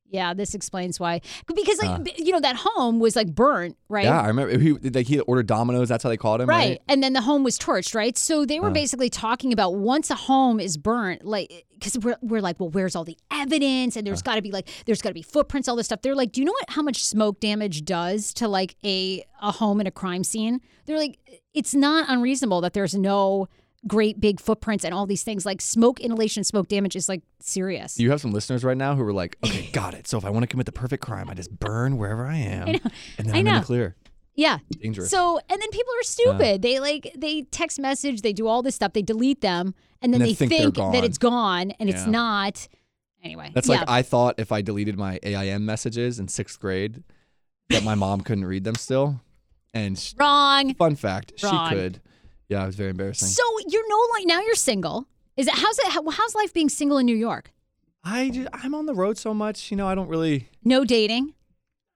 yeah, 0.09 0.33
this 0.33 0.53
explains 0.53 0.99
why. 0.99 1.21
Because 1.47 1.79
like, 1.81 1.99
Uh. 1.99 2.03
you 2.17 2.31
know, 2.31 2.39
that 2.39 2.55
home 2.57 2.99
was 2.99 3.15
like 3.15 3.33
burnt, 3.33 3.75
right? 3.89 4.05
Yeah, 4.05 4.21
I 4.21 4.27
remember 4.27 4.57
he 4.57 4.73
like 4.73 5.07
he 5.07 5.19
ordered 5.21 5.47
Domino's. 5.47 5.89
That's 5.89 6.03
how 6.03 6.09
they 6.09 6.17
called 6.17 6.41
him, 6.41 6.49
right? 6.49 6.55
Right. 6.69 6.81
And 6.87 7.03
then 7.03 7.13
the 7.13 7.21
home 7.21 7.43
was 7.43 7.57
torched, 7.59 7.93
right? 7.95 8.17
So 8.17 8.45
they 8.45 8.59
were 8.59 8.69
Uh. 8.69 8.73
basically 8.73 9.09
talking 9.09 9.51
about 9.51 9.75
once 9.75 10.09
a 10.09 10.15
home 10.15 10.59
is 10.59 10.77
burnt, 10.77 11.25
like, 11.25 11.65
because 11.73 11.97
we're, 11.99 12.15
we're 12.21 12.41
like, 12.41 12.59
well, 12.59 12.69
where's 12.69 12.95
all 12.95 13.03
the 13.03 13.17
evidence? 13.31 13.95
And 13.97 14.05
there's 14.07 14.21
Uh. 14.21 14.23
got 14.31 14.35
to 14.35 14.41
be 14.41 14.51
like, 14.51 14.69
there's 14.85 15.01
got 15.01 15.09
to 15.09 15.13
be 15.15 15.21
footprints, 15.21 15.67
all 15.67 15.75
this 15.75 15.87
stuff. 15.87 16.01
They're 16.01 16.15
like, 16.15 16.31
do 16.31 16.39
you 16.41 16.45
know 16.45 16.53
what, 16.53 16.69
how 16.69 16.81
much 16.81 17.03
smoke 17.03 17.39
damage 17.39 17.83
does 17.83 18.33
to 18.35 18.47
like 18.47 18.75
a, 18.85 19.23
a 19.41 19.51
home 19.51 19.81
in 19.81 19.87
a 19.87 19.91
crime 19.91 20.23
scene? 20.23 20.61
They're 20.85 20.97
like, 20.99 21.17
it's 21.53 21.73
not 21.75 22.05
unreasonable 22.09 22.61
that 22.61 22.73
there's 22.73 22.95
no 22.95 23.47
great 23.87 24.19
big 24.19 24.39
footprints 24.39 24.83
and 24.83 24.93
all 24.93 25.05
these 25.05 25.23
things. 25.23 25.45
Like 25.45 25.61
smoke 25.61 25.99
inhalation, 25.99 26.43
smoke 26.43 26.67
damage 26.67 26.95
is 26.95 27.07
like 27.09 27.21
serious. 27.39 27.99
You 27.99 28.11
have 28.11 28.21
some 28.21 28.31
listeners 28.31 28.63
right 28.63 28.77
now 28.77 28.95
who 28.95 29.03
are 29.03 29.13
like, 29.13 29.37
okay, 29.45 29.69
got 29.71 29.93
it. 29.93 30.07
So 30.07 30.17
if 30.17 30.25
I 30.25 30.29
want 30.29 30.43
to 30.43 30.47
commit 30.47 30.65
the 30.65 30.71
perfect 30.71 31.03
crime, 31.03 31.29
I 31.29 31.33
just 31.33 31.51
burn 31.59 31.97
wherever 31.97 32.25
I 32.25 32.35
am, 32.37 32.67
and 32.69 32.81
then 33.17 33.35
I 33.35 33.39
I'm 33.39 33.47
in 33.47 33.53
the 33.55 33.61
clear. 33.61 33.95
yeah. 34.35 34.59
Dangerous. 34.81 35.09
So 35.09 35.39
and 35.49 35.61
then 35.61 35.69
people 35.71 35.93
are 35.99 36.03
stupid. 36.03 36.61
They 36.61 36.79
like 36.79 37.11
they 37.17 37.43
text 37.43 37.79
message, 37.79 38.21
they 38.21 38.33
do 38.33 38.47
all 38.47 38.61
this 38.61 38.75
stuff, 38.75 38.93
they 38.93 39.01
delete 39.01 39.41
them, 39.41 39.73
and 40.01 40.13
then 40.13 40.21
And 40.21 40.29
they 40.29 40.33
think 40.33 40.51
think, 40.51 40.75
that 40.75 41.03
it's 41.03 41.17
gone 41.17 41.71
and 41.79 41.89
it's 41.89 42.05
not. 42.05 42.67
Anyway, 43.23 43.49
That's 43.55 43.67
yeah. 43.67 43.77
like 43.79 43.89
I 43.89 44.01
thought 44.03 44.35
if 44.39 44.51
I 44.51 44.61
deleted 44.61 44.97
my 44.99 45.19
AIM 45.23 45.65
messages 45.65 46.19
in 46.19 46.27
sixth 46.27 46.59
grade, 46.59 47.03
that 47.69 47.83
my 47.83 47.95
mom 47.95 48.21
couldn't 48.21 48.45
read 48.45 48.63
them 48.63 48.75
still. 48.75 49.19
And 49.73 49.97
sh- 49.97 50.13
wrong. 50.19 50.75
fun 50.75 50.95
fact, 50.95 51.33
Wrong. 51.43 51.69
she 51.69 51.75
could. 51.75 52.01
Yeah, 52.49 52.63
it 52.63 52.67
was 52.67 52.75
very 52.75 52.91
embarrassing. 52.91 53.27
So 53.27 53.43
you're 53.67 53.87
no 53.89 53.97
like 54.17 54.25
now 54.27 54.41
you're 54.41 54.55
single. 54.55 55.07
Is 55.37 55.47
it 55.47 55.53
how's 55.53 55.77
it 55.79 55.87
how, 55.87 56.07
how's 56.09 56.35
life 56.35 56.53
being 56.53 56.69
single 56.69 56.97
in 56.97 57.05
New 57.05 57.15
York? 57.15 57.51
I 58.03 58.29
just, 58.29 58.47
I'm 58.53 58.75
on 58.75 58.85
the 58.85 58.93
road 58.93 59.17
so 59.17 59.33
much, 59.33 59.71
you 59.71 59.77
know. 59.77 59.87
I 59.87 59.95
don't 59.95 60.07
really. 60.07 60.47
No 60.63 60.85
dating. 60.85 61.33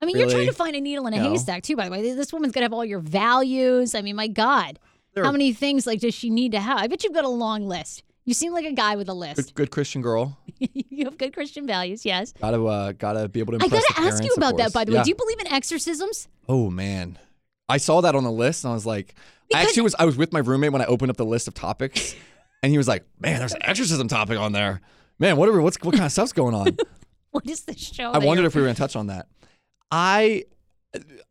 I 0.02 0.06
mean, 0.06 0.18
you're 0.18 0.30
trying 0.30 0.48
to 0.48 0.54
find 0.54 0.76
a 0.76 0.82
needle 0.82 1.06
in 1.08 1.14
a 1.14 1.18
No. 1.18 1.30
haystack 1.30 1.62
too. 1.64 1.76
By 1.76 1.86
the 1.86 1.92
way, 1.92 2.02
this 2.16 2.32
woman's 2.34 2.54
gonna 2.54 2.64
have 2.66 2.74
all 2.74 2.86
your 2.86 3.00
values. 3.00 3.94
I 3.94 4.02
mean, 4.02 4.16
my 4.16 4.28
God, 4.28 4.80
There 5.14 5.24
how 5.24 5.30
are- 5.30 5.34
many 5.34 5.54
things 5.54 5.86
like 5.86 6.00
does 6.00 6.14
she 6.16 6.30
need 6.30 6.54
to 6.54 6.60
have? 6.60 6.78
I 6.80 6.88
bet 6.88 7.04
you've 7.04 7.14
got 7.14 7.26
a 7.26 7.30
long 7.30 7.68
list. 7.68 8.04
You 8.26 8.34
seem 8.34 8.54
like 8.54 8.66
a 8.66 8.72
guy 8.74 8.96
with 8.96 9.10
a 9.10 9.14
list. 9.14 9.36
Good, 9.38 9.54
good 9.56 9.72
Christian 9.72 10.02
girl. 10.02 10.38
you 10.60 11.06
have 11.06 11.18
good 11.18 11.34
Christian 11.34 11.66
values, 11.68 12.06
yes. 12.06 12.32
Gotta 12.34 12.64
uh, 12.64 12.92
gotta 12.94 13.28
be 13.30 13.40
able 13.40 13.58
to 13.58 13.64
I 13.64 13.68
gotta 13.68 13.86
the 13.96 14.02
ask 14.02 14.24
you 14.24 14.30
parents, 14.30 14.32
of 14.32 14.38
about 14.38 14.58
that, 14.58 14.74
by 14.74 14.86
the 14.86 14.94
way. 14.94 15.04
Do 15.04 15.10
you 15.10 15.16
believe 15.16 15.40
in 15.40 15.48
exorcisms? 15.48 16.28
Oh 16.48 16.70
man, 16.70 17.18
I 17.68 17.78
saw 17.78 18.02
that 18.02 18.16
on 18.16 18.24
the 18.24 18.32
list 18.32 18.64
and 18.64 18.72
I 18.72 18.74
was 18.74 18.86
like, 18.86 19.14
I 19.54 19.62
actually 19.64 19.84
was 19.84 19.96
I 19.98 20.06
was 20.06 20.18
with 20.18 20.32
my 20.32 20.40
roommate 20.40 20.72
when 20.72 20.82
I 20.82 20.86
opened 20.86 21.10
up 21.10 21.18
the 21.18 21.26
list 21.26 21.48
of 21.48 21.54
topics, 21.54 22.16
and 22.64 22.72
he 22.72 22.78
was 22.78 22.88
like, 22.88 23.04
"Man, 23.20 23.40
there's 23.40 23.54
an 23.54 23.64
exorcism 23.64 24.08
topic 24.08 24.38
on 24.38 24.52
there. 24.52 24.82
Man, 25.18 25.38
whatever. 25.38 25.62
What's 25.62 25.78
what 25.82 25.94
kind 25.94 26.06
of 26.06 26.12
stuff's 26.12 26.34
going 26.34 26.56
on?" 26.56 26.78
What 27.32 27.48
is 27.48 27.62
this 27.62 27.78
show? 27.78 28.12
I 28.12 28.18
wondered 28.18 28.46
if 28.46 28.56
we 28.56 28.62
were 28.62 28.68
gonna 28.68 28.76
touch 28.88 28.96
on 28.96 29.06
that. 29.08 29.28
I, 29.92 30.46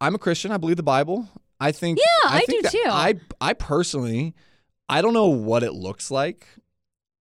I'm 0.01 0.15
a 0.15 0.19
Christian. 0.19 0.53
I 0.53 0.57
believe 0.57 0.77
the 0.77 0.85
Bible. 0.85 1.29
I 1.59 1.73
think. 1.73 1.99
Yeah, 1.99 2.31
I 2.31 2.41
think 2.43 2.71
do 2.71 2.79
too. 2.85 2.89
I 2.89 3.15
I 3.41 3.53
personally, 3.53 4.37
I 4.89 5.03
don't 5.03 5.13
know 5.13 5.27
what 5.27 5.65
it 5.65 5.73
looks 5.73 6.11
like. 6.13 6.47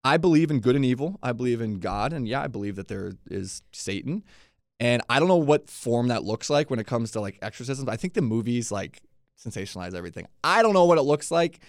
I 0.04 0.18
believe 0.18 0.52
in 0.52 0.60
good 0.60 0.76
and 0.76 0.86
evil. 0.86 1.18
I 1.24 1.32
believe 1.32 1.60
in 1.60 1.80
God, 1.80 2.14
and 2.14 2.28
yeah, 2.28 2.42
I 2.44 2.48
believe 2.48 2.76
that 2.76 2.88
there 2.88 3.14
is 3.30 3.64
Satan. 3.74 4.24
And 4.80 5.02
I 5.10 5.18
don't 5.18 5.28
know 5.28 5.38
what 5.38 5.72
form 5.72 6.10
that 6.10 6.24
looks 6.24 6.52
like 6.52 6.70
when 6.70 6.80
it 6.80 6.86
comes 6.86 7.12
to 7.12 7.20
like 7.20 7.40
exorcisms. 7.42 7.90
I 7.90 7.96
think 7.96 8.14
the 8.14 8.22
movies 8.22 8.72
like 8.72 9.02
sensationalize 9.46 9.94
everything. 9.94 10.28
I 10.44 10.62
don't 10.64 10.74
know 10.74 10.86
what 10.86 10.98
it 10.98 11.04
looks 11.04 11.32
like. 11.32 11.60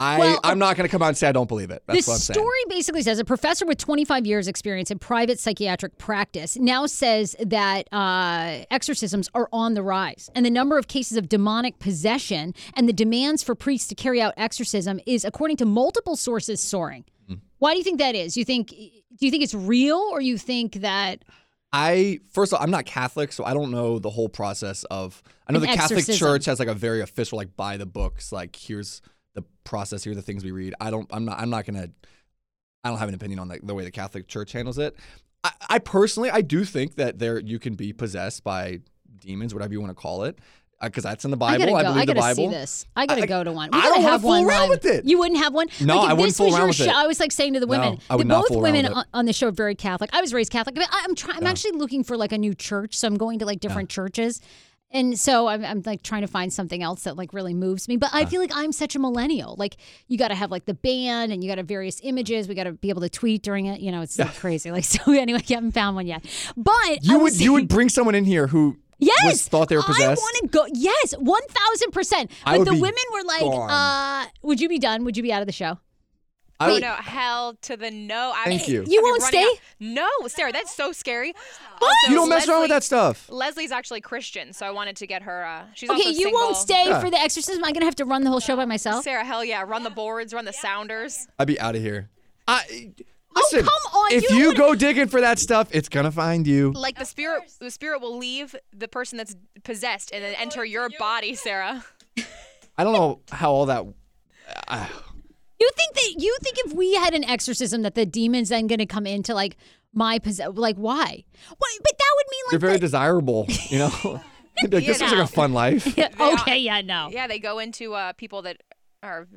I 0.00 0.16
Well, 0.16 0.40
I'm 0.44 0.60
not 0.60 0.76
gonna 0.76 0.88
come 0.88 1.02
out 1.02 1.08
and 1.08 1.16
say 1.16 1.26
I 1.26 1.32
don't 1.32 1.48
believe 1.48 1.70
it. 1.72 1.82
That's 1.86 2.06
the 2.06 2.10
what 2.10 2.14
I'm 2.14 2.20
saying. 2.20 2.34
story 2.36 2.58
basically 2.68 3.02
says 3.02 3.18
a 3.18 3.24
professor 3.24 3.66
with 3.66 3.78
25 3.78 4.26
years 4.26 4.46
experience 4.46 4.92
in 4.92 4.98
private 5.00 5.40
psychiatric 5.40 5.98
practice 5.98 6.56
now 6.56 6.86
says 6.86 7.34
that 7.40 7.92
uh, 7.92 8.64
exorcisms 8.70 9.28
are 9.34 9.48
on 9.52 9.74
the 9.74 9.82
rise 9.82 10.30
and 10.36 10.46
the 10.46 10.50
number 10.50 10.78
of 10.78 10.86
cases 10.86 11.16
of 11.16 11.28
demonic 11.28 11.80
possession 11.80 12.54
and 12.74 12.88
the 12.88 12.92
demands 12.92 13.42
for 13.42 13.56
priests 13.56 13.88
to 13.88 13.96
carry 13.96 14.22
out 14.22 14.34
exorcism 14.36 15.00
is 15.04 15.24
according 15.24 15.56
to 15.56 15.64
multiple 15.66 16.14
sources 16.16 16.60
soaring 16.60 17.04
Hmm. 17.26 17.34
why 17.58 17.72
do 17.72 17.78
you 17.78 17.84
think 17.84 17.98
that 17.98 18.14
is 18.14 18.36
you 18.38 18.44
think 18.44 18.68
do 18.70 19.26
you 19.26 19.30
think 19.30 19.42
it's 19.42 19.52
real 19.52 19.98
or 19.98 20.20
you 20.22 20.38
think 20.38 20.74
that 20.76 21.24
I 21.72 22.20
first 22.30 22.52
of 22.52 22.58
all, 22.58 22.64
I'm 22.64 22.70
not 22.70 22.86
Catholic, 22.86 23.32
so 23.32 23.44
I 23.44 23.52
don't 23.52 23.70
know 23.70 23.98
the 23.98 24.10
whole 24.10 24.28
process 24.28 24.84
of. 24.84 25.22
I 25.46 25.52
know 25.52 25.58
An 25.58 25.62
the 25.62 25.66
Catholic 25.68 25.98
exorcism. 25.98 26.26
Church 26.26 26.44
has 26.46 26.58
like 26.58 26.68
a 26.68 26.74
very 26.74 27.00
official, 27.00 27.36
like 27.36 27.56
by 27.56 27.76
the 27.76 27.86
books, 27.86 28.32
like 28.32 28.56
here's 28.56 29.02
the 29.34 29.44
process, 29.64 30.04
here 30.04 30.12
are 30.12 30.16
the 30.16 30.22
things 30.22 30.44
we 30.44 30.50
read. 30.50 30.74
I 30.80 30.90
don't. 30.90 31.06
I'm 31.10 31.24
not. 31.24 31.38
I'm 31.38 31.50
not 31.50 31.66
gonna. 31.66 31.90
I 32.84 32.88
don't 32.88 32.98
have 32.98 33.08
an 33.08 33.14
opinion 33.14 33.38
on 33.38 33.48
like 33.48 33.66
the 33.66 33.74
way 33.74 33.84
the 33.84 33.90
Catholic 33.90 34.28
Church 34.28 34.52
handles 34.52 34.78
it. 34.78 34.96
I, 35.44 35.52
I 35.68 35.78
personally, 35.78 36.30
I 36.30 36.40
do 36.40 36.64
think 36.64 36.96
that 36.96 37.18
there 37.18 37.38
you 37.38 37.58
can 37.58 37.74
be 37.74 37.92
possessed 37.92 38.44
by 38.44 38.80
demons, 39.20 39.52
whatever 39.52 39.72
you 39.72 39.80
want 39.80 39.90
to 39.90 40.00
call 40.00 40.24
it, 40.24 40.38
because 40.80 41.02
that's 41.04 41.24
in 41.24 41.30
the 41.32 41.36
I 41.36 41.58
Bible. 41.58 41.58
gotta 41.66 41.72
I, 41.72 41.82
go. 41.82 41.88
believe 41.88 42.02
I 42.02 42.04
gotta 42.06 42.14
the 42.14 42.20
Bible. 42.20 42.34
see 42.34 42.48
this. 42.48 42.86
I 42.96 43.06
gotta 43.06 43.22
I- 43.22 43.26
go 43.26 43.42
to 43.44 43.52
one. 43.52 43.70
We 43.72 43.78
I 43.78 43.82
gotta 43.82 43.94
don't 43.96 44.02
have 44.04 44.20
fool 44.20 44.30
one 44.30 44.44
around 44.44 44.60
live. 44.60 44.70
with 44.70 44.84
it. 44.86 45.04
You 45.04 45.18
wouldn't 45.18 45.38
have 45.40 45.52
one. 45.52 45.66
No, 45.80 45.96
like, 45.98 46.10
I 46.10 46.12
wouldn't 46.12 46.28
this 46.28 46.36
fool 46.36 46.46
was 46.46 46.54
around 46.54 46.60
your 46.62 46.68
with 46.68 46.76
show, 46.76 46.84
it. 46.84 46.94
I 46.94 47.06
was 47.06 47.18
like 47.20 47.32
saying 47.32 47.54
to 47.54 47.60
the 47.60 47.66
No, 47.66 47.70
women, 47.70 47.98
I 48.08 48.16
would 48.16 48.26
the- 48.26 48.28
not 48.28 48.40
both 48.42 48.48
fool 48.48 48.60
women 48.60 48.82
with 48.84 48.92
it. 48.92 48.96
on, 48.96 49.04
on 49.14 49.24
the 49.24 49.32
show 49.32 49.48
are 49.48 49.52
very 49.52 49.74
Catholic. 49.74 50.10
I 50.12 50.20
was 50.20 50.32
raised 50.32 50.52
Catholic. 50.52 50.74
But 50.76 50.88
I- 50.90 51.02
I'm 51.04 51.14
trying. 51.14 51.38
I'm 51.38 51.46
actually 51.46 51.72
looking 51.72 52.04
for 52.04 52.16
like 52.16 52.32
a 52.32 52.38
new 52.38 52.54
church, 52.54 52.94
so 52.94 53.06
I'm 53.08 53.16
going 53.16 53.38
to 53.40 53.44
like 53.46 53.60
different 53.60 53.88
churches. 53.90 54.40
And 54.90 55.18
so 55.18 55.48
I'm, 55.48 55.62
I'm 55.66 55.82
like 55.84 56.02
trying 56.02 56.22
to 56.22 56.26
find 56.28 56.50
something 56.50 56.82
else 56.82 57.02
that 57.02 57.14
like 57.14 57.34
really 57.34 57.52
moves 57.52 57.88
me. 57.88 57.98
But 57.98 58.08
I 58.14 58.24
feel 58.24 58.40
like 58.40 58.52
I'm 58.54 58.72
such 58.72 58.96
a 58.96 58.98
millennial. 58.98 59.54
Like 59.58 59.76
you 60.06 60.16
got 60.16 60.28
to 60.28 60.34
have 60.34 60.50
like 60.50 60.64
the 60.64 60.72
band 60.72 61.30
and 61.30 61.44
you 61.44 61.50
got 61.50 61.56
to 61.56 61.60
have 61.60 61.68
various 61.68 62.00
images. 62.04 62.48
We 62.48 62.54
got 62.54 62.64
to 62.64 62.72
be 62.72 62.88
able 62.88 63.02
to 63.02 63.10
tweet 63.10 63.42
during 63.42 63.66
it. 63.66 63.80
You 63.80 63.92
know, 63.92 64.00
it's 64.00 64.18
like 64.18 64.34
crazy. 64.38 64.70
Like 64.70 64.84
so. 64.84 65.00
Anyway, 65.12 65.40
I 65.50 65.52
haven't 65.54 65.72
found 65.72 65.94
one 65.96 66.06
yet. 66.06 66.24
But 66.56 66.70
I 66.72 66.98
You 67.02 67.18
would 67.18 67.24
was 67.24 67.42
you 67.42 67.52
would 67.52 67.68
bring 67.68 67.90
someone 67.90 68.14
in 68.14 68.24
here 68.24 68.46
who 68.46 68.78
Yes, 68.98 69.24
was 69.24 69.48
thought 69.48 69.68
they 69.68 69.76
were 69.76 69.82
possessed. 69.82 70.02
I 70.02 70.14
possessed? 70.14 70.22
want 70.22 70.36
to 70.42 70.48
go. 70.48 70.66
Yes, 70.74 71.12
one 71.18 71.42
thousand 71.48 71.92
percent. 71.92 72.30
I 72.44 72.52
But 72.52 72.58
would 72.60 72.68
the 72.68 72.72
be 72.72 72.80
women 72.80 73.00
were 73.12 73.22
like, 73.24 73.40
gone. 73.42 73.70
uh, 73.70 74.26
"Would 74.42 74.60
you 74.60 74.68
be 74.68 74.78
done? 74.78 75.04
Would 75.04 75.16
you 75.16 75.22
be 75.22 75.32
out 75.32 75.40
of 75.40 75.46
the 75.46 75.52
show?" 75.52 75.78
I 76.60 76.70
Oh 76.70 76.72
would, 76.72 76.82
no, 76.82 76.92
hell 76.94 77.56
to 77.62 77.76
the 77.76 77.88
no. 77.92 78.32
I 78.34 78.42
Thank 78.46 78.66
you. 78.66 78.80
You 78.80 78.98
be 79.00 79.02
won't 79.04 79.22
stay? 79.22 79.44
out- 79.44 79.60
No, 79.78 80.08
Sarah, 80.26 80.50
that's 80.50 80.74
so 80.74 80.90
scary. 80.90 81.32
Also, 81.80 81.94
you 82.08 82.14
don't 82.16 82.28
mess 82.28 82.48
around 82.48 82.62
with 82.62 82.70
that 82.70 82.82
stuff. 82.82 83.28
Leslie's 83.30 83.70
actually 83.70 84.00
Christian, 84.00 84.52
so 84.52 84.66
I 84.66 84.72
wanted 84.72 84.96
to 84.96 85.06
get 85.06 85.22
her. 85.22 85.44
Uh, 85.46 85.66
she's 85.74 85.88
Okay, 85.88 85.98
also 86.08 86.18
you 86.18 86.32
won't 86.32 86.56
stay 86.56 86.86
Yeah. 86.88 86.98
for 87.00 87.10
the 87.10 87.16
exorcism. 87.20 87.62
I'm 87.64 87.72
gonna 87.74 87.84
have 87.84 87.94
to 87.96 88.04
run 88.04 88.24
the 88.24 88.30
whole 88.30 88.40
show 88.40 88.56
by 88.56 88.64
myself. 88.64 89.04
Sarah, 89.04 89.24
hell 89.24 89.44
yeah, 89.44 89.62
run 89.62 89.84
the 89.84 89.90
boards, 89.90 90.34
run 90.34 90.46
the 90.46 90.52
sounders. 90.52 91.28
I'd 91.38 91.46
be 91.46 91.60
out 91.60 91.76
of 91.76 91.80
here. 91.82 92.10
I 92.48 92.90
listen. 93.38 93.60
Oh, 93.60 93.78
come 93.90 94.00
on, 94.00 94.12
If 94.12 94.30
you 94.30 94.36
you 94.36 94.54
go 94.54 94.74
digging 94.74 95.08
for 95.08 95.20
that 95.20 95.38
stuff, 95.38 95.68
it's 95.70 95.88
gonna 95.88 96.10
find 96.12 96.46
you. 96.46 96.72
Like 96.72 96.98
the 96.98 97.04
spirit, 97.04 97.42
the 97.58 97.70
spirit 97.70 98.00
will 98.00 98.16
leave 98.18 98.54
the 98.76 98.88
person 98.88 99.16
that's 99.18 99.36
possessed 99.64 100.12
and 100.12 100.22
then 100.22 100.34
enter 100.34 100.64
your 100.64 100.88
body, 100.98 101.34
Sarah. 101.34 101.84
I 102.78 102.84
don't 102.84 102.92
know 102.92 103.20
how 103.30 103.52
all 103.52 103.66
that. 103.66 103.84
I 104.68 104.88
You 105.58 105.70
think 105.74 105.94
that 105.94 106.14
you 106.18 106.36
think 106.42 106.56
if 106.66 106.72
we 106.72 106.94
had 106.94 107.14
an 107.14 107.24
exorcism 107.24 107.82
that 107.82 107.94
the 107.94 108.06
demons 108.06 108.48
then 108.50 108.66
gonna 108.66 108.86
come 108.86 109.06
into 109.06 109.34
like 109.34 109.56
my 109.92 110.18
possess? 110.18 110.48
Like 110.54 110.76
why? 110.76 111.24
What? 111.48 111.70
But 111.82 111.98
that 111.98 112.14
would 112.16 112.26
mean 112.30 112.42
like 112.46 112.52
you're 112.52 112.60
very 112.60 112.72
the- 112.74 112.78
desirable. 112.80 113.46
You 113.68 113.78
know. 113.80 114.20
Like, 114.60 114.70
this 114.72 114.96
is 114.96 115.00
looks 115.00 115.12
like 115.12 115.20
a 115.22 115.26
fun 115.28 115.52
life. 115.52 115.96
Yeah, 115.96 116.08
okay, 116.18 116.58
yeah, 116.58 116.80
no. 116.80 117.10
Yeah, 117.12 117.28
they 117.28 117.38
go 117.38 117.60
into 117.60 117.94
uh, 117.94 118.12
people 118.14 118.42
that 118.42 118.56
are 119.04 119.28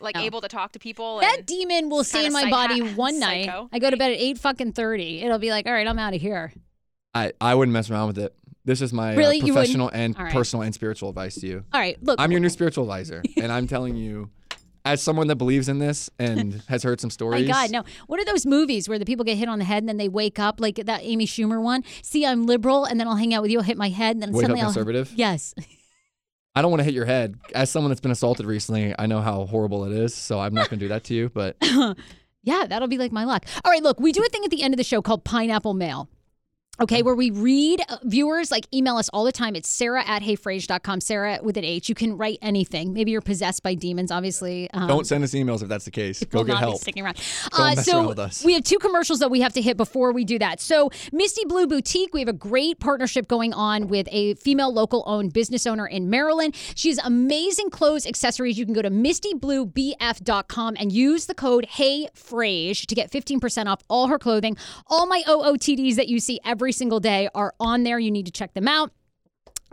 like 0.00 0.14
No. 0.16 0.22
able 0.22 0.40
to 0.40 0.48
talk 0.48 0.72
to 0.72 0.78
people. 0.78 1.20
That 1.20 1.38
and 1.38 1.46
demon 1.46 1.88
will 1.90 2.04
stay 2.04 2.26
in 2.26 2.32
my 2.32 2.42
psych- 2.42 2.50
body 2.50 2.80
one 2.94 3.18
night. 3.18 3.46
psycho. 3.46 3.68
I 3.72 3.78
go 3.78 3.90
to 3.90 3.96
bed 3.96 4.12
at 4.12 4.18
eight 4.18 4.38
fucking 4.38 4.72
thirty. 4.72 5.20
It'll 5.22 5.38
be 5.38 5.50
like, 5.50 5.66
all 5.66 5.72
right, 5.72 5.86
I'm 5.86 5.98
out 5.98 6.14
of 6.14 6.20
here. 6.20 6.52
I 7.14 7.32
I 7.40 7.54
wouldn't 7.54 7.72
mess 7.72 7.90
around 7.90 8.08
with 8.08 8.18
it. 8.18 8.34
This 8.64 8.80
is 8.80 8.92
my 8.92 9.12
uh, 9.12 9.16
Really? 9.16 9.36
You 9.36 9.42
wouldn't? 9.52 9.56
professional 9.56 9.90
and 9.92 10.16
All 10.16 10.24
right. 10.24 10.32
personal 10.32 10.62
and 10.62 10.74
spiritual 10.74 11.10
advice 11.10 11.34
to 11.36 11.46
you. 11.46 11.64
All 11.72 11.80
right, 11.80 12.02
look. 12.02 12.18
I'm 12.20 12.30
your 12.30 12.40
new 12.40 12.48
spiritual 12.48 12.84
advisor, 12.84 13.22
and 13.36 13.52
I'm 13.52 13.66
telling 13.68 13.94
you, 13.94 14.30
as 14.86 15.02
someone 15.02 15.26
that 15.28 15.36
believes 15.36 15.68
in 15.68 15.78
this 15.78 16.08
and 16.18 16.62
has 16.68 16.82
heard 16.82 17.00
some 17.00 17.10
stories. 17.10 17.46
My. 17.46 17.52
God, 17.52 17.70
no. 17.70 17.84
What 18.06 18.20
are 18.20 18.24
those 18.24 18.46
movies 18.46 18.88
where 18.88 18.98
the 18.98 19.04
people 19.04 19.24
get 19.24 19.36
hit 19.36 19.48
on 19.48 19.58
the 19.58 19.64
head 19.66 19.82
and 19.82 19.88
then 19.88 19.98
they 19.98 20.08
wake 20.08 20.38
up, 20.38 20.60
like 20.60 20.76
that 20.76 21.00
Amy 21.02 21.26
Schumer 21.26 21.62
one? 21.62 21.84
See, 22.02 22.24
I'm 22.26 22.46
liberal, 22.46 22.84
and 22.86 22.98
then 22.98 23.06
I'll 23.06 23.16
hang 23.16 23.34
out 23.34 23.42
with 23.42 23.50
you. 23.50 23.58
I'll 23.58 23.64
hit 23.64 23.76
my 23.76 23.90
head, 23.90 24.16
and 24.16 24.22
then 24.22 24.32
Wake 24.32 24.44
up 24.44 24.48
suddenly 24.48 24.60
I'll. 24.62 24.68
conservative? 24.68 25.12
Yes. 25.14 25.54
I 26.54 26.62
don't 26.62 26.70
want 26.70 26.80
to 26.80 26.84
hit 26.84 26.94
your 26.94 27.04
head. 27.04 27.38
As 27.54 27.70
someone 27.70 27.90
that's 27.90 28.00
been 28.00 28.12
assaulted 28.12 28.46
recently, 28.46 28.94
I 28.98 29.06
know 29.06 29.20
how 29.20 29.46
horrible 29.46 29.84
it 29.84 29.92
is, 29.92 30.14
so 30.14 30.38
I'm 30.40 30.54
not 30.54 30.70
going 30.70 30.78
to 30.78 30.84
do 30.84 30.88
that 30.88 31.04
to 31.04 31.14
you. 31.14 31.30
But 31.34 31.56
Yeah, 32.44 32.66
that'll 32.68 32.88
be 32.88 32.98
like 32.98 33.10
my 33.10 33.24
luck. 33.24 33.46
All 33.64 33.72
right, 33.72 33.82
look, 33.82 33.98
we 33.98 34.12
do 34.12 34.22
a 34.22 34.28
thing 34.28 34.44
at 34.44 34.50
the 34.50 34.62
end 34.62 34.74
of 34.74 34.78
the 34.78 34.84
show 34.84 35.00
called 35.00 35.24
Pineapple 35.24 35.74
Mail. 35.74 36.08
Okay, 36.80 37.02
where 37.02 37.14
we 37.14 37.30
read 37.30 37.82
uh, 37.88 37.98
viewers 38.02 38.50
like 38.50 38.66
email 38.74 38.96
us 38.96 39.08
all 39.10 39.22
the 39.24 39.30
time. 39.30 39.54
It's 39.54 39.68
sarah 39.68 40.02
at 40.04 40.22
heyfrase.com, 40.22 41.00
Sarah 41.00 41.38
with 41.40 41.56
an 41.56 41.64
H. 41.64 41.88
You 41.88 41.94
can 41.94 42.16
write 42.16 42.38
anything. 42.42 42.92
Maybe 42.92 43.12
you're 43.12 43.20
possessed 43.20 43.62
by 43.62 43.74
demons, 43.74 44.10
obviously. 44.10 44.68
Um, 44.72 44.88
don't 44.88 45.06
send 45.06 45.22
us 45.22 45.30
emails 45.34 45.62
if 45.62 45.68
that's 45.68 45.84
the 45.84 45.92
case. 45.92 46.24
Go 46.24 46.42
get 46.42 46.56
help. 46.58 46.80
sticking 46.80 47.04
around. 47.04 47.16
Don't 47.52 47.60
Uh, 47.60 47.74
mess 47.76 47.84
so 47.86 47.98
around 47.98 48.06
with 48.08 48.18
us. 48.18 48.44
we 48.44 48.54
have 48.54 48.64
two 48.64 48.78
commercials 48.80 49.20
that 49.20 49.30
we 49.30 49.40
have 49.40 49.52
to 49.52 49.62
hit 49.62 49.76
before 49.76 50.12
we 50.12 50.24
do 50.24 50.36
that. 50.40 50.60
So 50.60 50.90
Misty 51.12 51.44
Blue 51.44 51.68
Boutique, 51.68 52.12
we 52.12 52.18
have 52.20 52.28
a 52.28 52.32
great 52.32 52.80
partnership 52.80 53.28
going 53.28 53.52
on 53.52 53.86
with 53.86 54.08
a 54.10 54.34
female 54.34 54.72
local 54.72 55.04
owned 55.06 55.32
business 55.32 55.68
owner 55.68 55.86
in 55.86 56.10
Maryland. 56.10 56.56
She 56.74 56.88
has 56.88 56.98
amazing 57.04 57.70
clothes, 57.70 58.04
accessories. 58.04 58.58
You 58.58 58.64
can 58.64 58.74
go 58.74 58.82
to 58.82 58.90
mistybluebf.com 58.90 60.76
and 60.78 60.90
use 60.92 61.26
the 61.26 61.34
code 61.34 61.66
HeyFrase 61.74 62.84
to 62.86 62.94
get 62.96 63.12
15% 63.12 63.66
off 63.66 63.80
all 63.88 64.08
her 64.08 64.18
clothing. 64.18 64.56
All 64.88 65.06
my 65.06 65.22
OOTDs 65.28 65.94
that 65.96 66.08
you 66.08 66.18
see 66.18 66.40
every 66.44 66.63
single 66.72 67.00
day 67.00 67.28
are 67.34 67.54
on 67.60 67.82
there. 67.82 67.98
You 67.98 68.10
need 68.10 68.26
to 68.26 68.32
check 68.32 68.54
them 68.54 68.68
out 68.68 68.92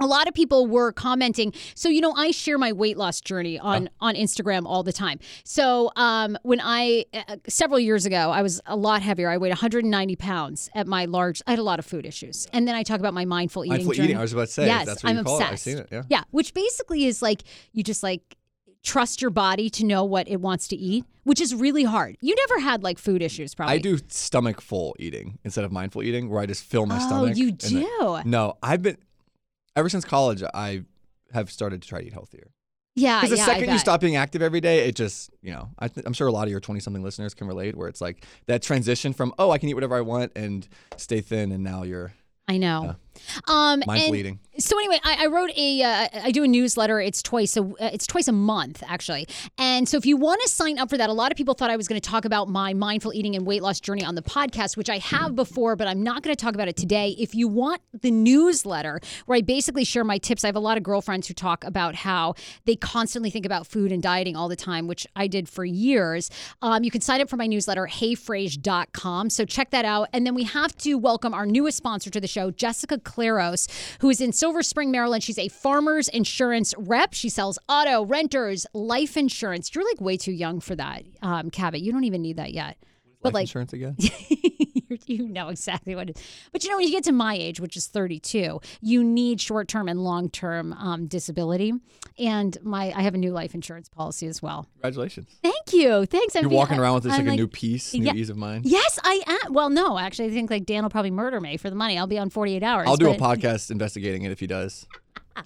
a 0.02 0.08
lot 0.08 0.28
of 0.28 0.34
people 0.34 0.68
were 0.68 0.92
commenting 0.92 1.54
so 1.76 1.90
you 1.90 2.02
know 2.02 2.12
i 2.14 2.32
share 2.32 2.58
my 2.58 2.72
weight 2.72 2.98
loss 2.98 3.22
journey 3.22 3.60
on 3.60 3.90
on 4.00 4.16
instagram 4.16 4.64
all 4.66 4.84
the 4.84 4.94
time 4.94 5.20
so 5.44 5.92
um 5.96 6.38
when 6.44 6.60
i 6.62 7.06
uh, 7.14 7.38
several 7.48 7.80
years 7.80 8.06
ago 8.06 8.32
i 8.32 8.42
was 8.42 8.62
a 8.66 8.76
lot 8.76 9.02
heavier 9.02 9.30
i 9.30 9.38
weighed 9.38 9.50
190 9.52 10.16
pounds 10.16 10.70
at 10.74 10.88
my 10.88 11.06
large 11.06 11.42
i 11.48 11.52
had 11.52 11.60
a 11.60 11.64
lot 11.64 11.80
of 11.80 11.86
food 11.86 12.06
issues 12.06 12.48
and 12.54 12.68
then 12.68 12.76
i 12.76 12.84
talk 12.84 13.00
about 13.00 13.14
my 13.14 13.26
mindful 13.26 13.64
eating 13.64 13.78
Mindful 13.78 13.94
journey. 13.94 14.06
eating, 14.10 14.18
I 14.18 14.22
was 14.22 14.34
about 14.34 14.48
to 14.48 14.54
say, 14.54 14.66
yes 14.66 14.86
that's 14.86 15.04
what 15.04 15.10
i'm 15.12 15.18
you 15.18 15.24
call 15.24 15.40
it. 15.40 15.44
I've 15.44 15.60
seen 15.60 15.78
it, 15.78 15.88
yeah. 15.92 16.04
yeah 16.10 16.24
which 16.32 16.54
basically 16.54 17.06
is 17.06 17.22
like 17.22 17.44
you 17.74 17.84
just 17.84 18.04
like 18.04 18.38
trust 18.84 19.22
your 19.22 19.32
body 19.32 19.70
to 19.70 19.86
know 19.86 20.04
what 20.04 20.28
it 20.28 20.42
wants 20.42 20.68
to 20.68 20.76
eat 20.76 21.06
which 21.24 21.40
is 21.40 21.54
really 21.54 21.84
hard 21.84 22.18
you 22.22 22.34
never 22.36 22.60
had 22.60 22.82
like 22.84 22.98
food 22.98 23.22
issues 23.22 23.54
probably 23.54 23.76
I 23.76 23.78
do 23.78 24.00
stomach 24.08 24.60
full 24.60 24.96
eating 25.00 25.38
instead 25.44 25.64
of 25.66 25.72
mindful 25.72 26.02
eating, 26.04 26.30
where 26.30 26.42
I 26.42 26.46
just 26.48 26.64
fill 26.64 26.86
my 26.88 26.98
Oh, 26.98 27.08
stomach. 27.08 27.38
you 27.38 27.50
and 27.50 27.60
then- 27.60 27.84
do? 28.00 28.20
no, 28.26 28.58
I've 28.64 28.82
been 28.82 28.98
ever 29.76 29.88
since 29.88 30.04
college. 30.04 30.42
I 30.54 30.84
have 31.32 31.52
started 31.52 31.82
to 31.84 31.88
try 31.88 32.02
to 32.02 32.08
eat 32.08 32.14
healthier. 32.14 32.52
yeah 32.96 33.20
Because 33.22 33.30
the 33.32 33.38
yeah, 33.38 33.46
second 33.46 33.70
you 33.72 33.78
stop 33.80 34.02
being 34.02 34.16
active 34.16 34.42
every 34.42 34.60
day, 34.62 34.88
it 34.90 34.96
just, 34.96 35.30
you 35.42 35.52
know, 35.52 35.70
I 35.80 35.88
th- 35.88 36.06
I'm 36.06 36.14
sure 36.14 36.28
a 36.28 36.32
lot 36.32 36.44
of 36.46 36.50
your 36.52 36.60
20 36.60 36.80
something 36.82 37.04
listeners 37.04 37.34
can 37.36 37.48
relate 37.48 37.76
where 37.78 37.88
it's 37.88 38.02
like 38.02 38.26
that 38.48 38.62
transition 38.64 39.14
from, 39.14 39.34
oh, 39.40 39.52
I 39.52 39.58
can 39.60 39.70
eat 39.70 39.76
whatever 39.76 39.96
I 39.96 40.02
want 40.02 40.32
and 40.36 40.68
stay 40.98 41.22
thin. 41.22 41.52
And 41.52 41.64
now 41.64 41.84
you're 41.84 42.14
I 42.48 42.58
know. 42.58 42.96
Um, 43.48 43.84
mindful 43.86 44.14
and 44.14 44.16
eating. 44.16 44.40
So 44.58 44.78
anyway, 44.78 45.00
I, 45.04 45.24
I 45.24 45.28
wrote 45.28 45.52
a, 45.56 45.82
uh, 45.82 46.08
I 46.24 46.32
do 46.32 46.44
a 46.44 46.48
newsletter. 46.48 47.00
It's 47.00 47.24
twice 47.24 47.56
a, 47.56 47.62
uh, 47.64 47.74
it's 47.80 48.06
twice 48.06 48.28
a 48.28 48.34
month 48.34 48.84
actually. 48.86 49.28
And 49.58 49.88
so 49.88 49.98
if 49.98 50.06
you 50.06 50.18
want 50.18 50.42
to 50.42 50.50
sign 50.50 50.78
up 50.78 50.90
for 50.90 50.98
that, 50.98 51.10
a 51.10 51.14
lot 51.14 51.32
of 51.32 51.38
people 51.38 51.54
thought 51.54 51.70
I 51.70 51.78
was 51.78 51.88
going 51.88 52.00
to 52.00 52.10
talk 52.10 52.26
about 52.26 52.50
my 52.50 52.74
mindful 52.74 53.14
eating 53.14 53.36
and 53.36 53.46
weight 53.46 53.62
loss 53.62 53.80
journey 53.80 54.04
on 54.04 54.16
the 54.16 54.22
podcast, 54.22 54.76
which 54.76 54.90
I 54.90 54.98
have 54.98 55.36
before, 55.36 55.76
but 55.76 55.88
I'm 55.88 56.04
not 56.04 56.22
going 56.22 56.36
to 56.36 56.40
talk 56.42 56.54
about 56.54 56.68
it 56.68 56.76
today. 56.76 57.16
If 57.18 57.34
you 57.34 57.48
want 57.48 57.82
the 58.02 58.12
newsletter 58.12 59.00
where 59.26 59.38
I 59.38 59.42
basically 59.42 59.86
share 59.86 60.04
my 60.04 60.18
tips, 60.18 60.44
I 60.44 60.48
have 60.48 60.56
a 60.56 60.60
lot 60.60 60.78
of 60.78 60.84
girlfriends 60.84 61.28
who 61.28 61.34
talk 61.34 61.64
about 61.64 61.96
how 61.96 62.36
they 62.66 62.76
constantly 62.76 63.30
think 63.30 63.46
about 63.46 63.66
food 63.66 63.92
and 63.92 64.04
dieting 64.04 64.36
all 64.36 64.50
the 64.50 64.56
time, 64.58 64.86
which 64.88 65.08
I 65.16 65.28
did 65.28 65.48
for 65.48 65.64
years. 65.64 66.30
Um, 66.62 66.84
you 66.84 66.92
can 66.92 67.02
sign 67.02 67.22
up 67.22 67.30
for 67.30 67.38
my 67.38 67.48
newsletter, 67.48 67.88
heyfrase.com. 67.88 69.30
So 69.30 69.46
check 69.46 69.72
that 69.72 69.86
out. 69.86 70.10
And 70.14 70.26
then 70.26 70.36
we 70.36 70.44
have 70.44 70.76
to 70.80 70.96
welcome 70.96 71.34
our 71.34 71.46
newest 71.46 71.78
sponsor 71.78 72.10
to 72.10 72.20
the 72.20 72.28
show, 72.28 72.52
Jessica 72.52 73.00
Claros, 73.12 73.68
who 74.00 74.10
is 74.10 74.22
in 74.22 74.32
Silver 74.32 74.64
Spring, 74.64 74.92
Maryland. 74.92 75.24
She's 75.24 75.38
a 75.38 75.48
farmer's 75.50 76.08
insurance 76.08 76.74
rep. 76.78 77.14
She 77.14 77.30
sells 77.30 77.60
auto, 77.68 78.06
renters, 78.06 78.66
life 78.74 79.18
insurance. 79.18 79.74
You're 79.74 79.86
like 79.86 80.02
way 80.02 80.18
too 80.18 80.32
young 80.32 80.60
for 80.60 80.76
that, 80.76 81.04
um, 81.22 81.50
Cabot. 81.50 81.82
You 81.82 81.92
don't 81.92 82.06
even 82.06 82.22
need 82.22 82.38
that 82.38 82.54
yet. 82.54 82.78
But 83.22 83.30
Life 83.30 83.34
like, 83.34 83.44
insurance 83.44 83.74
again? 83.74 83.98
you're- 85.06 85.28
know 85.28 85.50
exactly 85.50 85.96
what 85.96 86.10
it 86.10 86.18
is. 86.18 86.24
But 86.52 86.64
you 86.64 86.70
know, 86.70 86.78
when 86.78 86.88
you 86.88 86.92
get 86.94 87.04
to 87.06 87.12
my 87.12 87.36
age, 87.36 87.60
which 87.60 87.78
is 87.78 87.88
32, 87.88 88.60
you 88.82 89.04
need 89.04 89.40
short 89.42 89.68
term 89.68 89.88
and 89.88 90.04
long 90.04 90.30
term 90.30 90.74
um, 90.74 91.08
disability. 91.08 91.74
And 92.20 92.58
my, 92.64 92.94
I 92.96 93.02
have 93.02 93.14
a 93.14 93.18
new 93.18 93.32
life 93.32 93.56
insurance 93.56 93.90
policy 93.90 94.28
as 94.28 94.42
well. 94.42 94.68
Congratulations. 94.82 95.28
Thank 95.42 95.74
you. 95.74 96.06
Thanks. 96.06 96.36
You're 96.36 96.44
I'm 96.44 96.50
walking 96.50 96.80
around 96.80 96.96
with 96.96 97.04
this 97.04 97.14
I'm 97.14 97.26
like, 97.26 97.34
a 97.34 97.38
new 97.38 97.48
piece, 97.48 97.94
new 97.94 98.04
yeah. 98.06 98.14
ease 98.14 98.30
of 98.30 98.38
mind. 98.38 98.66
Yes, 98.66 99.00
I 99.04 99.22
am. 99.46 99.54
Well, 99.54 99.70
no, 99.70 99.98
actually, 99.98 100.28
I 100.28 100.32
think 100.32 100.50
like 100.52 100.66
Dan 100.66 100.84
will 100.84 100.90
probably 100.90 101.12
murder 101.12 101.40
me 101.40 101.58
for 101.58 101.70
the 101.70 101.76
money. 101.76 101.98
I'll 101.98 102.08
be 102.08 102.20
on 102.20 102.30
48 102.30 102.62
hours. 102.64 102.88
I'll 102.88 102.98
do 102.98 103.10
a 103.10 103.16
podcast 103.18 103.72
investigating 103.72 104.24
it 104.24 104.32
if 104.32 104.40
he 104.40 104.48
does. 104.48 104.86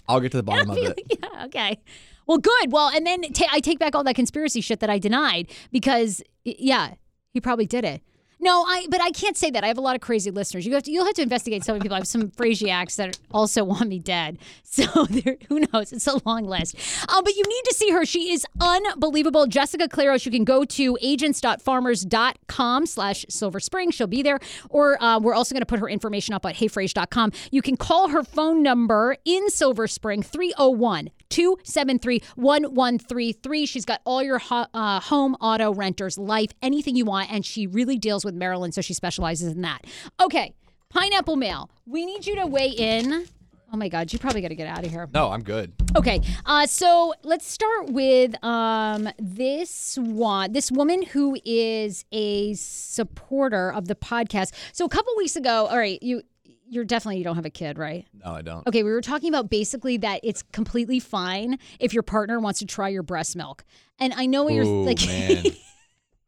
I'll 0.08 0.20
get 0.20 0.32
to 0.32 0.38
the 0.38 0.44
bottom 0.52 0.70
of 0.72 0.78
it. 0.78 1.00
yeah, 1.08 1.46
okay. 1.46 1.80
Well, 2.28 2.40
good. 2.40 2.72
Well, 2.72 2.90
and 2.90 3.06
then 3.06 3.22
ta- 3.34 3.50
I 3.52 3.60
take 3.60 3.78
back 3.78 3.94
all 3.94 4.04
that 4.04 4.16
conspiracy 4.16 4.60
shit 4.62 4.80
that 4.80 4.90
I 4.90 4.98
denied 4.98 5.52
because, 5.72 6.24
yeah, 6.44 6.96
he 7.32 7.40
probably 7.40 7.68
did 7.68 7.86
it. 7.86 8.02
No, 8.40 8.64
I. 8.68 8.86
But 8.90 9.02
I 9.02 9.12
can't 9.12 9.38
say 9.38 9.50
that. 9.52 9.64
I 9.64 9.68
have 9.68 9.78
a 9.78 9.82
lot 9.82 9.96
of 9.96 10.02
crazy 10.02 10.32
listeners. 10.32 10.66
You 10.66 10.74
have 10.74 10.84
to. 10.84 10.92
You'll 10.92 11.06
have 11.06 11.16
to 11.16 11.22
investigate 11.22 11.64
some 11.64 11.80
people. 11.80 11.96
I 11.96 12.00
have 12.00 12.08
some 12.08 12.30
Frasiacs 12.32 12.96
that 12.98 13.18
also 13.32 13.64
want 13.72 13.90
me 13.90 14.00
dead. 14.00 14.38
So 14.64 15.06
there, 15.10 15.38
who 15.50 15.62
knows? 15.72 15.94
It's 15.94 16.08
a 16.08 16.20
long 16.26 16.46
list. 16.46 16.76
Um, 17.10 17.24
but 17.24 17.36
you 17.36 17.44
need 17.48 17.64
to 17.66 17.74
see 17.74 17.92
her. 17.92 18.06
She 18.06 18.32
is 18.32 18.46
unbelievable. 18.60 19.48
Jessica 19.48 19.88
Claros. 19.88 20.26
You 20.26 20.32
can 20.32 20.44
go 20.44 20.66
to 20.66 20.98
agents.farmers.com 21.02 22.86
slash 22.86 23.26
Silver 23.30 23.60
Spring. 23.60 23.92
She'll 23.92 24.08
be 24.08 24.22
there. 24.22 24.40
Or 24.70 25.02
uh, 25.02 25.20
we're 25.20 25.34
also 25.34 25.54
going 25.54 25.62
to 25.62 25.66
put 25.66 25.80
her 25.80 25.90
information 25.90 26.34
up 26.34 26.46
at 26.46 26.56
heyfrase.com. 26.56 27.32
You 27.52 27.62
can 27.62 27.78
call 27.78 28.10
her 28.10 28.24
phone 28.24 28.62
number 28.62 29.18
in 29.26 29.50
Silver 29.50 29.88
Spring 29.88 30.22
301 30.22 31.10
273 31.36 32.22
1133. 32.36 33.66
She's 33.66 33.84
got 33.84 34.00
all 34.06 34.24
your 34.24 34.40
ho- 34.40 34.68
uh, 34.74 35.02
home, 35.02 35.36
auto, 35.42 35.74
renters, 35.74 36.18
life, 36.18 36.52
anything 36.62 36.96
you 36.96 37.04
want. 37.04 37.30
And 37.30 37.46
she 37.46 37.68
really 37.68 37.98
deals 37.98 38.24
with 38.24 38.34
Maryland, 38.34 38.74
so 38.74 38.80
she 38.80 38.94
specializes 38.94 39.52
in 39.52 39.62
that. 39.62 39.86
Okay, 40.24 40.54
Pineapple 40.90 41.36
Mail. 41.36 41.70
We 41.86 42.06
need 42.06 42.26
you 42.26 42.36
to 42.36 42.48
weigh 42.48 42.70
in. 42.70 43.26
Oh 43.74 43.78
my 43.78 43.90
God, 43.90 44.14
you 44.14 44.20
probably 44.20 44.40
got 44.40 44.48
to 44.50 44.56
get 44.56 44.68
out 44.68 44.86
of 44.86 44.92
here. 44.92 45.10
No, 45.14 45.30
I'm 45.30 45.44
good. 45.44 45.74
Okay, 45.98 46.22
uh, 46.46 46.66
so 46.68 47.14
let's 47.24 47.46
start 47.46 47.90
with 47.90 48.42
um, 48.42 49.10
this 49.20 49.98
one. 49.98 50.54
This 50.54 50.72
woman 50.72 51.04
who 51.04 51.38
is 51.44 52.06
a 52.14 52.54
supporter 52.54 53.74
of 53.74 53.90
the 53.90 53.96
podcast. 53.96 54.54
So 54.72 54.86
a 54.86 54.90
couple 54.90 55.14
weeks 55.18 55.36
ago, 55.36 55.66
all 55.66 55.78
right, 55.78 56.02
you 56.02 56.22
you're 56.68 56.86
definitely 56.86 57.18
you 57.18 57.24
don't 57.24 57.36
have 57.36 57.46
a 57.46 57.50
kid, 57.50 57.78
right? 57.78 58.06
No, 58.14 58.34
I 58.34 58.42
don't. 58.42 58.68
Okay, 58.68 58.84
we 58.84 58.92
were 58.92 59.02
talking 59.02 59.30
about 59.30 59.50
basically 59.50 59.98
that 59.98 60.22
it's 60.24 60.44
completely 60.52 61.00
fine 61.00 61.60
if 61.80 61.94
your 61.94 62.04
partner 62.04 62.40
wants 62.40 62.60
to 62.60 62.66
try 62.66 62.90
your 62.90 63.04
breast 63.04 63.36
milk. 63.36 63.64
And 64.00 64.14
I 64.14 64.26
know 64.26 64.44
what 64.44 64.54
you're 64.54 64.66
Ooh, 64.66 64.86
like. 64.86 65.06
man. 65.08 65.44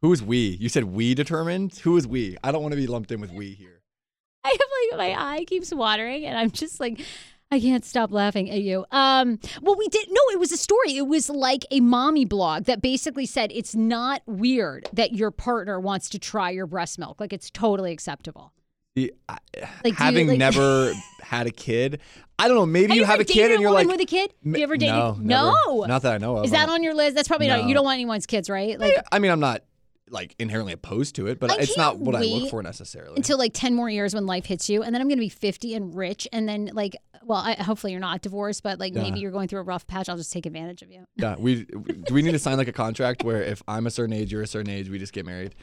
Who 0.02 0.14
is 0.14 0.22
we? 0.22 0.58
You 0.60 0.70
said 0.70 0.84
we 0.86 1.16
determined? 1.16 1.76
Who 1.80 1.98
is 1.98 2.08
we? 2.08 2.38
I 2.44 2.52
don't 2.52 2.62
want 2.62 2.74
to 2.74 2.78
be 2.78 2.88
lumped 2.88 3.12
in 3.12 3.20
with 3.20 3.32
we 3.32 3.52
here. 3.52 3.82
I 4.44 4.50
have 4.50 5.00
like 5.00 5.16
my 5.18 5.32
eye 5.34 5.46
keeps 5.46 5.74
watering, 5.74 6.26
and 6.26 6.38
I'm 6.38 6.52
just 6.52 6.80
like, 6.80 7.02
I 7.50 7.60
can't 7.60 7.84
stop 7.84 8.12
laughing 8.12 8.50
at 8.50 8.62
you. 8.62 8.86
Um, 8.92 9.40
well, 9.62 9.76
we 9.76 9.88
did. 9.88 10.08
No, 10.10 10.22
it 10.32 10.40
was 10.40 10.52
a 10.52 10.58
story. 10.58 10.98
It 10.98 11.08
was 11.08 11.30
like 11.30 11.66
a 11.72 11.80
mommy 11.80 12.26
blog 12.26 12.66
that 12.66 12.82
basically 12.82 13.26
said 13.26 13.52
it's 13.54 13.76
not 13.76 14.22
weird 14.26 14.88
that 14.94 15.14
your 15.14 15.32
partner 15.32 15.80
wants 15.80 16.10
to 16.10 16.20
try 16.20 16.52
your 16.52 16.68
breast 16.68 17.00
milk. 17.00 17.20
Like 17.20 17.34
it's 17.34 17.50
totally 17.50 17.92
acceptable. 17.92 18.54
The- 18.98 19.14
uh, 19.30 19.36
Like, 19.56 19.68
do 19.84 19.90
you, 19.90 19.94
having 19.96 20.28
like- 20.28 20.40
never 20.40 20.92
had 21.22 21.46
a 21.46 21.52
kid, 21.52 22.02
I 22.40 22.48
don't 22.48 22.58
know. 22.58 22.66
Maybe 22.66 22.88
Have 22.88 22.98
you 22.98 23.06
have 23.06 23.20
a 23.20 23.24
kid 23.26 23.52
and 23.52 23.62
you're 23.62 23.70
like, 23.70 23.88
with 23.88 24.02
a 24.02 24.06
kid? 24.06 24.34
"M- 24.44 24.56
You 24.56 24.64
ever 24.64 24.76
dated- 24.76 24.96
No, 24.96 25.18
No. 25.20 25.86
not 25.88 26.02
that 26.02 26.14
I 26.14 26.18
know 26.18 26.38
of. 26.38 26.46
Is 26.46 26.52
that 26.52 26.68
on 26.68 26.82
your 26.82 26.96
list? 26.96 27.16
That's 27.16 27.28
probably 27.28 27.48
not. 27.48 27.66
You 27.68 27.76
don't 27.76 27.86
want 27.86 27.94
anyone's 27.96 28.26
kids, 28.26 28.50
right? 28.50 28.80
Like 28.80 28.96
I 29.12 29.20
mean, 29.20 29.30
I'm 29.30 29.40
not 29.40 29.62
like 30.10 30.34
inherently 30.40 30.74
opposed 30.74 31.14
to 31.18 31.28
it, 31.28 31.40
but 31.40 31.52
I 31.52 31.58
it's 31.58 31.78
not 31.78 32.00
what 32.00 32.16
I 32.16 32.22
look 32.22 32.50
for 32.50 32.64
necessarily. 32.64 33.18
until 33.18 33.38
like 33.38 33.52
10 33.54 33.76
more 33.76 33.90
years 33.90 34.16
when 34.16 34.26
life 34.26 34.46
hits 34.46 34.70
you 34.70 34.82
and 34.82 34.96
then 34.96 35.02
i'm 35.02 35.10
going 35.10 35.18
to 35.18 35.22
be 35.22 35.28
50 35.28 35.74
and 35.76 35.94
rich 35.94 36.26
and 36.32 36.48
then 36.48 36.70
like 36.74 36.96
well 37.24 37.40
I, 37.40 37.56
hopefully 37.56 37.92
you're 37.92 38.00
not 38.00 38.22
divorced 38.22 38.64
but 38.64 38.80
like 38.80 38.94
maybe 38.94 39.20
you're 39.20 39.32
going 39.32 39.50
through 39.50 39.60
a 39.60 39.64
rough 39.64 39.86
patch 39.86 40.08
i'll 40.08 40.16
just 40.16 40.32
take 40.32 40.46
advantage 40.46 40.82
of 40.82 40.90
you 40.94 41.04
yeah, 41.18 41.36
we 41.38 41.66
do 41.66 42.14
we 42.14 42.22
need 42.22 42.32
to 42.32 42.40
sign 42.40 42.56
like 42.58 42.70
a 42.70 42.74
contract 42.74 43.26
where 43.26 43.44
if 43.44 43.62
I'm 43.68 43.86
a 43.86 43.92
certain 43.92 44.14
age, 44.14 44.32
you're 44.32 44.44
a 44.44 44.48
certain 44.48 44.72
age, 44.72 44.90
we 44.90 44.98
just 44.98 45.12
get 45.12 45.26
married. 45.26 45.56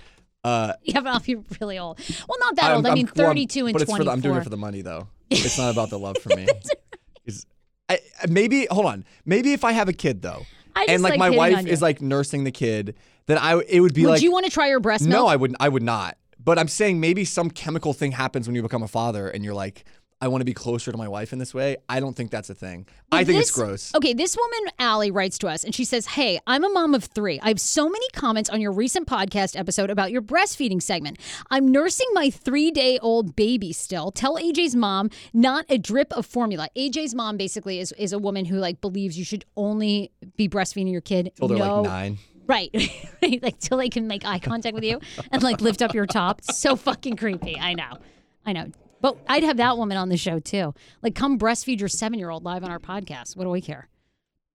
Uh, 0.45 0.74
yeah 0.82 1.01
but 1.01 1.09
i'll 1.09 1.20
be 1.20 1.36
really 1.61 1.78
old 1.78 1.99
well 2.28 2.38
not 2.38 2.55
that 2.57 2.66
I'm- 2.66 2.76
old 2.76 2.86
i 2.86 2.95
mean 2.95 3.09
well, 3.16 3.26
I'm- 3.26 3.36
32 3.36 3.66
and 3.66 3.72
but 3.72 3.82
it's 3.82 3.90
for 3.90 3.97
24 3.97 4.05
the, 4.05 4.11
I'm 4.12 4.20
doing 4.20 4.36
it 4.36 4.45
for 4.45 4.51
the 4.51 4.57
money 4.57 4.82
though. 4.82 5.09
It's 5.30 5.59
not 5.59 5.72
about 5.72 5.90
the 5.90 5.99
love 5.99 6.18
for 6.18 6.28
me. 6.36 6.47
I, 7.88 7.99
maybe 8.28 8.66
hold 8.70 8.86
on. 8.86 9.05
Maybe 9.24 9.53
if 9.53 9.64
I 9.64 9.72
have 9.72 9.88
a 9.88 9.92
kid 9.92 10.22
though, 10.22 10.47
I 10.74 10.82
just 10.82 10.90
and 10.90 11.03
like, 11.03 11.11
like 11.12 11.18
my 11.18 11.30
wife 11.30 11.66
is 11.66 11.82
like 11.82 12.01
nursing 12.01 12.45
the 12.45 12.51
kid, 12.51 12.95
then 13.26 13.38
I 13.38 13.61
it 13.68 13.80
would 13.80 13.95
be 13.95 14.03
would 14.03 14.11
like 14.11 14.16
Would 14.16 14.22
you 14.22 14.32
want 14.32 14.47
to 14.47 14.51
try 14.51 14.68
your 14.68 14.80
breast 14.80 15.05
milk 15.05 15.12
no, 15.12 15.26
I 15.26 15.36
wouldn't. 15.36 15.59
I 15.61 15.68
would 15.68 15.82
not. 15.82 16.16
But 16.42 16.59
I'm 16.59 16.68
saying 16.68 17.01
maybe 17.01 17.24
some 17.24 17.51
chemical 17.51 17.92
thing 17.92 18.12
happens 18.12 18.47
when 18.47 18.55
you 18.55 18.62
become 18.62 18.82
a 18.82 18.88
father, 18.88 19.28
and 19.28 19.45
you're 19.45 19.55
like, 19.55 19.84
I 20.25 20.29
want 20.29 20.41
to 20.41 20.47
be 20.47 20.55
closer 20.55 20.91
to 20.91 20.97
my 20.97 21.07
wife 21.07 21.35
in 21.35 21.39
this 21.39 21.53
way. 21.53 21.77
I 21.87 22.01
don't 22.01 22.16
think 22.16 22.31
that's 22.31 22.49
a 22.49 22.55
thing. 22.55 22.87
I 23.12 23.16
Well, 23.16 23.25
think 23.27 23.41
it's 23.43 23.51
gross. 23.51 23.95
Okay, 23.95 24.14
this 24.14 24.35
woman, 24.35 24.72
Allie, 24.79 25.11
writes 25.11 25.37
to 25.41 25.49
us 25.49 25.64
and 25.64 25.75
she 25.75 25.85
says, 25.85 26.07
Hey, 26.07 26.41
I'm 26.47 26.64
a 26.64 26.70
mom 26.70 26.95
of 26.95 27.05
three. 27.05 27.39
I 27.43 27.49
have 27.49 27.61
so 27.61 27.91
many 27.91 28.09
comments 28.14 28.49
on 28.49 28.59
your 28.62 28.72
recent 28.72 29.07
podcast 29.07 29.55
episode 29.55 29.91
about 29.91 30.12
your 30.12 30.22
breastfeeding 30.22 30.81
segment. 30.81 31.18
I'm 31.51 31.70
nursing 31.70 32.07
my 32.14 32.31
three 32.31 32.70
day 32.70 32.99
old 33.01 33.37
baby 33.37 33.75
still. 33.75 34.11
Tell 34.12 34.37
AJ's 34.37 34.75
mom 34.75 35.11
not 35.35 35.66
a 35.68 35.77
drip 35.77 36.11
of 36.14 36.25
formula. 36.25 36.70
AJ's 36.75 37.14
mom 37.14 37.37
basically 37.37 37.79
is, 37.79 37.93
is 37.99 38.14
a 38.14 38.18
woman 38.18 38.47
who 38.47 38.57
like 38.57 38.81
believes 38.81 39.18
you 39.18 39.27
should 39.27 39.45
only 39.59 40.11
be 40.39 40.49
breastfeeding 40.49 40.91
your 40.91 41.03
kid. 41.03 41.33
Till 41.37 41.49
they're 41.49 41.59
no, 41.59 41.83
like 41.83 41.91
nine. 41.91 42.18
Right. 42.47 42.70
right. 43.22 43.43
Like 43.43 43.59
till 43.59 43.77
they 43.77 43.91
can 43.91 44.07
make 44.07 44.25
eye 44.25 44.39
contact 44.39 44.75
with 44.75 44.85
you 44.85 45.01
and 45.31 45.43
like 45.43 45.61
lift 45.61 45.83
up 45.83 45.93
your 45.93 46.07
top. 46.07 46.41
So 46.45 46.77
fucking 46.77 47.16
creepy. 47.16 47.59
I 47.61 47.75
know. 47.75 47.99
I 48.47 48.55
know. 48.55 48.68
But 49.05 49.18
I'd 49.28 49.42
have 49.42 49.59
that 49.59 49.76
woman 49.76 49.98
on 49.98 50.09
the 50.09 50.16
show 50.16 50.38
too. 50.38 50.72
Like 51.02 51.14
come 51.14 51.38
breastfeed 51.38 51.78
your 51.78 51.90
seven 51.90 52.18
year 52.18 52.30
old 52.30 52.42
live 52.42 52.64
on 52.64 52.70
our 52.70 52.78
podcast. 52.78 53.36
What 53.36 53.44
do 53.44 53.50
we 53.50 53.61
care? 53.61 53.90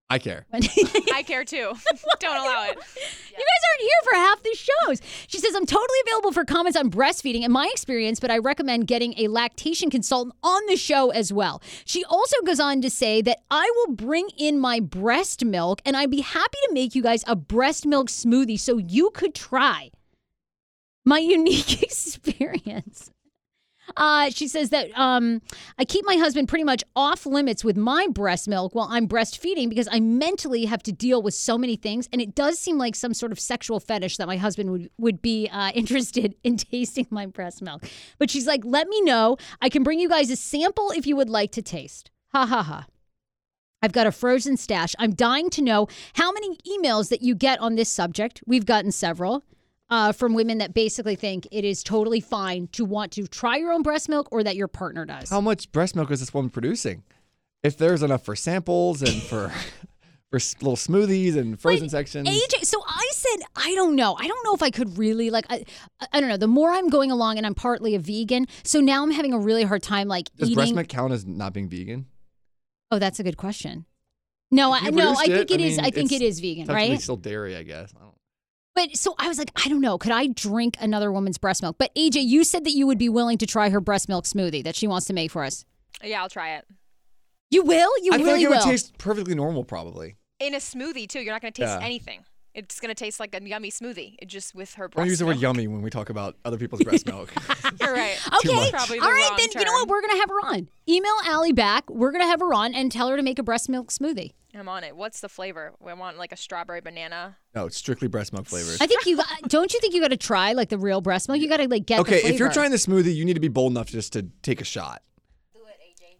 I 0.09 0.17
care. 0.17 0.47
I 0.51 1.21
care 1.21 1.45
too. 1.45 1.71
Don't 2.19 2.35
allow 2.35 2.63
it. 2.63 2.75
You 2.75 3.37
guys 3.37 3.63
aren't 3.69 3.81
here 3.81 4.01
for 4.05 4.15
half 4.15 4.41
the 4.41 4.55
shows. 4.55 5.01
She 5.27 5.37
says, 5.37 5.53
I'm 5.53 5.67
totally 5.67 5.99
available 6.07 6.31
for 6.31 6.45
comments 6.45 6.75
on 6.75 6.89
breastfeeding 6.89 7.43
and 7.43 7.53
my 7.53 7.69
experience, 7.71 8.19
but 8.19 8.31
I 8.31 8.39
recommend 8.39 8.87
getting 8.87 9.13
a 9.19 9.27
lactation 9.27 9.91
consultant 9.91 10.33
on 10.41 10.65
the 10.65 10.77
show 10.77 11.11
as 11.11 11.31
well. 11.31 11.61
She 11.85 12.03
also 12.05 12.41
goes 12.43 12.59
on 12.59 12.81
to 12.81 12.89
say 12.89 13.21
that 13.21 13.43
I 13.51 13.71
will 13.75 13.93
bring 13.93 14.29
in 14.35 14.57
my 14.57 14.79
breast 14.79 15.45
milk 15.45 15.79
and 15.85 15.95
I'd 15.95 16.09
be 16.09 16.21
happy 16.21 16.57
to 16.67 16.73
make 16.73 16.95
you 16.95 17.03
guys 17.03 17.23
a 17.27 17.35
breast 17.35 17.85
milk 17.85 18.07
smoothie 18.07 18.59
so 18.59 18.79
you 18.79 19.11
could 19.11 19.35
try 19.35 19.91
my 21.05 21.19
unique 21.19 21.83
experience. 21.83 23.11
Uh, 23.99 24.29
she 24.29 24.47
says 24.47 24.69
that 24.69 24.97
um, 24.97 25.41
I 25.77 25.83
keep 25.83 26.05
my 26.05 26.15
husband 26.15 26.47
pretty 26.47 26.63
much 26.63 26.85
off 26.95 27.25
limits 27.25 27.65
with 27.65 27.75
my 27.75 28.07
breast 28.07 28.47
milk 28.47 28.73
while 28.73 28.87
I'm 28.89 29.09
breastfeeding 29.09 29.67
because 29.67 29.89
I 29.91 29.99
mentally 29.99 30.65
have 30.65 30.81
to 30.83 30.93
deal 30.93 31.21
with 31.21 31.33
so 31.33 31.57
many 31.57 31.75
things. 31.75 32.07
And 32.13 32.21
it 32.21 32.33
does 32.33 32.57
seem 32.57 32.77
like 32.77 32.95
some 32.95 33.13
sort 33.13 33.33
of 33.33 33.39
sexual 33.39 33.81
fetish 33.81 34.15
that 34.15 34.27
my 34.27 34.37
husband 34.37 34.71
would, 34.71 34.89
would 34.97 35.21
be 35.21 35.49
uh, 35.51 35.71
interested 35.75 36.33
in 36.45 36.55
tasting 36.55 37.07
my 37.09 37.25
breast 37.25 37.61
milk. 37.61 37.83
But 38.17 38.31
she's 38.31 38.47
like, 38.47 38.61
let 38.63 38.87
me 38.87 39.01
know. 39.01 39.35
I 39.61 39.67
can 39.67 39.83
bring 39.83 39.99
you 39.99 40.07
guys 40.07 40.31
a 40.31 40.37
sample 40.37 40.91
if 40.91 41.05
you 41.05 41.17
would 41.17 41.29
like 41.29 41.51
to 41.51 41.61
taste. 41.61 42.09
Ha 42.31 42.45
ha 42.45 42.63
ha. 42.63 42.85
I've 43.81 43.91
got 43.91 44.07
a 44.07 44.11
frozen 44.11 44.55
stash. 44.55 44.95
I'm 44.97 45.13
dying 45.13 45.49
to 45.51 45.61
know 45.61 45.87
how 46.13 46.31
many 46.31 46.57
emails 46.67 47.09
that 47.09 47.21
you 47.21 47.35
get 47.35 47.59
on 47.59 47.75
this 47.75 47.89
subject. 47.89 48.41
We've 48.45 48.65
gotten 48.65 48.91
several 48.93 49.43
uh, 49.89 50.11
from 50.11 50.33
women 50.33 50.59
that 50.59 50.73
basically 50.73 51.15
think 51.15 51.47
it 51.51 51.65
is 51.65 51.83
totally 51.83 52.19
fine 52.19 52.67
to 52.73 52.85
want 52.85 53.11
to 53.13 53.27
try 53.27 53.57
your 53.57 53.71
own 53.71 53.81
breast 53.81 54.09
milk 54.09 54.27
or 54.31 54.43
that 54.43 54.55
your 54.55 54.67
partner 54.67 55.05
does. 55.05 55.29
How 55.29 55.41
much 55.41 55.71
breast 55.71 55.95
milk 55.95 56.11
is 56.11 56.19
this 56.19 56.33
woman 56.33 56.49
producing? 56.49 57.03
If 57.63 57.77
there's 57.77 58.03
enough 58.03 58.23
for 58.23 58.35
samples 58.35 59.01
and 59.01 59.21
for 59.21 59.51
for 60.29 60.39
little 60.61 60.75
smoothies 60.75 61.35
and 61.35 61.59
frozen 61.59 61.89
sections. 61.89 62.29
AJ, 62.29 62.65
so 62.65 62.81
I 62.87 63.09
said, 63.13 63.45
I 63.55 63.73
don't 63.75 63.95
know. 63.95 64.15
I 64.17 64.27
don't 64.27 64.45
know 64.45 64.53
if 64.53 64.61
I 64.61 64.69
could 64.69 64.97
really 64.97 65.29
like. 65.29 65.45
I, 65.49 65.63
I 66.13 66.19
don't 66.19 66.29
know. 66.29 66.37
The 66.37 66.47
more 66.47 66.71
I'm 66.71 66.89
going 66.89 67.11
along, 67.11 67.37
and 67.37 67.45
I'm 67.45 67.55
partly 67.55 67.95
a 67.95 67.99
vegan, 67.99 68.45
so 68.63 68.79
now 68.79 69.01
I'm 69.03 69.11
having 69.11 69.33
a 69.33 69.39
really 69.39 69.63
hard 69.63 69.81
time 69.81 70.07
like 70.07 70.29
Does 70.35 70.49
eating. 70.49 70.55
breast 70.55 70.75
milk 70.75 70.87
count 70.87 71.13
as 71.13 71.25
not 71.25 71.53
being 71.53 71.67
vegan? 71.67 72.05
oh, 72.91 72.99
that's 72.99 73.19
a 73.19 73.23
good 73.23 73.37
question. 73.37 73.85
No, 74.51 74.73
I, 74.73 74.89
no, 74.89 75.11
I 75.11 75.25
think 75.25 75.51
it. 75.51 75.61
it 75.61 75.61
is. 75.61 75.77
I 75.77 75.83
I, 75.85 75.91
think 75.91 76.11
it's 76.11 76.39
vegan, 76.39 76.65
Technically 76.65 76.91
right? 76.93 77.01
still 77.01 77.17
dairy, 77.17 77.55
I 77.55 77.61
guess. 77.63 77.93
I 77.95 77.99
don't 78.03 78.15
But 78.75 78.95
so 78.95 79.15
I 79.17 79.27
was 79.27 79.37
like, 79.37 79.51
I 79.63 79.67
don't 79.67 79.81
know. 79.81 79.97
Could 79.97 80.11
I 80.11 80.27
drink 80.27 80.77
another 80.79 81.11
woman's 81.11 81.37
breast 81.37 81.61
milk? 81.61 81.75
But 81.77 81.93
AJ, 81.95 82.23
you 82.25 82.43
said 82.43 82.63
that 82.65 82.71
you 82.71 82.87
would 82.87 82.97
be 82.97 83.09
willing 83.09 83.37
to 83.39 83.45
try 83.45 83.69
her 83.69 83.81
breast 83.81 84.07
milk 84.07 84.25
smoothie 84.25 84.63
that 84.63 84.75
she 84.75 84.87
wants 84.87 85.07
to 85.07 85.13
make 85.13 85.31
for 85.31 85.43
us. 85.43 85.65
Yeah, 86.03 86.21
I'll 86.21 86.29
try 86.29 86.55
it. 86.55 86.65
You 87.51 87.63
will? 87.63 87.91
You 88.03 88.13
I 88.13 88.17
feel 88.17 88.27
like 88.27 88.41
it 88.41 88.47
will? 88.49 88.57
would 88.57 88.63
taste 88.63 88.97
perfectly 88.97 89.35
normal, 89.35 89.63
probably. 89.63 90.17
In 90.39 90.53
a 90.53 90.57
smoothie 90.59 91.07
too. 91.09 91.19
You're 91.19 91.33
not 91.33 91.41
gonna 91.41 91.51
taste 91.51 91.67
Yeah. 91.79 91.85
anything. 91.85 92.23
It's 92.53 92.79
gonna 92.79 92.95
taste 92.95 93.19
like 93.19 93.35
a 93.35 93.41
yummy 93.41 93.69
smoothie. 93.71 94.15
It 94.19 94.25
just 94.27 94.55
with 94.55 94.73
her 94.75 94.85
Don't 94.87 94.95
breast. 94.95 95.09
use 95.09 95.19
the 95.19 95.25
word 95.25 95.37
yummy 95.37 95.67
when 95.67 95.81
we 95.81 95.89
talk 95.89 96.09
about 96.09 96.35
other 96.43 96.57
people's 96.57 96.81
breast 96.81 97.05
milk. 97.07 97.31
You're 97.79 97.93
right. 97.93 98.17
Okay. 98.39 98.71
the 98.71 98.99
All 99.01 99.11
right, 99.11 99.27
wrong 99.29 99.37
then 99.37 99.47
you 99.55 99.65
know 99.65 99.71
what? 99.73 99.87
We're 99.87 100.01
gonna 100.01 100.17
have 100.19 100.29
her 100.29 100.45
on. 100.47 100.69
Email 100.87 101.13
Allie 101.25 101.53
back. 101.53 101.89
We're 101.89 102.11
gonna 102.11 102.25
have 102.25 102.39
her 102.39 102.53
on 102.53 102.73
and 102.73 102.91
tell 102.91 103.07
her 103.09 103.15
to 103.17 103.23
make 103.23 103.39
a 103.39 103.43
breast 103.43 103.69
milk 103.69 103.91
smoothie. 103.91 104.33
I'm 104.55 104.67
on 104.67 104.83
it. 104.83 104.95
What's 104.95 105.21
the 105.21 105.29
flavor? 105.29 105.73
We 105.79 105.93
want 105.93 106.17
like 106.17 106.31
a 106.31 106.37
strawberry 106.37 106.81
banana. 106.81 107.37
no, 107.53 107.67
it's 107.67 107.77
strictly 107.77 108.07
breast 108.07 108.33
milk 108.33 108.47
flavors. 108.47 108.79
I 108.81 108.87
think 108.87 109.05
you 109.05 109.19
don't 109.47 109.71
you 109.71 109.79
think 109.79 109.93
you 109.93 110.01
got 110.01 110.07
to 110.07 110.17
try 110.17 110.53
like 110.53 110.69
the 110.69 110.77
real 110.79 111.01
breast 111.01 111.27
milk? 111.29 111.39
You 111.39 111.47
got 111.47 111.57
to 111.57 111.67
like 111.67 111.85
get 111.85 111.97
the 111.97 112.01
Okay, 112.01 112.27
if 112.27 112.39
you're 112.39 112.51
trying 112.51 112.71
the 112.71 112.77
smoothie, 112.77 113.13
you 113.15 113.25
need 113.25 113.35
to 113.35 113.39
be 113.39 113.47
bold 113.47 113.71
enough 113.73 113.87
just 113.89 114.13
to 114.13 114.25
take 114.41 114.59
a 114.59 114.65
shot. 114.65 115.03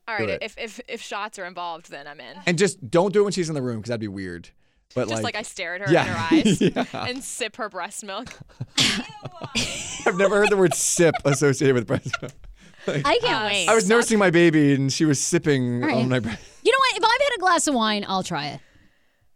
All 0.08 0.18
Do 0.18 0.24
right. 0.24 0.30
it. 0.34 0.44
If 0.44 0.56
if 0.58 0.80
if 0.88 1.02
shots 1.02 1.38
are 1.38 1.46
involved, 1.46 1.92
then 1.92 2.08
I'm 2.08 2.20
in. 2.20 2.36
And 2.48 2.58
just 2.58 2.90
don't 2.90 3.14
do 3.14 3.20
it 3.22 3.24
when 3.24 3.32
she's 3.32 3.48
in 3.50 3.54
the 3.56 3.62
room 3.62 3.78
because 3.78 3.90
that'd 3.90 4.02
be 4.02 4.08
weird. 4.08 4.50
But 4.96 5.08
Just 5.08 5.22
like, 5.24 5.36
like, 5.36 5.36
I 5.36 5.44
stare 5.44 5.76
at 5.76 5.82
her 5.82 5.92
Yeah. 5.92 6.02
in 6.04 6.08
her 6.08 6.28
eyes 6.32 6.62
Yeah. 6.62 7.08
and 7.08 7.24
sip 7.24 7.58
her 7.58 7.70
breast 7.70 8.04
milk. 8.04 8.30
I've 10.06 10.18
never 10.18 10.38
heard 10.38 10.50
the 10.50 10.58
word 10.58 10.74
sip 10.74 11.14
associated 11.26 11.76
with 11.76 11.86
breast 11.88 12.10
milk. 12.22 12.32
I 12.88 13.20
can't 13.20 13.44
uh, 13.44 13.46
wait. 13.46 13.68
I 13.68 13.76
was 13.76 13.88
nursing 13.88 14.18
my 14.18 14.32
baby 14.32 14.74
and 14.74 14.92
she 14.92 15.06
was 15.06 15.20
sipping 15.20 15.84
All 15.84 15.90
right. 15.90 15.98
on 15.98 16.10
my 16.10 16.20
breast. 16.20 16.42
you 16.64 16.72
know 16.72 16.78
what? 16.80 16.98
If 16.98 17.04
I've 17.04 17.22
had 17.22 17.36
a 17.36 17.40
glass 17.40 17.68
of 17.68 17.76
wine, 17.76 18.04
I'll 18.08 18.24
try 18.24 18.48
it. 18.48 18.62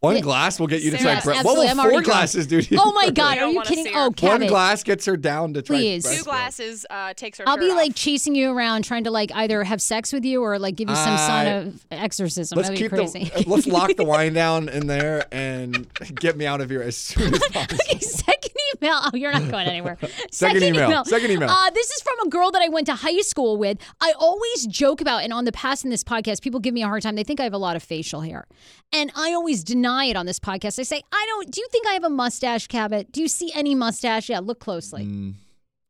One 0.03 0.19
glass 0.19 0.59
will 0.59 0.67
get 0.67 0.81
you 0.81 0.91
to 0.91 0.97
Sarah, 0.97 1.03
try 1.03 1.13
yes, 1.13 1.23
breast. 1.23 1.45
What 1.45 1.57
will. 1.57 1.65
I'm 1.65 1.77
four 1.77 2.01
glasses 2.01 2.45
do 2.45 2.61
to 2.61 2.75
you? 2.75 2.77
Oh 2.81 2.91
my 2.91 3.09
god, 3.09 3.37
are 3.39 3.49
you 3.49 3.61
kidding? 3.61 3.87
Oh, 3.95 4.11
her. 4.19 4.27
One 4.27 4.47
glass 4.47 4.83
gets 4.83 5.05
her 5.05 5.15
down 5.15 5.53
to 5.53 5.61
try 5.61 5.77
Please. 5.77 6.03
breast 6.03 6.17
Two 6.17 6.23
glasses 6.25 6.85
uh, 6.89 7.13
takes 7.13 7.37
her. 7.37 7.45
I'll 7.47 7.57
be 7.57 7.69
shirt 7.69 7.77
like 7.77 7.89
off. 7.91 7.95
chasing 7.95 8.35
you 8.35 8.51
around, 8.51 8.83
trying 8.83 9.05
to 9.05 9.11
like 9.11 9.31
either 9.33 9.63
have 9.63 9.81
sex 9.81 10.11
with 10.11 10.25
you 10.25 10.41
or 10.43 10.59
like 10.59 10.75
give 10.75 10.89
you 10.89 10.95
some 10.95 11.17
sort 11.17 11.29
I- 11.29 11.43
of 11.45 11.79
exorcism. 11.89 12.57
Let's 12.57 12.67
That'd 12.67 12.79
be 12.79 12.83
keep 12.83 12.91
crazy. 12.91 13.31
the 13.43 13.49
let's 13.49 13.65
lock 13.65 13.95
the 13.95 14.03
wine 14.13 14.33
down 14.33 14.67
in 14.67 14.87
there 14.87 15.25
and 15.31 15.87
get 16.15 16.35
me 16.35 16.45
out 16.47 16.59
of 16.59 16.69
here 16.69 16.81
as 16.81 16.97
soon 16.97 17.33
as 17.33 17.39
possible. 17.53 17.77
Okay, 17.89 17.99
second 17.99 18.51
email. 18.81 18.99
Oh, 19.03 19.11
you're 19.13 19.31
not 19.31 19.49
going 19.49 19.67
anywhere. 19.67 19.97
Second 20.31 20.63
email. 20.63 21.05
Second 21.05 21.31
email. 21.31 21.49
Uh, 21.49 21.69
this 21.71 21.89
is 21.89 22.01
from 22.01 22.27
a 22.27 22.29
girl 22.29 22.51
that 22.51 22.61
I 22.61 22.69
went 22.69 22.87
to 22.87 22.95
high 22.95 23.21
school 23.21 23.57
with. 23.57 23.77
I 24.01 24.13
always 24.19 24.65
joke 24.67 25.01
about, 25.01 25.23
and 25.23 25.33
on 25.33 25.45
the 25.45 25.51
past 25.51 25.83
in 25.83 25.89
this 25.89 26.03
podcast, 26.03 26.41
people 26.41 26.59
give 26.59 26.73
me 26.73 26.83
a 26.83 26.87
hard 26.87 27.03
time. 27.03 27.15
They 27.15 27.23
think 27.23 27.39
I 27.39 27.43
have 27.43 27.53
a 27.53 27.57
lot 27.57 27.75
of 27.75 27.83
facial 27.83 28.21
hair. 28.21 28.45
And 28.91 29.11
I 29.15 29.33
always 29.33 29.63
deny 29.63 30.05
it 30.05 30.15
on 30.15 30.25
this 30.25 30.39
podcast. 30.39 30.79
I 30.79 30.83
say, 30.83 31.01
I 31.11 31.25
don't, 31.29 31.51
do 31.51 31.61
you 31.61 31.67
think 31.71 31.87
I 31.87 31.93
have 31.93 32.03
a 32.03 32.09
mustache, 32.09 32.67
Cabot? 32.67 33.11
Do 33.11 33.21
you 33.21 33.27
see 33.27 33.51
any 33.53 33.75
mustache? 33.75 34.29
Yeah, 34.29 34.39
look 34.39 34.59
closely. 34.59 35.33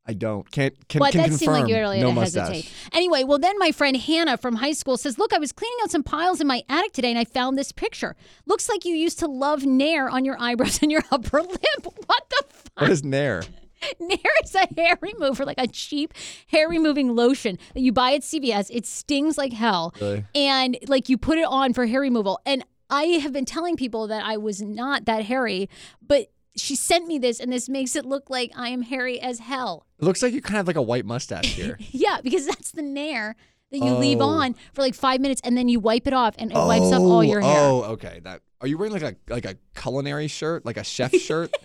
I 0.05 0.13
don't. 0.13 0.49
Can't 0.51 0.73
can, 0.89 0.99
But 0.99 1.11
can 1.13 1.21
that 1.21 1.29
confirm. 1.29 1.37
seemed 1.37 1.51
like 1.53 1.67
you 1.69 1.75
really 1.75 2.01
no 2.01 2.07
had 2.09 2.15
to 2.15 2.19
mustache. 2.21 2.47
hesitate. 2.49 2.71
Anyway, 2.91 3.23
well, 3.23 3.39
then 3.39 3.57
my 3.57 3.71
friend 3.71 3.95
Hannah 3.95 4.37
from 4.37 4.55
high 4.55 4.73
school 4.73 4.97
says, 4.97 5.17
Look, 5.17 5.31
I 5.33 5.39
was 5.39 5.51
cleaning 5.53 5.77
out 5.81 5.91
some 5.91 6.03
piles 6.03 6.41
in 6.41 6.47
my 6.47 6.61
attic 6.67 6.91
today 6.91 7.09
and 7.09 7.17
I 7.17 7.23
found 7.23 7.57
this 7.57 7.71
picture. 7.71 8.15
Looks 8.45 8.67
like 8.67 8.83
you 8.83 8.95
used 8.95 9.19
to 9.19 9.27
love 9.27 9.65
Nair 9.65 10.09
on 10.09 10.25
your 10.25 10.35
eyebrows 10.41 10.79
and 10.81 10.91
your 10.91 11.03
upper 11.11 11.41
lip. 11.41 11.59
What 12.05 12.29
the 12.29 12.43
fuck? 12.49 12.81
What 12.81 12.91
is 12.91 13.03
Nair? 13.03 13.43
Nair 13.99 14.17
is 14.43 14.53
a 14.55 14.67
hair 14.77 14.97
remover, 15.01 15.45
like 15.45 15.57
a 15.57 15.67
cheap 15.67 16.13
hair 16.47 16.67
removing 16.67 17.15
lotion 17.15 17.57
that 17.73 17.79
you 17.81 17.91
buy 17.93 18.13
at 18.13 18.21
CVS. 18.21 18.67
It 18.71 18.85
stings 18.85 19.37
like 19.37 19.53
hell. 19.53 19.93
Really? 20.01 20.25
And 20.35 20.77
like 20.87 21.07
you 21.09 21.17
put 21.17 21.37
it 21.37 21.45
on 21.45 21.73
for 21.73 21.85
hair 21.85 22.01
removal. 22.01 22.39
And 22.45 22.65
I 22.89 23.03
have 23.03 23.31
been 23.31 23.45
telling 23.45 23.77
people 23.77 24.07
that 24.07 24.23
I 24.25 24.35
was 24.37 24.61
not 24.61 25.05
that 25.05 25.23
hairy, 25.25 25.69
but 26.05 26.29
she 26.55 26.75
sent 26.75 27.07
me 27.07 27.17
this 27.17 27.39
and 27.39 27.51
this 27.51 27.67
makes 27.67 27.95
it 27.95 28.05
look 28.05 28.29
like 28.29 28.51
I 28.55 28.69
am 28.69 28.83
hairy 28.83 29.19
as 29.19 29.39
hell. 29.39 29.85
It 30.03 30.05
looks 30.05 30.21
like 30.21 30.33
you 30.33 30.41
kind 30.41 30.55
of 30.55 30.57
have 30.57 30.67
like 30.67 30.75
a 30.75 30.81
white 30.81 31.05
mustache 31.05 31.45
here. 31.55 31.77
Yeah, 31.91 32.19
because 32.21 32.45
that's 32.45 32.71
the 32.71 32.81
Nair 32.81 33.37
that 33.71 33.77
you 33.77 33.93
leave 33.95 34.19
Oh. 34.19 34.25
on 34.27 34.53
for 34.73 34.81
like 34.81 34.93
five 34.95 35.21
minutes 35.21 35.39
and 35.45 35.57
then 35.57 35.69
you 35.69 35.79
wipe 35.79 36.05
it 36.07 36.13
off 36.13 36.35
and 36.37 36.51
it 36.51 36.55
wipes 36.55 36.91
up 36.91 37.01
all 37.01 37.23
your 37.23 37.39
hair. 37.41 37.57
Oh, 37.57 37.83
okay. 37.93 38.19
That 38.23 38.41
are 38.61 38.67
you 38.67 38.77
wearing 38.77 38.91
like 38.93 39.01
a 39.03 39.15
like 39.29 39.45
a 39.45 39.55
culinary 39.75 40.27
shirt, 40.27 40.65
like 40.65 40.75
a 40.77 40.83
chef 40.83 41.13
shirt? 41.19 41.55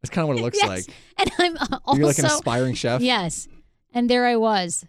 That's 0.00 0.10
kind 0.14 0.22
of 0.22 0.28
what 0.28 0.38
it 0.38 0.42
looks 0.42 0.58
yes. 0.58 0.68
like. 0.68 0.84
And 1.18 1.30
I'm 1.38 1.56
uh, 1.56 1.78
also 1.84 1.98
You're 1.98 2.06
like 2.06 2.18
an 2.18 2.26
aspiring 2.26 2.74
chef. 2.74 3.00
yes. 3.00 3.48
And 3.92 4.08
there 4.08 4.24
I 4.26 4.36
was. 4.36 4.84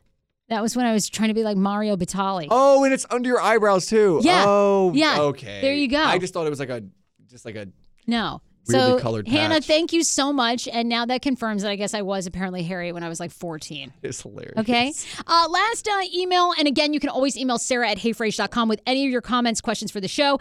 That 0.49 0.61
was 0.61 0.75
when 0.75 0.86
I 0.86 0.93
was 0.93 1.09
trying 1.09 1.29
to 1.29 1.33
be 1.33 1.43
like 1.43 1.57
Mario 1.57 1.97
Batali. 1.97 2.47
Oh, 2.51 2.83
and 2.83 2.93
it's 2.93 3.05
under 3.09 3.27
your 3.29 3.41
eyebrows 3.41 3.88
too. 3.88 4.19
Yeah. 4.23 4.43
Oh, 4.45 4.91
Yeah. 4.93 5.21
Okay. 5.21 5.59
There 5.61 5.73
you 5.73 5.88
go. 5.88 6.03
I 6.03 6.19
just 6.19 6.33
thought 6.36 6.45
it 6.45 6.51
was 6.51 6.59
like 6.59 6.69
a, 6.69 6.83
just 7.27 7.45
like 7.45 7.55
a. 7.55 7.67
No. 8.05 8.41
Weirdly 8.68 8.97
so 8.97 8.99
colored 8.99 9.28
Hannah, 9.28 9.55
patch. 9.55 9.68
thank 9.68 9.93
you 9.93 10.03
so 10.03 10.34
much. 10.34 10.68
And 10.68 10.89
now 10.89 11.05
that 11.05 11.22
confirms 11.22 11.61
that 11.61 11.70
I 11.70 11.76
guess 11.76 11.93
I 11.93 12.01
was 12.01 12.26
apparently 12.26 12.63
hairy 12.63 12.91
when 12.91 13.03
I 13.03 13.09
was 13.09 13.20
like 13.20 13.32
14. 13.32 13.93
It's 14.01 14.22
hilarious. 14.22 14.53
Okay. 14.57 14.93
Uh, 15.28 15.47
last 15.49 15.88
uh, 15.88 16.01
email, 16.13 16.53
and 16.57 16.68
again, 16.68 16.93
you 16.93 16.99
can 16.99 17.09
always 17.09 17.38
email 17.38 17.57
Sarah 17.57 17.89
at 17.89 17.97
heyfrase.com 17.97 18.68
with 18.70 18.82
any 18.86 19.05
of 19.05 19.11
your 19.11 19.22
comments, 19.22 19.61
questions 19.61 19.91
for 19.91 19.99
the 20.01 20.07
show. 20.07 20.39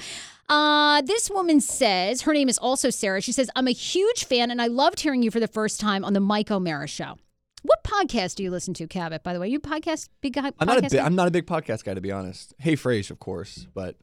Uh, 0.49 1.01
this 1.03 1.31
woman 1.31 1.61
says, 1.61 2.23
her 2.23 2.33
name 2.33 2.49
is 2.49 2.59
also 2.59 2.91
Sarah. 2.91 3.21
She 3.21 3.33
says, 3.33 3.51
I'm 3.57 3.69
a 3.69 3.73
huge 3.73 4.25
fan 4.25 4.51
and 4.51 4.61
I 4.61 4.67
loved 4.67 5.01
hearing 5.01 5.23
you 5.23 5.31
for 5.31 5.41
the 5.41 5.49
first 5.49 5.81
time 5.81 6.05
on 6.05 6.13
the 6.13 6.21
Mike 6.21 6.51
O'Meara 6.51 6.87
show. 6.87 7.19
What 7.63 7.83
podcast 7.83 8.35
do 8.35 8.43
you 8.43 8.51
listen 8.51 8.75
to, 8.75 8.87
Cabot, 8.87 9.23
by 9.23 9.33
the 9.33 9.41
way? 9.41 9.49
You 9.49 9.59
podcast, 9.59 10.11
big 10.21 10.35
guy? 10.35 10.53
I'm 10.59 10.67
not 10.67 10.79
a 10.79 10.83
big. 10.83 10.97
I'm 10.97 11.15
not 11.15 11.29
a 11.29 11.31
big 11.31 11.47
podcast 11.47 11.85
guy 11.85 11.95
to 11.95 12.01
be 12.03 12.13
honest. 12.13 12.53
Hey, 12.59 12.77
Frase, 12.77 13.11
of 13.11 13.21
course, 13.21 13.67
but 13.73 13.97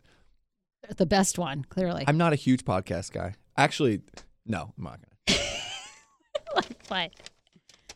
the 0.98 1.06
best 1.06 1.38
one, 1.38 1.64
clearly. 1.66 2.04
I'm 2.08 2.18
not 2.18 2.34
a 2.34 2.36
huge 2.36 2.66
podcast 2.66 3.12
guy. 3.12 3.36
Actually, 3.58 4.02
no, 4.46 4.74
I'm 4.78 4.84
not 4.84 5.00
gonna. 5.28 5.40
what? 6.88 7.12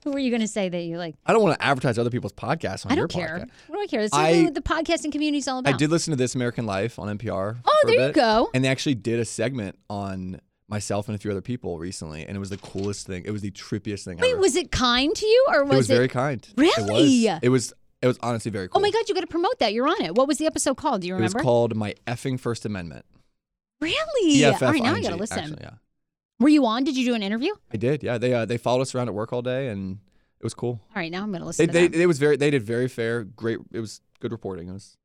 Who 0.03 0.11
were 0.11 0.19
you 0.19 0.37
to 0.37 0.47
say 0.47 0.69
that 0.69 0.81
you 0.83 0.97
like? 0.99 1.15
I 1.25 1.33
don't 1.33 1.41
want 1.41 1.59
to 1.59 1.65
advertise 1.65 1.97
other 1.97 2.11
people's 2.11 2.33
podcasts 2.33 2.85
on 2.85 2.91
I 2.91 2.95
your 2.95 3.07
don't 3.07 3.19
care. 3.19 3.39
podcast. 3.39 3.49
What 3.67 3.77
do 3.77 3.81
I 3.81 3.87
care? 3.87 4.01
That's 4.01 4.13
I- 4.13 4.43
what 4.43 4.53
the 4.53 4.61
podcasting 4.61 5.11
community 5.11 5.39
is 5.39 5.47
all 5.47 5.59
about. 5.59 5.73
I 5.73 5.77
did 5.77 5.89
listen 5.89 6.11
to 6.11 6.15
This 6.17 6.35
American 6.35 6.65
Life 6.67 6.99
on 6.99 7.17
NPR. 7.17 7.57
Oh, 7.65 7.77
for 7.81 7.87
a 7.87 7.91
there 7.91 8.01
you 8.01 8.07
bit, 8.09 8.15
go. 8.15 8.49
And 8.53 8.63
they 8.63 8.67
actually 8.69 8.95
did 8.95 9.19
a 9.19 9.25
segment 9.25 9.79
on 9.89 10.39
myself 10.67 11.07
and 11.07 11.15
a 11.15 11.17
few 11.19 11.31
other 11.31 11.41
people 11.41 11.79
recently, 11.79 12.23
and 12.25 12.35
it 12.35 12.39
was 12.39 12.51
the 12.51 12.57
coolest 12.57 13.07
thing. 13.07 13.23
It 13.25 13.31
was 13.31 13.41
the 13.41 13.51
trippiest 13.51 14.03
thing 14.05 14.17
Wait, 14.19 14.33
ever. 14.33 14.39
was 14.41 14.55
it 14.55 14.71
kind 14.71 15.15
to 15.15 15.25
you 15.25 15.45
or 15.49 15.63
was 15.63 15.73
it 15.73 15.77
was 15.77 15.87
very 15.87 16.07
kind. 16.07 16.47
Really? 16.55 17.25
It 17.27 17.33
was. 17.33 17.39
It 17.43 17.49
was, 17.49 17.73
it 18.03 18.07
was 18.07 18.19
honestly 18.21 18.51
very 18.51 18.67
cool. 18.67 18.77
Oh 18.77 18.81
my 18.81 18.91
God, 18.91 19.09
you 19.09 19.15
got 19.15 19.21
to 19.21 19.27
promote 19.27 19.57
that. 19.57 19.73
You're 19.73 19.87
on 19.87 19.99
it. 20.01 20.13
What 20.13 20.27
was 20.27 20.37
the 20.37 20.45
episode 20.45 20.77
called? 20.77 21.01
Do 21.01 21.07
you 21.07 21.15
remember? 21.15 21.23
It 21.23 21.25
was 21.25 21.33
remember? 21.33 21.43
called 21.45 21.75
My 21.75 21.95
Effing 22.05 22.39
First 22.39 22.65
Amendment. 22.65 23.05
Really? 23.85 24.43
EFF 24.43 24.61
all 24.61 24.71
right, 24.71 24.83
now 24.83 24.93
I 24.93 25.01
got 25.01 25.09
to 25.09 25.15
listen. 25.15 25.39
Actually, 25.39 25.59
yeah. 25.61 25.73
Were 26.39 26.49
you 26.49 26.65
on? 26.65 26.83
Did 26.83 26.97
you 26.97 27.05
do 27.05 27.13
an 27.13 27.23
interview? 27.23 27.53
I 27.73 27.77
did. 27.77 28.03
Yeah. 28.03 28.17
They 28.17 28.33
uh, 28.33 28.45
they 28.45 28.57
followed 28.57 28.81
us 28.81 28.93
around 28.95 29.07
at 29.07 29.13
work 29.13 29.31
all 29.31 29.41
day, 29.41 29.69
and 29.69 29.99
it 30.39 30.43
was 30.43 30.53
cool. 30.53 30.81
All 30.89 30.95
right, 30.95 31.11
now 31.11 31.23
I'm 31.23 31.31
going 31.31 31.39
to 31.39 31.45
They, 31.45 31.65
listen 31.65 31.67
to 31.67 31.97
they, 31.97 32.03
it 32.03 32.07
was 32.07 32.19
very. 32.19 32.37
They 32.37 32.51
did 32.51 32.63
very 32.63 32.87
fair. 32.87 33.23
Great. 33.23 33.59
It 33.71 33.79
was 33.79 34.01
good 34.19 34.31
reporting. 34.31 34.69
It 34.69 34.73
was. 34.73 34.97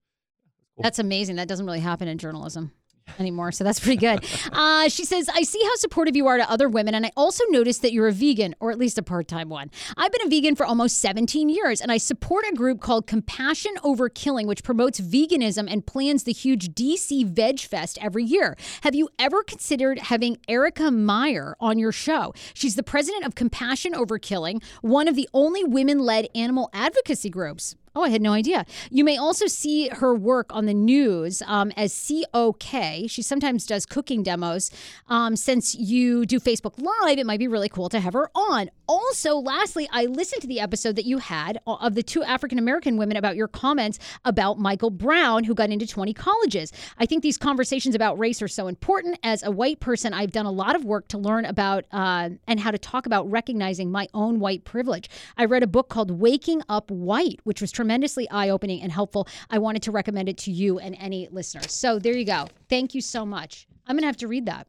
That's 0.79 0.99
amazing. 0.99 1.37
That 1.37 1.47
doesn't 1.47 1.67
really 1.67 1.81
happen 1.81 2.09
in 2.09 2.17
journalism 2.19 2.73
anymore. 3.19 3.53
So 3.53 3.65
that's 3.65 3.81
pretty 3.81 3.97
good. 3.97 4.25
Uh, 4.53 4.89
she 4.89 5.05
says, 5.05 5.29
I 5.33 5.43
see 5.43 5.63
how 5.63 5.75
supportive 5.77 6.17
you 6.17 6.27
are 6.27 6.37
to 6.37 6.51
other 6.51 6.69
women. 6.69 6.95
And 6.95 7.07
I 7.07 7.13
also 7.17 7.45
noticed 7.51 7.83
that 7.83 7.93
you're 7.93 8.09
a 8.09 8.13
vegan, 8.13 8.55
or 8.59 8.71
at 8.71 8.79
least 8.79 8.99
a 8.99 9.03
part 9.03 9.29
time 9.29 9.49
one. 9.49 9.71
I've 9.97 10.11
been 10.13 10.27
a 10.27 10.29
vegan 10.29 10.57
for 10.57 10.67
almost 10.67 10.99
17 10.99 11.49
years, 11.49 11.81
and 11.81 11.93
I 11.93 11.99
support 11.99 12.45
a 12.51 12.55
group 12.55 12.81
called 12.81 13.07
Compassion 13.07 13.75
Over 13.83 14.09
Killing, 14.09 14.47
which 14.47 14.63
promotes 14.63 15.01
veganism 15.01 15.71
and 15.71 15.87
plans 15.87 16.25
the 16.25 16.33
huge 16.33 16.71
DC 16.71 17.27
Veg 17.27 17.61
Fest 17.61 17.99
every 18.01 18.25
year. 18.25 18.57
Have 18.83 18.95
you 18.95 19.09
ever 19.19 19.43
considered 19.43 19.99
having 19.99 20.39
Erica 20.49 20.91
Meier 20.91 21.57
on 21.61 21.79
your 21.79 21.93
show? 21.93 22.35
She's 22.55 22.75
the 22.75 22.83
president 22.83 23.25
of 23.25 23.35
Compassion 23.35 23.95
Over 23.95 24.19
Killing, 24.19 24.61
one 24.83 25.09
of 25.09 25.17
the 25.17 25.29
only 25.33 25.65
women 25.65 26.01
led 26.01 26.29
animal 26.35 26.71
advocacy 26.73 27.31
groups. 27.31 27.77
Oh, 27.95 28.03
I 28.05 28.11
had 28.11 28.23
no 28.23 28.33
idea. 28.33 28.67
You 28.89 29.03
may 29.03 29.17
also 29.17 29.49
see 29.49 29.89
her 29.89 30.15
work 30.15 30.55
on 30.55 30.67
the 30.67 30.75
news 30.75 31.43
um, 31.47 31.73
as 31.77 31.93
COK. 31.93 33.09
She 33.09 33.21
sometimes 33.21 33.67
does 33.67 33.85
cooking 33.85 34.23
demos. 34.23 34.71
Um, 35.09 35.35
since 35.35 35.75
you 35.75 36.25
do 36.25 36.39
Facebook 36.39 36.75
Live, 36.79 37.19
it 37.19 37.27
might 37.27 37.41
be 37.41 37.49
really 37.49 37.69
cool 37.69 37.89
to 37.89 37.99
have 37.99 38.13
her 38.13 38.31
on. 38.33 38.71
Also, 38.87 39.37
lastly, 39.37 39.89
I 39.93 40.07
listened 40.07 40.43
to 40.43 40.47
the 40.47 40.61
episode 40.61 40.95
that 40.97 41.05
you 41.05 41.19
had 41.19 41.59
of 41.67 41.95
the 41.97 42.03
two 42.03 42.23
African 42.23 42.59
American 42.59 42.97
women 42.97 43.17
about 43.17 43.35
your 43.35 43.49
comments 43.49 43.99
about 44.25 44.59
Michael 44.59 44.91
Brown, 44.91 45.43
who 45.43 45.55
got 45.55 45.71
into 45.71 45.87
20 45.87 46.15
colleges. 46.15 46.73
I 46.99 47.07
think 47.07 47.23
these 47.25 47.39
conversations 47.39 47.97
about 47.97 48.19
race 48.21 48.41
are 48.41 48.49
so 48.49 48.69
important. 48.69 49.19
As 49.25 49.43
a 49.43 49.51
white 49.51 49.81
person, 49.81 50.15
I've 50.15 50.33
done 50.33 50.47
a 50.47 50.51
lot 50.53 50.77
of 50.77 50.85
work 50.85 51.09
to 51.09 51.19
learn 51.19 51.45
about 51.45 51.87
uh, 51.91 52.31
and 52.47 52.61
how 52.61 52.71
to 52.71 52.79
talk 52.79 53.07
about 53.07 53.29
recognizing 53.31 53.91
my 53.91 54.07
own 54.15 54.39
white 54.39 54.65
privilege. 54.65 55.09
I 55.37 55.45
read 55.47 55.65
a 55.65 55.69
book 55.69 55.89
called 55.89 56.13
Waking 56.13 56.63
Up 56.69 56.91
White, 56.91 57.41
which 57.45 57.61
was 57.61 57.73
tremendously 57.81 58.29
eye 58.29 58.51
opening 58.51 58.83
and 58.83 58.93
helpful. 58.93 59.27
I 59.49 59.59
wanted 59.59 59.83
to 59.85 59.91
recommend 59.91 60.29
it 60.29 60.37
to 60.39 60.51
you 60.51 60.79
and 60.79 60.95
any 61.01 61.29
listeners. 61.31 61.73
So 61.73 61.99
there 61.99 62.15
you 62.15 62.27
go. 62.27 62.47
Thank 62.69 62.95
you 62.95 63.01
so 63.01 63.25
much. 63.25 63.67
I'm 63.87 63.97
going 63.97 64.03
to 64.03 64.07
have 64.07 64.19
to 64.19 64.29
read 64.29 64.45
that. 64.47 64.67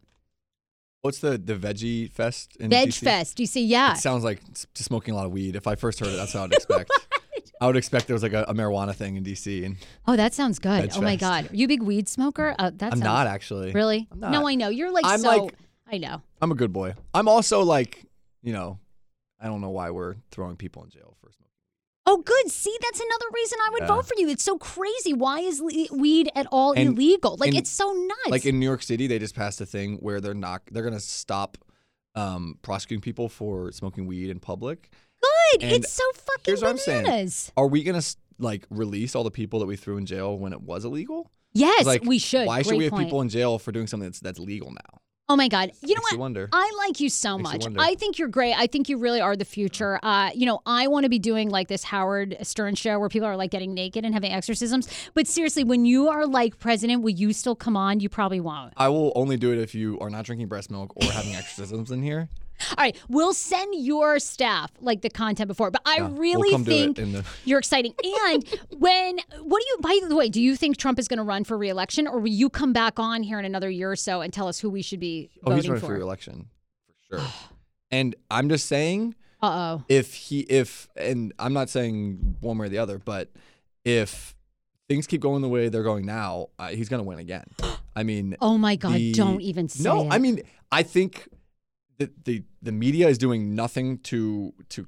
What's 1.01 1.19
the 1.19 1.37
the 1.37 1.55
veggie 1.55 2.09
fest 2.11 2.55
in 2.57 2.69
Veg 2.69 2.89
DC? 2.89 3.03
Fest. 3.03 3.35
Do 3.35 3.43
you 3.43 3.47
see? 3.47 3.65
Yeah. 3.65 3.93
It 3.93 3.97
sounds 3.97 4.23
like 4.23 4.39
just 4.53 4.77
smoking 4.77 5.13
a 5.13 5.17
lot 5.17 5.25
of 5.25 5.31
weed. 5.33 5.55
If 5.57 5.67
I 5.67 5.75
first 5.75 5.99
heard 5.99 6.09
it, 6.09 6.15
that's 6.15 6.33
what 6.35 6.41
I 6.41 6.43
would 6.43 6.53
expect. 6.53 6.91
I 7.61 7.67
would 7.67 7.75
expect 7.75 8.07
there 8.07 8.13
was 8.13 8.23
like 8.23 8.33
a, 8.33 8.43
a 8.47 8.53
marijuana 8.53 8.95
thing 8.95 9.17
in 9.17 9.23
DC, 9.23 9.65
and 9.65 9.77
Oh, 10.07 10.15
that 10.15 10.33
sounds 10.33 10.59
good. 10.59 10.81
Veg 10.83 10.91
oh 10.95 11.01
my 11.01 11.17
Fest. 11.17 11.21
God. 11.21 11.51
Are 11.51 11.55
you 11.55 11.65
a 11.65 11.67
big 11.67 11.81
weed 11.81 12.07
smoker? 12.07 12.55
Uh, 12.57 12.69
that 12.75 12.93
I'm 12.93 12.99
sounds- 12.99 13.01
not 13.01 13.27
actually. 13.27 13.71
Really? 13.73 14.07
Not. 14.15 14.31
No, 14.31 14.47
I 14.47 14.55
know. 14.55 14.69
You're 14.69 14.91
like 14.91 15.05
I'm 15.05 15.19
so. 15.19 15.27
like- 15.27 15.55
I 15.91 15.97
know. 15.97 16.21
I'm 16.41 16.51
a 16.51 16.55
good 16.55 16.71
boy. 16.71 16.93
I'm 17.13 17.27
also 17.27 17.63
like, 17.63 18.05
you 18.43 18.53
know, 18.53 18.79
I 19.39 19.47
don't 19.47 19.59
know 19.59 19.71
why 19.71 19.89
we're 19.89 20.15
throwing 20.31 20.55
people 20.55 20.83
in 20.83 20.91
jail 20.91 21.17
for 21.19 21.31
smoking. 21.31 21.40
Oh, 22.05 22.17
good. 22.17 22.49
See, 22.51 22.75
that's 22.81 22.99
another 22.99 23.25
reason 23.33 23.57
I 23.61 23.69
would 23.73 23.81
Yeah. 23.83 23.87
vote 23.87 24.05
for 24.07 24.15
you. 24.17 24.27
It's 24.29 24.43
so 24.43 24.57
crazy. 24.57 25.13
Why 25.13 25.39
is 25.41 25.59
le- 25.61 25.95
weed 25.97 26.29
at 26.35 26.47
all 26.51 26.71
And 26.73 26.89
illegal? 26.97 27.37
Like, 27.39 27.53
it's 27.55 27.69
so 27.69 27.91
nuts. 27.91 28.29
Like 28.29 28.45
in 28.45 28.59
New 28.59 28.65
York 28.65 28.81
City, 28.83 29.05
they 29.07 29.19
just 29.19 29.35
passed 29.35 29.61
a 29.61 29.65
thing 29.65 29.97
where 29.97 30.19
they're 30.19 30.33
not 30.33 30.61
they're 30.71 30.83
gonna 30.83 30.99
stop 30.99 31.57
um, 32.15 32.57
prosecuting 32.61 33.01
people 33.01 33.29
for 33.29 33.71
smoking 33.71 34.05
weed 34.07 34.29
in 34.29 34.39
public. 34.39 34.89
good. 35.21 35.63
and 35.63 35.71
It's 35.73 35.91
so 35.93 36.03
fucking 36.13 36.43
here's 36.45 36.61
what 36.61 36.71
I'm 36.71 36.77
saying. 36.77 37.03
bananas. 37.03 37.51
Are 37.55 37.67
we 37.67 37.83
gonna 37.83 38.01
like 38.39 38.65
release 38.69 39.15
all 39.15 39.23
the 39.23 39.31
people 39.31 39.59
that 39.59 39.65
we 39.67 39.75
threw 39.75 39.97
in 39.97 40.05
jail 40.05 40.37
when 40.37 40.51
it 40.53 40.61
was 40.61 40.83
illegal? 40.85 41.29
Yes, 41.53 41.85
like, 41.85 42.03
we 42.05 42.17
should. 42.17 42.47
Why 42.47 42.61
should 42.61 42.77
we 42.77 42.85
have 42.85 42.91
point. 42.91 43.05
people 43.07 43.21
in 43.21 43.27
jail 43.29 43.59
for 43.59 43.71
doing 43.71 43.85
something 43.85 44.07
that's 44.07 44.19
that's 44.21 44.39
legal 44.39 44.71
now? 44.71 45.00
Oh 45.31 45.35
my 45.37 45.47
God. 45.47 45.71
You 45.81 45.95
know 45.95 45.99
Makes 45.99 46.01
what? 46.03 46.11
you 46.11 46.19
wonder. 46.19 46.49
I 46.51 46.71
like 46.79 46.99
you 46.99 47.07
so 47.07 47.37
Makes 47.37 47.39
you 47.39 47.53
much. 47.53 47.63
wonder. 47.63 47.79
I 47.79 47.95
think 47.95 48.19
you're 48.19 48.27
great. 48.27 48.53
I 48.53 48.67
think 48.67 48.89
you 48.89 48.97
really 48.97 49.21
are 49.21 49.37
the 49.37 49.45
future. 49.45 49.97
Uh, 50.03 50.29
you 50.35 50.45
know, 50.45 50.61
I 50.65 50.87
want 50.87 51.05
to 51.05 51.09
be 51.09 51.19
doing 51.19 51.49
like 51.49 51.69
this 51.69 51.85
Howard 51.85 52.35
Stern 52.41 52.75
show 52.75 52.99
where 52.99 53.07
people 53.07 53.29
are 53.29 53.37
like 53.37 53.49
getting 53.49 53.73
naked 53.73 54.03
and 54.03 54.13
having 54.13 54.33
exorcisms. 54.33 54.89
But 55.13 55.27
seriously, 55.27 55.63
when 55.63 55.85
you 55.85 56.09
are 56.09 56.25
like 56.27 56.59
president, 56.59 57.01
will 57.01 57.11
you 57.11 57.31
still 57.31 57.55
come 57.55 57.77
on? 57.77 58.01
You 58.01 58.09
probably 58.09 58.41
won't. 58.41 58.73
I 58.75 58.89
will 58.89 59.13
only 59.15 59.37
do 59.37 59.53
it 59.53 59.57
if 59.59 59.73
you 59.73 59.97
are 60.01 60.09
not 60.09 60.25
drinking 60.25 60.47
breast 60.47 60.69
milk 60.69 60.91
or 60.97 61.09
having 61.09 61.33
exorcisms 61.35 61.91
in 61.91 62.03
here. 62.03 62.27
All 62.69 62.75
right, 62.83 62.95
we'll 63.09 63.33
send 63.33 63.73
your 63.75 64.19
staff 64.19 64.71
like 64.79 65.01
the 65.01 65.09
content 65.09 65.47
before, 65.47 65.71
but 65.71 65.81
I 65.85 65.97
Yeah, 65.97 66.07
we'll 66.07 66.17
really 66.17 66.49
it 66.49 66.65
think 66.65 66.95
the- 66.97 67.25
you're 67.45 67.59
exciting. 67.59 67.93
And 68.23 68.43
when, 68.77 69.19
what 69.41 69.61
do 69.61 69.67
you, 69.67 69.77
by 69.81 69.99
the 70.07 70.15
way, 70.15 70.29
do 70.29 70.41
you 70.41 70.55
think 70.55 70.77
Trump 70.77 70.99
is 70.99 71.07
going 71.07 71.17
to 71.17 71.23
run 71.23 71.43
for 71.43 71.57
reelection 71.57 72.07
or 72.07 72.19
will 72.19 72.27
you 72.29 72.49
come 72.49 72.73
back 72.73 72.99
on 72.99 73.23
here 73.23 73.39
in 73.39 73.45
another 73.45 73.69
year 73.69 73.91
or 73.91 73.95
so 73.95 74.21
and 74.21 74.31
tell 74.31 74.47
us 74.47 74.59
who 74.59 74.69
we 74.69 74.81
should 74.81 74.99
be 74.99 75.29
Oh, 75.45 75.55
he's 75.55 75.67
running 75.67 75.81
for? 75.81 75.87
for 75.87 75.93
re-election 75.95 76.47
for 77.09 77.17
sure. 77.19 77.27
and 77.91 78.15
I'm 78.29 78.49
just 78.49 78.67
saying, 78.67 79.15
Uh 79.41 79.77
oh. 79.79 79.83
if 79.89 80.13
he, 80.13 80.41
if, 80.41 80.87
and 80.95 81.33
I'm 81.39 81.53
not 81.53 81.69
saying 81.69 82.37
one 82.41 82.57
way 82.57 82.67
or 82.67 82.69
the 82.69 82.77
other, 82.77 82.97
but 82.99 83.29
if 83.83 84.35
things 84.87 85.07
keep 85.07 85.21
going 85.21 85.41
the 85.41 85.49
way 85.49 85.69
they're 85.69 85.83
going 85.83 86.05
now, 86.05 86.47
uh, 86.59 86.67
he's 86.69 86.89
gonna 86.89 87.03
win 87.03 87.19
again. 87.19 87.45
I 87.95 88.03
mean, 88.03 88.37
Oh 88.39 88.57
my 88.57 88.75
God, 88.77 88.93
the- 88.95 89.11
don't 89.13 89.41
even 89.41 89.67
say 89.67 89.83
no. 89.83 90.03
it. 90.03 90.09
I 90.11 90.17
mean, 90.17 90.41
I 90.71 90.83
think 90.83 91.27
that 92.01 92.25
the 92.25 92.43
the 92.61 92.71
media 92.71 93.07
is 93.07 93.17
doing 93.17 93.55
nothing 93.55 93.97
to 93.99 94.53
to 94.69 94.87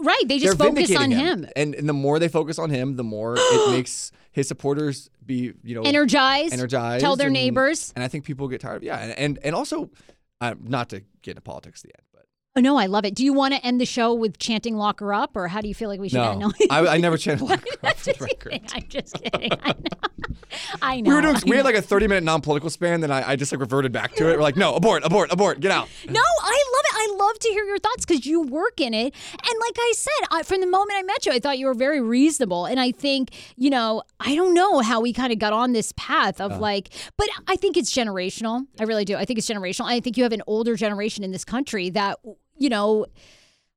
right, 0.00 0.22
they 0.26 0.38
just 0.38 0.58
focus 0.58 0.94
on 0.96 1.10
vindicating 1.10 1.10
him. 1.10 1.48
And, 1.56 1.74
and 1.74 1.88
the 1.88 1.92
more 1.92 2.18
they 2.18 2.28
focus 2.28 2.58
on 2.58 2.70
him, 2.70 2.96
the 2.96 3.04
more 3.04 3.34
it 3.36 3.70
makes 3.76 4.12
his 4.30 4.48
supporters 4.48 5.10
be, 5.24 5.52
you 5.62 5.74
know, 5.74 5.82
Energized, 5.82 6.52
energized. 6.52 7.02
tell 7.02 7.16
their 7.16 7.26
and- 7.28 7.34
neighbors. 7.34 7.92
And 7.96 8.04
I 8.04 8.08
think 8.08 8.24
people 8.24 8.48
get 8.48 8.60
tired 8.60 8.76
of 8.76 8.82
yeah. 8.82 8.98
And 8.98 9.18
and, 9.18 9.38
and 9.42 9.54
also, 9.54 9.90
uh, 10.40 10.54
not 10.62 10.88
to 10.90 11.00
get 11.22 11.32
into 11.32 11.40
politics 11.42 11.84
at 11.84 11.90
the 11.90 11.94
end, 11.98 12.06
Oh, 12.54 12.60
no, 12.60 12.76
I 12.76 12.84
love 12.84 13.06
it. 13.06 13.14
Do 13.14 13.24
you 13.24 13.32
want 13.32 13.54
to 13.54 13.64
end 13.64 13.80
the 13.80 13.86
show 13.86 14.12
with 14.12 14.38
chanting 14.38 14.76
"Lock 14.76 15.00
her 15.00 15.14
up," 15.14 15.36
or 15.36 15.48
how 15.48 15.62
do 15.62 15.68
you 15.68 15.74
feel 15.74 15.88
like 15.88 16.00
we 16.00 16.10
should 16.10 16.18
no, 16.18 16.32
end? 16.32 16.40
No, 16.40 16.52
I, 16.68 16.86
I 16.86 16.98
never 16.98 17.16
channel 17.16 17.46
like 17.48 17.64
I'm 17.82 17.90
off 17.90 18.04
the 18.04 18.14
record. 18.20 18.60
I'm 18.74 18.86
just 18.88 19.14
kidding. 19.14 19.52
I 19.62 19.72
know. 19.72 20.34
I 20.82 21.00
know. 21.00 21.08
We 21.08 21.14
were 21.14 21.22
doing. 21.22 21.36
I 21.36 21.40
We 21.46 21.56
had 21.56 21.64
like 21.64 21.76
a 21.76 21.82
thirty-minute 21.82 22.24
non-political 22.24 22.68
span. 22.68 23.00
Then 23.00 23.10
I, 23.10 23.30
I 23.30 23.36
just 23.36 23.52
like 23.52 23.60
reverted 23.60 23.90
back 23.90 24.14
to 24.16 24.28
it. 24.28 24.36
We're 24.36 24.42
like, 24.42 24.58
no, 24.58 24.74
abort, 24.74 25.02
abort, 25.02 25.32
abort, 25.32 25.60
get 25.60 25.70
out. 25.70 25.88
No, 26.06 26.20
I 26.20 26.64
love 26.74 26.84
it. 26.84 26.94
I 26.94 27.16
love 27.18 27.38
to 27.38 27.48
hear 27.48 27.64
your 27.64 27.78
thoughts 27.78 28.04
because 28.04 28.26
you 28.26 28.42
work 28.42 28.82
in 28.82 28.92
it. 28.92 29.14
And 29.32 29.60
like 29.60 29.76
I 29.78 29.92
said, 29.96 30.28
I, 30.30 30.42
from 30.42 30.60
the 30.60 30.66
moment 30.66 30.92
I 30.94 31.02
met 31.04 31.24
you, 31.24 31.32
I 31.32 31.38
thought 31.38 31.58
you 31.58 31.66
were 31.66 31.74
very 31.74 32.02
reasonable. 32.02 32.66
And 32.66 32.78
I 32.78 32.92
think, 32.92 33.30
you 33.56 33.70
know, 33.70 34.02
I 34.20 34.34
don't 34.34 34.52
know 34.52 34.80
how 34.80 35.00
we 35.00 35.14
kind 35.14 35.32
of 35.32 35.38
got 35.38 35.54
on 35.54 35.72
this 35.72 35.92
path 35.96 36.38
of 36.38 36.52
uh. 36.52 36.58
like, 36.58 36.90
but 37.16 37.28
I 37.48 37.56
think 37.56 37.78
it's 37.78 37.92
generational. 37.92 38.66
I 38.78 38.84
really 38.84 39.06
do. 39.06 39.16
I 39.16 39.24
think 39.24 39.38
it's 39.38 39.48
generational. 39.48 39.86
I 39.86 40.00
think 40.00 40.18
you 40.18 40.22
have 40.22 40.32
an 40.32 40.42
older 40.46 40.76
generation 40.76 41.24
in 41.24 41.32
this 41.32 41.44
country 41.46 41.88
that, 41.90 42.18
you 42.62 42.68
know, 42.68 43.06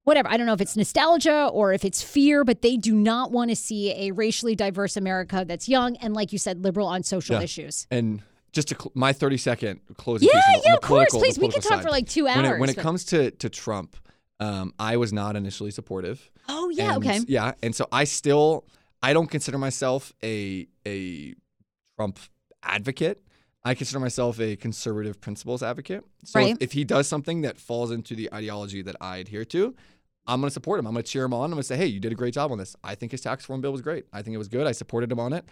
whatever. 0.04 0.30
I 0.30 0.38
don't 0.38 0.46
know 0.46 0.54
if 0.54 0.62
it's 0.62 0.78
nostalgia 0.78 1.50
or 1.52 1.74
if 1.74 1.84
it's 1.84 2.02
fear, 2.04 2.44
but 2.44 2.62
they 2.62 2.78
do 2.78 2.94
not 2.94 3.32
want 3.32 3.50
to 3.50 3.56
see 3.56 3.92
a 3.92 4.12
racially 4.12 4.56
diverse 4.56 4.96
America 4.96 5.44
that's 5.48 5.68
young 5.68 5.96
and, 5.98 6.14
like 6.14 6.32
you 6.32 6.38
said, 6.38 6.64
liberal 6.64 6.88
on 6.88 7.02
social 7.04 7.36
Yeah. 7.38 7.42
issues. 7.42 7.88
And 7.90 8.22
just 8.54 8.68
to 8.70 8.76
cl- 8.76 8.92
my 8.94 9.12
30 9.12 9.38
second 9.38 9.82
closing 9.98 10.30
Yeah, 10.32 10.40
yeah, 10.64 10.74
of 10.76 10.82
course. 10.82 11.10
political- 11.10 11.20
Please, 11.20 11.40
we 11.40 11.50
can 11.50 11.62
talk 11.62 11.74
side. 11.80 11.84
for 11.84 11.90
like 11.90 12.08
two 12.08 12.26
When 12.26 12.46
it, 12.46 12.48
hours. 12.48 12.60
when 12.60 12.70
it 12.70 12.78
comes 12.78 13.04
to, 13.06 13.32
to 13.32 13.50
Trump, 13.50 13.96
um, 14.40 14.74
I 14.80 14.98
was 14.98 15.12
not 15.12 15.36
initially 15.36 15.72
supportive. 15.72 16.30
oh, 16.48 16.70
yeah, 16.70 16.94
And- 16.96 17.04
okay. 17.06 17.20
Yeah, 17.28 17.54
and 17.64 17.76
so 17.76 17.88
I 17.92 18.04
still 18.04 18.66
I 19.02 19.14
don't 19.14 19.28
consider 19.30 19.58
myself 19.58 20.14
a 20.24 20.68
a 20.88 21.34
Trump 21.98 22.20
advocate. 22.64 23.22
I 23.66 23.74
consider 23.74 24.00
myself 24.00 24.40
a 24.40 24.56
conservative 24.56 25.20
principles 25.20 25.64
advocate. 25.64 26.04
So 26.24 26.40
Right. 26.40 26.52
if, 26.54 26.58
if 26.62 26.72
he 26.74 26.84
does 26.84 27.08
something 27.08 27.42
that 27.42 27.58
falls 27.58 27.92
into 27.92 28.16
the 28.16 28.32
ideology 28.34 28.82
that 28.84 28.96
I 29.02 29.18
adhere 29.18 29.44
to, 29.46 29.76
I'm 30.28 30.40
going 30.40 30.50
to 30.50 30.54
support 30.54 30.80
him. 30.80 30.88
I'm 30.88 30.94
going 30.94 31.04
to 31.04 31.12
cheer 31.12 31.26
him 31.26 31.34
on. 31.34 31.46
I'm 31.46 31.52
going 31.52 31.62
to 31.62 31.68
say, 31.68 31.76
"Hey, 31.78 31.88
you 31.88 32.00
did 32.00 32.12
a 32.12 32.16
great 32.16 32.34
job 32.34 32.52
on 32.52 32.58
this. 32.58 32.76
I 32.84 32.96
think 32.96 33.12
his 33.12 33.22
tax 33.22 33.44
reform 33.44 33.62
bill 33.62 33.72
was 33.72 33.82
great. 33.82 34.06
I 34.14 34.22
think 34.22 34.34
it 34.36 34.38
was 34.38 34.48
good. 34.48 34.66
I 34.68 34.72
supported 34.72 35.12
him 35.12 35.20
on 35.20 35.34
it." 35.34 35.46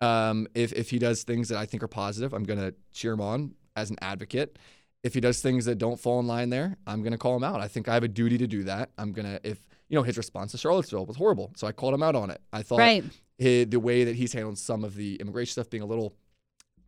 Um, 0.00 0.46
if 0.54 0.72
if 0.72 0.90
he 0.90 0.98
does 0.98 1.22
things 1.24 1.48
that 1.48 1.58
I 1.58 1.66
think 1.66 1.82
are 1.82 1.88
positive, 1.88 2.32
I'm 2.32 2.44
going 2.44 2.58
to 2.58 2.74
cheer 2.92 3.12
him 3.12 3.20
on 3.20 3.54
as 3.76 3.90
an 3.90 3.96
advocate. 4.00 4.58
If 5.02 5.14
he 5.14 5.20
does 5.20 5.40
things 5.40 5.64
that 5.66 5.76
don't 5.78 5.98
fall 5.98 6.18
in 6.20 6.26
line 6.26 6.50
there, 6.50 6.76
I'm 6.86 7.02
going 7.02 7.12
to 7.12 7.18
call 7.18 7.36
him 7.36 7.44
out. 7.44 7.60
I 7.60 7.68
think 7.68 7.88
I 7.88 7.94
have 7.94 8.02
a 8.02 8.08
duty 8.08 8.36
to 8.38 8.46
do 8.46 8.64
that. 8.64 8.90
I'm 8.98 9.12
going 9.12 9.26
to 9.26 9.40
if 9.48 9.58
you 9.88 9.94
know 9.96 10.02
his 10.02 10.16
response 10.16 10.52
to 10.52 10.58
Charlottesville 10.58 11.06
was 11.06 11.16
horrible, 11.16 11.52
so 11.56 11.66
I 11.66 11.72
called 11.72 11.94
him 11.94 12.02
out 12.02 12.14
on 12.14 12.30
it. 12.30 12.40
I 12.52 12.62
thought 12.62 12.78
Right. 12.80 13.04
hi- 13.40 13.64
the 13.64 13.80
way 13.80 14.04
that 14.04 14.14
he's 14.16 14.32
handled 14.32 14.58
some 14.58 14.84
of 14.84 14.94
the 14.94 15.16
immigration 15.16 15.52
stuff 15.52 15.70
being 15.70 15.82
a 15.82 15.86
little 15.86 16.14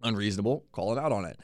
unreasonable, 0.02 0.64
call 0.72 0.92
him 0.92 0.98
out 0.98 1.12
on 1.12 1.24
it. 1.24 1.38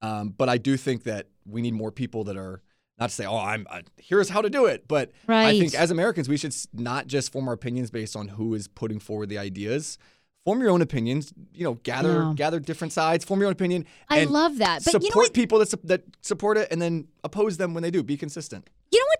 Um, 0.00 0.30
but 0.30 0.48
I 0.48 0.58
do 0.58 0.76
think 0.76 1.04
that 1.04 1.28
we 1.46 1.62
need 1.62 1.74
more 1.74 1.92
people 1.92 2.24
that 2.24 2.36
are 2.36 2.62
not 2.98 3.10
to 3.10 3.14
say, 3.14 3.24
"Oh, 3.24 3.38
I'm 3.38 3.66
uh, 3.70 3.82
here's 3.96 4.28
how 4.28 4.42
to 4.42 4.50
do 4.50 4.66
it," 4.66 4.86
but 4.88 5.12
I 5.28 5.58
think 5.58 5.74
as 5.74 5.90
Americans, 5.90 6.28
we 6.28 6.36
should 6.36 6.54
not 6.72 7.06
just 7.06 7.32
form 7.32 7.48
our 7.48 7.54
opinions 7.54 7.90
based 7.90 8.16
on 8.16 8.28
who 8.28 8.54
is 8.54 8.68
putting 8.68 8.98
forward 8.98 9.28
the 9.28 9.38
ideas. 9.38 9.98
Form 10.44 10.60
your 10.60 10.70
own 10.70 10.82
opinions. 10.82 11.32
You 11.54 11.64
know, 11.64 11.74
gather 11.74 12.22
Yeah. 12.22 12.32
gather 12.34 12.58
different 12.58 12.92
sides. 12.92 13.24
Form 13.24 13.40
your 13.40 13.46
own 13.46 13.52
opinion. 13.52 13.86
I 14.08 14.24
love 14.24 14.58
that. 14.58 14.82
But 14.84 14.90
support 14.90 15.26
you 15.26 15.30
know 15.30 15.32
people 15.32 15.58
that 15.60 15.70
that 15.84 16.02
support 16.20 16.58
it, 16.58 16.68
and 16.70 16.82
then 16.82 17.06
oppose 17.22 17.56
them 17.56 17.74
when 17.74 17.82
they 17.82 17.90
do. 17.92 18.02
Be 18.02 18.16
consistent. 18.16 18.68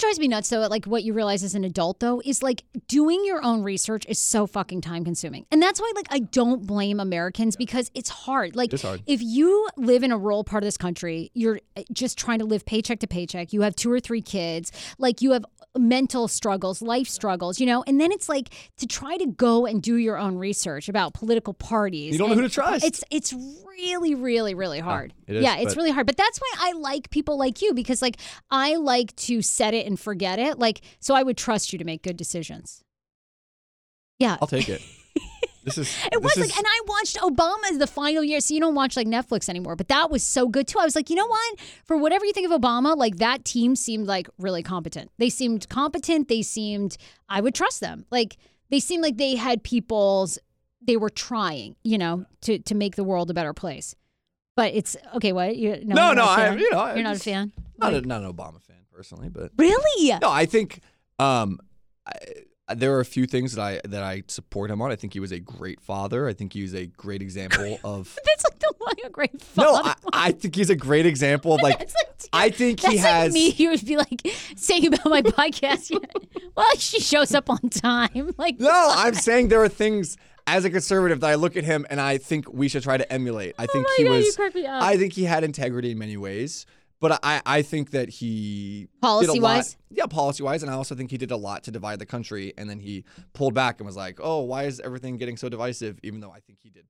Drives 0.03 0.19
me 0.19 0.27
nuts 0.27 0.49
though, 0.49 0.67
like 0.67 0.85
what 0.87 1.05
you 1.05 1.13
realize 1.13 1.45
as 1.45 1.55
an 1.55 1.63
adult 1.63 2.01
though, 2.01 2.21
is 2.25 2.43
like 2.43 2.65
doing 2.89 3.25
your 3.25 3.41
own 3.45 3.63
research 3.63 4.05
is 4.09 4.19
so 4.19 4.49
fucking 4.49 4.81
time 4.81 5.05
consuming. 5.05 5.47
And 5.53 5.63
that's 5.63 5.81
why 5.81 5.93
like 5.95 6.09
I 6.11 6.19
don't 6.19 6.67
blame 6.67 6.99
Americans 6.99 7.55
because 7.55 7.89
it's 7.95 8.11
hard. 8.11 8.57
Like 8.57 8.73
It 8.73 8.75
is 8.75 8.83
hard. 8.83 9.03
if 9.07 9.23
you 9.23 9.69
live 9.77 10.03
in 10.03 10.11
a 10.11 10.19
rural 10.19 10.43
part 10.43 10.65
of 10.65 10.67
this 10.67 10.77
country, 10.77 11.31
you're 11.35 11.61
uh, 11.77 11.83
just 11.93 12.19
trying 12.19 12.41
to 12.41 12.45
live 12.45 12.67
paycheck 12.67 12.99
to 12.99 13.07
paycheck. 13.07 13.53
You 13.53 13.63
have 13.63 13.77
two 13.77 13.93
or 13.93 14.01
three 14.01 14.23
kids, 14.23 14.73
like 14.99 15.23
you 15.23 15.31
have 15.31 15.45
mental 15.77 16.29
struggles, 16.29 16.83
life 16.83 17.09
struggles, 17.09 17.61
you 17.61 17.67
know, 17.67 17.83
and 17.87 18.01
then 18.01 18.13
it's 18.13 18.29
like 18.29 18.51
to 18.79 18.87
try 18.87 19.17
to 19.17 19.27
go 19.27 19.67
and 19.67 19.83
do 19.83 19.97
your 19.97 20.19
own 20.19 20.37
research 20.37 20.89
about 20.89 21.15
political 21.15 21.55
parties. 21.55 22.13
You 22.13 22.19
don't 22.19 22.31
know 22.31 22.35
who 22.37 22.43
to 22.43 22.49
trust. 22.49 22.85
It's 22.85 23.03
it's 23.11 23.33
really, 23.33 24.15
really, 24.15 24.55
really 24.55 24.81
hard. 24.81 25.15
it 25.27 25.37
is, 25.37 25.43
yeah, 25.43 25.57
it's 25.57 25.77
really 25.77 25.91
hard. 25.91 26.07
But 26.07 26.17
that's 26.17 26.39
why 26.39 26.53
I 26.59 26.73
like 26.73 27.11
people 27.11 27.39
like 27.39 27.63
you 27.63 27.75
because 27.75 28.03
like 28.03 28.19
I 28.51 28.77
like 28.77 29.15
to 29.17 29.43
set 29.43 29.75
it 29.75 29.87
and 29.87 29.99
forget 29.99 30.39
it. 30.39 30.59
Like 30.59 30.83
so 31.01 31.15
I 31.15 31.23
would 31.23 31.37
trust 31.37 31.73
you 31.73 31.79
to 31.79 31.85
make 31.85 32.03
good 32.03 32.17
decisions. 32.17 32.83
Yeah. 34.19 34.37
I'll 34.41 34.49
take 34.49 34.69
it. 34.69 34.83
this 35.65 35.79
is 35.79 35.97
It 36.13 36.23
was 36.23 36.35
this 36.35 36.41
like, 36.43 36.51
is- 36.51 36.57
and 36.59 36.67
I 36.67 36.81
watched 36.87 37.17
Obama 37.19 37.79
the 37.79 37.87
final 37.87 38.23
year. 38.25 38.41
So 38.41 38.55
you 38.55 38.61
don't 38.61 38.75
watch 38.75 38.97
like 38.97 39.07
Netflix 39.07 39.49
anymore, 39.49 39.77
but 39.77 39.89
that 39.89 40.11
was 40.11 40.23
so 40.23 40.49
good 40.49 40.67
too. 40.69 40.79
I 40.79 40.85
was 40.85 40.95
like, 40.97 41.09
you 41.11 41.17
know 41.17 41.27
what? 41.27 41.61
For 41.85 41.97
whatever 41.97 42.25
you 42.25 42.33
think 42.33 42.51
of 42.51 42.61
Obama, 42.61 42.97
like 42.97 43.17
that 43.17 43.45
team 43.45 43.77
seemed 43.77 44.07
like 44.07 44.29
really 44.39 44.63
competent. 44.63 45.11
They 45.19 45.31
seemed 45.31 45.69
competent. 45.69 46.29
They 46.29 46.43
seemed, 46.43 46.97
I 47.29 47.41
would 47.41 47.55
trust 47.55 47.81
them. 47.81 48.07
Like 48.11 48.37
they 48.71 48.81
seemed 48.81 49.03
like 49.03 49.17
they 49.19 49.37
had 49.37 49.63
people's, 49.63 50.39
they 50.85 50.97
were 50.97 51.11
trying, 51.11 51.77
you 51.85 51.99
know, 51.99 52.25
to 52.43 52.59
to 52.59 52.75
make 52.75 52.97
the 52.97 53.05
world 53.05 53.31
a 53.31 53.35
better 53.35 53.53
place. 53.55 53.95
But 54.57 54.75
it's 54.75 54.97
okay. 55.15 55.33
What? 55.33 55.57
You, 55.57 55.83
no, 55.85 55.95
No, 55.95 56.13
no, 56.13 56.25
I- 56.25 56.55
you 56.57 56.71
know, 56.71 56.79
I 56.79 56.95
you're 56.95 57.05
not 57.05 57.17
a 57.17 57.21
fan. 57.21 57.53
not 57.79 57.95
a, 57.95 58.01
not 58.03 58.23
an 58.23 58.33
Obama 58.33 58.61
fan 58.61 58.77
personally, 58.93 59.29
but 59.31 59.51
really? 59.57 60.19
No, 60.21 60.29
I 60.31 60.45
think 60.45 60.81
um, 61.19 61.59
I, 62.07 62.13
there 62.75 62.95
are 62.97 63.01
a 63.01 63.05
few 63.05 63.27
things 63.27 63.55
that 63.55 63.63
I 63.63 63.81
that 63.89 64.03
I 64.03 64.23
support 64.29 64.71
him 64.71 64.81
on. 64.83 64.91
I 64.93 64.97
think 64.97 65.13
he 65.13 65.21
was 65.21 65.33
a 65.33 65.39
great 65.41 65.81
father. 65.81 66.29
I 66.29 66.33
think 66.33 66.53
he 66.53 66.63
was 66.63 66.75
a 66.75 66.87
great 66.87 67.23
example 67.23 67.79
of. 67.85 68.19
That's 68.25 68.45
like 68.45 68.59
the 68.59 68.75
one 68.79 68.95
a 69.05 69.11
great 69.11 69.35
no, 69.57 69.75
father. 69.77 69.95
I, 70.13 70.29
I 70.29 70.33
think 70.33 70.55
he's 70.57 70.71
a 70.71 70.77
great 70.77 71.07
example 71.07 71.55
of 71.55 71.63
like. 71.63 71.79
Like- 71.79 71.91
I 72.33 72.51
think 72.51 72.81
That's 72.81 72.95
he 72.95 72.99
like 73.01 73.07
has. 73.09 73.33
me. 73.35 73.51
You 73.51 73.71
would 73.71 73.85
be 73.85 73.97
like 73.97 74.27
saying 74.57 74.87
about 74.87 75.05
my 75.07 75.23
podcast. 75.23 75.91
well, 76.55 76.77
she 76.77 77.01
shows 77.01 77.35
up 77.35 77.51
on 77.51 77.59
time. 77.69 78.33
Like 78.39 78.59
No, 78.61 78.71
I'm 78.95 79.15
saying 79.15 79.49
there 79.49 79.63
are 79.63 79.69
things 79.69 80.17
as 80.47 80.65
a 80.65 80.71
conservative 80.71 81.21
that 81.21 81.31
I 81.31 81.35
look 81.35 81.57
at 81.57 81.65
him 81.65 81.85
and 81.91 82.01
I 82.01 82.19
think 82.19 82.51
we 82.53 82.69
should 82.69 82.85
try 82.85 82.97
to 82.97 83.13
emulate. 83.13 83.55
I 83.59 83.65
oh 83.65 83.67
think 83.73 83.87
Oh 83.87 83.91
my 83.91 83.95
he 83.99 84.05
God, 84.05 84.17
was. 84.17 84.37
crack 84.37 84.55
me 84.55 84.67
up. 84.67 84.83
I 84.83 84.97
think 84.97 85.13
he 85.13 85.25
had 85.25 85.45
integrity 85.45 85.91
in 85.91 85.99
many 85.99 86.17
ways, 86.17 86.65
but 87.03 87.21
I 87.23 87.43
I 87.45 87.61
think 87.63 87.91
that 87.91 88.09
he 88.09 88.89
did 88.89 88.89
a 89.03 89.07
lot- 89.07 89.21
Policy-wise? 89.27 89.77
Yeah, 89.91 90.07
policy 90.07 90.43
wise, 90.43 90.63
and 90.63 90.71
I 90.71 90.75
also 90.75 90.95
think 90.95 91.11
he 91.11 91.19
did 91.19 91.31
a 91.33 91.37
lot 91.37 91.65
to 91.65 91.71
divide 91.71 91.99
the 91.99 92.07
country, 92.07 92.55
and 92.57 92.71
then 92.71 92.79
he 92.79 93.05
pulled 93.35 93.53
back 93.53 93.79
and 93.81 93.87
was 93.87 93.97
like, 93.97 94.19
"Oh, 94.23 94.41
why 94.41 94.65
is 94.65 94.81
everything 94.81 95.19
getting 95.19 95.37
so 95.37 95.51
divisive?" 95.51 95.99
Even 96.03 96.21
though 96.21 96.31
I 96.31 96.41
think 96.41 96.61
he 96.63 96.71
did 96.71 96.87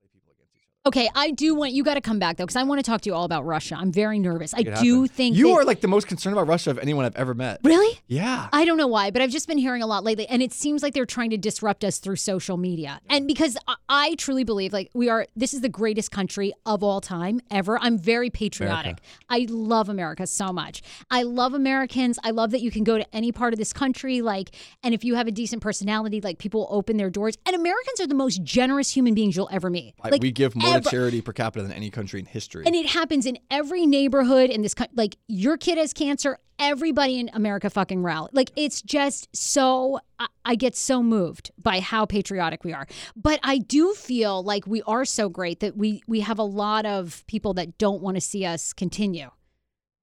play 0.00 0.08
people 0.12 0.32
against 0.36 0.54
each 0.56 0.66
other. 0.68 0.73
Okay, 0.86 1.08
I 1.14 1.30
do 1.30 1.54
want 1.54 1.72
you 1.72 1.82
got 1.82 1.94
to 1.94 2.02
come 2.02 2.18
back 2.18 2.36
though 2.36 2.44
because 2.44 2.56
I 2.56 2.62
want 2.62 2.78
to 2.78 2.82
talk 2.82 3.00
to 3.02 3.08
you 3.08 3.14
all 3.14 3.24
about 3.24 3.46
Russia. 3.46 3.74
I'm 3.74 3.90
very 3.90 4.18
nervous. 4.18 4.52
I 4.52 4.58
it 4.60 4.76
do 4.82 5.06
think 5.06 5.34
you 5.34 5.46
that- 5.48 5.54
are 5.54 5.64
like 5.64 5.80
the 5.80 5.88
most 5.88 6.06
concerned 6.06 6.34
about 6.36 6.46
Russia 6.46 6.70
of 6.70 6.78
anyone 6.78 7.06
I've 7.06 7.16
ever 7.16 7.32
met. 7.32 7.60
really. 7.64 8.00
Yeah. 8.06 8.48
I 8.52 8.66
don't 8.66 8.76
know 8.76 8.86
why, 8.86 9.10
but 9.10 9.22
I've 9.22 9.30
just 9.30 9.48
been 9.48 9.56
hearing 9.56 9.80
a 9.82 9.86
lot 9.86 10.04
lately, 10.04 10.26
and 10.28 10.42
it 10.42 10.52
seems 10.52 10.82
like 10.82 10.92
they're 10.92 11.06
trying 11.06 11.30
to 11.30 11.38
disrupt 11.38 11.84
us 11.84 12.00
through 12.00 12.16
social 12.16 12.58
media. 12.58 13.00
And 13.08 13.26
because 13.26 13.56
I, 13.66 13.76
I 13.88 14.14
truly 14.16 14.44
believe, 14.44 14.74
like, 14.74 14.90
we 14.92 15.08
are, 15.08 15.26
this 15.34 15.54
is 15.54 15.62
the 15.62 15.70
greatest 15.70 16.10
country 16.10 16.52
of 16.66 16.82
all 16.82 17.00
time 17.00 17.40
ever. 17.50 17.78
I'm 17.78 17.96
very 17.96 18.28
patriotic. 18.28 18.98
I 19.30 19.46
love 19.48 19.88
America 19.88 20.26
so 20.26 20.52
much. 20.52 20.82
I 21.10 21.22
love 21.22 21.54
Americans. 21.54 22.18
I 22.22 22.30
love 22.30 22.50
that 22.50 22.60
you 22.60 22.70
can 22.70 22.84
go 22.84 22.98
to 22.98 23.06
any 23.16 23.32
part 23.32 23.54
of 23.54 23.58
this 23.58 23.72
country, 23.72 24.20
like, 24.20 24.50
and 24.82 24.92
if 24.92 25.02
you 25.02 25.14
have 25.14 25.26
a 25.26 25.32
decent 25.32 25.62
personality, 25.62 26.20
like, 26.20 26.36
people 26.38 26.66
open 26.70 26.98
their 26.98 27.08
doors. 27.10 27.38
And 27.46 27.56
Americans 27.56 28.00
are 28.00 28.06
the 28.06 28.14
most 28.14 28.42
generous 28.42 28.90
human 28.94 29.14
beings 29.14 29.34
you'll 29.34 29.48
ever 29.50 29.70
meet. 29.70 29.94
Like, 30.04 30.20
we 30.20 30.30
give 30.30 30.54
more 30.54 30.73
to 30.82 30.90
charity 30.90 31.20
per 31.20 31.32
capita 31.32 31.62
than 31.62 31.72
any 31.72 31.90
country 31.90 32.20
in 32.20 32.26
history. 32.26 32.64
And 32.66 32.74
it 32.74 32.86
happens 32.86 33.26
in 33.26 33.38
every 33.50 33.86
neighborhood 33.86 34.50
in 34.50 34.62
this 34.62 34.74
country. 34.74 34.94
Like 34.96 35.16
your 35.28 35.56
kid 35.56 35.78
has 35.78 35.92
cancer, 35.92 36.38
everybody 36.58 37.18
in 37.20 37.30
America 37.32 37.70
fucking 37.70 38.02
rally. 38.02 38.30
Like 38.32 38.50
it's 38.56 38.82
just 38.82 39.28
so. 39.34 39.98
I, 40.18 40.26
I 40.44 40.54
get 40.56 40.76
so 40.76 41.02
moved 41.02 41.50
by 41.60 41.80
how 41.80 42.04
patriotic 42.06 42.64
we 42.64 42.72
are. 42.72 42.86
But 43.16 43.40
I 43.42 43.58
do 43.58 43.94
feel 43.94 44.42
like 44.42 44.66
we 44.66 44.82
are 44.82 45.04
so 45.04 45.28
great 45.28 45.60
that 45.60 45.76
we 45.76 46.02
we 46.06 46.20
have 46.20 46.38
a 46.38 46.44
lot 46.44 46.86
of 46.86 47.24
people 47.26 47.54
that 47.54 47.78
don't 47.78 48.02
want 48.02 48.16
to 48.16 48.20
see 48.20 48.44
us 48.44 48.72
continue 48.72 49.30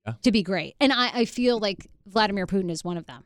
Yeah. 0.05 0.13
to 0.23 0.31
be 0.31 0.41
great. 0.43 0.75
And 0.79 0.91
I, 0.91 1.11
I 1.21 1.25
feel 1.25 1.59
like 1.59 1.87
Vladimir 2.07 2.47
Putin 2.47 2.71
is 2.71 2.83
one 2.83 2.97
of 2.97 3.05
them. 3.05 3.23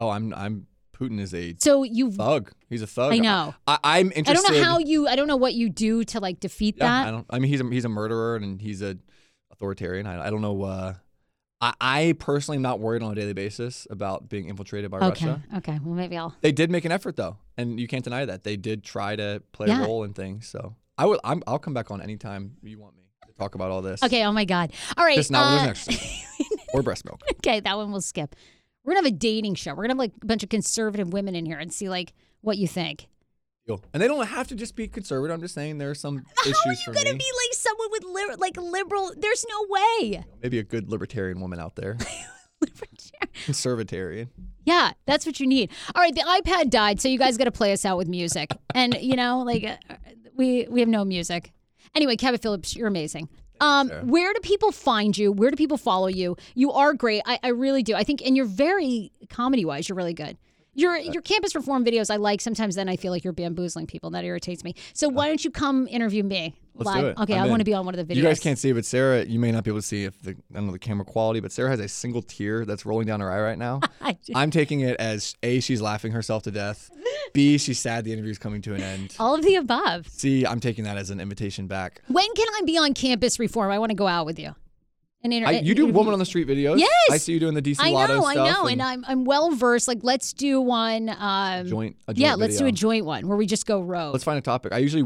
oh, 0.00 0.10
I'm 0.10 0.34
I'm 0.34 0.66
Putin 1.00 1.18
is 1.20 1.32
a 1.34 1.54
So 1.58 1.82
you. 1.82 2.10
thug. 2.12 2.52
He's 2.68 2.82
a 2.82 2.86
thug. 2.86 3.12
I 3.14 3.18
know. 3.18 3.54
I, 3.66 3.78
I'm 3.82 4.12
interested. 4.12 4.30
I 4.30 4.34
don't 4.34 4.60
know 4.60 4.64
how 4.64 4.78
you. 4.78 5.08
I 5.08 5.16
don't 5.16 5.28
know 5.28 5.36
what 5.36 5.54
you 5.54 5.68
do 5.70 6.04
to 6.04 6.20
like 6.20 6.40
defeat 6.40 6.76
Yeah, 6.78 6.86
that. 6.86 7.08
I 7.08 7.10
don't. 7.10 7.26
I 7.30 7.38
mean, 7.38 7.50
he's 7.50 7.60
a 7.60 7.68
he's 7.70 7.84
a 7.84 7.88
murderer 7.88 8.36
and 8.36 8.60
he's 8.60 8.82
a 8.82 8.96
authoritarian. 9.50 10.06
I, 10.06 10.26
I 10.26 10.30
don't 10.30 10.42
know. 10.42 10.62
Uh, 10.62 10.94
I 11.60 11.72
I 11.80 12.14
personally 12.18 12.56
am 12.56 12.62
not 12.62 12.80
worried 12.80 13.02
on 13.02 13.12
a 13.12 13.14
daily 13.14 13.32
basis 13.32 13.86
about 13.90 14.28
being 14.28 14.48
infiltrated 14.48 14.90
by 14.90 14.98
okay. 14.98 15.08
Russia. 15.26 15.42
Okay. 15.58 15.78
Well, 15.82 15.94
maybe 15.94 16.16
I'll. 16.16 16.34
They 16.42 16.52
did 16.52 16.70
make 16.70 16.84
an 16.84 16.92
effort 16.92 17.16
though, 17.16 17.38
and 17.56 17.80
you 17.80 17.86
can't 17.88 18.04
deny 18.04 18.24
that 18.26 18.44
they 18.44 18.56
did 18.56 18.84
try 18.84 19.16
to 19.16 19.42
play 19.52 19.68
Yeah. 19.68 19.82
a 19.82 19.86
role 19.86 20.04
in 20.04 20.12
things. 20.12 20.46
So 20.48 20.76
I 20.98 21.06
will. 21.06 21.20
I'm, 21.24 21.42
I'll 21.46 21.58
come 21.58 21.74
back 21.74 21.90
on 21.90 22.00
anytime 22.02 22.56
you 22.62 22.78
want 22.78 22.94
me 22.96 23.02
to 23.26 23.32
talk 23.38 23.54
about 23.54 23.70
all 23.70 23.82
this. 23.82 24.02
Okay. 24.02 24.24
Oh 24.24 24.32
my 24.32 24.44
God. 24.44 24.72
All 24.96 25.04
right. 25.04 25.16
Just 25.16 25.30
not 25.30 25.66
uh, 25.66 25.70
exercise 25.70 26.24
or 26.74 26.82
breast 26.82 27.04
milk. 27.04 27.22
Okay, 27.36 27.60
that 27.60 27.76
one 27.76 27.90
we'll 27.90 28.00
skip. 28.02 28.36
We're 28.90 28.96
gonna 28.96 29.06
have 29.06 29.14
a 29.14 29.18
dating 29.18 29.54
show. 29.54 29.70
We're 29.70 29.84
gonna 29.84 29.92
have 29.92 29.98
like 29.98 30.14
a 30.20 30.26
bunch 30.26 30.42
of 30.42 30.48
conservative 30.48 31.12
women 31.12 31.36
in 31.36 31.46
here 31.46 31.58
and 31.58 31.72
see 31.72 31.88
like 31.88 32.12
what 32.40 32.58
you 32.58 32.66
think. 32.66 33.06
And 33.94 34.02
they 34.02 34.08
don't 34.08 34.26
have 34.26 34.48
to 34.48 34.56
just 34.56 34.74
be 34.74 34.88
conservative. 34.88 35.32
I'm 35.32 35.40
just 35.40 35.54
saying 35.54 35.78
there 35.78 35.90
are 35.90 35.94
some 35.94 36.26
issues 36.44 36.58
How 36.64 36.70
are 36.70 36.72
you 36.72 36.78
for 36.86 36.92
gonna 36.92 37.12
me. 37.12 37.18
be 37.18 37.24
like 37.24 37.52
someone 37.52 37.88
with 37.92 38.02
li- 38.02 38.34
like 38.36 38.56
liberal? 38.56 39.12
There's 39.16 39.46
no 39.48 39.66
way. 39.68 40.24
Maybe 40.42 40.58
a 40.58 40.64
good 40.64 40.88
libertarian 40.90 41.40
woman 41.40 41.60
out 41.60 41.76
there, 41.76 41.98
Libertarian 42.60 43.28
conservatarian. 43.46 44.28
Yeah, 44.64 44.90
that's 45.06 45.24
what 45.24 45.38
you 45.38 45.46
need. 45.46 45.70
All 45.94 46.02
right, 46.02 46.12
the 46.12 46.22
iPad 46.22 46.70
died, 46.70 47.00
so 47.00 47.06
you 47.06 47.16
guys 47.16 47.36
got 47.36 47.44
to 47.44 47.52
play 47.52 47.72
us 47.72 47.84
out 47.84 47.96
with 47.96 48.08
music. 48.08 48.50
And 48.74 48.94
you 49.00 49.14
know, 49.14 49.42
like 49.44 49.62
uh, 49.62 49.76
we 50.34 50.66
we 50.68 50.80
have 50.80 50.88
no 50.88 51.04
music. 51.04 51.52
Anyway, 51.94 52.16
Cabot 52.16 52.42
Phillips, 52.42 52.74
you're 52.74 52.88
amazing. 52.88 53.28
Um, 53.60 53.90
where 54.08 54.32
do 54.32 54.40
people 54.40 54.72
find 54.72 55.16
you? 55.16 55.32
Where 55.32 55.50
do 55.50 55.56
people 55.56 55.76
follow 55.76 56.06
you? 56.06 56.36
You 56.54 56.72
are 56.72 56.94
great. 56.94 57.22
I, 57.26 57.38
I 57.42 57.48
really 57.48 57.82
do. 57.82 57.94
I 57.94 58.04
think, 58.04 58.22
and 58.24 58.36
you're 58.36 58.46
very 58.46 59.12
comedy 59.28 59.64
wise. 59.64 59.88
You're 59.88 59.96
really 59.96 60.14
good. 60.14 60.38
Your 60.80 60.96
your 60.96 61.22
campus 61.22 61.54
reform 61.54 61.84
videos 61.84 62.10
I 62.10 62.16
like. 62.16 62.40
Sometimes 62.40 62.74
then 62.74 62.88
I 62.88 62.96
feel 62.96 63.12
like 63.12 63.22
you're 63.24 63.32
bamboozling 63.32 63.86
people. 63.86 64.10
That 64.10 64.24
irritates 64.24 64.64
me. 64.64 64.74
So 64.94 65.08
why 65.08 65.28
don't 65.28 65.44
you 65.44 65.50
come 65.50 65.86
interview 65.88 66.22
me 66.22 66.56
Let's 66.74 66.86
live? 66.86 67.00
do 67.00 67.06
it. 67.08 67.22
Okay, 67.22 67.34
I'm 67.34 67.44
I 67.44 67.48
want 67.48 67.60
to 67.60 67.64
be 67.64 67.74
on 67.74 67.84
one 67.84 67.94
of 67.94 68.06
the 68.06 68.14
videos. 68.14 68.16
You 68.16 68.22
guys 68.22 68.40
can't 68.40 68.58
see, 68.58 68.72
but 68.72 68.84
Sarah, 68.84 69.24
you 69.24 69.38
may 69.38 69.52
not 69.52 69.64
be 69.64 69.70
able 69.70 69.80
to 69.80 69.86
see 69.86 70.04
if 70.04 70.20
the 70.22 70.30
I 70.30 70.54
don't 70.54 70.66
know 70.66 70.72
the 70.72 70.78
camera 70.78 71.04
quality, 71.04 71.40
but 71.40 71.52
Sarah 71.52 71.70
has 71.70 71.80
a 71.80 71.88
single 71.88 72.22
tear 72.22 72.64
that's 72.64 72.86
rolling 72.86 73.06
down 73.06 73.20
her 73.20 73.30
eye 73.30 73.40
right 73.40 73.58
now. 73.58 73.80
I 74.00 74.12
do. 74.12 74.32
I'm 74.34 74.50
taking 74.50 74.80
it 74.80 74.96
as 74.98 75.36
a 75.42 75.60
she's 75.60 75.82
laughing 75.82 76.12
herself 76.12 76.44
to 76.44 76.50
death. 76.50 76.90
B 77.32 77.58
she's 77.58 77.78
sad 77.78 78.04
the 78.04 78.12
interview's 78.12 78.38
coming 78.38 78.62
to 78.62 78.74
an 78.74 78.82
end. 78.82 79.16
All 79.20 79.34
of 79.34 79.44
the 79.44 79.56
above. 79.56 80.08
C 80.08 80.46
I'm 80.46 80.60
taking 80.60 80.84
that 80.84 80.96
as 80.96 81.10
an 81.10 81.20
invitation 81.20 81.66
back. 81.66 82.00
When 82.08 82.32
can 82.34 82.46
I 82.48 82.62
be 82.64 82.78
on 82.78 82.94
campus 82.94 83.38
reform? 83.38 83.70
I 83.70 83.78
want 83.78 83.90
to 83.90 83.96
go 83.96 84.06
out 84.06 84.26
with 84.26 84.38
you. 84.38 84.54
And 85.22 85.32
inter- 85.34 85.48
I, 85.48 85.50
you 85.52 85.74
do 85.74 85.86
woman 85.86 86.12
on 86.14 86.18
the 86.18 86.24
street 86.24 86.48
videos. 86.48 86.78
Yes! 86.78 86.90
I 87.10 87.18
see 87.18 87.32
you 87.34 87.40
doing 87.40 87.54
the 87.54 87.60
DC 87.62 87.76
I 87.78 87.90
Lotto 87.90 88.16
know, 88.20 88.26
I 88.26 88.34
know, 88.34 88.66
and 88.66 88.80
I'm 88.80 89.04
I'm 89.06 89.24
well 89.24 89.50
versed. 89.50 89.86
Like, 89.86 89.98
let's 90.02 90.32
do 90.32 90.60
one. 90.60 91.10
Um, 91.10 91.66
joint, 91.66 91.96
joint 92.06 92.18
yeah, 92.18 92.34
let's 92.36 92.56
do 92.56 92.66
a 92.66 92.72
joint 92.72 93.04
one 93.04 93.28
where 93.28 93.36
we 93.36 93.46
just 93.46 93.66
go 93.66 93.82
rogue. 93.82 94.12
Let's 94.12 94.24
find 94.24 94.38
a 94.38 94.42
topic. 94.42 94.72
I 94.72 94.78
usually 94.78 95.04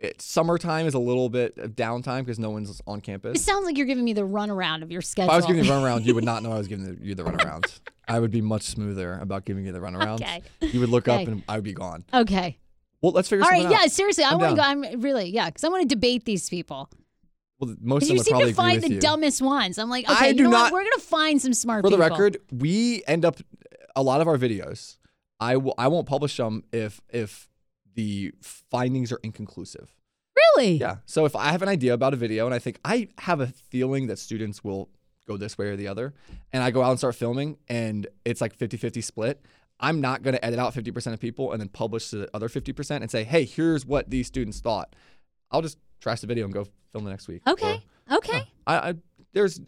it, 0.00 0.20
summertime 0.20 0.86
is 0.86 0.94
a 0.94 0.98
little 0.98 1.28
bit 1.28 1.56
of 1.58 1.72
downtime 1.76 2.20
because 2.20 2.38
no 2.38 2.50
one's 2.50 2.82
on 2.86 3.00
campus. 3.00 3.40
It 3.40 3.44
sounds 3.44 3.64
like 3.64 3.76
you're 3.76 3.86
giving 3.86 4.04
me 4.04 4.12
the 4.12 4.26
runaround 4.26 4.82
of 4.82 4.90
your 4.90 5.00
schedule. 5.00 5.30
If 5.30 5.34
I 5.34 5.36
was 5.36 5.46
giving 5.46 5.62
you 5.64 5.70
the 5.70 5.76
runaround, 5.76 6.04
you 6.04 6.14
would 6.14 6.24
not 6.24 6.42
know 6.42 6.52
I 6.52 6.58
was 6.58 6.66
giving 6.68 6.84
the, 6.84 7.04
you 7.04 7.14
the 7.14 7.22
runaround. 7.24 7.80
I 8.08 8.18
would 8.18 8.30
be 8.30 8.40
much 8.40 8.62
smoother 8.62 9.18
about 9.20 9.44
giving 9.44 9.64
you 9.64 9.72
the 9.72 9.78
runaround. 9.80 10.20
Okay. 10.22 10.42
You 10.60 10.80
would 10.80 10.90
look 10.90 11.08
Okay. 11.08 11.22
up 11.22 11.28
and 11.28 11.42
I 11.48 11.54
would 11.56 11.64
be 11.64 11.72
gone. 11.72 12.04
okay. 12.12 12.58
Well, 13.02 13.12
let's 13.12 13.28
figure 13.28 13.44
All 13.44 13.50
right. 13.50 13.62
something 13.62 13.78
Yeah. 13.78 13.84
out. 13.84 13.90
Seriously, 13.92 14.24
I 14.24 14.30
I'm 14.32 14.38
want 14.38 14.50
to 14.50 14.56
go. 14.56 14.62
I'm 14.62 15.00
really 15.00 15.30
yeah, 15.30 15.46
because 15.46 15.62
I 15.64 15.68
want 15.68 15.82
to 15.88 15.94
debate 15.94 16.24
these 16.24 16.48
people. 16.48 16.90
Well, 17.58 17.74
most 17.80 18.02
of 18.02 18.08
them 18.08 18.16
you 18.18 18.22
seem 18.22 18.38
to 18.38 18.52
find 18.52 18.82
the 18.82 18.94
you. 18.94 19.00
dumbest 19.00 19.40
ones. 19.40 19.78
I'm 19.78 19.88
like, 19.88 20.08
I 20.08 20.14
okay, 20.14 20.28
you 20.28 20.34
do 20.34 20.42
know 20.44 20.50
what? 20.50 20.72
We're 20.72 20.84
gonna 20.84 20.98
find 20.98 21.40
some 21.40 21.54
smart 21.54 21.84
For 21.84 21.90
the 21.90 21.98
record, 21.98 22.38
we 22.52 23.02
end 23.06 23.24
up 23.24 23.38
a 23.94 24.02
lot 24.02 24.20
of 24.20 24.28
our 24.28 24.36
videos. 24.36 24.96
I 25.40 25.56
will. 25.56 25.74
I 25.78 25.88
won't 25.88 26.06
publish 26.06 26.36
them 26.36 26.64
if 26.72 27.00
if 27.08 27.48
the 27.94 28.32
findings 28.42 29.10
are 29.12 29.20
inconclusive. 29.22 29.94
Really? 30.36 30.74
Yeah. 30.76 30.96
So 31.06 31.24
if 31.24 31.34
I 31.34 31.50
have 31.50 31.62
an 31.62 31.68
idea 31.68 31.94
about 31.94 32.12
a 32.12 32.16
video 32.16 32.44
and 32.44 32.54
I 32.54 32.58
think 32.58 32.78
I 32.84 33.08
have 33.18 33.40
a 33.40 33.46
feeling 33.46 34.06
that 34.08 34.18
students 34.18 34.62
will 34.62 34.90
go 35.26 35.36
this 35.36 35.56
way 35.58 35.66
or 35.68 35.76
the 35.76 35.88
other, 35.88 36.14
and 36.52 36.62
I 36.62 36.70
go 36.70 36.82
out 36.82 36.90
and 36.90 36.98
start 36.98 37.14
filming 37.14 37.56
and 37.68 38.06
it's 38.24 38.40
like 38.40 38.54
50 38.54 38.76
50 38.76 39.00
split, 39.00 39.44
I'm 39.80 40.00
not 40.00 40.22
going 40.22 40.34
to 40.34 40.44
edit 40.44 40.58
out 40.58 40.74
50% 40.74 41.12
of 41.12 41.20
people 41.20 41.52
and 41.52 41.60
then 41.60 41.68
publish 41.68 42.10
the 42.10 42.28
other 42.34 42.48
50% 42.48 43.00
and 43.00 43.10
say, 43.10 43.24
hey, 43.24 43.44
here's 43.44 43.84
what 43.84 44.10
these 44.10 44.26
students 44.26 44.60
thought. 44.60 44.94
I'll 45.50 45.62
just 45.62 45.78
trash 46.06 46.20
the 46.20 46.26
video 46.28 46.44
and 46.44 46.54
go 46.54 46.64
film 46.92 47.02
the 47.04 47.10
next 47.10 47.26
week. 47.26 47.42
Okay. 47.46 47.82
Or- 48.10 48.16
Okay. 48.18 48.44
I, 48.68 48.90
I 48.90 48.94
there's 49.32 49.60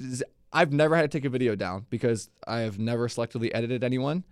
I've 0.53 0.73
never 0.73 0.95
had 0.95 1.03
to 1.03 1.09
take 1.09 1.25
a 1.25 1.29
video 1.29 1.57
down 1.57 1.87
because 1.91 2.31
I 2.47 2.61
have 2.61 2.79
never 2.79 3.09
selectively 3.09 3.51
edited 3.53 3.83
anyone. 3.83 4.23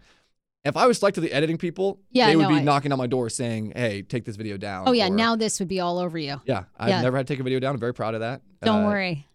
If 0.65 0.77
I 0.77 0.87
was 0.87 1.01
selectively 1.01 1.29
editing 1.33 1.59
people, 1.59 1.99
Yeah, 2.11 2.29
they 2.29 2.37
would 2.37 2.45
no, 2.45 2.49
be 2.51 2.55
I- 2.57 2.63
knocking 2.63 2.93
on 2.93 2.99
my 2.99 3.09
door 3.09 3.29
saying, 3.29 3.73
"Hey, 3.75 4.03
take 4.03 4.25
this 4.25 4.37
video 4.37 4.57
down." 4.57 4.85
Oh 4.89 4.93
yeah. 4.93 5.09
or- 5.09 5.11
Now 5.11 5.35
this 5.35 5.59
would 5.59 5.67
be 5.69 5.81
all 5.81 5.99
over 5.99 6.17
you. 6.17 6.41
yeah, 6.45 6.65
I've 6.79 6.89
Yeah. 6.91 7.03
never 7.03 7.17
had 7.17 7.27
to 7.27 7.33
take 7.33 7.41
a 7.41 7.43
video 7.43 7.59
down. 7.59 7.75
I'm 7.75 7.81
very 7.81 7.95
proud 7.95 8.15
of 8.15 8.21
that. 8.21 8.43
Don't 8.63 8.85
Uh, 8.85 8.89
worry. 8.89 9.27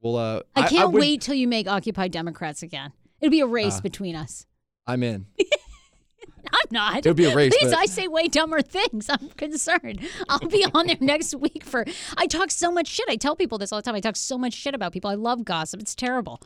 Well, 0.00 0.16
uh, 0.16 0.42
I 0.54 0.68
can't 0.68 0.92
would- 0.92 1.00
wait 1.00 1.20
till 1.20 1.34
you 1.34 1.48
make 1.48 1.66
Occupy 1.66 2.06
Democrats 2.08 2.62
again. 2.62 2.92
It'll 3.20 3.30
be 3.32 3.40
a 3.40 3.46
race 3.46 3.78
Uh, 3.78 3.82
between 3.82 4.14
us. 4.14 4.46
I'm 4.86 5.02
in. 5.02 5.26
I'm 6.52 6.68
not. 6.70 6.96
It'll 6.98 7.14
be 7.14 7.24
a 7.26 7.34
race, 7.34 7.52
Please, 7.58 7.70
but- 7.70 7.78
I 7.78 7.86
say 7.86 8.08
way 8.08 8.28
dumber 8.28 8.62
things. 8.62 9.06
I'm 9.10 9.28
concerned. 9.36 10.00
I'll 10.28 10.38
be 10.48 10.64
on 10.74 10.86
there 10.86 10.96
next 11.00 11.34
week 11.34 11.64
for. 11.64 11.84
I 12.16 12.26
talk 12.26 12.50
so 12.50 12.70
much 12.72 12.88
shit. 12.88 13.06
I 13.08 13.16
tell 13.16 13.36
people 13.36 13.58
this 13.58 13.72
all 13.72 13.78
the 13.78 13.82
time. 13.82 13.94
I 13.94 14.00
talk 14.00 14.16
so 14.16 14.36
much 14.38 14.54
shit 14.54 14.74
about 14.74 14.92
people. 14.92 15.10
I 15.10 15.14
love 15.14 15.44
gossip. 15.44 15.80
It's 15.80 15.94
terrible. 15.94 16.40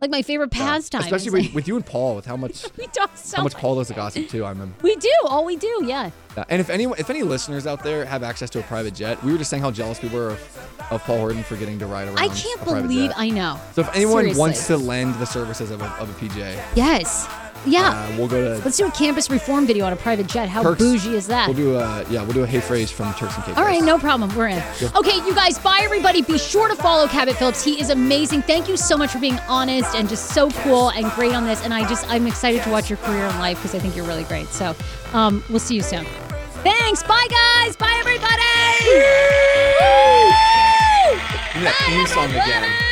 Like 0.00 0.10
my 0.10 0.22
favorite 0.22 0.50
pastime. 0.50 1.02
Especially 1.02 1.30
with, 1.30 1.42
like- 1.46 1.54
with 1.54 1.68
you 1.68 1.76
and 1.76 1.84
Paul, 1.84 2.16
with 2.16 2.24
how 2.24 2.34
much 2.36 2.64
we 2.78 2.86
talk 2.86 3.10
so 3.18 3.36
how 3.36 3.42
much 3.42 3.54
Paul 3.54 3.74
does 3.76 3.88
the 3.88 3.94
gossip 3.94 4.28
too. 4.28 4.46
I'm. 4.46 4.74
We 4.80 4.96
do. 4.96 5.12
All 5.26 5.44
we 5.44 5.56
do. 5.56 5.82
Yeah. 5.84 6.10
Yeah. 6.38 6.44
And 6.48 6.58
if 6.58 6.70
anyone, 6.70 6.98
if 6.98 7.10
any 7.10 7.22
listeners 7.22 7.66
out 7.66 7.82
there 7.84 8.06
have 8.06 8.22
access 8.22 8.48
to 8.50 8.60
a 8.60 8.62
private 8.62 8.94
jet, 8.94 9.22
we 9.22 9.30
were 9.32 9.36
just 9.36 9.50
saying 9.50 9.62
how 9.62 9.70
jealous 9.70 10.00
we 10.00 10.08
were 10.08 10.30
of, 10.30 10.68
of 10.90 11.04
Paul 11.04 11.18
Horton 11.18 11.42
for 11.42 11.56
getting 11.56 11.78
to 11.80 11.86
ride 11.86 12.08
around. 12.08 12.18
I 12.18 12.28
can't 12.28 12.64
believe. 12.64 13.12
I 13.14 13.28
know. 13.28 13.60
So 13.74 13.82
if 13.82 13.94
anyone 13.94 14.20
Seriously. 14.22 14.40
wants 14.40 14.66
to 14.68 14.78
lend 14.78 15.16
the 15.16 15.26
services 15.26 15.70
of 15.70 15.82
a, 15.82 15.86
of 15.96 16.08
a 16.08 16.12
PJ, 16.24 16.58
Yes. 16.74 17.26
Yeah. 17.66 17.90
uh, 17.90 18.16
we'll 18.16 18.28
go 18.28 18.56
to. 18.58 18.64
Let's 18.64 18.76
do 18.76 18.86
a 18.86 18.90
campus 18.90 19.28
reform 19.30 19.66
video 19.66 19.84
on 19.84 19.92
a 19.92 19.96
private 19.96 20.26
jet. 20.26 20.48
How 20.48 20.62
Turks- 20.62 20.78
bougie 20.82 21.14
is 21.14 21.26
that? 21.26 21.48
We'll 21.48 21.56
do 21.56 21.76
a 21.76 22.04
yeah. 22.08 22.22
We'll 22.22 22.32
do 22.32 22.42
a 22.42 22.46
Hey 22.46 22.58
Frase 22.60 22.90
from 22.90 23.12
Turks 23.14 23.34
and 23.36 23.44
Caicos. 23.44 23.58
All 23.58 23.64
right, 23.64 23.82
no 23.82 23.98
problem. 23.98 24.34
We're 24.34 24.48
in. 24.48 24.62
Okay, 24.96 25.16
you 25.26 25.34
guys, 25.34 25.58
bye 25.58 25.80
everybody. 25.82 26.22
Be 26.22 26.38
sure 26.38 26.68
to 26.68 26.76
follow 26.76 27.06
Cabot 27.06 27.36
Phillips. 27.36 27.62
He 27.62 27.80
is 27.80 27.90
amazing. 27.90 28.42
Thank 28.42 28.68
you 28.68 28.76
so 28.76 28.96
much 28.96 29.10
for 29.10 29.18
being 29.18 29.38
honest 29.48 29.94
and 29.94 30.08
just 30.08 30.30
so 30.34 30.50
cool 30.50 30.90
and 30.90 31.10
great 31.12 31.34
on 31.34 31.44
this. 31.44 31.62
And 31.64 31.74
I 31.74 31.88
just, 31.88 32.08
I'm 32.10 32.26
excited 32.26 32.62
to 32.62 32.70
watch 32.70 32.88
your 32.88 32.96
career 32.98 33.26
in 33.26 33.38
life 33.38 33.58
because 33.58 33.74
I 33.74 33.78
think 33.78 33.94
you're 33.94 34.06
really 34.06 34.24
great. 34.24 34.46
So 34.48 34.74
um, 35.12 35.44
we'll 35.50 35.58
see 35.58 35.74
you 35.74 35.82
soon. 35.82 36.04
Thanks. 36.62 37.02
Bye, 37.02 37.26
guys. 37.30 37.76
Bye, 37.76 37.96
everybody. 38.00 38.36
That 41.62 41.74
theme 41.86 42.06
song 42.06 42.30
again. 42.30 42.89